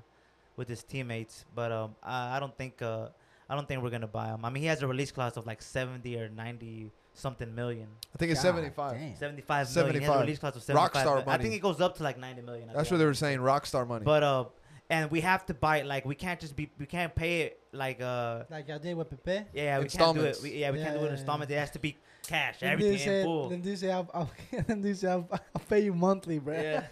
with 0.58 0.68
his 0.68 0.84
teammates. 0.84 1.46
But 1.56 1.72
um, 1.72 1.96
I, 2.04 2.36
I 2.36 2.40
don't 2.42 2.56
think 2.58 2.82
uh, 2.82 3.08
I 3.50 3.56
don't 3.56 3.68
think 3.68 3.82
we're 3.82 3.90
gonna 3.90 4.08
buy 4.08 4.28
him. 4.28 4.44
I 4.44 4.50
mean, 4.50 4.62
he 4.62 4.68
has 4.68 4.82
a 4.82 4.88
release 4.88 5.12
clause 5.12 5.38
of 5.38 5.48
like 5.48 5.62
seventy 5.62 6.18
or 6.20 6.28
ninety 6.28 6.92
something 7.14 7.56
million. 7.56 7.88
I 8.14 8.18
think 8.18 8.32
it's 8.32 8.44
God 8.44 8.56
75. 8.56 8.92
damn. 8.94 9.16
75 9.16 9.18
million. 9.18 9.44
He 9.48 9.54
has 9.54 9.70
a 9.70 9.74
75. 9.74 10.22
release 10.22 10.40
clause 10.40 10.56
of 10.56 10.62
Rockstar 10.62 10.66
75 10.66 11.06
million. 11.06 11.30
I 11.30 11.38
think 11.38 11.54
it 11.56 11.62
goes 11.62 11.82
up 11.82 11.98
to 11.98 12.04
like 12.04 12.20
90 12.20 12.42
million. 12.44 12.70
at 12.70 12.76
That's 12.76 12.90
the 12.90 12.96
what 12.96 13.00
they 13.00 13.06
were 13.06 13.14
saying, 13.16 13.40
rock 13.42 13.66
star 13.66 13.86
money. 13.86 14.06
But 14.06 14.22
uh, 14.24 14.46
and 14.90 15.10
we 15.12 15.22
have 15.22 15.46
to 15.48 15.54
buy 15.54 15.78
it. 15.78 15.86
Like 15.86 16.06
we 16.06 16.16
can't 16.16 16.40
just 16.40 16.56
be. 16.56 16.70
We 16.80 16.86
can't 16.86 17.14
pay 17.14 17.42
it 17.42 17.60
like 17.74 18.02
uh. 18.02 18.44
Like 18.50 18.70
I 18.70 18.78
did 18.78 18.96
with 18.96 19.10
Pepe. 19.10 19.46
Yeah, 19.54 19.80
we 19.80 19.86
can't 19.88 20.16
do 20.16 20.24
it. 20.24 20.40
We, 20.42 20.52
yeah, 20.54 20.72
we 20.72 20.78
can't 20.78 20.94
Yeah, 20.94 21.00
do 21.00 21.06
it 21.06 21.10
in 21.10 21.14
installments. 21.16 21.52
It 21.54 21.58
has 21.58 21.72
to 21.72 21.80
be 21.80 21.98
cash. 22.28 22.60
Them 22.60 22.72
Everything 22.74 22.92
dudes 22.94 23.04
in 23.04 23.08
said- 23.08 23.26
full. 23.26 23.50
Them 23.50 23.62
dudes 23.62 23.82
say 23.82 23.92
I'll, 23.92 24.10
I'll, 24.14 24.32
them 24.68 24.82
dudes 24.82 25.02
say 25.02 25.08
I'll, 25.10 25.28
I'll 25.32 25.62
pay 25.70 25.82
you 25.82 25.94
monthly, 25.94 26.40
bro. 26.40 26.54
Yeah. 26.54 26.84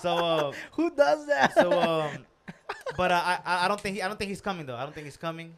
so 0.00 0.10
uh, 0.16 0.52
Who 0.72 0.90
does 0.94 1.26
that? 1.26 1.54
so 1.54 1.72
um, 1.80 2.26
but 2.96 3.10
uh, 3.12 3.14
I 3.24 3.38
I 3.44 3.64
I 3.64 3.68
don't 3.68 3.80
think 3.80 3.96
he, 3.96 4.02
I 4.02 4.08
don't 4.08 4.18
think 4.18 4.28
he's 4.30 4.40
coming 4.40 4.66
though. 4.66 4.76
I 4.76 4.82
don't 4.82 4.94
think 4.94 5.06
he's 5.06 5.16
coming, 5.16 5.54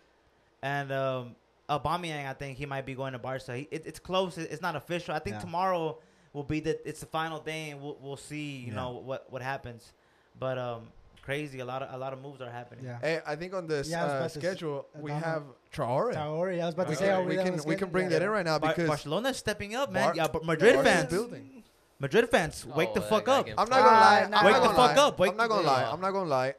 and 0.63 0.93
um, 0.93 1.35
Aubameyang 1.69 2.27
I 2.27 2.33
think 2.35 2.59
he 2.59 2.67
might 2.67 2.87
be 2.87 2.95
going 2.95 3.13
to 3.13 3.19
Barca. 3.19 3.57
He, 3.57 3.69
it, 3.71 3.83
it's 3.87 3.99
close. 3.99 4.37
It- 4.39 4.51
it's 4.51 4.63
not 4.63 4.77
official. 4.77 5.15
I 5.15 5.19
think 5.19 5.37
Yeah. 5.37 5.41
tomorrow 5.41 5.99
will 6.33 6.45
be 6.45 6.61
the 6.61 6.79
it's 6.89 7.01
the 7.01 7.07
final 7.07 7.39
day, 7.41 7.71
and 7.71 7.81
we'll 7.83 7.97
we'll 8.01 8.17
see. 8.17 8.57
You 8.57 8.69
Yeah. 8.69 8.75
know 8.75 8.91
what 9.05 9.31
what 9.33 9.43
happens, 9.43 9.93
but 10.39 10.59
um, 10.59 10.89
crazy. 11.23 11.61
A 11.61 11.65
lot 11.65 11.83
of 11.83 11.95
a 11.95 11.99
lot 11.99 12.13
of 12.13 12.21
moves 12.21 12.41
are 12.41 12.51
happening. 12.51 12.85
yeah. 12.85 12.99
Hey, 13.01 13.21
I 13.27 13.37
think 13.37 13.55
on 13.55 13.67
this 13.67 13.89
Yeah, 13.89 14.03
uh, 14.05 14.07
about 14.07 14.23
s- 14.25 14.35
schedule, 14.35 14.87
uh, 14.97 15.01
we 15.01 15.11
have 15.11 15.43
Traore. 15.73 16.15
Traore, 16.15 16.61
I 16.61 16.67
was 16.67 16.75
about 16.75 16.85
to 16.85 16.91
We 16.91 16.97
say, 16.97 17.07
can, 17.07 17.15
are 17.15 17.23
we 17.23 17.37
we, 17.37 17.43
can, 17.43 17.61
we 17.65 17.77
can 17.77 17.89
bring 17.91 18.09
that 18.11 18.23
in 18.23 18.29
right 18.29 18.45
now 18.45 18.59
Bar- 18.59 18.71
because 18.75 18.89
Barcelona's 18.89 19.37
stepping 19.37 19.75
up, 19.75 19.91
man. 19.93 20.07
Bar- 20.09 20.17
yeah, 20.17 20.29
but 20.29 20.45
Madrid 20.45 20.75
Barca's 20.75 20.93
fans, 20.93 21.11
building. 21.13 21.63
Madrid 22.01 22.29
fans, 22.31 22.65
wake 22.67 22.89
Oh, 22.93 22.95
the 22.95 23.03
fuck 23.03 23.29
up. 23.29 23.47
I'm 23.47 23.55
not 23.57 23.69
gonna 23.69 23.87
lie. 23.87 24.21
I'm 24.25 24.31
not 24.31 24.45
Wake 24.45 24.55
gonna 24.55 24.69
the 24.69 24.75
fuck 24.75 24.97
lie. 24.97 25.03
up, 25.03 25.21
I'm 25.21 25.37
not 25.37 25.49
gonna 25.51 25.63
lie. 25.67 25.85
I'm 25.93 26.01
not 26.01 26.11
gonna 26.13 26.31
lie. 26.31 26.55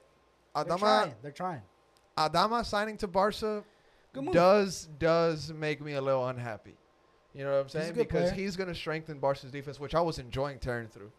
They're 0.56 0.66
Adama 0.66 0.80
trying. 0.80 1.14
They're 1.22 1.32
trying. 1.32 1.62
Adama 2.18 2.66
signing 2.66 2.98
to 2.98 3.08
Barca 3.08 3.64
does 4.32 4.90
does 5.00 5.54
make 5.54 5.82
me 5.82 5.94
a 5.94 6.02
little 6.02 6.28
unhappy. 6.28 6.76
You 7.34 7.46
know 7.46 7.52
what 7.52 7.62
I'm 7.62 7.70
saying? 7.70 7.94
Because 7.94 8.32
player. 8.32 8.44
he's 8.44 8.58
gonna 8.58 8.76
strengthen 8.76 9.20
Barca's 9.20 9.52
defense, 9.52 9.80
which 9.80 9.96
I 9.96 10.02
was 10.02 10.20
enjoying 10.20 10.60
tearing 10.60 10.90
through. 10.90 11.12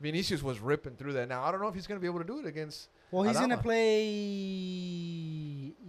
Vinicius 0.00 0.42
was 0.42 0.58
ripping 0.58 0.96
through 0.96 1.12
that. 1.12 1.28
Now 1.28 1.44
I 1.44 1.52
don't 1.52 1.60
know 1.60 1.68
if 1.68 1.74
he's 1.74 1.86
gonna 1.86 2.00
be 2.00 2.06
able 2.06 2.18
to 2.18 2.24
do 2.24 2.40
it 2.40 2.46
against. 2.46 2.88
Well, 3.10 3.22
he's 3.22 3.38
gonna 3.38 3.58
play. 3.58 3.86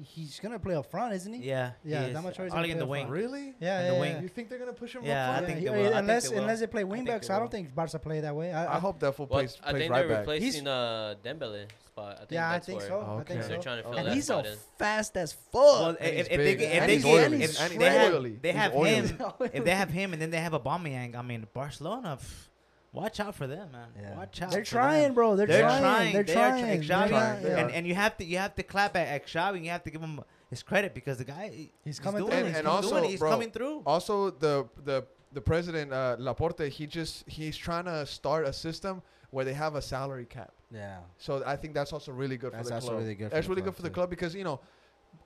He's 0.04 0.40
gonna 0.40 0.58
play 0.60 0.76
up 0.76 0.90
front, 0.90 1.14
isn't 1.14 1.32
he? 1.34 1.44
Yeah, 1.48 1.72
Yeah, 1.84 2.06
he 2.08 2.14
that 2.14 2.18
is. 2.20 2.24
much 2.24 2.40
always 2.40 2.54
Only 2.54 2.70
gonna 2.70 2.74
in 2.74 2.80
the 2.80 2.86
wing. 2.88 3.06
up 3.06 3.12
Really? 3.12 3.54
Yeah, 3.60 3.80
In 3.80 3.86
yeah, 3.86 3.88
the 3.90 3.94
yeah. 3.94 4.00
wing. 4.00 4.24
You 4.24 4.30
think 4.30 4.50
they're 4.50 4.58
gonna 4.60 4.74
push 4.74 4.96
him? 4.96 5.04
Yeah, 5.06 5.24
up 5.24 5.30
I 5.30 5.34
front? 5.34 5.46
think 5.48 5.60
he- 5.60 5.66
they 5.66 5.72
will. 5.72 5.80
I 5.80 5.84
think 5.84 5.96
unless 5.96 6.24
they 6.30 6.36
will. 6.36 6.42
unless 6.42 6.60
they 6.60 6.68
play 6.68 6.82
I 6.82 6.86
think 6.90 7.08
wingbacks, 7.10 7.28
they 7.28 7.34
I 7.36 7.40
don't 7.40 7.52
think 7.52 7.76
Barca 7.76 8.00
play 8.00 8.20
that 8.22 8.36
way. 8.36 8.52
I, 8.52 8.76
I 8.78 8.80
hope 8.80 9.00
that 9.00 9.16
fool 9.16 9.28
Well, 9.30 9.40
plays, 9.42 9.58
I 9.64 9.70
plays 9.72 9.82
think 9.84 9.92
right 9.94 10.00
they're 10.00 10.10
back. 10.10 10.20
replacing 10.22 10.68
uh, 10.68 11.16
Dembele 11.24 11.66
spot. 11.86 12.14
I 12.14 12.18
think 12.20 12.32
yeah, 12.32 12.52
I 12.52 12.60
think 12.60 12.80
where 12.80 12.88
so. 12.88 13.00
I 13.00 13.10
Okay. 13.22 13.34
think 13.34 13.44
So 13.44 13.50
They're 13.50 13.58
trying 13.60 13.78
to 13.78 13.84
fill 13.84 13.98
And 13.98 14.08
that 14.08 14.14
he's 14.16 14.26
spot 14.26 14.46
a 14.48 14.52
in. 14.54 14.58
fast 14.80 15.18
as 15.18 15.34
fuck. 15.34 15.54
Well, 15.54 15.86
And 15.90 15.98
if, 16.02 16.14
he's 16.14 16.20
if 16.26 16.28
they 16.30 16.38
big, 16.38 16.62
if 16.62 16.88
they 16.88 16.98
get 16.98 17.02
if 17.02 17.78
they 17.78 17.92
have 17.92 18.40
they 18.42 18.52
have 18.54 18.72
him 18.74 19.50
if 19.54 19.64
they 19.66 19.72
have 19.76 19.90
him 19.90 20.14
and 20.14 20.22
then 20.22 20.32
they 20.32 20.40
have 20.40 20.54
a 20.54 20.60
Aubameyang, 20.60 21.16
I 21.16 21.22
mean 21.22 21.46
Barcelona, 21.54 22.18
pff, 22.20 22.48
watch 22.94 23.20
out 23.20 23.36
for 23.36 23.48
them, 23.48 23.72
man. 23.72 23.88
Yeah. 24.00 24.18
Watch 24.18 24.42
out. 24.42 24.52
They're 24.52 24.64
for 24.66 24.72
trying, 24.72 25.04
them. 25.04 25.14
bro. 25.14 25.36
They're, 25.36 25.48
They're 25.48 25.62
trying. 25.62 25.82
trying. 25.82 26.14
They're 26.14 26.24
They 26.24 26.34
are 26.34 26.36
trying. 26.36 26.64
trying. 26.64 26.80
They're 26.80 27.08
trying. 27.10 27.44
They 27.44 27.50
Yeah. 27.50 27.56
are. 27.56 27.58
And 27.60 27.72
and 27.72 27.88
you 27.88 27.96
have 27.96 28.18
to 28.18 28.24
you 28.26 28.38
have 28.38 28.56
to 28.56 28.64
clap 28.64 28.96
at, 28.96 29.08
at 29.08 29.28
Xavi 29.28 29.56
and 29.58 29.66
you 29.66 29.72
have 29.72 29.84
to 29.84 29.90
give 29.92 30.02
him 30.02 30.22
his 30.50 30.64
credit 30.64 30.94
because 30.94 31.18
the 31.18 31.24
guy 31.26 31.70
He's 31.84 32.00
coming 32.00 32.24
through. 32.26 32.32
And- 32.34 32.48
He's 32.48 32.56
and 32.58 32.66
doing 32.66 32.76
also, 32.76 32.96
it. 32.98 33.10
He's 33.10 33.20
bro, 33.20 33.30
coming 33.32 33.52
through. 33.52 33.84
Also, 33.86 34.32
the 34.32 34.68
the 34.84 35.06
the 35.34 35.42
president 35.42 35.94
uh, 35.94 36.18
Laporta, 36.20 36.68
he 36.68 36.86
just 36.88 37.24
he's 37.30 37.56
trying 37.56 37.86
to 37.86 38.06
start 38.06 38.46
a 38.46 38.52
system 38.54 39.02
where 39.30 39.46
they 39.46 39.54
have 39.54 39.76
a 39.76 39.82
salary 39.82 40.26
cap. 40.26 40.52
Yeah. 40.74 40.98
So 41.18 41.42
I 41.46 41.56
think 41.56 41.74
that's 41.74 41.94
also 41.94 42.12
really 42.12 42.36
good 42.38 42.52
That's 42.52 42.64
for 42.64 42.70
the 42.70 42.76
also 42.76 42.88
club. 42.90 43.00
really 43.02 43.16
good 43.16 43.30
for 43.30 43.36
That's 43.36 43.48
the 43.48 43.50
really 43.52 43.62
club, 43.62 43.74
good 43.74 43.78
for 43.78 43.82
the 43.84 43.90
club 43.90 44.10
because 44.10 44.36
you 44.36 44.44
know, 44.44 44.60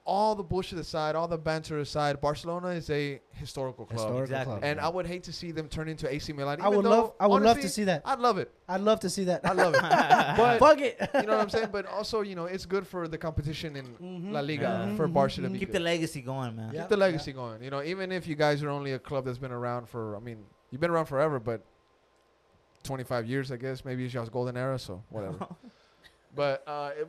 all 0.07 0.35
the 0.35 0.43
bullshit 0.43 0.77
aside, 0.77 1.15
all 1.15 1.27
the 1.27 1.37
banter 1.37 1.79
aside, 1.79 2.21
Barcelona 2.21 2.67
is 2.69 2.91
a 2.91 3.19
historical 3.31 3.85
club. 3.85 3.97
Historical 3.97 4.21
Exactly. 4.21 4.51
club, 4.51 4.63
And 4.63 4.77
bro. 4.77 4.85
I 4.85 4.89
would 4.89 5.07
hate 5.07 5.23
to 5.23 5.33
see 5.33 5.51
them 5.51 5.67
turn 5.67 5.89
into 5.89 6.07
AC 6.13 6.31
Milan. 6.31 6.61
I 6.61 6.69
would 6.69 6.85
though, 6.85 6.89
love. 6.89 7.13
I 7.19 7.25
would 7.25 7.41
love 7.41 7.59
to 7.61 7.67
see 7.69 7.85
that. 7.85 8.03
I'd 8.05 8.19
love 8.19 8.37
it. 8.37 8.51
I'd 8.69 8.81
love 8.81 8.99
to 8.99 9.09
see 9.09 9.23
that. 9.23 9.43
I 9.43 9.53
love 9.53 9.73
it. 9.73 9.81
but 10.37 10.59
Fuck 10.59 10.79
it. 10.81 10.99
you 11.15 11.23
know 11.23 11.33
what 11.33 11.41
I'm 11.41 11.49
saying? 11.49 11.69
But 11.71 11.87
also, 11.87 12.21
you 12.21 12.35
know, 12.35 12.45
it's 12.45 12.67
good 12.67 12.85
for 12.85 13.07
the 13.07 13.17
competition 13.17 13.75
in 13.75 13.85
Mhm. 13.95 14.31
La 14.31 14.41
Liga 14.41 14.87
Yeah. 14.89 14.95
for 14.95 15.07
Barcelona. 15.07 15.15
Barca 15.15 15.35
to 15.41 15.49
mhm. 15.49 15.59
Keep 15.59 15.69
good. 15.69 15.75
the 15.75 15.79
legacy 15.83 16.21
going, 16.21 16.55
man. 16.55 16.71
Yeah. 16.71 16.81
Keep 16.81 16.89
the 16.89 16.97
legacy 16.97 17.33
going. 17.33 17.63
You 17.63 17.71
know, 17.71 17.81
even 17.81 18.11
if 18.11 18.27
you 18.27 18.35
guys 18.35 18.61
are 18.61 18.69
only 18.69 18.93
a 18.93 18.99
club 18.99 19.25
that's 19.25 19.39
been 19.39 19.51
around 19.51 19.89
for, 19.89 20.15
I 20.15 20.19
mean, 20.19 20.45
you've 20.69 20.81
been 20.81 20.91
around 20.91 21.05
forever, 21.07 21.39
but 21.39 21.61
25 22.83 23.25
years, 23.25 23.51
I 23.51 23.57
guess. 23.57 23.83
Maybe 23.83 24.05
it's 24.05 24.13
y'all's 24.13 24.29
golden 24.29 24.55
era, 24.55 24.77
so 24.77 25.01
whatever. 25.09 25.47
but 26.35 26.63
uh, 26.67 26.91
it, 26.95 27.07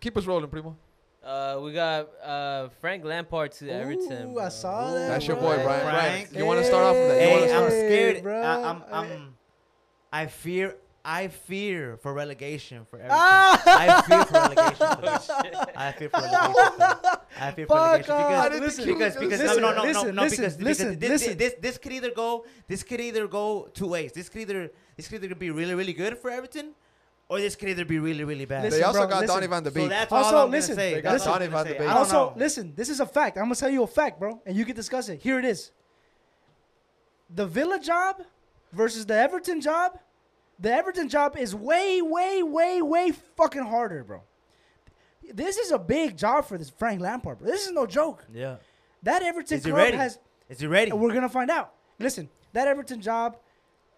keep 0.00 0.16
us 0.16 0.24
rolling, 0.24 0.48
primo. 0.48 0.74
Uh, 1.22 1.60
we 1.62 1.72
got 1.72 2.08
uh, 2.24 2.68
Frank 2.80 3.04
Lampard 3.04 3.52
to 3.52 3.68
Everton. 3.70 4.30
Ooh, 4.30 4.34
bro. 4.34 4.44
I 4.44 4.48
saw 4.48 4.92
that, 4.94 5.08
That's 5.08 5.26
your 5.26 5.36
boy, 5.36 5.62
Brian. 5.62 5.82
Frank. 5.82 5.84
Brian, 5.84 6.26
you 6.34 6.46
want 6.46 6.60
to 6.60 6.64
start 6.64 6.82
off 6.84 6.94
with 6.94 7.08
that? 7.08 7.14
You 7.22 7.28
Hey, 7.28 7.40
wanna 7.50 7.64
I'm 7.64 7.70
scared. 7.70 8.22
bro. 8.22 8.40
I, 8.42 8.70
I'm, 8.70 8.82
I'm, 8.90 9.34
I 10.12 10.26
fear. 10.26 10.76
I 11.02 11.28
fear 11.28 11.96
for 11.96 12.12
relegation 12.12 12.84
for 12.84 12.96
everything. 12.98 13.16
Ah! 13.18 13.62
I 13.66 14.02
fear 14.02 14.24
for 14.26 14.32
relegation. 14.34 14.86
For 14.96 15.00
this. 15.02 15.30
I 15.76 15.92
fear 15.92 16.08
for 16.10 16.20
relegation. 16.20 17.16
I 17.40 17.50
fear 17.52 17.66
for 17.66 17.74
relegation 17.74 18.12
off. 18.14 18.52
because 18.52 18.60
Listen, 18.60 18.84
because 18.86 19.16
because 19.16 19.40
gonna 19.40 19.60
no 19.60 19.72
no 19.72 19.82
no 19.82 19.92
that. 19.92 19.92
no 19.92 19.92
listen, 19.92 20.14
no 20.14 20.22
listen, 20.22 20.44
because, 20.44 20.56
because 20.56 20.58
listen, 20.58 20.98
this, 20.98 21.10
listen. 21.10 21.38
this 21.38 21.54
this 21.60 21.78
could 21.78 21.92
either 21.92 22.10
go 22.10 22.44
this 22.68 22.82
could 22.82 23.00
either 23.00 23.26
go 23.28 23.68
two 23.72 23.86
ways. 23.86 24.12
This 24.12 24.28
could 24.28 24.42
either 24.42 24.70
this 24.96 25.08
could 25.08 25.24
either 25.24 25.34
be 25.34 25.50
really 25.50 25.74
really 25.74 25.94
good 25.94 26.18
for 26.18 26.30
Everton, 26.30 26.72
or 27.30 27.38
this 27.40 27.56
could 27.56 27.68
either 27.70 27.84
be 27.86 27.98
really 27.98 28.24
really 28.24 28.44
bad. 28.44 28.64
Listen, 28.64 28.80
They 28.80 28.84
also 28.84 28.98
bro, 29.00 29.08
got 29.08 29.20
listen. 29.20 29.34
Donny 29.36 29.46
van 29.46 29.62
de 29.62 29.70
so 29.70 29.88
that's 29.88 30.12
Also, 30.12 30.36
all 30.36 30.44
I'm 30.44 30.50
listen, 30.50 30.74
say. 30.74 30.94
they 30.94 31.00
got 31.00 31.12
That's 31.12 31.26
all 31.26 31.34
Donny 31.38 31.46
van 31.46 31.64
de. 31.66 31.72
Beek. 31.78 31.88
Also, 31.88 32.34
listen, 32.36 32.74
this 32.76 32.88
is 32.90 33.00
a 33.00 33.06
fact. 33.06 33.38
I'm 33.38 33.44
gonna 33.44 33.54
tell 33.54 33.70
you 33.70 33.82
a 33.84 33.86
fact, 33.86 34.18
bro, 34.20 34.42
and 34.44 34.56
you 34.56 34.64
can 34.66 34.76
discuss 34.76 35.08
it. 35.08 35.22
Here 35.22 35.38
it 35.38 35.44
is. 35.46 35.70
The 37.34 37.46
Villa 37.46 37.78
job 37.78 38.22
versus 38.72 39.06
the 39.06 39.14
Everton 39.14 39.60
job. 39.60 39.98
The 40.58 40.72
Everton 40.72 41.08
job 41.08 41.36
is 41.38 41.54
way, 41.54 42.02
way, 42.02 42.42
way, 42.42 42.82
way 42.82 43.12
fucking 43.36 43.62
harder, 43.62 44.04
bro. 44.04 44.22
This 45.32 45.56
is 45.56 45.70
a 45.70 45.78
big 45.78 46.16
job 46.18 46.44
for 46.46 46.58
this 46.58 46.68
Frank 46.70 47.00
Lampard, 47.00 47.38
bro. 47.38 47.46
This 47.48 47.64
is 47.66 47.72
no 47.72 47.86
joke. 47.86 48.26
Yeah. 48.32 48.56
That 49.04 49.22
Everton 49.22 49.56
Is 49.58 49.64
he 49.64 49.70
club 49.70 49.78
ready? 49.84 49.96
has. 49.96 50.18
Is 50.48 50.58
he 50.60 50.66
ready? 50.66 50.92
We're 50.92 51.14
gonna 51.14 51.28
find 51.28 51.50
out. 51.50 51.72
Listen, 52.00 52.28
that 52.52 52.66
Everton 52.66 53.00
job, 53.00 53.36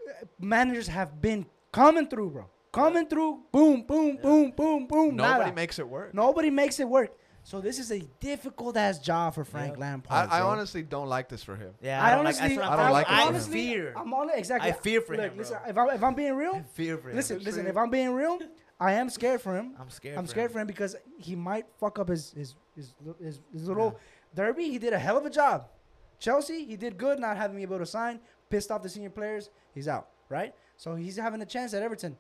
uh, 0.09 0.27
managers 0.39 0.89
have 0.89 1.21
been 1.23 1.47
coming 1.73 2.07
through, 2.07 2.31
bro. 2.31 2.47
Coming 2.73 3.07
through. 3.07 3.41
Boom, 3.53 3.83
boom, 3.83 4.17
boom, 4.23 4.51
boom, 4.57 4.87
boom. 4.87 5.17
Nobody 5.17 5.41
nada. 5.45 5.53
makes 5.55 5.79
it 5.79 5.87
work. 5.89 6.15
Nobody 6.15 6.51
makes 6.51 6.81
it 6.81 6.89
work. 6.89 7.11
So 7.45 7.61
this 7.61 7.79
is 7.81 7.91
a 7.91 8.01
difficult 8.21 8.77
ass 8.77 8.99
job 9.01 9.35
for 9.35 9.45
Frank 9.45 9.75
Yeah. 9.75 9.81
Lampard. 9.81 10.31
I, 10.31 10.39
I 10.39 10.43
honestly 10.43 10.83
don't 10.83 11.09
like 11.09 11.29
this 11.29 11.43
for 11.43 11.57
him. 11.57 11.75
Yeah, 11.83 12.03
I, 12.03 12.11
don't 12.15 12.25
like- 12.25 12.37
honestly, 12.37 12.57
that's 12.57 12.61
what 12.61 12.73
I 12.73 12.77
don't 12.77 12.87
I'm 12.87 12.93
like 12.93 13.07
it 13.07 13.11
I 13.13 13.15
for 13.17 13.21
him. 13.23 13.29
honestly, 13.29 13.53
fear. 13.67 13.95
I'm 13.97 14.15
on 14.15 14.31
it 14.31 14.35
exactly. 14.39 14.71
I 14.71 14.73
fear 14.73 15.01
for 15.01 15.17
Look, 15.17 15.33
him, 15.33 15.39
listen, 15.39 15.59
if 15.69 15.77
I'm 15.77 15.91
if 15.91 16.03
I'm 16.05 16.15
being 16.15 16.35
real, 16.35 16.55
I 16.55 16.63
fear 16.73 16.97
for 16.99 17.11
him. 17.11 17.17
listen, 17.17 17.37
That's 17.39 17.47
listen. 17.47 17.67
it. 17.67 17.71
If 17.71 17.77
I'm 17.77 17.91
being 17.91 18.13
real, 18.13 18.39
I 18.79 18.93
am 18.93 19.11
scared 19.11 19.41
for 19.43 19.57
him. 19.57 19.75
I'm 19.79 19.91
scared. 19.91 20.17
I'm 20.19 20.25
for 20.25 20.31
scared 20.31 20.51
him. 20.51 20.53
for 20.53 20.61
him 20.61 20.67
because 20.69 20.95
he 21.19 21.35
might 21.35 21.67
fuck 21.81 21.99
up 21.99 22.09
his 22.09 22.31
his 22.33 22.55
his, 22.77 22.95
his, 23.21 23.41
his 23.53 23.69
little 23.69 23.99
derby. 24.35 24.71
He 24.71 24.79
did 24.79 24.93
a 24.93 24.99
hell 24.99 25.19
of 25.19 25.27
a 25.27 25.31
job. 25.31 25.67
Chelsea, 26.21 26.65
he 26.65 26.77
did 26.77 26.97
good 26.97 27.19
not 27.19 27.37
having 27.37 27.57
me 27.57 27.63
able 27.63 27.79
to 27.79 27.87
sign. 27.87 28.21
Pissed 28.51 28.71
off 28.71 28.83
the 28.83 28.89
senior 28.89 29.11
players. 29.11 29.51
He's 29.75 29.89
out, 29.89 30.09
right? 30.29 30.55
So 30.77 30.95
he's 30.95 31.17
having 31.17 31.43
a 31.43 31.47
chance 31.47 31.75
at 31.75 31.83
Everton. 31.83 32.17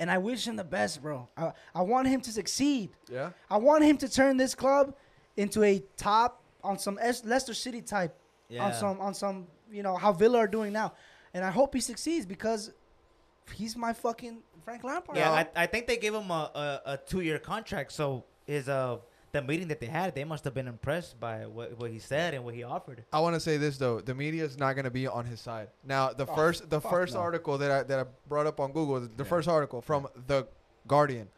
And 0.00 0.10
I 0.10 0.18
wish 0.18 0.46
him 0.46 0.56
the 0.56 0.64
best, 0.64 1.00
bro. 1.02 1.28
I, 1.36 1.52
I 1.74 1.82
want 1.82 2.08
him 2.08 2.20
to 2.22 2.32
succeed. 2.32 2.90
Yeah. 3.10 3.30
I 3.50 3.56
want 3.58 3.84
him 3.84 3.96
to 3.98 4.08
turn 4.08 4.36
this 4.36 4.54
club 4.54 4.94
into 5.36 5.62
a 5.62 5.82
top 5.96 6.42
on 6.62 6.78
some 6.78 6.98
Es- 7.00 7.24
Leicester 7.24 7.54
City 7.54 7.80
type 7.82 8.14
Yeah. 8.48 8.64
on 8.66 8.72
some 8.74 9.00
on 9.00 9.14
some 9.14 9.46
you 9.70 9.82
know 9.82 9.96
how 9.96 10.12
Villa 10.12 10.38
are 10.38 10.46
doing 10.48 10.72
now, 10.72 10.92
and 11.32 11.44
I 11.44 11.50
hope 11.50 11.74
he 11.74 11.80
succeeds 11.80 12.26
because 12.26 12.72
he's 13.54 13.76
my 13.76 13.92
fucking 13.92 14.38
Frank 14.64 14.82
Lampard. 14.84 15.16
Yeah, 15.16 15.30
Yeah. 15.32 15.44
I, 15.56 15.62
I 15.64 15.66
think 15.66 15.86
they 15.86 15.96
gave 15.96 16.14
him 16.14 16.30
a, 16.30 16.50
a, 16.86 16.92
a 16.92 16.96
two 16.96 17.20
year 17.20 17.38
contract. 17.38 17.92
So 17.92 18.24
his 18.46 18.68
uh 18.68 18.98
the 19.34 19.42
meeting 19.42 19.68
that 19.68 19.80
they 19.80 19.86
had, 19.86 20.14
they 20.14 20.24
must 20.24 20.44
have 20.44 20.54
been 20.54 20.68
impressed 20.68 21.18
by 21.20 21.44
what, 21.46 21.78
what 21.78 21.90
he 21.90 21.98
said 21.98 22.32
and 22.34 22.44
what 22.44 22.54
he 22.54 22.62
offered. 22.62 23.04
I 23.12 23.20
want 23.20 23.34
to 23.34 23.40
say 23.40 23.56
this 23.58 23.76
though: 23.76 24.00
the 24.00 24.14
media 24.14 24.44
is 24.44 24.56
not 24.56 24.74
going 24.74 24.84
to 24.86 24.90
be 24.90 25.06
on 25.06 25.26
his 25.26 25.40
side. 25.40 25.68
Now, 25.84 26.12
the 26.12 26.24
Oh, 26.26 26.34
first 26.34 26.70
the 26.70 26.80
first 26.80 27.14
no. 27.14 27.20
article 27.20 27.58
that 27.58 27.70
I 27.70 27.82
that 27.82 27.98
I 27.98 28.04
brought 28.28 28.46
up 28.46 28.60
on 28.60 28.72
Google, 28.72 29.00
the, 29.00 29.08
the 29.08 29.24
Yeah. 29.24 29.28
first 29.28 29.48
article 29.48 29.82
from 29.82 30.06
the 30.26 30.46
Guardian, 30.86 31.28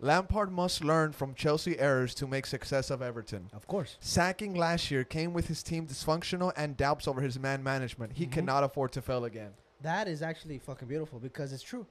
Lampard 0.00 0.52
must 0.52 0.84
learn 0.84 1.12
from 1.12 1.34
Chelsea 1.34 1.78
errors 1.78 2.14
to 2.16 2.26
make 2.26 2.46
success 2.46 2.90
of 2.90 3.02
Everton. 3.02 3.50
Of 3.52 3.66
course. 3.66 3.96
Sacking 4.00 4.54
last 4.54 4.90
year 4.92 5.02
came 5.02 5.32
with 5.32 5.48
his 5.48 5.62
team 5.62 5.86
dysfunctional 5.88 6.52
and 6.56 6.76
doubts 6.76 7.08
over 7.08 7.20
his 7.20 7.38
man 7.38 7.62
management. 7.64 8.12
He 8.12 8.26
Mhm. 8.26 8.32
cannot 8.32 8.62
afford 8.64 8.92
to 8.92 9.02
fail 9.02 9.24
again. 9.24 9.54
That 9.82 10.06
is 10.06 10.22
actually 10.22 10.58
fucking 10.58 10.86
beautiful 10.88 11.18
because 11.18 11.52
it's 11.52 11.62
true. 11.64 11.86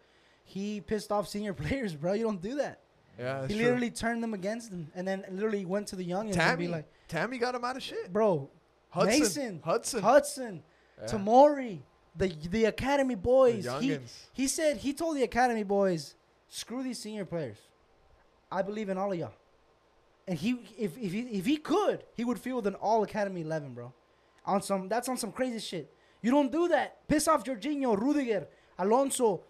He 0.46 0.80
pissed 0.80 1.12
off 1.12 1.28
senior 1.28 1.54
players, 1.62 1.96
bro. 1.96 2.14
You 2.14 2.24
don't 2.24 2.42
do 2.42 2.56
that. 2.56 2.80
Yeah, 3.18 3.48
he 3.48 3.54
true. 3.56 3.64
literally 3.64 3.90
turned 3.90 4.22
them 4.24 4.34
against 4.34 4.70
them, 4.72 4.92
and 4.96 5.08
then 5.08 5.26
literally 5.32 5.66
went 5.66 5.88
to 5.88 5.96
the 5.96 6.08
youngins 6.08 6.38
and 6.38 6.60
be 6.60 6.68
like, 6.68 6.86
Tammy 7.08 7.38
got 7.38 7.56
him 7.56 7.64
out 7.64 7.76
of 7.76 7.84
shit. 7.84 8.12
"Bro, 8.14 8.50
Hudson, 8.90 9.20
Mason, 9.20 9.62
Hudson, 9.64 10.02
Hudson, 10.04 10.64
Yeah. 11.00 11.08
Tomori, 11.08 11.80
the 12.16 12.28
the 12.50 12.66
academy 12.66 13.16
The 13.16 13.22
boys." 13.22 13.64
He, 13.66 13.70
youngins. 13.90 14.12
he 14.34 14.48
said 14.48 14.78
he 14.78 14.94
told 14.94 15.18
the 15.18 15.24
academy 15.24 15.64
boys, 15.64 16.16
"Screw 16.50 16.84
these 16.84 17.00
senior 17.00 17.26
players. 17.26 17.58
I 18.52 18.62
believe 18.62 18.90
in 18.90 18.98
all 18.98 19.12
of 19.12 19.18
y'all." 19.18 19.34
And 20.28 20.38
he, 20.38 20.60
if 20.78 20.98
if 20.98 21.12
he 21.12 21.22
if 21.22 21.46
he 21.46 21.58
could, 21.58 22.04
he 22.14 22.24
would 22.26 22.40
field 22.40 22.68
an 22.68 22.76
all 22.76 23.02
academy 23.04 23.42
eleven, 23.42 23.74
bro. 23.74 23.94
On 24.46 24.62
some 24.62 24.88
that's 24.90 25.10
on 25.10 25.18
some 25.18 25.32
crazy 25.32 25.60
shit. 25.60 25.92
You 26.22 26.32
don't 26.32 26.52
do 26.52 26.68
that. 26.70 27.08
Piss 27.08 27.28
off 27.28 27.44
Jorginho, 27.44 27.98
Rudiger, 28.00 28.48
Alonso, 28.78 29.42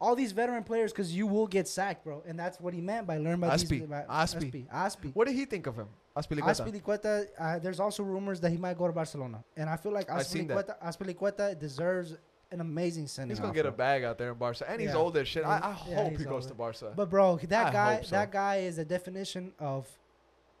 all 0.00 0.14
these 0.16 0.32
veteran 0.32 0.64
players, 0.64 0.92
because 0.92 1.14
you 1.14 1.26
will 1.26 1.46
get 1.46 1.66
sacked, 1.68 2.04
bro. 2.04 2.22
And 2.26 2.38
that's 2.38 2.60
what 2.60 2.74
he 2.74 2.80
meant 2.80 3.06
by 3.06 3.18
learn 3.18 3.40
by 3.40 3.48
Aspi, 3.50 3.68
these. 3.68 3.82
By, 3.82 4.02
Aspi. 4.08 4.50
Aspi. 4.52 4.68
Aspi. 4.70 5.14
What 5.14 5.26
did 5.26 5.36
he 5.36 5.44
think 5.44 5.66
of 5.66 5.76
him? 5.76 5.88
Azpilicueta. 6.16 6.82
Azpilicueta, 6.82 7.26
uh, 7.38 7.58
there's 7.58 7.80
also 7.80 8.02
rumors 8.02 8.40
that 8.40 8.50
he 8.50 8.56
might 8.56 8.78
go 8.78 8.86
to 8.86 8.92
Barcelona, 8.92 9.42
and 9.56 9.68
I 9.68 9.76
feel 9.76 9.92
like 9.92 10.08
I've 10.10 10.24
seen 10.26 10.46
that. 10.48 10.68
Azpilicueta, 10.80 11.16
Azpilicueta 11.16 11.58
deserves 11.58 12.14
an 12.52 12.60
amazing 12.60 13.08
sending. 13.08 13.34
He's 13.36 13.40
gonna 13.40 13.52
get 13.52 13.66
a 13.66 13.72
bag 13.72 14.04
out 14.04 14.16
there 14.18 14.30
in 14.30 14.38
Barca, 14.38 14.68
and 14.70 14.80
he's 14.80 14.94
old 14.94 15.16
as 15.16 15.26
shit. 15.26 15.44
I, 15.44 15.58
I 15.58 15.76
Yeah, 15.88 16.04
hope 16.04 16.16
he 16.16 16.24
goes 16.24 16.46
to 16.46 16.54
Barca. 16.54 16.92
But 16.94 17.10
bro, 17.10 17.36
that 17.48 17.66
I 17.66 17.72
guy, 17.72 18.00
so. 18.02 18.10
that 18.12 18.30
guy 18.30 18.56
is 18.58 18.76
the 18.76 18.84
definition 18.84 19.52
of 19.58 19.88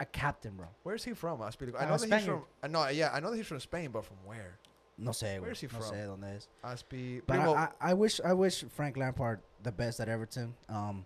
a 0.00 0.04
captain, 0.04 0.56
bro. 0.56 0.66
Where's 0.82 1.04
he 1.04 1.12
from? 1.12 1.38
Azpilicueta. 1.38 1.76
I 1.80 1.84
Uh, 1.84 1.90
know 1.90 1.96
that 1.98 2.18
he's 2.18 2.26
from. 2.26 2.42
I 2.62 2.66
know, 2.66 2.88
yeah, 2.88 3.10
I 3.12 3.20
know 3.20 3.30
that 3.30 3.36
he's 3.36 3.46
from 3.46 3.60
Spain, 3.60 3.90
but 3.92 4.04
from 4.04 4.16
where? 4.24 4.58
No 4.96 5.10
sé, 5.10 5.40
Where's 5.40 5.60
he 5.60 5.66
no 5.66 5.80
from? 5.80 5.92
sé 5.94 6.06
dónde 6.06 6.36
es. 6.36 6.48
Aspi. 6.62 7.20
But 7.26 7.34
Primo, 7.36 7.54
I, 7.54 7.68
I, 7.80 7.90
I 7.90 7.94
wish, 7.94 8.20
I 8.24 8.32
wish 8.32 8.64
Frank 8.70 8.96
Lampard 8.96 9.40
the 9.62 9.72
best 9.72 9.98
at 10.00 10.08
Everton. 10.08 10.54
Um, 10.68 11.04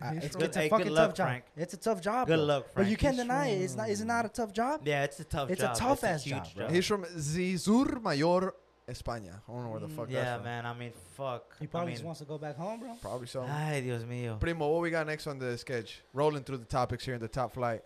I- 0.00 0.14
it's, 0.16 0.28
from- 0.34 0.42
it's 0.44 0.56
a 0.56 0.60
Hey, 0.60 0.68
good 0.70 0.78
fucking 0.78 0.92
luck, 0.94 1.08
tough 1.10 1.16
job. 1.16 1.26
Frank. 1.26 1.44
It's 1.56 1.74
a 1.74 1.76
tough 1.76 2.00
job. 2.00 2.26
Good 2.28 2.36
bro. 2.36 2.44
luck, 2.44 2.66
But 2.74 2.86
you 2.86 2.96
can't 2.96 3.14
He's 3.16 3.22
deny 3.22 3.48
it. 3.48 3.60
It's 3.62 3.76
not. 3.76 3.90
Is 3.90 4.00
it 4.00 4.06
not 4.06 4.24
a 4.24 4.30
tough 4.30 4.52
job? 4.54 4.80
Yeah, 4.84 5.04
it's 5.04 5.20
a 5.20 5.24
tough 5.24 5.50
It's 5.50 5.62
a 5.62 5.66
job. 5.66 5.76
tough-ass 5.76 6.24
huge 6.24 6.36
job, 6.36 6.54
bro. 6.56 6.68
he's 6.70 6.86
from 6.86 7.04
Zizur 7.04 8.02
Mayor, 8.02 8.54
España. 8.88 9.34
I 9.46 9.52
don't 9.52 9.64
know 9.64 9.70
where 9.70 9.80
the 9.80 9.86
Mm, 9.88 9.96
fuck 9.96 10.06
that's 10.08 10.12
Yeah, 10.14 10.36
from. 10.36 10.44
man. 10.44 10.64
I 10.64 10.72
mean, 10.74 10.92
fuck. 11.14 11.56
He 11.60 11.66
probably 11.66 11.92
I 11.92 11.94
just 11.96 12.04
wants 12.06 12.20
to 12.20 12.26
go 12.26 12.38
back 12.38 12.56
home, 12.56 12.80
bro. 12.80 12.94
Probably 13.02 13.26
so. 13.26 13.42
Ay, 13.42 13.82
Dios 13.82 14.02
mío. 14.04 14.40
Primo, 14.40 14.66
what 14.72 14.80
we 14.80 14.90
got 14.90 15.06
next 15.06 15.26
on 15.26 15.38
the 15.38 15.58
sketch? 15.58 16.00
Rolling 16.14 16.42
through 16.42 16.56
the 16.58 16.64
topics 16.64 17.04
here 17.04 17.14
in 17.16 17.20
the 17.20 17.28
top 17.28 17.52
flight. 17.52 17.84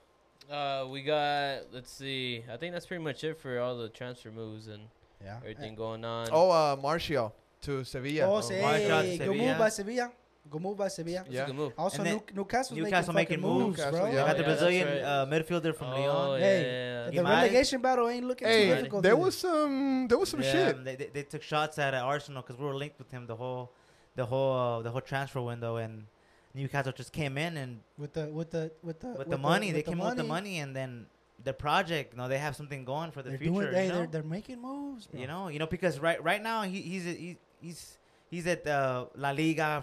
Uh, 0.48 0.86
we 0.88 1.02
got. 1.02 1.62
Let's 1.72 1.90
see. 1.90 2.44
I 2.52 2.56
think 2.56 2.72
that's 2.74 2.86
pretty 2.86 3.02
much 3.02 3.24
it 3.24 3.36
for 3.40 3.58
all 3.58 3.76
the 3.76 3.88
transfer 3.88 4.30
moves 4.30 4.68
and 4.68 4.82
Yeah. 5.24 5.36
everything 5.38 5.74
going 5.74 6.04
on. 6.04 6.28
Oh, 6.32 6.50
uh, 6.50 6.76
Martial 6.80 7.34
to 7.62 7.84
Sevilla. 7.84 8.26
Oh, 8.26 8.36
Oh, 8.36 8.40
say, 8.40 8.60
Martial 8.60 9.02
to 9.18 9.24
go 9.26 9.34
move 9.34 9.58
by 9.58 9.68
Sevilla. 9.70 10.12
Go 10.50 10.58
move 10.58 10.76
by 10.76 10.88
Sevilla. 10.88 11.20
That's 11.24 11.30
yeah. 11.34 11.44
a 11.44 11.46
good 11.46 11.56
move. 11.56 11.72
Also, 11.78 11.98
And 11.98 12.06
then 12.06 12.14
New, 12.16 12.36
Newcastle's 12.42 12.78
Newcastle 12.78 13.14
making, 13.14 13.40
making 13.40 13.50
moves, 13.50 13.64
moves, 13.64 13.78
Newcastle, 13.78 14.00
bro. 14.00 14.06
yeah. 14.08 14.12
They 14.12 14.16
got 14.16 14.36
the 14.36 14.42
Yeah, 14.42 14.48
that's 14.48 14.60
Brazilian 14.60 14.88
right. 14.88 15.02
uh, 15.02 15.26
midfielder 15.26 15.74
from 15.74 15.88
Oh, 15.88 15.96
Leon. 15.96 16.40
yeah, 16.40 16.46
Hey, 16.46 16.62
yeah, 16.62 17.06
The 17.10 17.14
yeah. 17.14 17.20
Relegation 17.40 17.80
battle 17.80 18.08
ain't 18.10 18.26
looking 18.26 18.46
Hey, 18.48 18.68
too 18.68 18.74
difficult. 18.76 19.02
there 19.02 19.16
was 19.16 19.36
some, 19.38 20.06
there 20.08 20.18
was 20.18 20.28
some 20.28 20.42
yeah, 20.42 20.52
shit. 20.52 20.84
They, 20.84 20.96
they, 20.96 21.06
they 21.06 21.22
took 21.22 21.42
shots 21.42 21.78
at 21.78 21.94
uh, 21.94 21.98
Arsenal 22.12 22.42
because 22.42 22.58
we 22.60 22.66
were 22.66 22.74
linked 22.74 22.98
with 22.98 23.10
him 23.10 23.26
the 23.26 23.36
whole, 23.36 23.72
the 24.16 24.26
whole, 24.26 24.52
uh, 24.52 24.82
the 24.82 24.90
whole 24.90 25.00
transfer 25.00 25.40
window, 25.40 25.76
and 25.76 26.04
Newcastle 26.52 26.92
just 26.92 27.12
came 27.12 27.38
in 27.38 27.56
and 27.56 27.80
with 27.98 28.12
the 28.12 28.26
with 28.28 28.50
the 28.50 28.70
with 28.82 29.00
the 29.00 29.08
with, 29.18 29.28
the 29.30 29.38
money, 29.38 29.72
they 29.72 29.82
came 29.82 29.98
in 29.98 30.06
with 30.06 30.16
the 30.16 30.22
money, 30.24 30.58
and 30.58 30.76
then 30.76 31.06
the 31.42 31.52
project, 31.52 32.12
you 32.14 32.18
know, 32.18 32.28
they 32.28 32.38
have 32.38 32.54
something 32.56 32.84
going 32.84 33.10
for 33.10 33.22
the 33.22 33.30
They're 33.30 33.38
future. 33.38 33.52
doing, 33.70 33.72
hey, 33.74 33.86
you 33.86 33.92
know? 33.92 33.98
they're, 33.98 34.06
they're 34.06 34.22
making 34.22 34.62
moves. 34.62 35.06
Bro. 35.06 35.20
you 35.20 35.26
know, 35.26 35.48
you 35.48 35.58
know, 35.58 35.66
because 35.66 35.98
right 35.98 36.22
right 36.22 36.42
now 36.42 36.62
he, 36.62 36.80
he's 36.80 37.04
he, 37.04 37.36
he's 37.60 37.98
he's 38.30 38.46
at 38.46 38.66
uh, 38.66 39.06
La 39.16 39.30
Liga, 39.30 39.82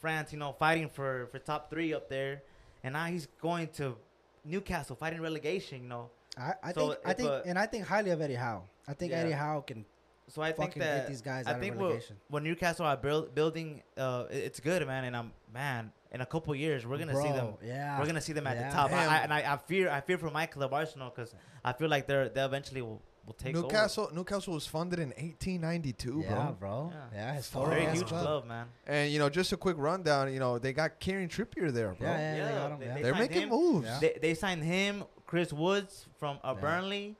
France, 0.00 0.32
you 0.32 0.38
know, 0.38 0.52
fighting 0.52 0.88
for 0.88 1.26
for 1.30 1.38
top 1.38 1.70
three 1.70 1.94
up 1.94 2.08
there, 2.08 2.42
and 2.82 2.92
now 2.94 3.06
he's 3.06 3.26
going 3.40 3.68
to 3.68 3.96
Newcastle 4.44 4.96
fighting 4.96 5.20
relegation. 5.20 5.82
You 5.82 5.88
know, 5.88 6.10
I, 6.38 6.52
I 6.62 6.72
So 6.72 6.88
think 6.88 7.00
I 7.04 7.12
think 7.14 7.28
a- 7.30 7.42
and 7.46 7.58
I 7.58 7.66
think 7.66 7.86
highly 7.86 8.10
of 8.10 8.20
Eddie 8.20 8.34
Howe. 8.34 8.64
I 8.86 8.94
think 8.94 9.12
Yeah. 9.12 9.18
Eddie 9.18 9.32
Howe 9.32 9.60
can 9.60 9.84
so 10.28 10.42
I 10.42 10.52
think 10.52 10.74
that 10.74 11.08
these 11.08 11.22
guys 11.22 11.46
I 11.46 11.54
think 11.54 11.74
of 11.74 11.80
what, 11.80 11.86
relegation. 11.88 12.16
what 12.28 12.42
Newcastle 12.42 12.84
are 12.84 12.98
build, 12.98 13.34
building, 13.34 13.82
uh, 13.96 14.24
it's 14.30 14.60
good, 14.60 14.86
man. 14.86 15.04
And 15.04 15.16
I'm 15.16 15.32
man, 15.54 15.90
in 16.12 16.20
a 16.20 16.26
couple 16.26 16.54
years 16.54 16.86
we're 16.86 16.98
gonna 16.98 17.12
Bro, 17.12 17.22
see 17.24 17.32
them. 17.32 17.54
Yeah. 17.62 17.98
We're 17.98 18.06
gonna 18.06 18.20
see 18.20 18.32
them 18.32 18.46
at 18.46 18.56
Yeah. 18.56 18.68
the 18.70 18.74
top. 18.76 18.92
I, 18.92 19.06
I, 19.06 19.16
and 19.18 19.32
I, 19.32 19.52
I 19.54 19.56
fear 19.56 19.90
I 19.90 20.00
fear 20.00 20.18
for 20.18 20.30
my 20.30 20.46
club 20.46 20.72
Arsenal 20.72 21.10
because 21.14 21.34
I 21.64 21.72
feel 21.72 21.88
like 21.88 22.06
they're 22.06 22.28
they 22.28 22.42
eventually 22.44 22.80
will, 22.82 23.02
will 23.26 23.34
take 23.34 23.54
Newcastle 23.54 24.10
Newcastle 24.14 24.54
was 24.54 24.66
funded 24.66 24.98
in 25.00 25.08
1892, 25.10 26.20
yeah, 26.24 26.34
bro. 26.34 26.56
bro. 26.58 26.92
Yeah. 26.92 27.04
Yeah, 27.14 27.26
over. 27.28 27.36
historic. 27.36 27.78
Very 27.78 27.96
huge 27.96 28.06
club. 28.06 28.22
club, 28.22 28.46
man. 28.46 28.66
And 28.86 29.12
you 29.12 29.18
know, 29.18 29.28
just 29.28 29.52
a 29.52 29.56
quick 29.56 29.76
rundown. 29.78 30.32
You 30.32 30.38
know, 30.38 30.58
they 30.58 30.72
got 30.72 30.98
Kieran 30.98 31.28
Trippier 31.28 31.70
there, 31.70 31.94
bro. 31.94 32.08
Yeah, 32.08 32.18
yeah, 32.18 32.32
they 32.32 32.38
Yeah, 32.38 32.52
got 32.58 32.70
him. 32.72 32.78
they- 32.80 32.86
yeah. 32.86 32.94
they 32.94 33.02
They're 33.02 33.14
making 33.14 33.42
him. 33.42 33.48
moves. 33.50 33.86
Yeah. 33.86 33.98
They 34.00 34.18
they 34.22 34.34
signed 34.34 34.64
him, 34.64 35.04
Chris 35.26 35.52
Woods 35.52 36.06
from 36.18 36.38
uh, 36.42 36.54
Yeah. 36.54 36.60
Burnley. 36.62 37.16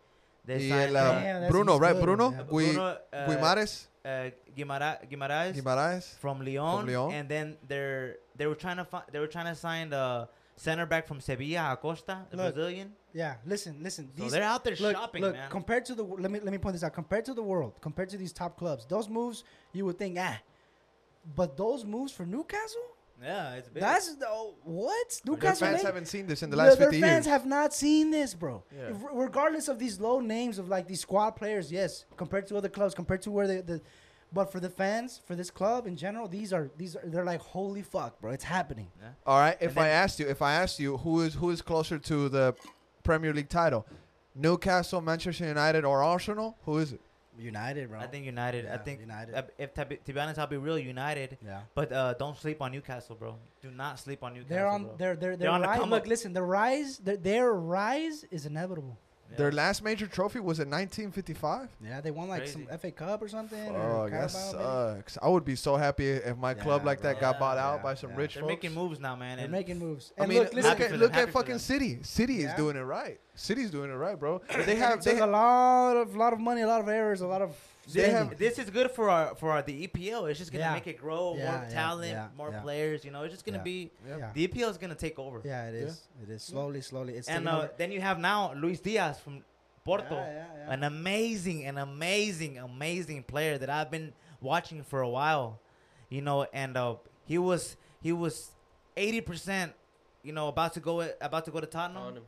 They 0.47 0.71
signed 0.71 0.97
el, 0.97 0.97
uh, 0.97 1.45
uh, 1.47 1.51
Bruno, 1.51 1.79
right? 1.79 1.93
good, 1.93 2.03
Bruno, 2.05 2.31
yeah. 2.31 2.43
Gui- 2.49 2.73
Bruno, 2.73 2.97
uh, 3.13 3.27
Guimares, 3.29 3.88
uh, 4.05 4.31
Guimara- 4.57 5.09
Guimaraes 5.11 5.55
Guimaraes. 5.61 6.15
from 6.19 6.45
Lyon, 6.45 6.87
Lyon. 6.87 7.13
and 7.13 7.29
then 7.29 7.57
they're 7.67 8.17
they 8.37 8.47
were 8.47 8.55
trying 8.55 8.77
to 8.79 8.85
find 8.85 9.05
they 9.13 9.19
were 9.19 9.27
trying 9.27 9.47
to 9.47 9.55
sign 9.55 9.91
the 9.91 10.29
center 10.57 10.87
back 10.87 11.07
from 11.07 11.21
Sevilla, 11.21 11.73
Acosta, 11.73 12.27
the 12.31 12.37
Look, 12.37 12.55
Brazilian. 12.55 12.93
Yeah, 13.15 13.35
listen, 13.47 13.79
listen. 13.83 14.11
So 14.17 14.23
These, 14.25 14.33
they're 14.33 14.43
out 14.43 14.65
there 14.65 14.77
look, 14.81 14.95
shopping, 14.97 15.23
look, 15.23 15.35
man. 15.35 15.51
compared 15.51 15.85
to 15.87 15.95
the 15.95 16.03
let 16.05 16.31
me 16.31 16.41
let 16.41 16.51
me 16.53 16.59
point 16.59 16.75
this 16.75 16.83
out. 16.85 16.93
Compared 16.93 17.25
to 17.27 17.35
the 17.35 17.43
world, 17.43 17.75
compared 17.81 18.09
to 18.11 18.17
these 18.17 18.33
top 18.33 18.57
clubs, 18.59 18.85
those 18.87 19.09
moves 19.09 19.45
you 19.73 19.85
would 19.87 19.99
think 19.99 20.17
ah, 20.21 20.39
but 21.37 21.57
those 21.57 21.85
moves 21.85 22.13
for 22.13 22.25
Newcastle, 22.27 22.83
yeah, 23.23 23.55
it's 23.55 23.69
big. 23.69 23.83
that's 23.83 24.15
the 24.17 24.27
what 24.65 25.21
Their 25.25 25.35
Newcastle. 25.35 25.67
fans 25.67 25.79
made- 25.83 25.87
haven't 25.87 26.07
seen 26.07 26.27
this 26.27 26.43
in 26.43 26.51
the 26.51 26.57
last 26.57 26.79
their 26.79 26.87
50 26.89 27.01
fans 27.01 27.27
years. 27.27 27.33
have 27.33 27.47
not 27.47 27.75
seen 27.75 28.11
this, 28.11 28.35
bro. 28.35 28.63
Yeah. 28.75 28.91
If- 28.91 28.97
regardless 29.13 29.69
of 29.69 29.79
these 29.79 29.99
low 30.01 30.21
names 30.21 30.59
of 30.59 30.69
like 30.69 30.87
these 30.87 31.01
squad 31.01 31.33
players, 31.33 31.71
yes, 31.73 32.05
compared 32.17 32.47
to 32.49 32.57
other 32.57 32.69
clubs, 32.69 32.95
compared 32.95 33.23
to 33.23 33.31
where 33.31 33.47
they, 33.47 33.61
the, 33.61 33.81
but 34.33 34.53
for 34.53 34.61
the 34.61 34.69
fans, 34.71 35.21
for 35.27 35.35
this 35.35 35.51
club 35.51 35.87
in 35.87 35.97
general, 35.97 36.29
these 36.29 36.53
are 36.53 36.71
these 36.77 36.95
are 36.97 37.03
they're 37.05 37.25
like 37.25 37.41
holy 37.41 37.83
fuck, 37.83 38.21
bro, 38.21 38.31
it's 38.33 38.45
happening. 38.45 38.89
yeah. 39.01 39.09
All 39.27 39.39
right. 39.39 39.57
If 39.61 39.71
And 39.71 39.81
I 39.81 39.83
then- 39.89 40.03
asked 40.05 40.21
you, 40.21 40.29
if 40.29 40.43
I 40.43 40.53
asked 40.53 40.79
you, 40.79 40.99
who 40.99 41.21
is 41.23 41.35
who 41.35 41.51
is 41.51 41.63
closer 41.63 41.99
to 41.99 42.29
the 42.29 42.55
Premier 43.03 43.33
League 43.33 43.49
title, 43.49 43.87
Newcastle, 44.35 45.01
Manchester 45.01 45.47
United, 45.47 45.85
or 45.85 46.03
Arsenal? 46.03 46.57
Who 46.65 46.79
is 46.79 46.93
it? 46.93 47.01
United, 47.39 47.89
bro. 47.89 48.01
I 48.01 48.07
think 48.07 48.27
United. 48.27 48.67
I 48.67 48.77
think 48.79 49.01
United. 49.01 49.35
uh, 49.35 49.43
if 49.59 49.75
to 49.75 49.85
be, 49.85 49.97
to 49.97 50.13
be 50.13 50.21
honest, 50.21 50.39
I'll 50.39 50.47
be 50.47 50.57
real 50.57 50.79
United. 50.79 51.39
yeah. 51.45 51.61
But 51.75 51.93
uh, 51.93 52.15
don't 52.15 52.37
sleep 52.37 52.61
on 52.61 52.73
Newcastle, 52.73 53.17
bro. 53.17 53.37
Do 53.63 53.71
not 53.71 53.99
sleep 53.99 54.23
on 54.23 54.35
Newcastle. 54.35 54.57
They're 54.57 54.67
on 54.67 54.85
bro. 54.85 54.97
their 54.97 55.17
their 55.17 55.37
They're 55.37 55.37
their 55.37 55.51
on 55.51 55.61
the 55.63 55.69
rise. 55.69 55.79
come 55.81 55.91
Look, 55.91 56.07
listen, 56.07 56.33
the 56.33 56.43
rise, 56.43 56.99
their, 56.99 57.17
their 57.17 57.53
rise 57.53 58.25
is 58.31 58.47
inevitable. 58.47 58.99
Yeah. 59.31 59.37
Their 59.37 59.53
last 59.53 59.83
major 59.85 60.07
trophy 60.07 60.41
was 60.41 60.59
in 60.59 60.71
1955. 60.71 61.69
Yeah, 61.85 62.01
they 62.01 62.11
won 62.11 62.29
like 62.29 62.47
some 62.47 62.67
FA 62.81 62.91
Cup 62.91 63.21
or 63.23 63.29
something. 63.29 63.69
Oh, 63.77 64.05
that 64.09 64.11
Carabao, 64.11 64.53
maybe. 64.53 64.99
sucks. 64.99 65.19
I 65.21 65.29
would 65.29 65.45
be 65.45 65.55
so 65.55 65.77
happy 65.77 66.09
if 66.09 66.37
my 66.39 66.55
club 66.55 66.83
Yeah, 66.83 66.87
like 66.87 67.01
that 67.03 67.21
got 67.21 67.35
Yeah, 67.35 67.39
bought 67.41 67.59
out 67.59 67.77
yeah, 67.79 67.83
by 67.83 67.95
some 67.95 68.11
yeah. 68.11 68.17
rich 68.17 68.35
They're 68.35 68.43
folks. 68.43 68.51
making 68.51 68.75
moves 68.75 69.01
now, 69.01 69.17
man. 69.17 69.37
They're 69.37 69.45
and 69.45 69.53
making 69.53 69.79
moves. 69.79 70.13
I 70.19 70.27
mean, 70.27 70.39
look, 70.39 70.55
listen, 70.55 70.71
look 70.71 70.81
at 70.81 70.93
look 70.99 71.15
at 71.15 71.31
fucking 71.31 71.51
them. 71.53 71.59
City. 71.59 71.99
City 72.03 72.43
is 72.43 72.55
doing 72.55 72.77
it 72.77 72.81
right. 72.81 73.21
City's 73.35 73.71
doing 73.71 73.91
it 73.91 73.95
right, 73.95 74.19
bro. 74.19 74.41
They 74.49 74.65
they 74.65 74.75
have 74.77 74.91
have 74.95 75.05
they 75.05 75.13
took 75.13 75.21
a 75.23 75.27
lot 75.27 75.97
of 75.97 76.17
lot 76.17 76.33
of 76.33 76.41
money, 76.41 76.63
a 76.63 76.67
lot 76.67 76.81
of 76.81 76.89
errors, 76.89 77.21
a 77.21 77.27
lot 77.27 77.43
of. 77.43 77.55
They 77.93 78.03
This, 78.03 78.13
have- 78.13 78.37
this 78.39 78.59
is 78.59 78.69
good 78.71 78.91
for 78.91 79.09
our 79.09 79.35
for 79.35 79.51
our, 79.53 79.63
the 79.63 79.87
EPL. 79.87 80.29
It's 80.29 80.39
just 80.39 80.53
gonna 80.53 80.65
Yeah. 80.65 80.75
make 80.75 80.87
it 80.87 80.99
grow, 80.99 81.35
Yeah, 81.37 81.51
more 81.53 81.63
yeah, 81.63 81.69
talent, 81.71 82.11
yeah, 82.13 82.29
more 82.37 82.51
yeah. 82.51 82.61
players. 82.61 83.05
You 83.05 83.11
know, 83.13 83.23
it's 83.23 83.33
just 83.33 83.47
gonna 83.47 83.59
Yeah. 83.59 83.63
be 83.73 83.91
Yeah, 84.07 84.31
the 84.35 84.45
EPL 84.47 84.69
is 84.71 84.77
gonna 84.79 84.95
take 84.95 85.19
over. 85.19 85.41
yeah, 85.45 85.69
it 85.69 85.75
is. 85.75 86.07
It 86.23 86.29
is 86.31 86.43
slowly, 86.43 86.81
slowly. 86.83 87.15
It's 87.15 87.29
And 87.29 87.49
uh, 87.49 87.69
then 87.79 87.91
you 87.93 88.01
have 88.01 88.19
now 88.19 88.53
Luis 88.53 88.81
Diaz 88.81 89.19
from 89.21 89.43
Porto, 89.85 90.17
Yeah, 90.17 90.27
yeah, 90.27 90.47
yeah. 90.67 90.73
an 90.75 90.83
amazing, 90.85 91.65
an 91.67 91.79
amazing, 91.79 92.59
amazing 92.59 93.23
player 93.23 93.57
that 93.59 93.71
I've 93.71 93.91
been 93.91 94.13
watching 94.41 94.83
for 94.83 95.01
a 95.01 95.09
while. 95.09 95.59
You 96.11 96.21
know, 96.23 96.47
and 96.53 96.77
uh, 96.77 96.97
he 97.25 97.39
was 97.39 97.77
he 98.03 98.13
was 98.13 98.51
eighty 98.97 99.21
percent, 99.23 99.73
you 100.23 100.33
know, 100.33 100.49
about 100.49 100.75
to 100.75 100.81
go 100.81 101.01
about 101.21 101.45
to 101.47 101.51
go 101.51 101.61
to 101.61 101.67
Tottenham. 101.67 102.03
on. 102.03 102.21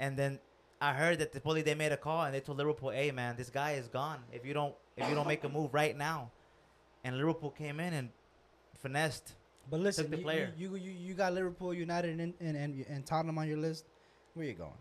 And 0.00 0.16
then 0.16 0.40
I 0.80 0.94
heard 0.94 1.18
that 1.18 1.32
the 1.32 1.40
police 1.40 1.64
they 1.64 1.74
made 1.74 1.92
a 1.92 1.96
call 1.96 2.24
and 2.24 2.34
they 2.34 2.40
told 2.40 2.56
Liverpool, 2.58 2.90
"Hey 2.90 3.10
man, 3.10 3.36
this 3.36 3.50
guy 3.50 3.72
is 3.72 3.86
gone. 3.88 4.20
If 4.32 4.44
you 4.46 4.54
don't 4.54 4.74
if 4.96 5.08
you 5.08 5.14
don't 5.14 5.26
make 5.26 5.44
a 5.44 5.48
move 5.48 5.72
right 5.72 5.96
now." 5.96 6.30
And 7.04 7.16
Liverpool 7.16 7.50
came 7.50 7.80
in 7.80 7.94
and 7.94 8.10
finessed. 8.78 9.34
But 9.70 9.80
listen, 9.80 10.10
the 10.10 10.16
you, 10.18 10.22
player. 10.22 10.52
You, 10.56 10.76
you 10.76 10.90
you 10.90 11.14
got 11.14 11.32
Liverpool, 11.32 11.72
United, 11.72 12.18
and 12.18 12.34
and, 12.40 12.56
and 12.56 12.84
and 12.88 13.06
Tottenham 13.06 13.38
on 13.38 13.48
your 13.48 13.58
list. 13.58 13.84
Where 14.34 14.46
you 14.46 14.54
going? 14.54 14.72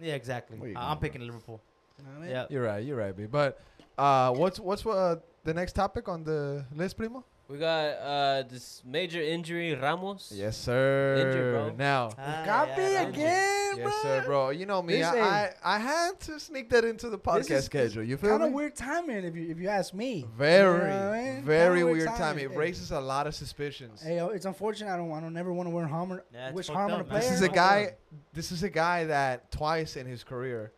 Yeah, 0.00 0.14
exactly. 0.14 0.58
Where 0.58 0.70
I- 0.70 0.74
going, 0.74 0.84
I'm 0.84 0.98
bro? 0.98 1.02
picking 1.08 1.26
Liverpool. 1.26 1.60
You 1.98 2.04
know 2.04 2.10
what 2.10 2.18
I 2.18 2.22
mean? 2.22 2.30
Yeah. 2.30 2.46
You're 2.50 2.64
right. 2.64 2.84
You're 2.84 2.96
right, 2.96 3.16
B. 3.16 3.26
But 3.26 3.60
uh, 3.96 4.32
what's 4.32 4.58
what's 4.58 4.84
uh, 4.84 5.16
the 5.44 5.54
next 5.54 5.74
topic 5.74 6.08
on 6.08 6.24
the 6.24 6.64
list, 6.74 6.96
Primo? 6.96 7.24
We 7.46 7.58
got 7.58 7.84
uh, 8.00 8.42
this 8.48 8.80
major 8.86 9.20
injury, 9.20 9.74
Ramos. 9.74 10.32
Yes, 10.34 10.56
sir. 10.56 11.16
Injured, 11.18 11.52
bro. 11.52 11.74
Now, 11.76 12.10
Ah, 12.18 12.42
Copy 12.46 12.80
yeah, 12.80 13.02
again, 13.02 13.74
bro. 13.76 13.84
yes, 13.84 13.94
sir, 14.02 14.22
bro. 14.24 14.48
You 14.48 14.64
know 14.64 14.80
me. 14.80 15.02
I, 15.02 15.44
I 15.48 15.50
I 15.62 15.78
had 15.78 16.18
to 16.20 16.40
sneak 16.40 16.70
that 16.70 16.86
into 16.86 17.10
the 17.10 17.18
podcast 17.18 17.50
is- 17.50 17.64
schedule. 17.66 18.02
You 18.02 18.16
feel 18.16 18.30
Kind 18.30 18.42
me? 18.44 18.48
of 18.48 18.54
weird 18.54 18.74
timing, 18.74 19.24
if 19.24 19.36
you 19.36 19.50
if 19.50 19.58
you 19.58 19.68
ask 19.68 19.92
me. 19.92 20.24
Very, 20.38 20.78
You 20.80 20.86
know 20.88 21.10
I 21.12 21.22
mean? 21.34 21.42
very 21.44 21.80
Kinda 21.80 21.92
weird 21.92 22.08
time. 22.16 22.38
It 22.38 22.50
Hey, 22.50 22.56
raises 22.56 22.92
a 22.92 23.00
lot 23.00 23.26
of 23.26 23.34
suspicions. 23.34 24.00
Hey, 24.02 24.16
yo, 24.16 24.28
it's 24.28 24.46
unfortunate. 24.46 24.90
I 24.90 24.96
don't. 24.96 25.12
I 25.12 25.20
don't 25.20 25.34
never 25.34 25.52
want 25.52 25.68
to 25.68 25.74
wear 25.74 25.86
harm. 25.86 26.18
Yeah, 26.32 26.46
it's 26.48 26.56
wish 26.56 26.66
fucked 26.68 26.76
harm 26.78 26.92
on 26.92 27.00
up, 27.00 27.06
a 27.06 27.10
player. 27.10 27.20
This 27.20 27.30
is 27.30 27.42
a 27.42 27.48
guy. 27.50 27.94
This 28.32 28.52
is 28.52 28.62
a 28.62 28.70
guy 28.70 29.04
that 29.04 29.50
twice 29.50 29.96
in 29.96 30.06
his 30.06 30.24
career 30.24 30.72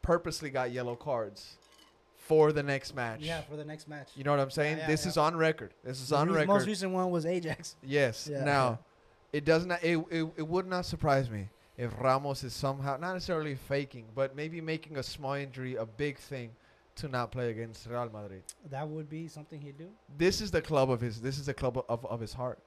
purposely 0.00 0.48
got 0.50 0.72
yellow 0.72 0.96
cards 0.96 1.56
for 2.22 2.52
the 2.52 2.62
next 2.62 2.94
match. 2.94 3.20
Yeah, 3.20 3.40
for 3.42 3.56
the 3.56 3.64
next 3.64 3.88
match. 3.88 4.08
You 4.16 4.24
know 4.24 4.30
what 4.30 4.40
I'm 4.40 4.50
saying? 4.50 4.78
yeah, 4.78 4.86
this 4.86 5.04
yeah. 5.04 5.10
is 5.10 5.16
on 5.16 5.36
record. 5.36 5.74
This 5.84 6.00
is 6.00 6.08
The 6.10 6.16
on 6.16 6.28
re- 6.28 6.34
record. 6.34 6.48
Most 6.48 6.66
recent 6.66 6.92
one 6.92 7.10
was 7.10 7.26
Ajax. 7.26 7.76
Yes. 7.82 8.28
Yeah, 8.30 8.44
now, 8.44 8.78
it 9.32 9.44
does 9.44 9.66
not. 9.66 9.82
It, 9.82 9.98
it 10.10 10.26
it 10.36 10.46
would 10.46 10.66
not 10.66 10.86
surprise 10.86 11.28
me 11.28 11.48
if 11.76 11.90
Ramos 12.00 12.44
is 12.44 12.52
somehow 12.52 12.96
not 12.96 13.14
necessarily 13.14 13.54
faking, 13.54 14.06
but 14.14 14.36
maybe 14.36 14.60
making 14.60 14.98
a 14.98 15.02
small 15.02 15.34
injury 15.34 15.74
a 15.76 15.86
big 15.86 16.16
thing 16.18 16.50
to 16.96 17.08
not 17.08 17.32
play 17.32 17.50
against 17.50 17.86
Real 17.88 18.08
Madrid. 18.12 18.42
That 18.70 18.86
would 18.88 19.08
be 19.08 19.26
something 19.26 19.60
he'd 19.60 19.78
do. 19.78 19.88
This 20.16 20.40
is 20.40 20.50
the 20.50 20.62
club 20.62 20.90
of 20.90 21.00
his. 21.00 21.20
This 21.20 21.38
is 21.38 21.46
the 21.46 21.54
club 21.54 21.82
of, 21.88 22.04
of 22.06 22.20
his 22.20 22.32
heart. 22.34 22.58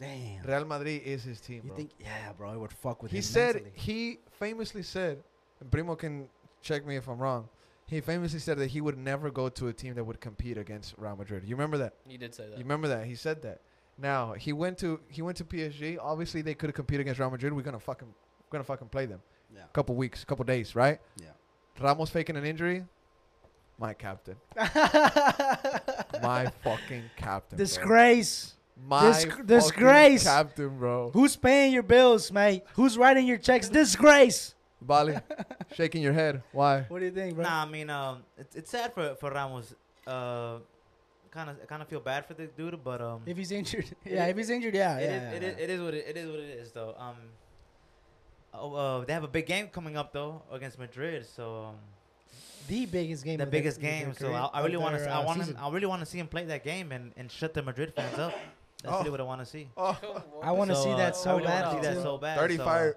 Damn. 0.00 0.42
Real 0.44 0.64
Madrid 0.64 1.02
is 1.04 1.22
his 1.22 1.40
team, 1.40 1.60
You 1.64 1.68
bro. 1.68 1.76
think? 1.76 1.90
Yeah, 2.00 2.32
bro. 2.36 2.52
It 2.52 2.58
would 2.58 2.72
fuck 2.72 3.02
with 3.02 3.12
he 3.12 3.20
said 3.20 3.54
mentally. 3.54 3.72
he 3.74 4.18
famously 4.38 4.82
said, 4.82 5.22
and 5.60 5.70
Primo 5.70 5.94
can 5.94 6.28
check 6.60 6.84
me 6.84 6.96
if 6.96 7.08
I'm 7.08 7.18
wrong. 7.18 7.48
He 7.92 8.00
famously 8.00 8.38
said 8.38 8.58
that 8.58 8.68
he 8.70 8.80
would 8.80 8.96
never 8.96 9.30
go 9.30 9.48
to 9.50 9.68
a 9.68 9.72
team 9.72 9.94
that 9.94 10.04
would 10.04 10.20
compete 10.20 10.56
against 10.56 10.94
Real 10.96 11.14
Madrid. 11.14 11.44
You 11.44 11.54
remember 11.54 11.76
that? 11.78 11.94
He 12.08 12.16
did 12.16 12.34
say 12.34 12.44
that. 12.48 12.52
You 12.56 12.64
remember 12.64 12.88
that? 12.88 13.06
He 13.06 13.14
said 13.14 13.42
that. 13.42 13.60
Now 13.98 14.32
he 14.32 14.52
went 14.54 14.78
to 14.78 15.00
he 15.08 15.20
went 15.20 15.36
to 15.36 15.44
PSG. 15.44 15.98
Obviously, 16.00 16.40
they 16.40 16.54
could 16.54 16.68
have 16.70 16.74
competed 16.74 17.02
against 17.02 17.20
Real 17.20 17.30
Madrid. 17.30 17.52
We're 17.52 17.62
gonna 17.62 17.78
fucking 17.78 18.08
we're 18.08 18.50
gonna 18.56 18.64
fucking 18.64 18.88
play 18.88 19.04
them. 19.06 19.20
Yeah. 19.54 19.64
Couple 19.74 19.94
weeks, 19.94 20.24
couple 20.24 20.44
days, 20.46 20.74
right? 20.74 20.98
Yeah. 21.20 21.28
Ramos 21.80 22.08
faking 22.10 22.36
an 22.36 22.44
injury. 22.44 22.84
My 23.78 23.94
captain, 23.94 24.36
my 26.22 26.50
fucking 26.62 27.02
captain. 27.16 27.56
bro. 27.56 27.64
Disgrace. 27.64 28.54
My 28.86 29.06
Disc- 29.12 29.28
fucking 29.28 29.46
disgrace. 29.46 30.22
captain, 30.24 30.78
bro. 30.78 31.10
Who's 31.12 31.36
paying 31.36 31.72
your 31.72 31.82
bills, 31.82 32.30
mate? 32.32 32.62
Who's 32.74 32.96
writing 32.96 33.26
your 33.26 33.38
checks? 33.38 33.68
Disgrace. 33.68 34.54
Bali, 34.86 35.16
shaking 35.74 36.02
your 36.02 36.12
head. 36.12 36.42
Why? 36.52 36.82
What 36.88 36.98
do 37.00 37.04
you 37.06 37.10
think, 37.12 37.34
bro? 37.34 37.44
Nah, 37.44 37.62
I 37.62 37.68
mean, 37.68 37.88
um, 37.90 38.22
it's, 38.36 38.56
it's 38.56 38.70
sad 38.70 38.92
for 38.94 39.14
for 39.16 39.30
Ramos. 39.30 39.74
Uh, 40.06 40.58
kind 41.30 41.48
of 41.50 41.66
kind 41.66 41.80
of 41.82 41.88
feel 41.88 42.00
bad 42.00 42.26
for 42.26 42.34
the 42.34 42.46
dude, 42.46 42.82
but 42.84 43.00
um, 43.00 43.22
If 43.26 43.36
he's 43.36 43.52
injured, 43.52 43.86
yeah. 44.04 44.26
If 44.26 44.36
he's 44.36 44.50
injured, 44.50 44.74
yeah, 44.74 44.98
it 44.98 45.02
yeah. 45.04 45.30
is- 45.30 45.34
it 45.36 45.42
yeah, 45.42 45.48
is 45.48 45.56
it 45.58 45.70
is 45.70 45.80
what 45.80 45.94
it, 45.94 46.04
it 46.08 46.16
is 46.16 46.30
what 46.30 46.40
it 46.40 46.58
is 46.58 46.72
though. 46.72 46.94
Um, 46.98 47.16
oh, 48.54 48.74
uh, 48.74 49.04
they 49.04 49.12
have 49.12 49.24
a 49.24 49.28
big 49.28 49.46
game 49.46 49.68
coming 49.68 49.96
up 49.96 50.12
though 50.12 50.42
against 50.50 50.78
Madrid, 50.78 51.24
so 51.26 51.66
um, 51.70 51.74
the 52.68 52.86
biggest 52.86 53.24
game. 53.24 53.38
the 53.38 53.46
biggest 53.46 53.80
their 53.80 54.04
game. 54.04 54.14
So 54.18 54.32
I, 54.32 54.46
I 54.60 54.64
really 54.64 54.76
want 54.76 54.96
their, 54.96 55.06
to. 55.06 55.10
I 55.10 55.22
uh, 55.22 55.24
want 55.24 55.38
him. 55.38 55.44
season. 55.46 55.60
I 55.60 55.70
really 55.70 55.86
want 55.86 56.00
to 56.00 56.06
see 56.06 56.18
him 56.18 56.28
play 56.28 56.44
that 56.44 56.64
game 56.64 56.92
and, 56.92 57.12
and 57.16 57.30
shut 57.30 57.54
the 57.54 57.62
Madrid 57.62 57.92
fans 57.94 58.18
up. 58.18 58.34
That's 58.82 58.94
Oh. 58.94 58.98
really 58.98 59.10
what 59.10 59.20
I 59.20 59.24
want 59.24 59.40
to 59.40 59.46
see. 59.46 59.68
Oh, 59.76 59.96
I 60.42 60.50
want 60.50 60.68
to 60.70 60.76
So, 60.76 60.82
see 60.84 60.90
uh, 60.90 60.96
that 60.96 61.14
I 61.14 61.16
so 61.16 61.36
really 61.36 61.44
wanna 61.48 61.60
bad. 61.60 61.70
see 61.72 61.80
that 61.88 61.94
too. 61.94 62.02
so 62.02 62.18
bad. 62.18 62.50
so, 62.56 62.64
uh, 62.64 62.92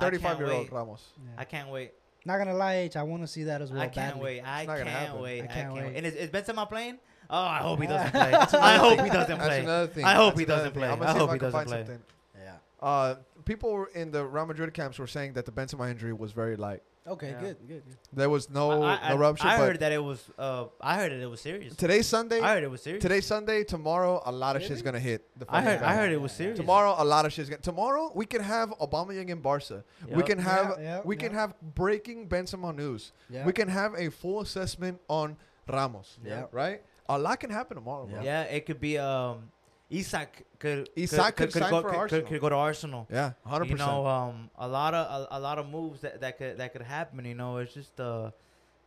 35, 0.00 0.24
I 0.24 0.28
can't 0.28 0.38
35 0.38 0.38
year 0.40 0.50
old. 0.58 0.72
Ramos. 0.72 1.02
Yeah. 1.16 1.30
I 1.40 1.44
can't 1.44 1.68
wait. 1.70 1.92
Not 2.24 2.38
gonna 2.38 2.54
lie, 2.54 2.74
H. 2.76 2.96
I 2.96 3.02
want 3.02 3.22
to 3.22 3.26
see 3.28 3.44
that 3.44 3.62
as 3.62 3.70
well. 3.72 3.80
I 3.80 3.88
can't 3.88 4.14
badly. 4.14 4.22
wait. 4.22 4.42
I 4.44 4.66
can't 4.66 4.88
happen. 4.88 5.20
wait. 5.22 5.40
I 5.40 5.44
I 5.44 5.46
can't 5.46 5.52
can't 5.54 5.74
wait. 5.74 5.84
wait. 5.84 5.96
And 5.96 6.06
is, 6.06 6.14
is 6.14 6.30
Benzema 6.30 6.68
playing? 6.68 6.98
Oh, 7.30 7.38
I 7.38 7.58
hope 7.58 7.80
he 7.80 7.86
doesn't 7.86 8.10
play. 8.10 8.32
I 8.60 8.76
hope 8.76 9.00
he 9.00 9.08
doesn't 9.10 9.38
That's 9.38 9.48
play. 9.48 9.60
another 9.60 9.86
thing. 9.86 10.04
I 10.04 10.14
hope 10.14 10.30
That's 10.34 10.40
he 10.40 10.44
doesn't 10.46 10.72
thing. 10.72 10.80
play. 10.80 10.88
I'm 10.90 10.98
gonna 10.98 11.10
I 11.10 11.12
see 11.14 11.18
hope 11.18 11.32
he 11.32 11.38
doesn't 11.38 11.66
play. 11.66 11.98
Yeah. 12.36 12.52
Uh, 12.82 13.14
people 13.44 13.86
in 13.94 14.10
the 14.10 14.24
Real 14.26 14.46
Madrid 14.46 14.74
camps 14.74 14.98
were 14.98 15.06
saying 15.06 15.32
that 15.34 15.46
the 15.46 15.52
Benzema 15.52 15.90
injury 15.90 16.12
was 16.12 16.32
very 16.32 16.56
light. 16.56 16.82
Okay. 17.06 17.30
Yeah. 17.30 17.40
Good. 17.40 17.56
Good. 17.66 17.82
good. 17.86 17.96
There 18.12 18.28
was 18.28 18.50
no 18.50 18.82
I, 18.82 18.98
I, 19.02 19.08
no 19.10 19.16
rupture. 19.16 19.46
I 19.46 19.56
but 19.56 19.64
heard 19.66 19.80
that 19.80 19.92
it 19.92 20.02
was. 20.04 20.22
Uh, 20.38 20.66
I 20.80 20.96
heard 20.96 21.12
that 21.12 21.20
it 21.20 21.26
was 21.30 21.40
serious. 21.40 21.74
today's 21.74 22.06
Sunday. 22.06 22.40
I 22.40 22.54
heard 22.54 22.62
it 22.64 22.70
was 22.70 22.82
serious. 22.82 23.02
Today's 23.02 23.26
Sunday. 23.26 23.64
Tomorrow, 23.64 24.22
a 24.26 24.30
lot 24.32 24.56
of 24.56 24.62
shit's 24.62 24.72
Really? 24.72 24.82
gonna 24.82 25.00
hit. 25.00 25.26
The 25.38 25.46
I 25.48 25.62
heard. 25.62 25.72
fucking 25.80 25.88
I 25.88 25.94
heard 25.94 26.12
it 26.12 26.20
was 26.20 26.32
Yeah, 26.32 26.34
yeah. 26.34 26.38
serious. 26.38 26.58
Tomorrow, 26.58 26.94
a 26.98 27.04
lot 27.04 27.24
of 27.26 27.32
shit's 27.32 27.48
gonna. 27.48 27.62
Tomorrow, 27.62 28.12
we 28.14 28.26
can 28.26 28.42
have 28.42 28.70
Aubameyang 28.80 29.28
in 29.30 29.40
Barca. 29.40 29.82
We 30.08 30.22
can 30.22 30.38
have. 30.38 30.76
Yeah, 30.78 30.82
yeah, 30.82 31.00
we 31.04 31.16
can 31.16 31.32
have 31.32 31.54
breaking 31.74 32.28
Benzema 32.28 32.74
news. 32.76 33.12
Yeah. 33.30 33.46
We 33.46 33.52
can 33.52 33.68
have 33.68 33.94
a 33.94 34.10
full 34.10 34.40
assessment 34.40 35.00
on 35.08 35.36
Ramos. 35.68 36.18
Yeah. 36.24 36.44
Right. 36.52 36.82
A 37.08 37.18
lot 37.18 37.40
can 37.40 37.50
happen 37.50 37.76
tomorrow, 37.76 38.06
bro. 38.06 38.22
Yeah, 38.22 38.42
it 38.42 38.66
could 38.66 38.80
be. 38.80 38.98
Um, 38.98 39.50
Isak 39.90 40.44
could 40.58 40.88
Isak 40.94 41.36
could 41.36 41.52
sign 41.52 41.70
go, 41.70 41.82
could, 41.82 41.94
Arsenal. 41.94 42.22
Could, 42.22 42.28
could 42.30 42.40
go 42.40 42.48
to 42.48 42.54
Arsenal. 42.54 43.08
Yeah, 43.10 43.32
hundred 43.44 43.70
percent. 43.70 43.80
You 43.80 43.86
know, 43.86 44.06
um, 44.06 44.50
a 44.56 44.68
lot 44.68 44.94
of 44.94 45.28
a, 45.30 45.36
a 45.36 45.40
lot 45.40 45.58
of 45.58 45.68
moves 45.68 46.00
that, 46.02 46.20
that 46.20 46.38
could 46.38 46.58
that 46.58 46.72
could 46.72 46.82
happen. 46.82 47.24
You 47.24 47.34
know, 47.34 47.56
it's 47.58 47.74
just 47.74 47.98
uh, 48.00 48.30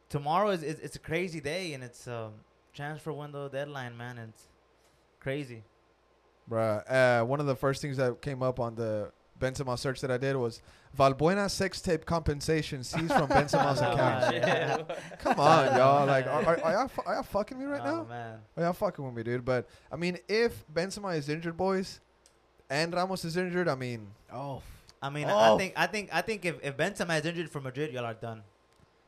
tomorrow 0.09 0.49
is, 0.51 0.63
is 0.63 0.79
it's 0.79 0.95
a 0.95 0.99
crazy 0.99 1.41
day 1.41 1.73
and 1.73 1.83
it's 1.83 2.07
um 2.07 2.31
transfer 2.73 3.11
window 3.11 3.49
deadline, 3.49 3.97
man. 3.97 4.17
It's 4.17 4.47
crazy. 5.19 5.63
Bruh, 6.49 6.83
uh, 6.89 7.25
one 7.25 7.39
of 7.39 7.45
the 7.45 7.55
first 7.55 7.81
things 7.81 7.97
that 7.97 8.21
came 8.21 8.41
up 8.41 8.59
on 8.59 8.75
the 8.75 9.11
Benzema 9.39 9.77
search 9.77 10.01
that 10.01 10.11
I 10.11 10.17
did 10.17 10.35
was 10.35 10.61
Valbuena 10.97 11.49
sex 11.49 11.81
tape 11.81 12.05
compensation 12.05 12.83
seized 12.83 13.11
from 13.13 13.27
Benzema's 13.29 13.81
Oh, 13.81 13.91
account. 13.93 14.35
yeah. 14.35 14.77
Come 15.19 15.39
on, 15.39 15.75
y'all. 15.77 16.05
Like, 16.13 16.27
are, 16.27 16.45
are, 16.45 16.63
are, 16.63 16.71
y'all, 16.73 16.87
fu- 16.87 17.01
are 17.05 17.13
y'all 17.15 17.23
fucking 17.23 17.57
me 17.57 17.65
right 17.65 17.81
oh, 17.83 17.97
now? 17.97 18.03
man. 18.03 18.37
Are 18.57 18.63
y'all 18.63 18.73
fucking 18.73 19.03
with 19.03 19.13
me, 19.15 19.23
dude? 19.23 19.43
But, 19.43 19.67
I 19.91 19.95
mean, 19.95 20.17
if 20.27 20.63
Benzema 20.71 21.17
is 21.17 21.29
injured, 21.29 21.57
boys, 21.57 21.99
and 22.69 22.93
Ramos 22.93 23.25
is 23.25 23.37
injured, 23.37 23.67
I 23.67 23.75
mean, 23.75 24.07
Oh, 24.31 24.61
I 25.01 25.09
mean, 25.09 25.27
Oh. 25.29 25.55
I 25.55 25.57
think 25.57 25.73
I 25.75 25.87
think 25.87 26.09
I 26.13 26.21
think 26.21 26.45
if, 26.45 26.55
if 26.63 26.77
Benzema 26.77 27.19
is 27.19 27.25
injured 27.25 27.49
for 27.49 27.59
Madrid, 27.59 27.91
y'all 27.91 28.05
are 28.05 28.13
done. 28.13 28.41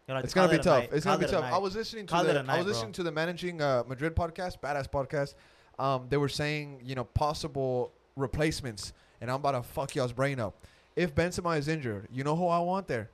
Y'all 0.08 0.18
are 0.18 0.22
it's 0.22 0.34
gonna 0.34 0.52
be 0.52 0.58
tough. 0.58 0.82
night. 0.82 0.90
It's 0.92 1.06
gonna 1.06 1.18
be 1.20 1.26
tough. 1.26 1.42
night. 1.44 1.54
I 1.54 1.58
was 1.58 1.76
listening 1.76 2.06
to 2.08 2.14
Call 2.14 2.24
the 2.24 2.36
a 2.38 2.40
I 2.40 2.42
night, 2.44 2.58
was 2.58 2.66
bro. 2.66 2.74
listening 2.74 2.92
to 2.94 3.04
the 3.04 3.12
managing 3.12 3.62
uh, 3.62 3.84
Madrid 3.88 4.16
podcast, 4.16 4.60
badass 4.60 4.90
podcast. 4.90 5.36
Um, 5.80 6.08
they 6.10 6.18
were 6.18 6.30
saying, 6.30 6.82
you 6.84 6.96
know, 6.96 7.04
possible 7.06 7.92
replacements, 8.16 8.94
and 9.22 9.30
I'm 9.32 9.38
about 9.38 9.52
to 9.54 9.64
fuck 9.64 9.96
y'all's 9.96 10.14
brain 10.14 10.40
up. 10.40 10.56
If 10.96 11.14
Benzema 11.14 11.58
is 11.58 11.68
injured, 11.68 12.08
you 12.12 12.24
know 12.24 12.36
who 12.36 12.48
I 12.48 12.60
want 12.60 12.88
there? 12.88 13.10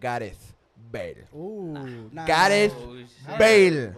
Gareth 0.00 0.54
Bale. 0.90 1.26
ooh, 1.34 2.08
nah, 2.10 2.26
Gareth. 2.26 2.74
Bale. 3.38 3.94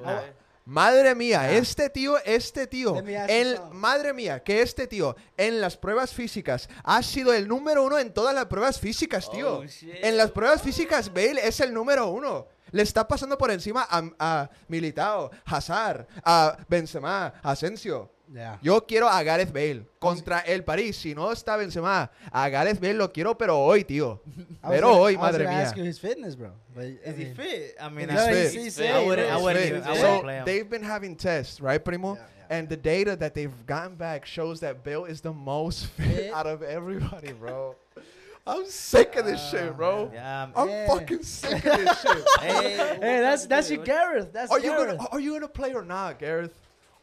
Madre 0.66 1.14
mía, 1.14 1.52
este 1.52 1.90
tío, 1.90 2.16
este 2.24 2.66
tío, 2.66 2.96
el, 3.28 3.60
madre 3.72 4.14
mía, 4.14 4.42
que 4.42 4.62
este 4.62 4.86
tío 4.86 5.14
en 5.36 5.60
las 5.60 5.76
pruebas 5.76 6.14
físicas 6.14 6.70
ha 6.82 7.02
sido 7.02 7.34
el 7.34 7.46
número 7.46 7.84
uno 7.84 7.98
en 7.98 8.14
todas 8.14 8.34
las 8.34 8.46
pruebas 8.46 8.80
físicas, 8.80 9.30
tío. 9.30 9.58
Oh, 9.58 9.66
shit. 9.66 9.94
En 10.02 10.16
las 10.16 10.30
pruebas 10.30 10.62
físicas, 10.62 11.12
Bale 11.12 11.46
es 11.46 11.60
el 11.60 11.74
número 11.74 12.08
uno. 12.08 12.46
Le 12.70 12.82
está 12.82 13.06
pasando 13.06 13.36
por 13.36 13.50
encima 13.50 13.86
a, 13.88 14.02
a 14.18 14.50
Militao, 14.68 15.30
Hazard, 15.44 16.06
a 16.24 16.56
Benzema, 16.66 17.34
a 17.42 17.50
Asensio. 17.50 18.10
Yeah. 18.34 18.58
Yo 18.62 18.80
quiero 18.80 19.08
a 19.08 19.22
Gareth 19.22 19.52
Bale 19.52 19.86
contra 20.00 20.40
el 20.40 20.62
París. 20.64 20.96
Si 20.96 21.14
no 21.14 21.30
está 21.30 21.56
Benzema, 21.56 22.10
a 22.32 22.48
Gareth 22.48 22.80
Bale 22.80 22.94
lo 22.94 23.12
quiero, 23.12 23.38
pero 23.38 23.56
hoy, 23.58 23.84
tío. 23.84 24.18
I 24.62 24.68
was 24.70 24.74
Pero 24.76 24.88
gonna- 24.88 25.00
hoy, 25.00 25.12
I 25.12 25.16
was 25.16 25.20
madre 25.32 25.44
gonna 25.44 25.56
mía. 25.56 25.62
ask 25.66 25.76
you 25.76 25.84
his 25.84 25.98
fitness, 26.00 26.34
bro. 26.34 26.50
But, 26.74 26.84
I 26.84 26.98
Is 27.04 27.16
he 27.16 27.24
fit? 27.32 27.76
I 27.80 27.88
mean, 27.90 28.08
He's 28.08 28.20
fit. 28.24 28.34
he's 28.36 28.52
He's 28.54 28.76
fit. 28.76 28.86
fit. 28.86 28.94
I 28.96 29.04
wouldn't- 29.06 29.30
I 29.30 29.36
wouldn't 29.40 29.64
fit. 29.64 29.76
even- 29.76 29.82
I 29.88 29.96
so 29.96 30.02
wouldn't 30.02 30.22
play 30.24 30.36
him. 30.38 30.44
they've 30.46 30.68
been 30.68 30.82
having 30.82 31.14
tests, 31.14 31.60
right, 31.60 31.82
Primo? 31.82 32.14
Yeah, 32.14 32.20
yeah. 32.20 32.56
And 32.58 32.68
the 32.68 32.76
data 32.76 33.14
that 33.16 33.34
they've 33.34 33.54
gotten 33.66 33.94
back 33.94 34.26
shows 34.26 34.58
that 34.60 34.82
Bale 34.82 35.04
is 35.04 35.20
the 35.20 35.32
most 35.32 35.86
fit 35.96 36.06
Fit. 36.06 36.32
out 36.34 36.46
of 36.48 36.62
everybody, 36.64 37.32
bro. 37.32 37.76
I'm 38.46 38.66
sick 38.66 39.16
of 39.16 39.24
this 39.24 39.40
ah, 39.42 39.50
shit, 39.52 39.76
bro. 39.76 40.10
yeah, 40.12 40.48
I'm 40.54 40.68
Yeah. 40.68 40.86
fucking 40.88 41.22
sick 41.22 41.64
of 41.64 41.78
this 41.78 42.00
shit. 42.02 42.28
Hey, 42.40 42.76
Hey, 43.00 43.20
that's 43.20 43.46
that's 43.46 43.70
your 43.70 43.82
Gareth. 43.84 44.32
That's 44.34 44.50
Are 44.50 44.58
you 44.58 44.72
Gareth. 44.72 44.98
gonna 44.98 45.08
Are 45.12 45.20
you 45.20 45.32
gonna 45.32 45.48
play 45.48 45.72
or 45.72 45.82
not, 45.82 46.18
Gareth? 46.18 46.52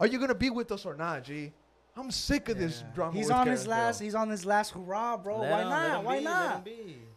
Are 0.02 0.08
you 0.08 0.20
gonna 0.20 0.36
be 0.36 0.49
with 0.49 0.72
us 0.72 0.86
or 0.86 0.95
not, 0.95 1.24
G? 1.24 1.54
I'm 1.95 2.10
sick 2.12 2.49
of 2.49 2.58
this 2.58 2.82
Yeah. 2.82 2.93
drama. 2.95 3.14
He's 3.18 3.30
on 3.30 3.45
Gareth 3.45 3.60
his 3.60 3.68
last. 3.68 3.99
Bale. 3.99 4.06
He's 4.06 4.16
on 4.16 4.30
his 4.30 4.45
last 4.45 4.72
hurrah, 4.72 5.18
bro. 5.18 5.39
let 5.39 5.52
Why 5.52 5.62
him- 5.62 5.70
not? 5.70 6.04
Why 6.04 6.18
be, 6.18 6.24
not? 6.24 6.68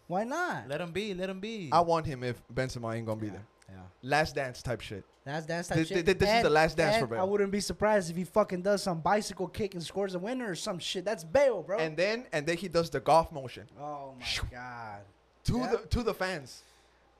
Why 0.06 0.24
not? 0.24 0.68
Let 0.68 0.80
him 0.80 0.92
be. 0.92 1.14
Let 1.14 1.30
him 1.30 1.40
be. 1.40 1.70
I 1.72 1.80
want 1.80 2.06
him 2.06 2.22
if 2.22 2.42
Benzema 2.52 2.94
ain't 2.96 3.06
gonna 3.06 3.20
be 3.20 3.30
there. 3.30 3.46
Yeah. 3.70 3.76
Last 4.02 4.34
dance 4.34 4.62
type 4.62 4.80
shit. 4.82 5.04
Last 5.24 5.48
dance 5.48 5.68
type 5.68 5.78
This- 5.78 5.88
shit. 5.88 6.04
this 6.04 6.28
is 6.28 6.42
the 6.42 6.50
last 6.50 6.76
dance 6.76 6.96
and 6.96 7.08
for 7.08 7.16
I 7.16 7.22
wouldn't 7.22 7.50
be 7.50 7.60
surprised 7.60 8.10
if 8.10 8.16
he 8.16 8.24
fucking 8.24 8.60
does 8.60 8.82
some 8.82 9.00
bicycle 9.00 9.48
kick 9.48 9.72
and 9.74 9.82
scores 9.82 10.14
a 10.14 10.18
winner 10.18 10.50
or 10.50 10.54
some 10.54 10.78
shit. 10.78 11.04
That's 11.06 11.24
Bale, 11.24 11.62
bro. 11.62 11.78
And 11.78 11.96
then 11.96 12.26
and 12.32 12.46
then 12.46 12.58
he 12.58 12.68
does 12.68 12.90
the 12.90 13.00
golf 13.00 13.32
motion 13.32 13.66
oh 13.80 14.14
my 14.20 14.48
god. 14.50 15.00
to 15.44 15.56
Yeah. 15.58 15.66
the 15.70 15.78
to 15.88 16.02
the 16.02 16.12
fans. 16.12 16.62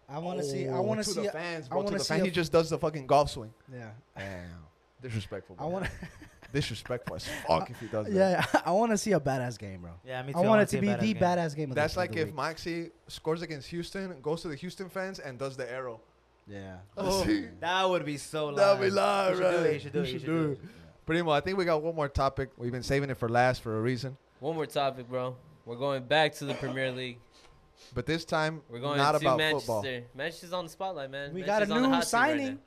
I 0.06 0.18
want 0.18 0.38
to 0.40 0.44
see. 0.44 0.68
I 0.68 0.72
Oh, 0.74 0.82
want 0.82 1.00
to 1.00 1.04
to 1.04 1.10
see. 1.14 1.22
the 1.22 1.32
fans, 1.32 1.64
I 1.66 1.68
bro. 1.70 1.78
To 1.80 1.84
wanna 1.86 1.98
the 1.98 2.04
see 2.04 2.08
fans. 2.08 2.22
a- 2.22 2.24
He 2.26 2.30
just 2.30 2.52
does 2.52 2.68
the 2.68 2.78
fucking 2.78 3.06
golf 3.06 3.30
swing. 3.30 3.54
Yeah. 3.72 3.92
Damn. 4.14 4.63
Disrespectful. 5.05 5.57
I 5.59 5.62
bro. 5.62 5.68
want. 5.68 5.86
disrespectful 6.52 7.16
as 7.16 7.26
fuck 7.46 7.68
if 7.70 7.78
he 7.80 7.86
does 7.88 8.07
that. 8.07 8.12
Yeah, 8.14 8.46
yeah. 8.55 8.61
I 8.64 8.70
want 8.70 8.92
to 8.92 8.98
see 8.98 9.12
a 9.12 9.20
badass 9.20 9.59
game, 9.59 9.80
bro. 9.82 9.90
yeah, 10.07 10.22
me 10.22 10.32
too. 10.32 10.38
I 10.38 10.42
want 10.42 10.62
it 10.62 10.68
to 10.68 10.78
a 10.78 10.80
be 10.80 10.88
the 10.88 11.12
game. 11.14 11.16
badass 11.22 11.55
game. 11.57 11.70
Of 11.70 11.74
That's 11.74 11.94
the, 11.94 12.00
like 12.00 12.11
of 12.11 12.14
the 12.16 12.20
if 12.22 12.26
week. 12.28 12.36
Maxi 12.36 12.90
scores 13.09 13.42
against 13.42 13.68
Houston, 13.68 14.20
goes 14.22 14.42
to 14.42 14.48
the 14.48 14.55
Houston 14.57 14.88
fans, 14.88 15.18
and 15.18 15.38
does 15.38 15.57
the 15.57 15.70
arrow. 15.70 16.00
Yeah. 16.46 16.76
Oh, 16.96 17.24
oh 17.26 17.42
that 17.61 17.88
would 17.88 18.05
be 18.05 18.16
so 18.16 18.46
live. 18.46 18.57
That'd 18.57 18.80
be 18.82 18.90
live, 18.90 19.30
You 19.38 19.42
should 19.42 19.50
do 19.50 19.57
right? 19.59 19.66
it. 19.66 19.72
You 19.74 19.78
should 19.80 19.92
do 19.92 19.98
You 19.98 20.05
it. 20.05 20.07
You 20.07 20.12
should 20.12 20.20
should 20.20 20.26
do 20.26 20.42
do 20.46 20.50
it. 20.52 20.52
it. 20.52 20.61
Primo, 21.07 21.30
I 21.32 21.40
think 21.40 21.59
we 21.59 21.64
got 21.64 21.82
one 21.82 21.94
more 21.94 22.09
topic. 22.09 22.50
We've 22.57 22.72
been 22.72 22.82
saving 22.82 23.11
it 23.11 23.18
for 23.18 23.28
last 23.28 23.62
for 23.62 23.76
a 23.76 23.80
reason. 23.82 24.16
One 24.40 24.55
more 24.55 24.66
topic, 24.66 25.09
bro. 25.09 25.36
We're 25.66 25.76
going 25.76 26.05
back 26.05 26.34
to 26.36 26.44
the 26.46 26.55
Premier 26.55 26.90
League. 26.92 27.18
But 27.94 28.07
this 28.07 28.24
time, 28.24 28.62
We're 28.70 28.78
going 28.78 28.96
not 28.98 29.12
to 29.12 29.18
about 29.18 29.38
Manchester. 29.38 29.66
football. 29.66 30.00
Manchester's 30.14 30.52
on 30.52 30.64
the 30.64 30.70
spotlight, 30.70 31.11
man. 31.11 31.34
We 31.34 31.42
got 31.42 31.62
a 31.62 31.66
Manchester's 31.66 31.70
on 31.76 31.82
the 31.82 31.88
new 31.88 31.94
hot 31.94 32.05
seat 32.07 32.16
right 32.16 32.28
signing. 32.38 32.59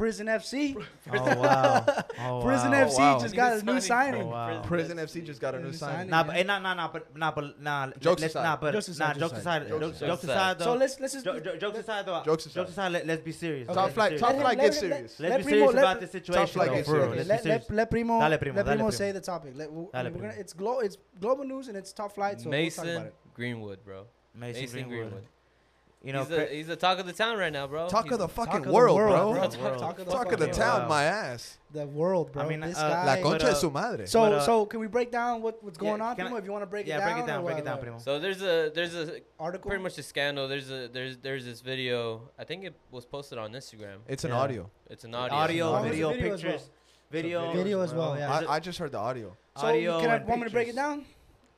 Prison 0.00 0.26
FC. 0.28 0.82
Oh 1.12 1.36
wow. 1.40 1.84
Oh, 2.20 2.40
Prison 2.42 2.70
wow. 2.70 2.84
FC 2.86 2.98
wow. 2.98 3.18
just 3.20 3.34
got 3.36 3.52
a 3.52 3.62
new 3.62 3.80
signing. 3.80 3.82
signing. 3.82 4.22
Oh, 4.22 4.26
wow. 4.30 4.62
Prison 4.62 4.96
FC 4.96 5.22
just 5.22 5.40
got 5.42 5.54
a 5.54 5.58
new 5.58 5.66
New 5.66 5.72
signing. 5.74 5.96
signing. 5.96 6.10
Nah, 6.10 6.22
but 6.24 6.36
eh, 6.36 6.42
nah, 6.42 6.58
nah, 6.58 6.72
nah, 6.72 6.88
but 6.88 7.14
nah, 7.14 7.30
but 7.32 7.60
nah. 7.60 7.86
Jokes 8.00 8.22
let's, 8.22 8.34
aside. 8.34 8.42
Nah, 8.44 8.56
but 8.56 8.72
Jokes 8.72 8.88
aside, 8.88 9.06
nah, 9.16 9.20
jokes 9.20 9.20
jokes 9.20 9.40
aside. 9.40 9.62
aside. 9.62 9.68
Jokes 9.68 9.80
Jokes 9.80 9.96
aside. 10.00 10.06
jokes 10.08 10.24
aside. 10.24 10.58
So 10.58 10.64
though. 10.64 10.74
let's 10.78 11.00
let's 11.00 11.12
just 11.12 11.24
Jo- 11.26 11.40
jo- 11.40 11.56
Jokes 11.56 11.78
aside, 11.80 12.06
though. 12.06 12.22
Jokes 12.24 12.46
aside. 12.46 12.60
Jokes 12.60 12.70
aside. 12.70 12.92
let- 12.92 13.06
Let's 13.06 13.22
be 13.22 13.32
serious. 13.32 13.68
Okay. 13.68 13.74
Top 13.74 13.84
Let's 13.84 13.94
flight, 13.94 14.18
top 14.18 14.36
flight, 14.36 14.58
get 14.58 14.74
serious. 14.74 15.20
Let's 15.20 15.44
be 15.44 15.50
serious 15.52 15.72
about 15.72 16.00
this 16.00 16.10
situation. 16.12 16.46
flight, 16.46 16.72
get 16.72 16.86
serious. 16.86 17.16
Let's 17.16 17.28
let, 17.28 17.42
serious. 17.42 17.68
let, 17.68 17.76
let 17.76 17.90
Primo, 17.90 18.18
let 18.18 18.40
Primo 18.40 18.62
Primo. 18.64 18.90
say 18.90 19.12
the 19.12 19.20
topic. 19.20 19.52
Let, 19.54 19.70
we're 19.70 19.82
Dale, 19.92 20.04
gonna, 20.04 20.10
Primo. 20.10 20.34
it's 20.38 20.52
glo- 20.54 20.80
it's 20.80 20.96
global 21.20 21.44
news 21.44 21.68
and 21.68 21.76
it's 21.76 21.92
top 21.92 22.12
flight. 22.12 22.40
So 22.40 22.48
Mason 22.48 22.84
we'll 22.84 22.94
talk 22.94 23.00
about 23.02 23.06
it. 23.08 23.34
Greenwood, 23.34 23.84
bro. 23.84 24.06
Mason, 24.34 24.62
Mason 24.62 24.88
Greenwood. 24.88 25.24
Greenwood. 26.02 26.06
You 26.06 26.12
know, 26.12 26.18
he's, 26.20 26.28
the, 26.28 26.36
cra- 26.36 26.54
he's 26.56 26.66
the 26.68 26.76
talk 26.76 26.98
of 26.98 27.06
the 27.06 27.12
town 27.12 27.36
right 27.38 27.52
now, 27.52 27.66
bro. 27.66 27.88
Talk 27.88 28.04
He's- 28.04 28.14
of 28.14 28.18
the 28.20 28.28
fucking 28.28 28.52
Talk 28.52 28.60
of 28.62 28.66
the 28.68 28.72
world, 28.72 28.96
world, 28.96 29.34
bro. 29.34 29.48
bro. 29.48 29.48
Talk 29.48 29.52
Talk, 29.52 29.78
talk 29.78 29.98
of 29.98 30.06
the, 30.06 30.12
Talk 30.12 30.32
of 30.32 30.38
the 30.40 30.46
town, 30.48 30.82
Wow. 30.82 30.88
my 30.88 31.04
ass. 31.04 31.58
The 31.72 31.86
world, 31.86 32.32
bro. 32.32 32.42
I 32.42 32.48
mean, 32.48 32.60
this 32.60 32.78
uh, 32.78 32.88
guy. 32.88 33.04
La 33.04 33.14
But, 33.16 33.22
concha 33.22 33.46
uh, 33.46 33.50
de 33.50 33.56
su 33.56 33.70
madre. 33.70 34.06
so 34.06 34.20
but, 34.20 34.32
uh, 34.32 34.40
so 34.40 34.64
can 34.66 34.80
we 34.80 34.86
break 34.86 35.12
down 35.12 35.42
what, 35.42 35.62
what's 35.62 35.76
going 35.78 35.98
Yeah, 36.00 36.06
on, 36.08 36.16
can 36.16 36.26
I- 36.32 36.38
If 36.38 36.44
you 36.46 36.52
want 36.52 36.62
to 36.62 36.66
break 36.66 36.86
yeah, 36.86 36.96
it 36.96 36.98
down. 37.00 37.12
break 37.12 37.24
it 37.24 37.26
down, 37.26 37.44
break 37.44 37.54
what- 37.56 37.62
it 37.62 37.64
down, 37.66 37.78
Primo. 37.80 37.98
So 37.98 38.18
there's 38.18 38.40
a 38.42 38.70
there's 38.74 38.94
a 38.94 39.20
Article. 39.38 39.68
pretty 39.68 39.82
much 39.82 39.98
a 39.98 40.02
scandal. 40.02 40.48
There's 40.48 40.70
a 40.70 40.88
there's 40.88 41.18
there's 41.18 41.44
this 41.44 41.60
video. 41.60 42.22
I 42.38 42.44
think 42.44 42.64
it 42.64 42.74
was 42.90 43.04
posted 43.04 43.36
on 43.38 43.52
Instagram. 43.52 43.98
It's 44.08 44.24
an 44.24 44.30
Yeah. 44.30 44.38
audio. 44.38 44.70
It's 44.88 45.04
an 45.04 45.14
audio. 45.14 45.36
Audio, 45.36 45.76
Oh, 45.76 45.82
video, 45.82 46.10
video 46.12 46.34
as 46.34 46.42
well. 46.42 46.52
pictures, 46.52 46.70
video, 47.10 47.52
Video 47.52 47.80
as 47.82 47.92
well, 47.92 48.16
yeah. 48.16 48.32
I, 48.48 48.54
I 48.54 48.60
just 48.60 48.78
heard 48.78 48.92
the 48.92 48.98
audio. 48.98 49.36
So 49.56 49.66
audio 49.66 50.00
can 50.00 50.10
I 50.10 50.18
want 50.24 50.40
me 50.40 50.46
to 50.46 50.50
break 50.52 50.68
it 50.68 50.76
down? 50.76 51.04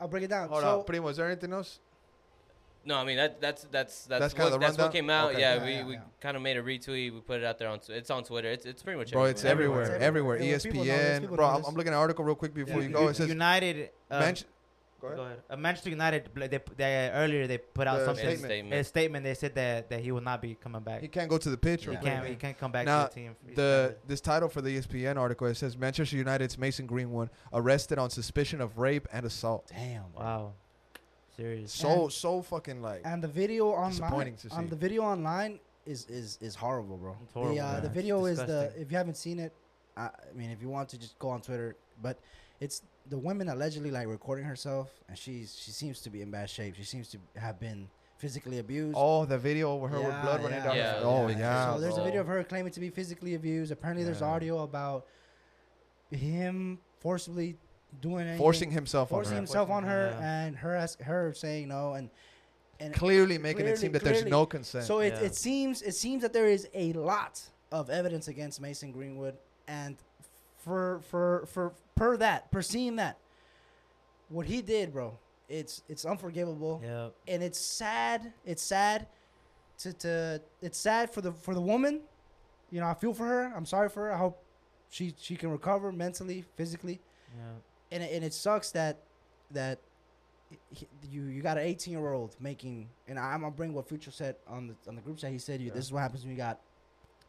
I'll 0.01 0.09
break 0.09 0.25
it 0.25 0.31
down. 0.31 0.49
Hold 0.49 0.63
so 0.63 0.79
on, 0.81 0.85
Primo. 0.85 1.09
Is 1.09 1.17
there 1.19 1.27
anything 1.27 1.53
else? 1.53 1.79
No, 2.85 2.97
I 2.97 3.05
mean 3.05 3.17
that 3.17 3.41
that's 3.41 3.63
that's 3.71 4.05
that's 4.07 4.21
That's 4.21 4.35
kinda 4.35 4.51
what, 4.51 4.61
the 4.61 4.67
that's 4.67 4.79
what 4.79 4.93
came 4.93 5.09
out. 5.09 5.31
Okay. 5.33 5.41
Yeah, 5.41 5.55
Yeah, 5.57 5.65
we, 5.65 5.71
yeah, 5.73 5.87
we 5.87 5.93
yeah. 5.95 6.01
kind 6.21 6.37
of 6.37 6.43
made 6.43 6.57
a 6.57 6.63
retweet. 6.63 7.13
We 7.15 7.21
put 7.21 7.39
it 7.41 7.45
out 7.45 7.59
there 7.59 7.69
on 7.69 7.79
it's 7.89 8.11
on 8.11 8.25
Twitter. 8.25 8.49
It's 8.49 8.67
it's 8.67 8.83
pretty 8.83 8.99
much 8.99 9.13
Bro, 9.13 9.25
it's 9.25 9.45
everywhere. 9.45 9.83
everywhere. 9.83 9.97
It's 9.97 10.05
Everywhere. 10.05 10.37
everywhere. 10.37 10.53
Yeah, 10.53 10.59
people 10.59 10.85
know 10.85 10.97
this, 10.97 11.21
ESPN. 11.31 11.37
Bro, 11.37 11.47
I'm. 11.47 11.65
I'm 11.65 11.75
looking 11.75 11.93
at 11.93 11.97
an 11.97 12.01
article 12.01 12.25
real 12.25 12.35
quick 12.35 12.55
before 12.55 12.81
Yeah. 12.81 12.89
you 12.89 12.93
go. 12.93 13.09
It 13.09 13.15
says 13.17 13.29
United. 13.29 13.91
Uh, 14.11 14.21
Manch- 14.23 14.45
Go 15.01 15.09
go 15.09 15.15
ahead. 15.15 15.27
ahead. 15.33 15.43
Uh, 15.51 15.57
Manchester 15.57 15.91
United. 15.91 16.33
bl- 16.33 16.41
They, 16.47 16.61
they 16.77 17.11
earlier 17.13 17.49
they 17.49 17.59
put 17.59 17.89
out 17.89 17.99
The 17.99 18.05
something. 18.05 18.25
Statement. 18.25 18.51
statement. 18.53 18.81
A 18.81 18.85
statement. 18.85 19.25
They 19.25 19.35
said 19.35 19.55
that 19.57 19.91
that 19.91 19.99
he 20.01 20.13
will 20.13 20.21
not 20.21 20.41
be 20.41 20.55
coming 20.55 20.81
back. 20.83 21.01
He 21.01 21.09
can't 21.09 21.29
go 21.29 21.39
to 21.39 21.51
the 21.51 21.57
pitch. 21.57 21.89
or 21.89 21.93
He 21.93 21.97
can't. 21.97 22.25
He 22.27 22.37
can't 22.37 22.57
come 22.57 22.71
back 22.71 22.87
Now, 22.87 23.07
to 23.07 23.09
the 23.09 23.15
team. 23.21 23.37
He's 23.47 23.57
The 23.57 23.97
this 24.07 24.21
title 24.21 24.49
for 24.49 24.61
the 24.61 24.71
ESPN 24.79 25.17
article 25.19 25.49
it 25.49 25.55
says 25.57 25.77
Manchester 25.77 26.17
United's 26.17 26.57
Mason 26.57 26.87
Greenwood 26.87 27.31
arrested 27.53 27.99
on 27.99 28.11
suspicion 28.11 28.61
of 28.61 28.79
rape 28.79 29.09
and 29.13 29.27
assault. 29.27 29.71
damn. 29.75 30.13
wow, 30.15 30.53
serious. 31.37 31.73
So 31.73 32.09
so 32.09 32.43
fucking 32.43 32.83
like 32.83 33.03
And 33.05 33.23
the 33.23 33.29
video 33.29 33.69
online, 33.69 34.37
to 34.37 34.49
on 34.51 34.65
see. 34.65 34.71
the 34.71 34.77
video 34.77 35.03
online 35.03 35.61
is 35.87 36.07
is 36.09 36.39
is 36.41 36.55
horrible, 36.55 36.97
bro. 36.97 37.17
It's 37.25 37.33
horrible, 37.33 37.55
the 37.55 37.61
uh, 37.61 37.73
yeah. 37.75 37.81
the 37.81 37.87
It's 37.87 37.95
video 37.95 38.25
is 38.27 38.39
the 38.39 38.73
if 38.79 38.91
you 38.91 38.97
haven't 38.97 39.17
seen 39.17 39.39
it, 39.39 39.53
I, 39.97 40.05
I 40.07 40.11
mean 40.35 40.51
if 40.51 40.61
you 40.63 40.69
want 40.69 40.89
to 40.91 40.99
just 40.99 41.19
go 41.19 41.29
on 41.31 41.41
Twitter, 41.41 41.77
but 42.01 42.19
it's 42.61 42.83
the 43.09 43.19
woman 43.19 43.49
allegedly 43.49 43.91
like 43.91 44.07
recording 44.07 44.45
herself, 44.45 44.91
and 45.09 45.19
she's 45.19 45.57
she 45.59 45.71
seems 45.73 46.01
to 46.03 46.11
be 46.11 46.23
in 46.23 46.31
bad 46.31 46.49
shape. 46.49 46.75
She 46.77 46.85
seems 46.85 47.09
to 47.11 47.19
have 47.37 47.59
been 47.59 47.89
physically 48.19 48.61
abused. 48.61 48.95
oh 48.97 49.25
the 49.25 49.37
video 49.39 49.75
with 49.75 49.91
her 49.91 49.99
with 49.99 50.07
Yeah, 50.09 50.23
blood 50.23 50.45
running 50.45 50.63
down. 50.63 50.77
Yeah, 50.77 51.01
her 51.01 51.05
Oh 51.05 51.27
yeah. 51.29 51.39
yeah. 51.39 51.75
so 51.75 51.81
there's 51.81 51.99
a 51.99 52.05
video 52.05 52.21
of 52.21 52.29
her 52.29 52.45
claiming 52.45 52.71
to 52.73 52.79
be 52.81 52.91
physically 52.91 53.35
abused. 53.35 53.73
Apparently, 53.73 54.05
there's 54.05 54.23
audio 54.23 54.63
about 54.63 55.07
him 56.11 56.79
forcibly 57.01 57.57
doing 58.01 58.23
anything, 58.23 58.39
forcing 58.39 58.71
himself 58.71 59.11
forcing 59.11 59.33
on 59.33 59.35
her. 59.37 59.41
himself 59.41 59.71
on 59.71 59.85
her, 59.85 60.17
Yeah. 60.19 60.43
and 60.45 60.57
her 60.57 60.75
as, 60.75 60.95
her 60.97 61.33
saying 61.35 61.69
no, 61.69 61.95
and 61.95 62.11
and 62.81 62.93
Clearly 62.93 63.39
making 63.39 63.67
it 63.67 63.79
seem 63.79 63.93
that 63.93 64.03
there's 64.03 64.25
no 64.25 64.45
consent. 64.45 64.85
So 64.87 64.99
it, 65.01 65.13
Yeah. 65.15 65.21
it 65.27 65.35
seems 65.37 65.83
it 65.83 65.95
seems 65.95 66.23
that 66.23 66.33
there 66.33 66.47
is 66.49 66.69
a 66.75 66.93
lot 66.95 67.41
of 67.71 67.91
evidence 67.91 68.27
against 68.29 68.61
Mason 68.61 68.91
Greenwood, 68.91 69.37
and 69.69 69.97
for 70.59 71.01
for 71.03 71.47
for 71.47 71.73
per 71.95 72.17
that 72.17 72.51
per 72.51 72.61
seeing 72.63 72.97
that, 72.97 73.19
what 74.29 74.47
he 74.47 74.63
did, 74.63 74.93
bro, 74.93 75.17
it's 75.49 75.83
it's 75.89 76.05
unforgivable, 76.05 76.81
Yeah. 76.83 77.11
and 77.29 77.43
it's 77.43 77.59
sad. 77.59 78.33
It's 78.45 78.63
sad 78.63 79.07
to 79.79 79.93
to 79.93 80.41
it's 80.61 80.79
sad 80.79 81.11
for 81.11 81.21
the 81.21 81.33
for 81.33 81.55
the 81.55 81.61
woman. 81.63 82.01
You 82.71 82.81
know, 82.81 82.87
I 82.87 82.95
feel 82.95 83.13
for 83.15 83.27
her. 83.27 83.53
I'm 83.55 83.67
sorry 83.67 83.91
for 83.91 84.07
her. 84.07 84.13
I 84.13 84.19
hope 84.19 84.43
she 84.91 85.15
she 85.19 85.37
can 85.37 85.51
recover 85.51 85.93
mentally, 85.93 86.43
physically. 86.57 87.01
Yeah. 87.37 87.43
And 87.93 88.03
it, 88.03 88.13
and 88.13 88.25
it 88.25 88.35
sucks 88.35 88.71
that 88.73 88.99
that 89.51 89.79
he- 90.71 90.89
you 91.11 91.23
you 91.25 91.43
got 91.43 91.57
an 91.59 91.65
18 91.65 91.93
year 91.93 92.13
old 92.13 92.37
making 92.41 92.89
and 93.09 93.19
I'm 93.19 93.41
gonna 93.41 93.53
bring 93.53 93.73
what 93.75 93.89
Future 93.89 94.11
said 94.11 94.37
on 94.47 94.69
the 94.69 94.75
on 94.89 94.97
the 94.97 95.03
group 95.03 95.19
chat. 95.19 95.31
He 95.31 95.39
said, 95.39 95.61
"You 95.61 95.69
Yeah. 95.69 95.75
this 95.75 95.85
is 95.87 95.93
what 95.93 96.01
happens 96.01 96.23
when 96.23 96.31
you 96.33 96.37
got 96.37 96.61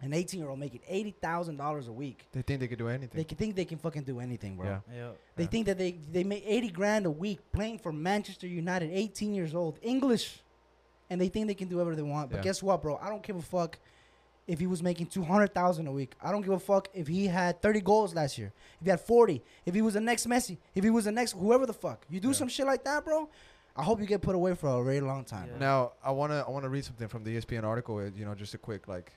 an 0.02 0.14
18 0.14 0.40
year 0.40 0.50
old 0.50 0.60
making 0.60 0.82
eighty 0.88 1.12
thousand 1.12 1.58
dollars 1.58 1.88
a 1.88 1.92
week. 1.94 2.28
They 2.34 2.42
think 2.42 2.60
they 2.60 2.68
could 2.68 2.78
do 2.80 2.90
anything. 2.90 3.16
They 3.18 3.24
can 3.24 3.38
think 3.38 3.56
they 3.56 3.66
can 3.66 3.78
fucking 3.78 4.04
do 4.04 4.20
anything, 4.20 4.58
bro. 4.58 4.66
Yeah. 4.66 4.80
Yeah. 4.94 5.12
They 5.36 5.44
Yeah. 5.44 5.50
think 5.50 5.66
that 5.68 5.78
they 5.78 5.92
they 6.12 6.24
make 6.24 6.44
80 6.46 6.70
grand 6.70 7.06
a 7.06 7.12
week 7.12 7.40
playing 7.52 7.80
for 7.80 7.92
Manchester 7.94 8.48
United, 8.48 8.90
18 8.92 9.34
years 9.34 9.54
old, 9.56 9.80
English, 9.82 10.42
and 11.10 11.20
they 11.22 11.30
think 11.30 11.48
they 11.48 11.54
can 11.56 11.68
do 11.70 11.78
whatever 11.78 11.96
they 11.96 12.02
want. 12.02 12.30
But 12.32 12.38
Yeah. 12.38 12.44
guess 12.44 12.62
what, 12.64 12.82
bro? 12.82 12.98
I 12.98 13.10
don't 13.10 13.24
give 13.24 13.36
a 13.38 13.42
fuck 13.42 13.80
if 14.48 14.60
he 14.60 14.68
was 14.68 14.84
making 14.84 15.08
200,000 15.08 15.88
a 15.88 15.92
week. 15.92 16.14
I 16.22 16.32
don't 16.32 16.42
give 16.42 16.52
a 16.54 16.60
fuck 16.60 16.90
if 16.94 17.08
he 17.08 17.28
had 17.28 17.62
30 17.62 17.82
goals 17.82 18.14
last 18.14 18.38
year. 18.38 18.52
If 18.80 18.86
he 18.86 18.90
had 18.90 19.00
40, 19.02 19.42
if 19.66 19.74
he 19.74 19.82
was 19.82 19.94
the 19.94 20.02
next 20.02 20.28
Messi, 20.28 20.58
if 20.76 20.84
he 20.84 20.90
was 20.90 21.06
the 21.06 21.12
next 21.12 21.32
whoever 21.34 21.66
the 21.66 21.74
fuck. 21.74 22.06
You 22.10 22.20
do 22.20 22.30
Yeah. 22.30 22.34
some 22.34 22.48
shit 22.50 22.66
like 22.66 22.84
that, 22.84 23.06
bro? 23.06 23.30
I 23.76 23.84
hope 23.84 24.00
you 24.00 24.06
get 24.06 24.22
put 24.22 24.36
away 24.36 24.54
for 24.54 24.68
a 24.70 24.84
very 24.84 25.02
long 25.02 25.24
time. 25.24 25.50
Yeah. 25.52 25.58
Now 25.60 25.92
I 26.04 26.12
wanna 26.12 26.44
I 26.48 26.52
wanna 26.52 26.70
read 26.70 26.86
something 26.86 27.08
from 27.08 27.24
the 27.24 27.36
ESPN 27.38 27.64
article. 27.64 28.06
You 28.08 28.26
know, 28.26 28.36
just 28.36 28.54
a 28.54 28.58
quick 28.60 28.88
like 28.88 29.14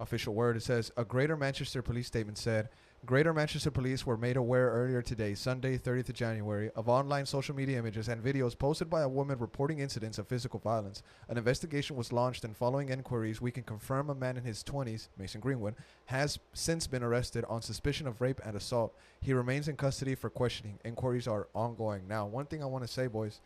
official 0.00 0.34
word. 0.34 0.56
It 0.56 0.62
says 0.62 0.90
a 0.96 1.04
Greater 1.04 1.36
Manchester 1.36 1.82
police 1.82 2.06
statement 2.06 2.38
said 2.38 2.68
Greater 3.04 3.34
Manchester 3.34 3.70
Police 3.70 4.06
were 4.06 4.16
made 4.16 4.36
aware 4.36 4.70
earlier 4.70 5.02
today, 5.02 5.34
Sunday, 5.34 5.76
30th 5.76 6.08
of 6.08 6.14
January, 6.14 6.70
of 6.74 6.88
online 6.88 7.26
social 7.26 7.54
media 7.54 7.78
images 7.78 8.08
and 8.08 8.22
videos 8.22 8.56
posted 8.58 8.88
by 8.88 9.02
a 9.02 9.08
woman 9.08 9.36
reporting 9.38 9.80
incidents 9.80 10.16
of 10.16 10.26
physical 10.26 10.58
violence. 10.58 11.02
An 11.28 11.36
investigation 11.36 11.96
was 11.96 12.12
launched, 12.12 12.44
and 12.44 12.56
following 12.56 12.88
inquiries, 12.88 13.42
we 13.42 13.50
can 13.50 13.62
confirm 13.62 14.08
a 14.08 14.14
man 14.14 14.36
in 14.38 14.44
his 14.44 14.62
20s, 14.64 15.08
Mason 15.18 15.40
Greenwood, 15.40 15.74
has 16.06 16.38
since 16.54 16.86
been 16.86 17.02
arrested 17.02 17.44
on 17.46 17.60
suspicion 17.60 18.06
of 18.06 18.20
rape 18.22 18.40
and 18.44 18.56
assault. 18.56 18.96
He 19.20 19.34
remains 19.34 19.68
in 19.68 19.76
custody 19.76 20.14
for 20.14 20.30
questioning. 20.30 20.78
Inquiries 20.84 21.28
are 21.28 21.48
ongoing. 21.54 22.08
Now, 22.08 22.26
one 22.26 22.46
thing 22.46 22.62
I 22.62 22.66
want 22.66 22.86
to 22.86 22.92
say, 22.92 23.06
boys, 23.06 23.40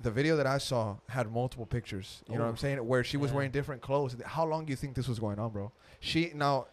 the 0.00 0.10
video 0.10 0.36
that 0.36 0.46
I 0.46 0.58
saw 0.58 0.96
had 1.08 1.30
multiple 1.30 1.66
pictures. 1.66 2.22
You 2.28 2.34
know 2.34 2.40
what 2.40 2.48
I'm 2.48 2.54
oh. 2.54 2.56
saying? 2.56 2.78
Where 2.86 3.04
she 3.04 3.16
was 3.16 3.30
Yeah. 3.30 3.36
wearing 3.36 3.50
different 3.52 3.82
clothes. 3.82 4.16
How 4.24 4.44
long 4.44 4.64
do 4.64 4.70
you 4.70 4.76
think 4.76 4.96
this 4.96 5.06
was 5.06 5.20
going 5.20 5.38
on, 5.38 5.52
bro? 5.52 5.70
She 6.00 6.32
now, 6.34 6.66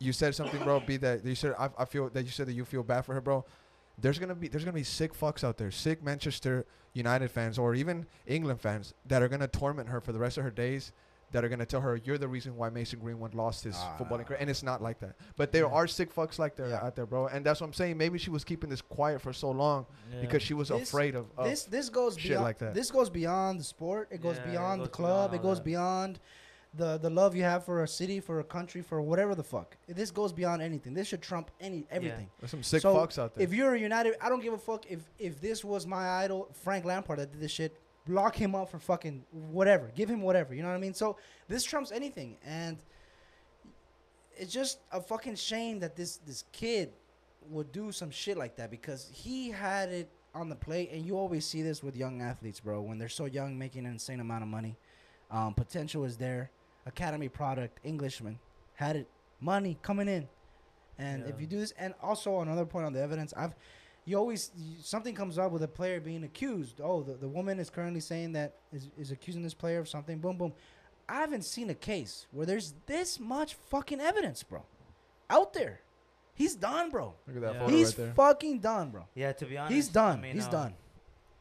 you 0.00 0.12
said 0.12 0.34
something, 0.34 0.62
bro. 0.62 0.80
Be 0.80 0.96
that 0.98 1.24
you 1.24 1.34
said 1.34 1.54
I, 1.58 1.68
I 1.78 1.84
feel 1.84 2.08
that 2.10 2.24
you 2.24 2.30
said 2.30 2.46
that 2.46 2.52
you 2.54 2.64
feel 2.64 2.82
bad 2.82 3.04
for 3.04 3.14
her, 3.14 3.20
bro. 3.20 3.44
There's 4.00 4.18
gonna 4.18 4.34
be 4.34 4.48
there's 4.48 4.64
gonna 4.64 4.74
be 4.74 4.84
sick 4.84 5.12
fucks 5.12 5.42
out 5.42 5.58
there, 5.58 5.70
sick 5.70 6.02
Manchester 6.02 6.66
United 6.92 7.30
fans 7.30 7.58
or 7.58 7.74
even 7.74 8.06
England 8.26 8.60
fans 8.60 8.94
that 9.06 9.22
are 9.22 9.28
gonna 9.28 9.48
torment 9.48 9.88
her 9.88 10.00
for 10.00 10.12
the 10.12 10.18
rest 10.18 10.38
of 10.38 10.44
her 10.44 10.50
days. 10.50 10.92
That 11.32 11.44
are 11.44 11.50
gonna 11.50 11.66
tell 11.66 11.82
her 11.82 11.96
you're 11.96 12.16
the 12.16 12.26
reason 12.26 12.56
why 12.56 12.70
Mason 12.70 13.00
Greenwood 13.00 13.34
lost 13.34 13.62
his 13.62 13.76
ah. 13.78 13.96
footballing 13.98 14.24
career, 14.24 14.38
and 14.40 14.48
it's 14.48 14.62
not 14.62 14.80
like 14.80 14.98
that. 15.00 15.14
But 15.36 15.52
there 15.52 15.64
Yeah. 15.66 15.72
are 15.74 15.86
sick 15.86 16.14
fucks 16.14 16.38
like 16.38 16.56
there 16.56 16.70
Yeah. 16.70 16.82
out 16.82 16.96
there, 16.96 17.04
bro, 17.04 17.26
and 17.26 17.44
that's 17.44 17.60
what 17.60 17.66
I'm 17.66 17.74
saying. 17.74 17.98
Maybe 17.98 18.16
she 18.18 18.30
was 18.30 18.44
keeping 18.44 18.70
this 18.70 18.80
quiet 18.80 19.20
for 19.20 19.34
so 19.34 19.50
long 19.50 19.84
Yeah. 20.10 20.22
because 20.22 20.42
she 20.42 20.54
was 20.54 20.68
This- 20.70 20.88
afraid 20.88 21.14
of, 21.14 21.26
of 21.36 21.44
This 21.44 21.64
this 21.64 21.90
goes 21.90 22.16
shit 22.16 22.30
beyond 22.30 22.44
like 22.44 22.58
that. 22.60 22.72
this 22.72 22.90
goes 22.90 23.10
beyond 23.10 23.60
the 23.60 23.64
sport. 23.64 24.08
It 24.10 24.22
goes 24.22 24.36
Yeah, 24.36 24.44
it 24.44 24.50
beyond 24.52 24.80
the 24.80 24.88
club. 24.88 25.32
beyond 25.32 25.34
It 25.34 25.42
goes 25.46 25.58
that. 25.58 25.64
beyond 25.64 26.18
the 26.74 26.98
the 26.98 27.10
love 27.10 27.34
you 27.34 27.42
have 27.42 27.64
for 27.64 27.82
a 27.82 27.88
city, 27.88 28.20
for 28.20 28.40
a 28.40 28.44
country, 28.44 28.82
for 28.82 29.00
whatever 29.00 29.34
the 29.34 29.42
fuck. 29.42 29.76
This 29.86 30.10
goes 30.10 30.32
beyond 30.32 30.62
anything. 30.62 30.94
This 30.94 31.08
should 31.08 31.22
trump 31.22 31.50
any 31.60 31.86
everything. 31.90 32.28
There's 32.38 32.50
some 32.50 32.62
sick 32.62 32.82
So, 32.82 32.94
fucks 32.94 33.18
out 33.18 33.34
there. 33.34 33.44
If 33.44 33.54
you're 33.54 33.74
a 33.74 33.78
United, 33.80 34.14
I 34.20 34.28
don't 34.28 34.42
give 34.42 34.52
a 34.52 34.58
fuck 34.58 34.84
if 34.90 35.00
if 35.18 35.40
this 35.40 35.64
was 35.64 35.86
my 35.86 36.08
idol, 36.22 36.48
Frank 36.62 36.84
Lampard, 36.84 37.18
that 37.18 37.32
did 37.32 37.40
this 37.40 37.52
shit. 37.52 37.76
Lock 38.06 38.36
him 38.36 38.54
up 38.54 38.70
for 38.70 38.78
fucking 38.78 39.24
whatever. 39.32 39.90
Give 39.94 40.08
him 40.08 40.22
whatever. 40.22 40.54
You 40.54 40.62
know 40.62 40.68
what 40.68 40.76
I 40.76 40.80
mean? 40.80 40.94
So 40.94 41.16
this 41.46 41.62
trumps 41.64 41.92
anything, 41.92 42.38
and 42.44 42.78
it's 44.36 44.52
just 44.52 44.78
a 44.92 45.00
fucking 45.00 45.34
shame 45.36 45.80
that 45.80 45.96
this 45.96 46.18
this 46.18 46.44
kid 46.52 46.92
would 47.50 47.72
do 47.72 47.92
some 47.92 48.10
shit 48.10 48.36
like 48.36 48.56
that 48.56 48.70
because 48.70 49.10
he 49.12 49.50
had 49.50 49.90
it 49.90 50.10
on 50.34 50.48
the 50.48 50.54
plate, 50.56 50.90
and 50.92 51.04
you 51.04 51.16
always 51.16 51.46
see 51.46 51.62
this 51.62 51.82
with 51.82 51.96
young 51.96 52.20
athletes, 52.22 52.60
bro. 52.60 52.80
When 52.80 52.98
they're 52.98 53.08
so 53.08 53.24
young, 53.24 53.58
making 53.58 53.86
an 53.86 53.92
insane 53.92 54.20
amount 54.20 54.42
of 54.42 54.48
money, 54.48 54.76
um, 55.30 55.54
potential 55.54 56.04
is 56.04 56.16
there. 56.16 56.50
Academy 56.88 57.28
product, 57.28 57.78
Englishman, 57.84 58.38
had 58.74 58.96
it, 58.96 59.08
money 59.40 59.78
coming 59.82 60.08
in, 60.08 60.26
and 60.98 61.24
if 61.26 61.40
you 61.40 61.46
do 61.46 61.60
this, 61.60 61.72
and 61.78 61.94
also 62.02 62.40
another 62.40 62.64
point 62.64 62.86
on 62.86 62.92
the 62.92 63.00
evidence, 63.00 63.32
I've 63.36 63.54
you 64.04 64.16
always 64.16 64.50
you, 64.56 64.76
something 64.82 65.14
comes 65.14 65.38
up 65.38 65.52
with 65.52 65.62
a 65.62 65.68
player 65.68 66.00
being 66.00 66.24
accused. 66.24 66.80
Oh, 66.82 67.02
the, 67.02 67.12
the 67.14 67.28
woman 67.28 67.60
is 67.60 67.68
currently 67.70 68.00
saying 68.00 68.32
that 68.32 68.54
is, 68.72 68.88
is 68.98 69.10
accusing 69.10 69.42
this 69.42 69.54
player 69.54 69.78
of 69.80 69.88
something. 69.88 70.18
Boom, 70.18 70.38
boom. 70.38 70.52
I 71.08 71.16
haven't 71.20 71.42
seen 71.44 71.70
a 71.70 71.74
case 71.74 72.26
where 72.32 72.46
there's 72.46 72.74
this 72.86 73.20
much 73.20 73.54
fucking 73.70 74.00
evidence, 74.00 74.42
bro, 74.42 74.62
out 75.30 75.52
there. 75.52 75.80
He's 76.34 76.54
done, 76.54 76.90
bro. 76.90 77.14
Look 77.26 77.36
at 77.36 77.42
that 77.42 77.54
Yeah. 77.54 77.60
photo 77.60 77.76
He's 77.76 77.86
right 77.88 77.96
there. 77.96 78.12
fucking 78.14 78.58
done, 78.60 78.90
bro. 78.90 79.06
Yeah, 79.14 79.32
to 79.32 79.44
be 79.44 79.58
honest, 79.58 79.74
He's 79.74 79.88
done. 79.88 80.18
I 80.18 80.22
mean, 80.22 80.34
He's 80.34 80.46
uh, 80.46 80.50
done. 80.50 80.74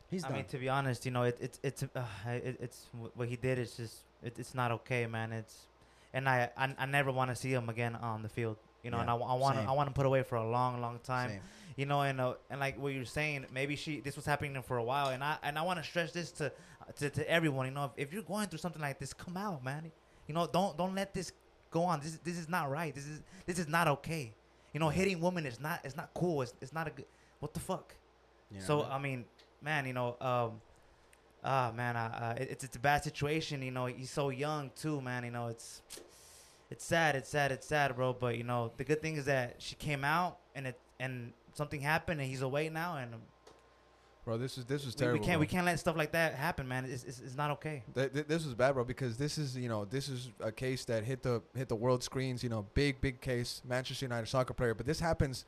He's 0.10 0.24
I 0.24 0.28
done. 0.28 0.38
mean, 0.38 0.46
to 0.46 0.58
be 0.58 0.70
honest, 0.70 1.06
you 1.06 1.12
know, 1.12 1.24
it, 1.24 1.38
it's 1.40 1.60
it's 1.64 1.84
uh, 1.84 2.04
it, 2.28 2.58
it's 2.60 2.88
what 3.16 3.28
he 3.28 3.36
did 3.36 3.60
is 3.60 3.76
just 3.78 4.04
it, 4.24 4.38
it's 4.38 4.56
not 4.56 4.72
okay, 4.72 5.06
man. 5.08 5.32
It's 5.32 5.68
and 6.14 6.28
I 6.28 6.50
I, 6.58 6.74
I 6.78 6.86
never 6.86 7.12
want 7.12 7.30
to 7.32 7.36
see 7.36 7.52
him 7.52 7.70
again 7.70 7.96
on 7.96 8.24
the 8.24 8.30
field. 8.30 8.58
You 8.84 8.92
know, 8.92 9.00
and 9.00 9.08
Yeah, 9.08 9.16
I, 9.16 9.34
want. 9.34 9.58
I 9.58 9.72
want 9.72 9.90
to 9.90 9.94
put 9.94 10.06
away 10.06 10.24
for 10.24 10.36
a 10.36 10.50
long, 10.50 10.80
long 10.80 11.00
time. 11.04 11.32
Same. 11.32 11.40
You 11.76 11.86
know, 11.86 12.02
and 12.02 12.22
uh, 12.22 12.36
and 12.50 12.60
like 12.60 12.80
what 12.80 12.94
you're 12.94 13.06
saying, 13.06 13.46
maybe 13.54 13.76
she 13.76 14.00
this 14.00 14.16
was 14.16 14.26
happening 14.26 14.62
for 14.62 14.78
a 14.78 14.84
while, 14.84 15.10
and 15.10 15.24
I 15.24 15.38
and 15.44 15.60
I 15.60 15.64
want 15.64 15.80
to 15.80 15.86
stress 15.86 16.12
this 16.12 16.32
to, 16.34 16.52
to 16.98 17.10
to 17.10 17.30
everyone. 17.30 17.66
You 17.68 17.74
know, 17.74 17.86
if, 17.86 18.08
if 18.08 18.14
you're 18.14 18.24
going 18.24 18.48
through 18.48 18.60
something 18.60 18.82
like 18.82 18.98
this, 19.00 19.14
come 19.14 19.36
out, 19.38 19.64
man. 19.64 19.92
You 20.28 20.34
know, 20.34 20.48
don't 20.48 20.78
don't 20.78 20.96
let 20.96 21.14
this 21.14 21.32
go 21.70 21.84
on. 21.84 22.00
This 22.00 22.18
this 22.24 22.38
is 22.38 22.48
not 22.48 22.70
right. 22.72 22.94
This 22.96 23.06
is 23.06 23.22
this 23.46 23.60
is 23.60 23.68
not 23.68 23.88
okay. 23.88 24.34
You 24.74 24.80
know, 24.80 24.90
hitting 24.90 25.20
women 25.20 25.46
is 25.46 25.60
not 25.60 25.82
it's 25.84 25.96
not 25.96 26.12
cool. 26.14 26.42
It's 26.42 26.54
it's 26.62 26.74
not 26.74 26.88
a 26.88 26.92
good. 26.92 27.06
What 27.40 27.54
the 27.54 27.60
fuck? 27.60 27.94
Know 28.52 28.60
So 28.60 28.82
I 28.84 28.96
I 28.96 29.00
mean, 29.00 29.26
man, 29.62 29.86
you 29.86 29.94
know, 29.94 30.16
um, 30.22 30.62
ah, 31.48 31.72
man, 31.76 31.96
uh, 31.96 32.36
uh, 32.38 32.42
it, 32.42 32.50
it's 32.52 32.64
it's 32.64 32.76
a 32.76 32.80
bad 32.80 33.04
situation. 33.04 33.62
You 33.62 33.72
know, 33.72 33.86
he's 33.86 34.12
so 34.12 34.30
young 34.30 34.72
too, 34.76 35.02
man. 35.02 35.24
You 35.24 35.32
know, 35.32 35.48
it's 35.48 35.82
it's 36.70 36.86
sad, 36.86 37.16
it's 37.16 37.30
sad, 37.30 37.52
it's 37.52 37.66
sad, 37.66 37.96
bro. 37.96 38.14
But 38.14 38.38
you 38.38 38.44
know, 38.44 38.72
the 38.78 38.84
good 38.84 39.02
thing 39.02 39.16
is 39.16 39.26
that 39.26 39.56
she 39.60 39.76
came 39.76 40.04
out 40.04 40.38
and 40.56 40.68
it 40.68 40.80
and 41.00 41.34
something 41.54 41.82
happened 41.82 42.20
and 42.20 42.30
he's 42.30 42.42
away 42.42 42.70
now, 42.70 42.98
and 42.98 43.16
Bro, 44.28 44.40
this 44.40 44.58
is 44.58 44.66
this 44.66 44.86
was 44.86 44.94
we, 44.94 45.00
terrible. 45.00 45.20
we 45.22 45.26
can't 45.26 45.38
bro. 45.38 45.40
we 45.40 45.48
can't 45.48 45.66
let 45.66 45.80
stuff 45.80 45.96
like 45.96 46.12
that 46.12 46.34
happen, 46.34 46.68
man. 46.68 46.84
It's 46.84 47.06
it's, 47.06 47.20
it's 47.22 47.38
not 47.38 47.50
okay. 47.52 47.84
Th- 47.96 48.12
th- 48.12 48.28
this 48.28 48.44
was 48.44 48.54
bad, 48.56 48.74
bro, 48.74 48.84
because 48.84 49.16
this 49.16 49.38
is 49.38 49.56
you 49.56 49.70
know 49.70 49.86
this 49.86 50.10
is 50.10 50.32
a 50.42 50.52
case 50.52 50.84
that 50.86 51.06
hit 51.06 51.24
the 51.24 51.42
hit 51.56 51.70
the 51.70 51.78
world 51.78 52.04
screens. 52.04 52.44
You 52.44 52.50
know, 52.50 52.66
big 52.74 53.00
big 53.00 53.22
case, 53.22 53.62
Manchester 53.66 54.04
United 54.04 54.28
soccer 54.28 54.54
player. 54.54 54.74
But 54.74 54.86
this 54.86 55.00
happens, 55.00 55.46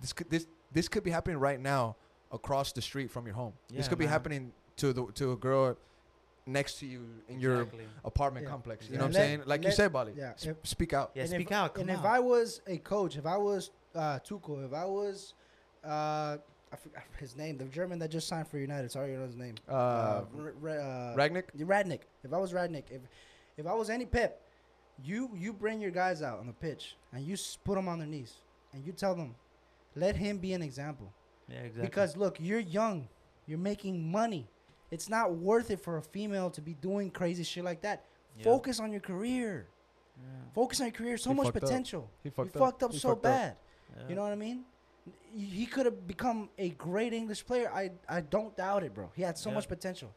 this 0.00 0.14
could 0.14 0.30
this 0.30 0.46
this 0.72 0.88
could 0.88 1.04
be 1.04 1.10
happening 1.10 1.36
right 1.36 1.60
now 1.60 1.96
across 2.32 2.72
the 2.72 2.80
street 2.80 3.10
from 3.10 3.26
your 3.26 3.34
home. 3.34 3.52
this 3.68 3.84
Yeah, 3.84 3.88
could 3.90 3.98
be 3.98 4.06
happening 4.06 4.52
to 4.76 4.92
the 4.92 5.06
to 5.14 5.32
a 5.32 5.36
girl 5.36 5.76
next 6.46 6.78
to 6.80 6.86
you 6.86 7.06
in 7.28 7.38
your 7.40 7.68
apartment 8.04 8.44
Yeah. 8.44 8.50
complex. 8.50 8.86
You 8.88 8.94
Yeah. 8.94 8.98
know 8.98 9.04
what 9.04 9.08
I'm 9.08 9.12
saying? 9.14 9.42
Like 9.46 9.64
you 9.64 9.70
said, 9.70 9.92
Bali. 9.92 10.12
Yeah, 10.16 10.30
s- 10.32 10.46
if- 10.46 10.56
speak 10.66 10.92
out. 10.92 11.12
Yeah, 11.14 11.22
and 11.22 11.30
speak 11.30 11.46
if, 11.48 11.52
out. 11.52 11.74
Come 11.74 11.82
and 11.82 11.90
out. 11.92 11.98
if 12.00 12.04
I 12.04 12.18
was 12.18 12.60
a 12.66 12.78
coach, 12.78 13.16
if 13.16 13.26
I 13.26 13.36
was 13.36 13.70
uh, 13.94 14.18
Tuchel, 14.20 14.66
if 14.66 14.72
I 14.72 14.84
was 14.84 15.34
uh, 15.84 16.38
I 16.72 16.76
forgot 16.76 17.02
his 17.18 17.36
name, 17.36 17.58
the 17.58 17.64
German 17.66 17.98
that 17.98 18.10
just 18.10 18.26
signed 18.28 18.48
for 18.48 18.56
United. 18.58 18.90
Sorry, 18.90 19.12
I 19.12 19.16
know 19.18 19.26
his 19.26 19.36
name. 19.36 19.56
Uh, 19.68 19.72
R- 19.72 20.54
R- 20.62 20.68
uh, 20.70 21.14
Rangnick. 21.16 21.44
Radnick. 21.58 22.00
If 22.24 22.32
I 22.32 22.38
was 22.38 22.52
Radnick, 22.52 22.84
if 22.90 23.02
if 23.58 23.66
I 23.66 23.74
was 23.74 23.90
any 23.90 24.06
Pep, 24.06 24.40
you 25.02 25.30
you 25.34 25.52
bring 25.52 25.80
your 25.80 25.90
guys 25.90 26.22
out 26.22 26.38
on 26.40 26.46
the 26.46 26.52
pitch 26.54 26.96
and 27.12 27.24
you 27.24 27.36
put 27.64 27.74
them 27.76 27.88
on 27.88 27.98
their 27.98 28.08
knees 28.08 28.36
and 28.72 28.84
you 28.86 28.92
tell 28.92 29.14
them, 29.14 29.34
let 29.94 30.16
him 30.16 30.38
be 30.38 30.54
an 30.54 30.62
example. 30.62 31.12
yeah, 31.48 31.58
exactly. 31.58 31.82
Because 31.82 32.16
look, 32.16 32.38
you're 32.40 32.58
young, 32.60 33.08
you're 33.46 33.58
making 33.58 34.10
money. 34.10 34.48
It's 34.92 35.08
not 35.08 35.34
worth 35.34 35.70
it 35.72 35.80
for 35.80 35.96
a 35.96 36.02
female 36.02 36.50
to 36.50 36.60
be 36.60 36.74
doing 36.74 37.10
crazy 37.10 37.42
shit 37.42 37.64
like 37.64 37.80
that. 37.80 38.04
Yeah. 38.36 38.44
Focus 38.44 38.78
on 38.78 38.92
your 38.92 39.00
career. 39.00 39.66
Yeah. 40.16 40.24
Focus 40.54 40.80
on 40.80 40.86
your 40.88 40.92
career. 40.92 41.16
So 41.16 41.30
He 41.30 41.36
much 41.36 41.46
fucked 41.46 41.56
up. 41.56 41.62
potential. 41.62 42.10
He 42.22 42.28
You 42.28 42.30
fucked 42.30 42.52
fucked 42.52 42.82
up. 42.84 42.90
up, 42.90 42.92
He 42.92 42.98
so 42.98 43.08
fucked 43.08 43.26
up. 43.26 43.32
bad. 43.32 43.56
Yeah. 43.96 44.08
You 44.10 44.14
know 44.14 44.22
what 44.22 44.32
I 44.32 44.36
mean? 44.36 44.64
He 45.34 45.66
could 45.66 45.86
have 45.86 46.06
become 46.06 46.50
a 46.58 46.68
great 46.70 47.12
English 47.12 47.44
player. 47.46 47.70
I 47.72 47.90
I 48.08 48.20
don't 48.20 48.54
doubt 48.56 48.84
it, 48.84 48.94
bro. 48.94 49.10
He 49.16 49.22
had 49.22 49.36
so 49.38 49.48
Yeah. 49.50 49.54
much 49.56 49.66
potential. 49.66 50.10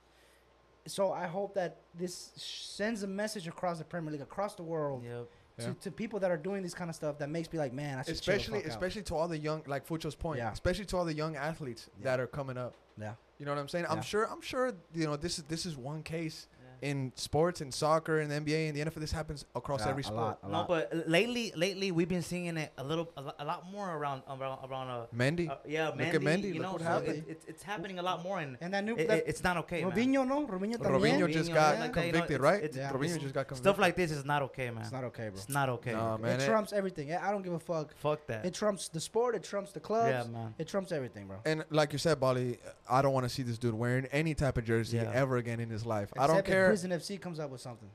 So 0.88 1.12
I 1.12 1.26
hope 1.26 1.56
that 1.56 1.78
this 1.96 2.14
sends 2.36 3.02
a 3.04 3.08
message 3.08 3.48
across 3.48 3.80
the 3.80 3.86
Premier 3.86 4.12
League, 4.12 4.22
across 4.22 4.54
the 4.56 4.62
world, 4.64 5.04
Yep. 5.04 5.28
to, 5.60 5.64
Yeah. 5.68 5.74
to 5.82 5.92
people 5.92 6.20
that 6.20 6.30
are 6.30 6.38
doing 6.38 6.62
this 6.62 6.76
kind 6.76 6.90
of 6.90 6.96
stuff. 6.96 7.18
That 7.18 7.30
makes 7.30 7.52
me 7.52 7.58
like, 7.58 7.74
man, 7.74 7.98
I 7.98 8.04
should 8.04 8.22
chill 8.22 8.34
the 8.34 8.38
especially 8.40 8.60
out. 8.60 8.66
especially 8.70 9.04
to 9.04 9.16
all 9.16 9.28
the 9.28 9.38
young 9.38 9.64
like 9.66 9.88
Fucho's 9.88 10.16
point 10.16 10.38
Yeah. 10.40 10.52
especially 10.52 10.86
to 10.86 10.98
all 10.98 11.06
the 11.06 11.14
young 11.14 11.36
athletes 11.38 11.90
Yeah. 11.98 12.04
that 12.04 12.20
are 12.20 12.28
coming 12.28 12.58
up 12.58 12.76
Yeah. 13.00 13.14
you 13.40 13.46
know 13.46 13.54
what 13.54 13.60
i'm 13.60 13.68
saying 13.68 13.86
i'm 13.90 14.02
sure 14.02 14.24
i'm 14.32 14.42
sure 14.42 14.74
you 14.94 15.06
know 15.06 15.16
this 15.18 15.38
is 15.38 15.44
this 15.46 15.66
is 15.66 15.76
one 15.76 16.02
case 16.04 16.48
Yeah. 16.52 16.55
In 16.82 17.12
sports, 17.16 17.62
in 17.62 17.72
soccer, 17.72 18.20
in 18.22 18.30
the 18.30 18.36
NBA, 18.36 18.70
in 18.70 18.76
the 18.76 18.82
NFL. 18.82 18.96
This 19.02 19.12
happens 19.12 19.46
across 19.56 19.82
Yeah, 19.82 19.90
every 19.90 20.02
a 20.02 20.06
sport. 20.06 20.20
lot, 20.22 20.40
a 20.44 20.48
No, 20.48 20.54
lot. 20.60 20.68
but 20.68 21.08
lately, 21.08 21.52
lately 21.56 21.92
we've 21.92 22.08
been 22.10 22.22
seeing 22.22 22.46
it 22.58 22.72
a 22.78 22.84
little, 22.84 23.10
a, 23.18 23.34
a 23.40 23.46
lot 23.46 23.70
more 23.72 23.90
around, 23.96 24.24
around, 24.30 24.60
around. 24.70 24.90
Uh, 24.90 25.06
Mendy, 25.16 25.50
uh, 25.50 25.56
yeah, 25.66 25.90
Look 25.90 26.00
at 26.02 26.22
Mendy, 26.22 26.54
You 26.54 26.54
look 26.56 26.62
know, 26.64 26.72
what 26.74 26.82
so 26.82 26.88
happened. 26.88 27.24
it, 27.28 27.30
it, 27.30 27.42
it's 27.48 27.64
happening 27.64 28.00
a 28.00 28.04
lot 28.04 28.24
more, 28.24 28.40
and 28.40 28.58
And 28.62 28.74
that 28.74 28.84
new 28.84 28.96
it, 28.96 29.08
that, 29.08 29.18
it- 29.20 29.26
it's 29.28 29.44
not 29.44 29.58
okay, 29.58 29.84
man. 29.84 29.92
Robinho, 29.92 30.28
no, 30.28 30.46
Robinho 30.48 30.78
también. 30.78 31.02
Robinho 31.20 31.32
just 31.32 31.54
got 31.54 31.76
yeah, 31.76 31.82
like 31.82 31.96
you 31.96 32.02
know, 32.02 32.02
convicted, 32.12 32.36
it's- 32.36 32.40
right? 32.40 32.64
it's- 32.64 32.78
Yeah. 32.78 32.92
Robinho 32.92 33.20
just 33.20 33.34
got 33.34 33.48
convicted. 33.48 33.58
Stuff 33.58 33.80
like 33.80 33.96
this 33.96 34.12
is 34.12 34.26
not 34.26 34.42
okay, 34.44 34.70
man. 34.70 34.82
It's 34.84 34.92
not 34.92 35.04
okay, 35.06 35.30
bro. 35.30 35.38
It's 35.38 35.50
not 35.50 35.70
okay. 35.70 35.92
Nah, 35.94 36.18
man. 36.18 36.40
it 36.40 36.44
it- 36.44 36.46
trumps 36.48 36.74
everything. 36.74 37.12
I 37.14 37.28
I 37.28 37.32
don't 37.32 37.42
give 37.44 37.54
a 37.54 37.60
fuck. 37.60 37.96
Fuck 37.98 38.28
that. 38.28 38.46
It 38.46 38.54
trumps 38.54 38.88
the 38.90 39.00
sport. 39.00 39.36
It 39.36 39.44
trumps 39.44 39.72
the 39.72 39.80
clubs. 39.80 40.10
yeah, 40.10 40.24
man. 40.32 40.54
It 40.58 40.68
trumps 40.68 40.92
everything, 40.92 41.28
bro. 41.28 41.38
And 41.46 41.64
like 41.70 41.92
you 41.92 42.00
said, 42.00 42.20
Bali, 42.20 42.60
I 42.90 43.02
don't 43.02 43.14
want 43.14 43.26
to 43.26 43.30
see 43.30 43.44
this 43.44 43.58
dude 43.58 43.74
wearing 43.74 44.06
any 44.12 44.34
type 44.36 44.58
of 44.58 44.64
jersey 44.66 45.00
ever 45.00 45.38
again 45.38 45.60
in 45.60 45.70
his 45.70 45.86
life. 45.86 46.12
I 46.18 46.28
don't 46.28 46.38
Except 46.38 46.48
if 46.74 46.82
care. 46.82 46.90
Prison 46.90 47.18
FC 47.18 47.22
comes 47.22 47.40
up 47.40 47.50
with 47.50 47.62
something. 47.62 47.90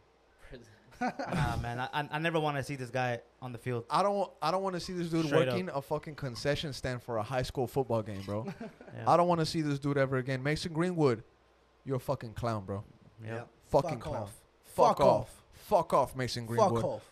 nah, 1.01 1.57
man. 1.63 1.79
I, 1.81 1.89
I- 1.95 2.09
I 2.13 2.19
never 2.19 2.39
want 2.39 2.57
to 2.59 2.63
see 2.63 2.77
this 2.77 2.91
guy 2.91 3.21
on 3.41 3.53
the 3.53 3.59
field. 3.59 3.85
I 3.91 4.03
don't. 4.03 4.31
I 4.43 4.51
don't 4.51 4.63
want 4.63 4.75
to 4.75 4.81
see 4.81 4.93
this 4.93 5.09
dude 5.09 5.27
Straight 5.27 5.49
working 5.49 5.71
a 5.73 5.81
fucking 5.81 6.15
concession 6.15 6.73
stand 6.73 7.03
for 7.03 7.17
a 7.19 7.23
high 7.23 7.43
school 7.43 7.67
football 7.67 8.03
game, 8.03 8.23
bro. 8.23 8.47
Yeah. 8.97 9.05
I 9.09 9.17
don't 9.17 9.29
want 9.29 9.39
to 9.39 9.47
see 9.47 9.61
this 9.63 9.79
dude 9.79 9.97
ever 9.97 10.17
again. 10.17 10.43
Mason 10.43 10.73
Greenwood, 10.73 11.23
you're 11.85 11.97
a 11.97 12.01
fucking 12.01 12.33
clown, 12.35 12.65
bro. 12.65 12.83
Yeah. 13.25 13.43
Fucking 13.71 13.91
Fuck 13.93 14.01
clown. 14.01 14.23
off. 14.25 14.33
Fuck, 14.65 14.99
Fuck 14.99 15.01
off. 15.01 15.21
off. 15.21 15.43
Fuck 15.55 15.95
off, 15.95 16.17
Mason 16.17 16.45
Greenwood. 16.45 16.83
Fuck 16.83 16.85
off. 16.85 17.11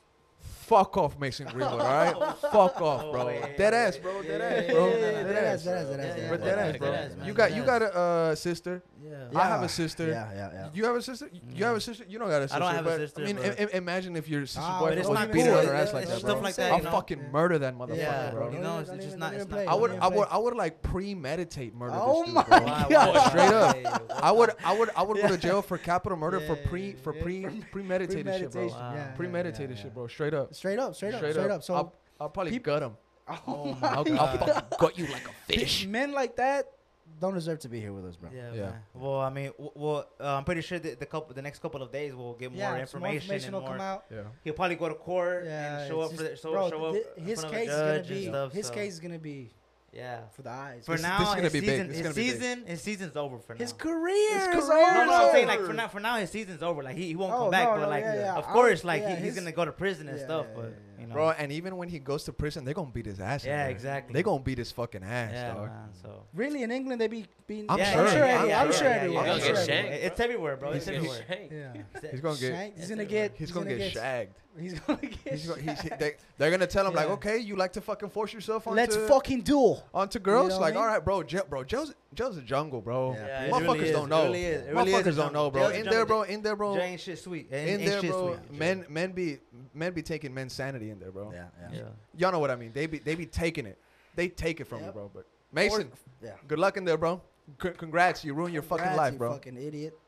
Fuck 0.69 0.97
off, 0.99 1.19
Mason 1.19 1.47
Greenwood. 1.47 1.81
all 1.81 2.15
right. 2.15 2.37
Fuck 2.41 2.81
off, 2.83 3.11
bro. 3.11 3.29
Oh, 3.29 3.49
Dead 3.57 3.73
ass, 3.75 3.97
bro. 3.97 4.23
Dead 4.23 4.41
ass, 4.41 4.71
bro. 4.71 4.91
Dead 4.91 5.45
ass, 5.45 5.65
dead 5.65 5.77
ass, 5.79 5.89
dead 5.89 6.01
ass, 6.01 6.17
dead 6.17 6.21
ass, 6.21 6.31
But 6.31 6.45
dead 6.45 6.59
ass, 6.59 7.15
bro. 7.15 7.27
You 7.27 7.33
got 7.33 7.55
you 7.55 7.63
got 7.65 7.83
a 7.83 7.95
uh, 7.97 8.35
sister. 8.35 8.83
Yeah. 9.03 9.41
I 9.41 9.47
have 9.47 9.63
a 9.63 9.69
sister. 9.69 10.09
Yeah, 10.09 10.29
yeah, 10.35 10.51
yeah. 10.53 10.69
You 10.75 10.85
have 10.85 10.97
a 10.97 11.03
sister? 11.03 11.31
You 11.55 11.65
have 11.65 11.77
a 11.77 11.81
sister? 11.81 12.05
You 12.09 12.19
don't 12.19 12.29
got 12.29 12.43
a 12.43 12.49
sister. 12.49 12.57
I 12.57 12.59
don't 12.59 12.75
have 12.75 12.87
a 12.87 12.99
sister, 12.99 13.23
I 13.23 13.33
mean, 13.33 13.39
imagine 13.73 14.17
if 14.17 14.29
your 14.29 14.45
sister's 14.45 14.65
Ah, 14.67 14.81
boyfriend 14.81 15.09
was 15.09 15.27
beating 15.29 15.47
her 15.47 15.75
ass 15.75 15.93
like 15.95 16.09
that, 16.09 16.21
bro. 16.21 16.41
like 16.41 16.57
that, 16.57 16.73
I'll 16.73 16.81
fucking 16.81 17.31
murder 17.33 17.59
that 17.59 17.77
motherfucker, 17.79 17.97
Yeah, 17.97 18.31
bro. 18.33 18.51
you 18.51 18.59
know, 18.59 18.81
it's, 18.81 18.91
just 18.91 19.17
not. 19.17 19.33
It's 19.35 19.49
not. 19.49 19.67
I 19.67 19.75
would, 19.75 19.93
I 19.93 20.09
would. 20.09 20.29
I 20.31 20.37
would 20.39 20.55
like 20.55 20.83
premeditate 20.83 21.75
murder 21.75 21.95
Oh 21.97 22.27
my 22.27 22.43
God. 22.49 23.29
Straight 23.29 23.53
up. 23.53 24.03
I 24.23 24.31
would, 24.31 24.51
I 24.65 24.77
would, 24.77 24.91
I 24.97 25.03
would 25.03 25.17
go 25.17 25.29
to 25.29 25.39
jail 25.39 25.63
for 25.63 25.79
capital 25.79 26.19
murder 26.19 26.41
for 26.41 26.57
pre, 26.57 26.93
for 26.95 27.13
pre, 27.13 27.47
premeditated 27.73 28.35
shit, 28.39 28.51
bro. 28.53 28.71
Premeditated 29.17 29.79
shit, 29.79 29.95
bro. 29.95 30.07
Straight 30.07 30.35
up. 30.35 30.55
Straight 30.59 30.79
up, 30.79 30.95
straight 30.95 31.15
up, 31.15 31.21
Straight 31.21 31.33
straight 31.35 31.51
up. 31.51 31.57
up. 31.59 31.63
So 31.63 31.75
I'll, 31.75 31.95
I'll 32.21 32.29
probably 32.29 32.53
peop- 32.53 32.65
gut 32.65 32.83
him. 32.83 32.97
oh 33.47 33.77
my 33.81 33.89
I'll, 33.89 33.99
I'll 33.99 34.05
God. 34.05 34.39
fucking 34.41 34.79
gut 34.81 34.99
you 34.99 35.07
like 35.07 35.27
a 35.29 35.53
fish. 35.53 35.87
men 35.87 36.13
like 36.13 36.37
that 36.37 36.73
don't 37.21 37.35
deserve 37.35 37.59
to 37.61 37.69
be 37.69 37.81
here 37.81 37.93
with 37.93 38.05
us, 38.05 38.17
bro. 38.17 38.29
Yeah, 38.35 38.53
Yeah. 38.53 38.61
Man. 38.71 38.75
Well, 38.95 39.21
I 39.21 39.31
mean, 39.31 39.47
w- 39.53 39.71
well, 39.75 40.07
uh, 40.21 40.35
I'm 40.37 40.45
pretty 40.45 40.61
sure 40.61 40.79
that 40.79 40.99
the 41.01 41.07
couple, 41.07 41.35
the 41.35 41.41
next 41.43 41.61
couple 41.61 41.83
of 41.83 41.91
days, 41.91 42.15
we'll 42.15 42.35
get 42.35 42.51
more 42.53 42.59
Yeah, 42.61 42.67
information. 42.81 42.89
some 42.91 43.01
more 43.01 43.11
information 43.13 43.55
and 43.55 43.63
will 43.65 43.71
come 43.71 43.81
out. 43.81 44.05
Yeah. 44.11 44.23
He'll 44.45 44.53
probably 44.55 44.77
go 44.77 44.89
to 44.89 44.95
court 44.95 45.45
Yeah, 45.47 45.79
and 45.81 45.89
show 45.89 46.03
it's 46.03 46.13
up 46.13 46.17
for 46.19 46.23
the, 46.25 46.37
show, 46.37 46.51
bro, 46.53 46.71
show 46.71 46.85
up. 46.87 46.95
thi- 46.95 47.03
in 47.17 47.25
his 47.25 47.41
front 47.41 47.55
of 47.55 47.61
a 47.61 47.65
case 47.65 47.71
is 47.71 47.79
gonna 47.81 48.03
be 48.21 48.27
stuff, 48.27 48.53
his 48.53 48.67
so- 48.67 48.75
case 48.75 48.93
is 48.95 49.01
gonna 49.01 49.19
be 49.19 49.51
Yeah. 49.99 50.21
for 50.35 50.43
the 50.43 50.51
eyes. 50.51 50.87
For 50.87 50.93
This- 50.93 51.03
now, 51.03 51.19
this 51.19 51.29
is 51.29 51.35
gonna 51.35 51.43
his 51.45 51.53
be 51.53 51.61
big. 51.61 51.69
season, 51.71 51.89
This 51.89 51.97
is 51.97 51.99
his 51.99 52.03
gonna 52.07 52.15
be 52.15 52.31
big. 52.31 52.41
season, 52.41 52.67
his 52.67 52.81
season's 52.83 53.17
over 53.17 53.39
for 53.39 53.55
now. 53.55 53.59
his 53.59 53.73
career 53.73 54.35
His 54.35 54.43
is 54.43 54.49
career 54.69 54.93
No, 54.95 54.97
over. 55.03 55.07
no, 55.07 55.13
I'm 55.27 55.33
saying 55.33 55.47
like 55.49 55.61
for 55.67 55.73
now, 55.73 55.89
for 55.89 56.01
now, 56.01 56.17
his 56.19 56.31
season's 56.31 56.63
over. 56.63 56.83
Like 56.83 56.97
he, 56.97 57.09
he 57.09 57.17
won't 57.17 57.33
Oh, 57.35 57.39
come 57.39 57.51
back, 57.51 57.69
no, 57.69 57.75
but 57.75 57.81
no, 57.83 57.89
like, 57.89 58.05
yeah, 58.05 58.15
yeah. 58.15 58.35
of 58.37 58.45
I'll- 58.47 58.53
course, 58.53 58.85
like 58.85 59.03
yeah, 59.03 59.09
he, 59.11 59.17
he's 59.17 59.25
his- 59.27 59.35
gonna 59.35 59.53
go 59.53 59.65
to 59.65 59.73
prison 59.73 60.09
and 60.09 60.19
Yeah, 60.19 60.25
stuff. 60.25 60.47
yeah, 60.51 60.55
but 60.57 60.65
yeah, 60.65 60.71
yeah. 60.71 60.88
You 61.01 61.07
know, 61.07 61.15
Bro, 61.15 61.31
and 61.31 61.53
even 61.53 61.77
when 61.77 61.89
he 61.89 61.99
goes 61.99 62.25
to 62.25 62.33
prison, 62.33 62.65
they're 62.65 62.75
gonna 62.75 62.91
beat 62.91 63.07
his 63.07 63.21
ass. 63.21 63.45
Yeah, 63.45 63.63
there. 63.65 63.71
exactly. 63.71 64.13
They're 64.15 64.23
gonna 64.23 64.43
beat 64.43 64.59
his 64.59 64.73
fucking 64.73 65.03
ass, 65.05 65.31
yeah, 65.33 65.55
dog. 65.55 65.67
man. 65.67 65.89
So 66.03 66.25
Really, 66.35 66.63
in 66.63 66.71
England, 66.71 67.01
they 67.01 67.09
be 67.09 67.27
being. 67.47 67.67
I'm 67.69 67.79
yeah, 67.79 67.93
sure. 67.93 68.07
I'm 68.07 68.17
yeah, 68.17 68.45
yeah, 68.45 68.61
I'm 68.63 68.67
yeah, 68.71 68.73
sure 68.77 68.89
yeah, 68.89 69.05
yeah, 69.07 69.21
I'm 69.21 69.41
sure 69.41 69.55
yeah, 69.55 69.65
shanked. 69.65 69.93
It's 69.93 70.21
everywhere, 70.21 70.57
bro. 70.57 70.71
It's 70.73 70.87
He's- 70.87 70.97
everywhere. 70.97 71.25
Yeah. 71.51 72.11
He's 72.11 72.21
gonna 72.21 72.37
get. 72.39 72.53
Shanked. 72.53 72.79
He's 72.79 72.89
gonna 72.89 73.05
get. 73.05 73.37
He's 73.37 73.53
gonna 73.53 73.75
get 73.77 73.93
shagged. 73.93 74.35
He's 74.59 74.79
gonna 74.81 74.99
get. 75.01 75.19
He's 75.33 75.47
gonna, 75.47 75.63
he's, 75.63 75.79
shagged. 75.81 75.99
they, 76.01 76.15
they're 76.37 76.51
gonna 76.51 76.67
tell 76.67 76.87
him 76.87 76.95
like, 76.95 77.09
okay, 77.11 77.39
you 77.39 77.55
like 77.55 77.73
to 77.75 77.81
fucking 77.81 78.11
force 78.11 78.33
yourself 78.33 78.67
onto 78.67 78.77
Let's 78.77 78.97
fucking 78.97 79.43
duel. 79.43 79.85
onto 79.95 80.19
girls. 80.19 80.51
know 80.51 80.59
like, 80.59 80.75
I 80.75 80.77
mean? 80.77 80.83
all 80.83 80.89
right, 80.89 81.05
bro, 81.05 81.23
jail, 81.23 81.45
bro, 81.49 81.63
jail's 81.63 81.95
jail's 82.15 82.37
a 82.37 82.43
jungle, 82.43 82.81
bro. 82.81 83.13
Yeah, 83.15 83.45
Yeah, 83.47 83.51
Motherfuckers 83.51 83.61
really 83.75 83.85
is. 83.87 83.93
don't 83.93 84.05
It 84.07 84.09
know. 84.11 84.25
really 84.25 84.45
is. 84.45 84.67
It 84.67 84.75
really 84.75 84.93
is 84.93 84.95
a 84.95 84.99
Motherfuckers 84.99 85.05
don't 85.05 85.15
jungle. 85.17 85.33
know, 85.45 85.51
bro. 85.51 85.69
In 85.69 85.85
there, 85.87 86.07
bro. 86.07 86.23
In 86.23 86.43
there, 86.43 86.57
bro. 86.57 86.75
Jay 86.77 86.83
ain't 86.85 87.01
shit 87.01 87.19
sweet. 87.19 87.49
Ain't, 87.53 87.69
In 87.69 87.81
ain't 87.81 87.91
there, 87.91 88.01
shit 88.01 88.11
bro. 88.11 88.35
sweet. 88.37 88.53
Men, 88.59 88.87
men 88.89 89.13
be, 89.13 89.39
men 89.75 89.93
be 89.93 90.03
taking 90.03 90.33
men's 90.35 90.53
sanity 90.53 90.91
in 90.91 90.99
there, 90.99 91.11
bro. 91.13 91.33
Yeah, 91.33 91.47
Yeah. 91.73 91.83
Y'all 92.17 92.33
know 92.33 92.39
what 92.39 92.51
I 92.51 92.57
mean. 92.57 92.73
They 92.73 92.87
be, 92.87 92.99
they 92.99 93.15
be 93.15 93.27
taking 93.27 93.67
it. 93.67 93.79
They 94.15 94.29
take 94.29 94.61
it 94.61 94.65
from 94.67 94.85
you, 94.85 94.91
bro. 94.91 95.11
But 95.15 95.27
Mason, 95.53 95.91
Yeah. 96.23 96.33
good 96.47 96.59
luck 96.59 96.77
in 96.77 96.85
there, 96.85 96.97
bro. 96.99 97.21
C- 97.63 97.71
congrats, 97.71 98.25
you 98.25 98.35
ruined 98.35 98.53
your 98.53 98.63
fucking 98.63 98.85
Congrats, 98.85 98.99
life, 98.99 99.13
you 99.13 99.19
bro. 99.19 99.33
Fucking 99.35 99.57
idiot. 99.57 99.99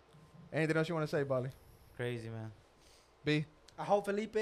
Anything 0.52 0.77
else 0.77 0.89
you 0.89 0.94
want 0.94 1.09
to 1.09 1.16
say, 1.16 1.22
Bali? 1.22 1.51
Crazy 1.97 2.28
man. 2.28 2.51
B. 3.24 3.44
I 3.78 3.85
hope 3.85 4.05
Felipe 4.06 4.35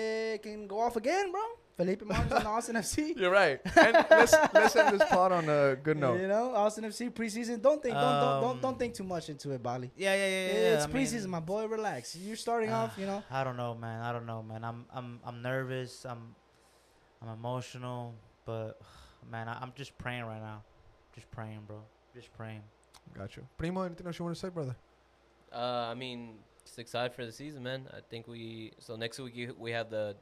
can 0.42 0.66
go 0.66 0.80
off 0.80 0.96
again, 0.96 1.30
bro. 1.30 1.40
Felipe 1.78 2.04
Martins 2.04 2.32
on 2.32 2.46
Austin 2.46 2.74
FC. 2.74 3.16
You're 3.20 3.30
right. 3.30 3.60
And 3.76 3.94
let's 4.10 4.34
let's 4.52 4.74
end 4.74 4.98
this 4.98 5.08
pod 5.08 5.30
on 5.30 5.48
a 5.48 5.76
good 5.76 5.96
note. 5.96 6.20
You 6.20 6.26
know, 6.26 6.52
Austin 6.54 6.82
FC 6.84 7.08
preseason. 7.10 7.62
Don't 7.62 7.80
think, 7.80 7.94
don't, 7.94 8.20
don't, 8.20 8.40
don't, 8.42 8.50
Um, 8.56 8.60
don't 8.60 8.78
think 8.78 8.94
too 8.94 9.04
much 9.04 9.28
into 9.30 9.52
it, 9.52 9.62
Bali. 9.62 9.90
Yeah, 9.96 10.12
yeah, 10.14 10.26
yeah, 10.26 10.28
yeah. 10.28 10.52
yeah. 10.52 10.74
it's 10.74 10.84
I 10.86 10.88
preseason, 10.90 11.22
mean, 11.22 11.30
my 11.30 11.40
boy. 11.40 11.66
Relax. 11.66 12.16
You're 12.16 12.34
starting 12.36 12.70
off, 12.72 12.98
you 12.98 13.06
know. 13.06 13.22
I 13.30 13.44
don't 13.44 13.56
know, 13.56 13.74
man. 13.76 14.02
I 14.02 14.12
don't 14.12 14.26
know, 14.26 14.42
man. 14.42 14.64
I'm 14.64 14.86
I'm 14.92 15.20
I'm 15.24 15.40
nervous. 15.40 16.04
I'm 16.04 16.34
I'm 17.22 17.28
emotional, 17.28 18.14
but 18.44 18.80
man, 19.30 19.48
I, 19.48 19.58
I'm 19.62 19.72
just 19.76 19.96
praying 19.98 20.24
right 20.24 20.42
now. 20.42 20.64
Just 21.14 21.30
praying, 21.30 21.60
bro. 21.66 21.80
Just 22.12 22.32
praying. 22.36 22.62
Got 23.16 23.36
you. 23.36 23.46
Primo, 23.56 23.82
anything 23.82 24.06
else 24.06 24.18
you 24.18 24.24
want 24.24 24.34
to 24.36 24.40
say, 24.40 24.48
brother? 24.48 24.76
Uh, 25.52 25.88
I 25.90 25.94
mean, 25.94 26.34
just 26.64 26.78
excited 26.78 27.14
for 27.14 27.24
the 27.24 27.32
season, 27.32 27.62
man. 27.62 27.88
I 27.92 28.00
think 28.10 28.26
we 28.26 28.72
so 28.80 28.96
next 28.96 29.18
week 29.20 29.36
you- 29.36 29.54
we 29.56 29.70
have 29.70 29.90
the 29.90 30.16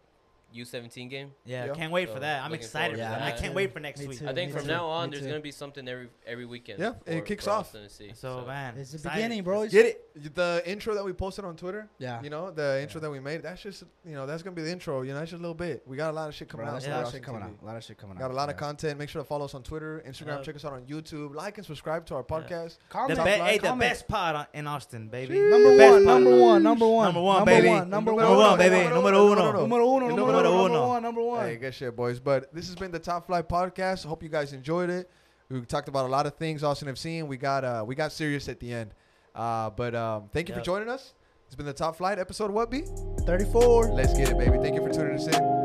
U17 0.54 1.10
game. 1.10 1.32
Yeah, 1.44 1.66
Yeah. 1.66 1.72
can't 1.74 1.92
wait 1.92 2.08
for 2.08 2.20
that. 2.20 2.42
I'm 2.42 2.54
excited 2.54 2.96
forward 2.98 3.12
for 3.14 3.18
that. 3.20 3.34
I 3.34 3.38
can't 3.38 3.54
wait 3.54 3.72
for 3.72 3.80
next 3.80 4.00
Me 4.00 4.06
week. 4.08 4.18
too. 4.20 4.28
I 4.28 4.32
think 4.32 4.52
me 4.52 4.58
from 4.58 4.66
too. 4.66 4.72
now 4.72 4.86
on, 4.86 5.10
Me 5.10 5.16
there's 5.16 5.24
too. 5.24 5.28
gonna 5.30 5.40
be 5.40 5.50
something 5.50 5.86
every 5.88 6.08
every 6.26 6.46
weekend. 6.46 6.78
Yeah, 6.78 6.92
it 7.04 7.24
kicks 7.26 7.46
off. 7.46 7.66
Austin 7.74 7.82
FC. 7.84 8.16
So, 8.16 8.44
man, 8.46 8.76
It's 8.78 8.90
the 8.92 8.96
excited. 8.96 9.16
beginning, 9.16 9.42
bro. 9.44 9.62
It's- 9.64 9.72
Get 9.72 9.86
it? 9.86 10.34
The 10.34 10.62
intro 10.64 10.94
that 10.94 11.04
we 11.04 11.12
posted 11.12 11.44
on 11.44 11.56
Twitter, 11.56 11.88
Yeah. 11.98 12.22
you 12.22 12.30
know, 12.30 12.50
the 12.50 12.80
intro 12.80 13.00
that 13.02 13.10
we 13.10 13.20
made, 13.20 13.42
that's 13.42 13.60
just, 13.62 13.84
you 14.04 14.14
know, 14.14 14.24
that's 14.26 14.42
going 14.42 14.56
to 14.56 14.60
be 14.60 14.64
the 14.64 14.72
intro. 14.72 15.02
You 15.02 15.12
know, 15.12 15.18
that's 15.18 15.30
just 15.30 15.38
a 15.40 15.42
little 15.42 15.54
bit. 15.54 15.82
We 15.86 15.96
got 15.98 16.10
a 16.10 16.12
lot 16.14 16.28
of 16.28 16.34
shit 16.34 16.48
coming 16.48 16.64
Bro, 16.64 16.74
out. 16.76 16.80
there's 16.80 16.84
for 16.86 16.90
a 16.92 16.96
lot 16.96 17.06
of 17.06 17.12
shit 17.12 17.22
coming 17.22 17.42
TV. 17.42 17.44
out. 17.44 17.62
A 17.62 17.66
lot 17.66 17.76
of 17.76 17.84
shit 17.84 17.98
coming 17.98 18.16
out. 18.16 18.20
Got 18.20 18.30
a 18.30 18.34
lot 18.34 18.48
of 18.48 18.56
content. 18.56 18.98
Make 18.98 19.10
sure 19.10 19.20
to 19.20 19.28
follow 19.28 19.44
us 19.44 19.54
on 19.54 19.62
Twitter, 19.62 20.02
Instagram. 20.08 20.38
Yeah. 20.38 20.42
Check 20.42 20.56
us 20.56 20.64
out 20.64 20.72
on 20.72 20.86
YouTube. 20.86 21.34
Like 21.34 21.58
and 21.58 21.66
subscribe 21.66 22.06
to 22.06 22.14
our 22.14 22.22
podcast. 22.24 22.78
The 22.78 22.84
Comment. 22.88 23.24
be- 23.24 23.30
hey, 23.30 23.58
the 23.58 23.72
best 23.74 24.08
pod 24.08 24.34
on- 24.36 24.46
in 24.54 24.66
Austin, 24.66 25.08
baby. 25.08 25.38
Number 25.38 25.76
one, 25.76 26.04
number 26.04 26.30
one, 26.38 26.62
number 26.62 26.86
one, 26.88 27.04
Number 27.04 27.20
one, 27.20 27.36
number 27.40 27.50
baby. 27.50 27.68
one, 27.68 27.90
number 27.90 28.12
Number 28.12 28.26
one, 28.28 28.38
one, 28.38 28.58
baby. 28.58 28.76
Number 28.88 29.10
Numero 29.12 29.26
uno. 29.32 29.66
uno. 30.06 30.35
Number 30.44 30.48
uno, 30.48 30.62
Number 30.62 30.68
number 30.68 30.78
uno. 30.78 30.88
one, 30.88 31.02
number 31.02 31.22
one. 31.22 31.46
Hey, 31.46 31.56
good 31.56 31.74
shit, 31.74 31.94
boys. 31.96 32.18
But 32.20 32.52
this 32.54 32.66
has 32.66 32.74
been 32.76 32.90
the 32.90 32.98
Top 32.98 33.26
Flight 33.26 33.48
Podcast. 33.48 34.04
Hope 34.04 34.22
you 34.22 34.28
guys 34.28 34.52
enjoyed 34.52 34.90
it. 34.90 35.10
We 35.48 35.60
talked 35.62 35.88
about 35.88 36.06
a 36.06 36.08
lot 36.08 36.26
of 36.26 36.34
things 36.36 36.64
Austin 36.64 36.88
FC. 36.88 37.26
We 37.26 37.36
got 37.36 37.64
uh 37.64 37.84
we 37.86 37.94
got 37.94 38.12
serious 38.12 38.48
at 38.48 38.58
the 38.60 38.72
end. 38.72 38.92
Uh, 39.34 39.70
but 39.70 39.94
um, 39.94 40.30
thank 40.32 40.48
you 40.48 40.54
for 40.54 40.60
joining 40.62 40.88
us. 40.88 41.14
It's 41.46 41.54
been 41.54 41.66
the 41.66 41.72
Top 41.72 41.96
Flight 41.96 42.18
episode. 42.18 42.50
What 42.50 42.70
be? 42.70 42.82
34. 43.26 43.92
Let's 43.92 44.14
get 44.14 44.30
it, 44.30 44.38
baby. 44.38 44.58
Thank 44.58 44.74
you 44.74 44.82
for 44.82 44.92
tuning 44.92 45.20
in. 45.20 45.55